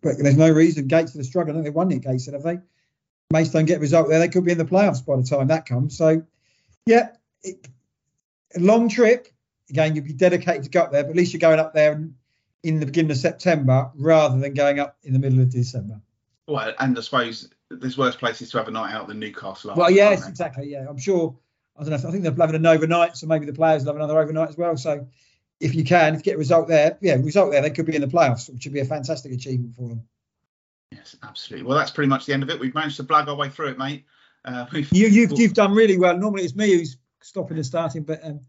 but 0.00 0.14
there's 0.18 0.38
no 0.38 0.50
reason 0.50 0.88
Gateshead 0.88 1.20
are 1.20 1.24
struggling. 1.24 1.62
They've 1.62 1.74
won 1.74 1.92
it 1.92 2.00
Gateshead, 2.00 2.32
have 2.32 2.42
they? 2.42 2.60
Maidstone 3.30 3.66
get 3.66 3.76
a 3.76 3.80
result 3.80 4.08
there. 4.08 4.20
They 4.20 4.28
could 4.28 4.46
be 4.46 4.52
in 4.52 4.58
the 4.58 4.64
playoffs 4.64 5.04
by 5.04 5.16
the 5.16 5.24
time 5.24 5.48
that 5.48 5.66
comes. 5.66 5.94
So, 5.94 6.22
yeah, 6.86 7.10
it, 7.42 7.68
long 8.56 8.88
trip 8.88 9.28
again, 9.70 9.94
you'd 9.94 10.04
be 10.04 10.12
dedicated 10.12 10.64
to 10.64 10.70
go 10.70 10.82
up 10.82 10.92
there, 10.92 11.02
but 11.02 11.10
at 11.10 11.16
least 11.16 11.32
you're 11.32 11.40
going 11.40 11.58
up 11.58 11.74
there 11.74 12.08
in 12.62 12.80
the 12.80 12.86
beginning 12.86 13.10
of 13.10 13.16
September 13.16 13.90
rather 13.94 14.38
than 14.38 14.54
going 14.54 14.80
up 14.80 14.96
in 15.02 15.12
the 15.12 15.18
middle 15.18 15.40
of 15.40 15.50
December. 15.50 16.00
Well, 16.46 16.74
and 16.78 16.96
I 16.96 17.00
suppose 17.00 17.48
there's 17.70 17.98
worse 17.98 18.16
places 18.16 18.50
to 18.50 18.58
have 18.58 18.68
a 18.68 18.70
night 18.70 18.92
out 18.92 19.08
than 19.08 19.18
Newcastle. 19.18 19.74
Well, 19.76 19.90
yes, 19.90 20.28
exactly. 20.28 20.70
Yeah, 20.70 20.86
I'm 20.88 20.98
sure. 20.98 21.36
I 21.76 21.82
don't 21.82 21.90
know. 21.90 22.08
I 22.08 22.10
think 22.10 22.22
they're 22.22 22.32
having 22.32 22.56
an 22.56 22.66
overnight, 22.66 23.16
so 23.16 23.26
maybe 23.26 23.46
the 23.46 23.52
players 23.52 23.82
will 23.82 23.88
have 23.88 23.96
another 23.96 24.18
overnight 24.18 24.48
as 24.48 24.56
well. 24.56 24.76
So 24.76 25.06
if 25.60 25.74
you 25.74 25.84
can, 25.84 26.14
if 26.14 26.20
you 26.20 26.24
get 26.24 26.34
a 26.36 26.38
result 26.38 26.68
there, 26.68 26.96
yeah, 27.00 27.14
result 27.14 27.50
there, 27.50 27.62
they 27.62 27.70
could 27.70 27.86
be 27.86 27.94
in 27.94 28.00
the 28.00 28.08
playoffs, 28.08 28.50
which 28.50 28.64
would 28.64 28.72
be 28.72 28.80
a 28.80 28.84
fantastic 28.84 29.32
achievement 29.32 29.74
for 29.74 29.88
them. 29.88 30.02
Yes, 30.92 31.16
absolutely. 31.22 31.66
Well, 31.66 31.76
that's 31.76 31.90
pretty 31.90 32.08
much 32.08 32.26
the 32.26 32.32
end 32.32 32.42
of 32.42 32.50
it. 32.50 32.60
We've 32.60 32.74
managed 32.74 32.96
to 32.96 33.04
blag 33.04 33.28
our 33.28 33.34
way 33.34 33.48
through 33.48 33.70
it, 33.70 33.78
mate. 33.78 34.04
Uh, 34.44 34.66
you, 34.72 35.08
you've 35.08 35.32
you've 35.38 35.54
done 35.54 35.72
really 35.72 35.98
well. 35.98 36.16
Normally 36.16 36.44
it's 36.44 36.54
me 36.54 36.72
who's 36.72 36.96
stopping 37.20 37.56
and 37.56 37.66
starting, 37.66 38.04
but 38.04 38.24
um, 38.24 38.40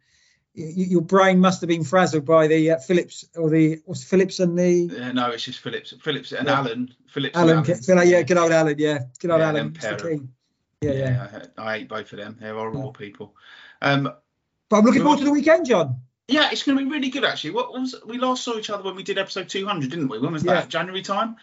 your 0.57 1.01
brain 1.01 1.39
must 1.39 1.61
have 1.61 1.67
been 1.67 1.83
frazzled 1.83 2.25
by 2.25 2.47
the 2.47 2.71
uh, 2.71 2.79
Phillips 2.79 3.25
or 3.35 3.49
the 3.49 3.79
what's 3.85 4.03
Phillips 4.03 4.39
and 4.39 4.57
the 4.57 4.89
uh, 4.99 5.11
no, 5.11 5.29
it's 5.29 5.43
just 5.43 5.59
Phillips, 5.59 5.93
Phillips 6.01 6.31
and 6.31 6.47
yeah. 6.47 6.57
Alan. 6.57 6.93
Phillips, 7.07 7.37
Alan, 7.37 7.57
Alan. 7.57 8.07
yeah, 8.09 8.21
good 8.23 8.37
old 8.37 8.51
Alan, 8.51 8.75
yeah, 8.79 8.99
good 9.19 9.31
old 9.31 9.41
yeah, 9.41 9.49
Alan. 9.49 9.77
Yeah, 9.81 9.97
yeah, 10.81 10.91
yeah. 10.91 11.41
I, 11.57 11.63
I, 11.63 11.77
hate 11.77 11.89
both 11.89 12.11
of 12.11 12.19
them. 12.19 12.37
They're 12.39 12.53
horrible 12.53 12.93
yeah. 12.93 12.97
people. 12.97 13.35
Um, 13.81 14.11
but 14.69 14.77
I'm 14.77 14.85
looking 14.85 15.03
forward 15.03 15.19
to 15.19 15.25
the 15.25 15.31
weekend, 15.31 15.67
John. 15.67 16.01
Yeah, 16.27 16.49
it's 16.51 16.63
going 16.63 16.77
to 16.77 16.83
be 16.83 16.89
really 16.89 17.09
good 17.09 17.23
actually. 17.23 17.51
What 17.51 17.71
was 17.71 17.95
we 18.05 18.17
last 18.17 18.43
saw 18.43 18.57
each 18.57 18.69
other 18.69 18.83
when 18.83 18.95
we 18.95 19.03
did 19.03 19.17
episode 19.17 19.49
200, 19.49 19.89
didn't 19.89 20.09
we? 20.09 20.19
When 20.19 20.33
was 20.33 20.43
that? 20.43 20.69
January 20.69 21.03
time. 21.03 21.37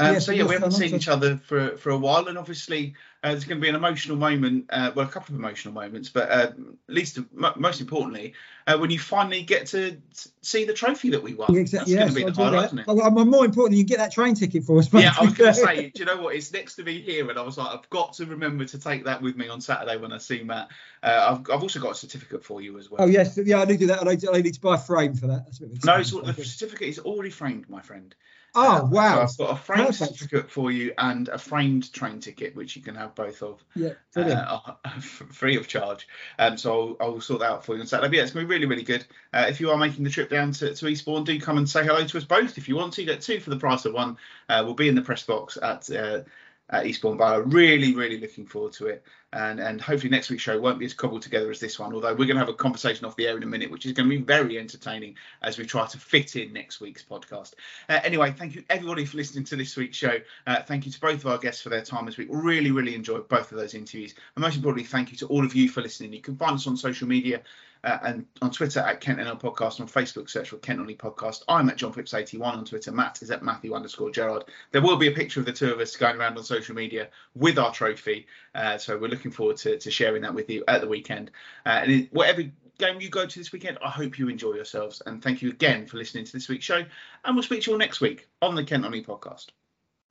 Um, 0.00 0.20
so 0.20 0.32
yeah, 0.32 0.44
we 0.44 0.54
haven't 0.54 0.72
seen 0.72 0.94
each 0.94 1.08
other 1.08 1.36
for 1.36 1.76
for 1.76 1.90
a 1.90 1.98
while, 1.98 2.28
and 2.28 2.38
obviously 2.38 2.94
uh, 3.22 3.32
there's 3.32 3.44
going 3.44 3.58
to 3.58 3.62
be 3.62 3.68
an 3.68 3.74
emotional 3.74 4.16
moment. 4.16 4.64
Uh, 4.70 4.92
well, 4.94 5.06
a 5.06 5.10
couple 5.10 5.34
of 5.34 5.38
emotional 5.38 5.74
moments, 5.74 6.08
but 6.08 6.30
uh, 6.30 6.34
at 6.34 6.54
least 6.88 7.18
m- 7.18 7.52
most 7.56 7.82
importantly, 7.82 8.32
uh, 8.66 8.78
when 8.78 8.90
you 8.90 8.98
finally 8.98 9.42
get 9.42 9.66
to 9.66 9.98
see 10.40 10.64
the 10.64 10.72
trophy 10.72 11.10
that 11.10 11.22
we 11.22 11.34
won. 11.34 11.54
Exactly. 11.54 11.94
That's 11.94 12.14
going 12.14 12.26
to 12.26 12.32
be 12.32 12.32
the 12.32 12.44
highlight, 12.44 12.66
isn't 12.66 12.78
it? 12.78 12.86
Well, 12.86 13.10
more 13.26 13.44
important, 13.44 13.76
you 13.76 13.84
get 13.84 13.98
that 13.98 14.10
train 14.10 14.34
ticket 14.34 14.64
for 14.64 14.78
us. 14.78 14.90
Yeah, 14.92 15.12
I 15.18 15.24
was 15.24 15.34
going 15.34 15.52
to 15.52 15.60
say, 15.60 15.90
do 15.94 16.00
you 16.00 16.06
know 16.06 16.22
what? 16.22 16.34
It's 16.34 16.50
next 16.50 16.76
to 16.76 16.82
me 16.82 17.02
here, 17.02 17.28
and 17.28 17.38
I 17.38 17.42
was 17.42 17.58
like, 17.58 17.68
I've 17.68 17.90
got 17.90 18.14
to 18.14 18.24
remember 18.24 18.64
to 18.64 18.78
take 18.78 19.04
that 19.04 19.20
with 19.20 19.36
me 19.36 19.48
on 19.48 19.60
Saturday 19.60 19.98
when 19.98 20.12
I 20.12 20.18
see 20.18 20.42
Matt. 20.42 20.68
Uh, 21.02 21.36
I've, 21.38 21.54
I've 21.54 21.62
also 21.62 21.78
got 21.78 21.92
a 21.92 21.94
certificate 21.94 22.42
for 22.42 22.62
you 22.62 22.78
as 22.78 22.90
well. 22.90 23.02
Oh 23.02 23.06
yes, 23.06 23.38
yeah, 23.44 23.60
I 23.60 23.66
need 23.66 23.74
to 23.74 23.78
do 23.80 23.86
that. 23.88 24.00
I 24.00 24.10
need 24.10 24.20
to, 24.20 24.32
I 24.32 24.40
need 24.40 24.54
to 24.54 24.60
buy 24.60 24.76
a 24.76 24.78
frame 24.78 25.14
for 25.14 25.26
that. 25.26 25.46
no, 25.84 25.96
it's, 25.96 26.10
the 26.10 26.44
certificate 26.44 26.88
is 26.88 26.98
already 27.00 27.30
framed, 27.30 27.68
my 27.68 27.82
friend. 27.82 28.14
Oh 28.54 28.84
wow! 28.90 29.26
So 29.26 29.44
I've 29.44 29.48
got 29.48 29.58
a 29.58 29.62
framed 29.62 29.86
Perfect. 29.88 30.12
certificate 30.12 30.50
for 30.50 30.72
you 30.72 30.92
and 30.98 31.28
a 31.28 31.38
framed 31.38 31.92
train 31.92 32.20
ticket, 32.20 32.56
which 32.56 32.74
you 32.74 32.82
can 32.82 32.94
have 32.96 33.14
both 33.14 33.42
of. 33.42 33.62
Yeah. 33.74 33.92
Uh, 34.16 34.72
free 35.00 35.56
of 35.56 35.68
charge. 35.68 36.08
Um, 36.38 36.56
so 36.56 36.96
I'll, 37.00 37.14
I'll, 37.14 37.20
sort 37.20 37.40
that 37.40 37.50
out 37.50 37.64
for 37.64 37.74
you 37.74 37.80
on 37.80 37.86
Saturday. 37.86 38.08
But 38.08 38.16
yeah, 38.16 38.22
it's 38.22 38.32
going 38.32 38.44
to 38.44 38.48
be 38.48 38.54
really, 38.54 38.66
really 38.66 38.82
good. 38.82 39.06
Uh, 39.32 39.46
if 39.48 39.60
you 39.60 39.70
are 39.70 39.76
making 39.76 40.04
the 40.04 40.10
trip 40.10 40.30
down 40.30 40.52
to, 40.52 40.74
to 40.74 40.88
Eastbourne, 40.88 41.24
do 41.24 41.38
come 41.40 41.58
and 41.58 41.68
say 41.68 41.84
hello 41.84 42.04
to 42.04 42.18
us 42.18 42.24
both 42.24 42.58
if 42.58 42.68
you 42.68 42.76
want 42.76 42.92
to. 42.94 43.04
Get 43.04 43.20
two 43.20 43.40
for 43.40 43.50
the 43.50 43.56
price 43.56 43.84
of 43.84 43.94
one. 43.94 44.16
Uh, 44.48 44.62
we'll 44.64 44.74
be 44.74 44.88
in 44.88 44.94
the 44.94 45.02
press 45.02 45.22
box 45.22 45.56
at 45.62 45.90
uh, 45.90 46.22
at 46.70 46.86
Eastbourne 46.86 47.18
Vale. 47.18 47.40
Really, 47.40 47.94
really 47.94 48.18
looking 48.18 48.46
forward 48.46 48.72
to 48.74 48.86
it. 48.86 49.04
And 49.32 49.60
and 49.60 49.80
hopefully 49.80 50.10
next 50.10 50.28
week's 50.28 50.42
show 50.42 50.58
won't 50.60 50.78
be 50.78 50.84
as 50.84 50.94
cobbled 50.94 51.22
together 51.22 51.50
as 51.50 51.60
this 51.60 51.78
one. 51.78 51.94
Although 51.94 52.10
we're 52.10 52.26
going 52.26 52.34
to 52.34 52.40
have 52.40 52.48
a 52.48 52.54
conversation 52.54 53.06
off 53.06 53.14
the 53.14 53.28
air 53.28 53.36
in 53.36 53.42
a 53.42 53.46
minute, 53.46 53.70
which 53.70 53.86
is 53.86 53.92
going 53.92 54.08
to 54.08 54.16
be 54.16 54.22
very 54.22 54.58
entertaining 54.58 55.14
as 55.42 55.56
we 55.56 55.64
try 55.64 55.86
to 55.86 55.98
fit 55.98 56.34
in 56.34 56.52
next 56.52 56.80
week's 56.80 57.04
podcast. 57.04 57.54
Uh, 57.88 58.00
anyway, 58.02 58.32
thank 58.32 58.56
you 58.56 58.64
everybody 58.68 59.04
for 59.04 59.16
listening 59.16 59.44
to 59.44 59.56
this 59.56 59.76
week's 59.76 59.96
show. 59.96 60.18
Uh, 60.46 60.62
thank 60.62 60.84
you 60.84 60.90
to 60.90 61.00
both 61.00 61.24
of 61.24 61.26
our 61.26 61.38
guests 61.38 61.62
for 61.62 61.68
their 61.68 61.82
time 61.82 62.06
this 62.06 62.16
week. 62.16 62.28
Really, 62.30 62.72
really 62.72 62.94
enjoyed 62.94 63.28
both 63.28 63.52
of 63.52 63.58
those 63.58 63.74
interviews. 63.74 64.14
And 64.34 64.42
most 64.42 64.56
importantly, 64.56 64.86
thank 64.86 65.12
you 65.12 65.16
to 65.18 65.26
all 65.26 65.44
of 65.44 65.54
you 65.54 65.68
for 65.68 65.80
listening. 65.80 66.12
You 66.12 66.20
can 66.20 66.36
find 66.36 66.54
us 66.54 66.66
on 66.66 66.76
social 66.76 67.06
media 67.06 67.42
uh, 67.84 67.98
and 68.02 68.26
on 68.42 68.50
Twitter 68.50 68.80
at 68.80 69.00
Kent 69.00 69.18
NL 69.18 69.40
Podcast, 69.40 69.80
on 69.80 69.88
Facebook 69.88 70.28
search 70.28 70.50
for 70.50 70.58
Kent 70.58 70.78
Non-League 70.78 70.98
Podcast. 70.98 71.42
I'm 71.48 71.68
at 71.70 71.76
John 71.76 71.92
Phipps 71.92 72.14
81 72.14 72.58
on 72.58 72.64
Twitter. 72.64 72.92
Matt 72.92 73.22
is 73.22 73.30
at 73.30 73.42
Matthew 73.42 73.74
underscore 73.74 74.10
Gerard. 74.10 74.44
There 74.72 74.82
will 74.82 74.96
be 74.96 75.08
a 75.08 75.12
picture 75.12 75.40
of 75.40 75.46
the 75.46 75.52
two 75.52 75.72
of 75.72 75.80
us 75.80 75.96
going 75.96 76.16
around 76.16 76.36
on 76.36 76.44
social 76.44 76.74
media 76.74 77.08
with 77.34 77.58
our 77.58 77.72
trophy. 77.72 78.26
Uh, 78.54 78.78
so 78.78 78.98
we're 78.98 79.08
looking 79.08 79.30
forward 79.30 79.56
to, 79.58 79.78
to, 79.78 79.90
sharing 79.90 80.22
that 80.22 80.34
with 80.34 80.50
you 80.50 80.64
at 80.68 80.80
the 80.80 80.88
weekend. 80.88 81.30
Uh, 81.64 81.80
and 81.84 82.08
whatever 82.10 82.42
game 82.78 83.00
you 83.00 83.08
go 83.08 83.26
to 83.26 83.38
this 83.38 83.52
weekend, 83.52 83.78
I 83.84 83.90
hope 83.90 84.18
you 84.18 84.28
enjoy 84.28 84.54
yourselves. 84.54 85.02
And 85.06 85.22
thank 85.22 85.42
you 85.42 85.50
again 85.50 85.86
for 85.86 85.96
listening 85.96 86.24
to 86.24 86.32
this 86.32 86.48
week's 86.48 86.64
show. 86.64 86.84
And 87.24 87.36
we'll 87.36 87.42
speak 87.42 87.62
to 87.62 87.70
you 87.70 87.74
all 87.74 87.78
next 87.78 88.00
week 88.00 88.28
on 88.42 88.54
the 88.54 88.64
Kent 88.64 88.82
Non-League 88.82 89.06
Podcast. 89.06 89.46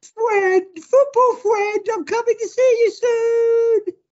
Friend, 0.02 0.66
football 0.76 1.36
friend, 1.36 1.88
I'm 1.94 2.06
coming 2.06 2.36
to 2.40 2.48
see 2.48 2.80
you 2.84 2.92
soon. 3.86 3.96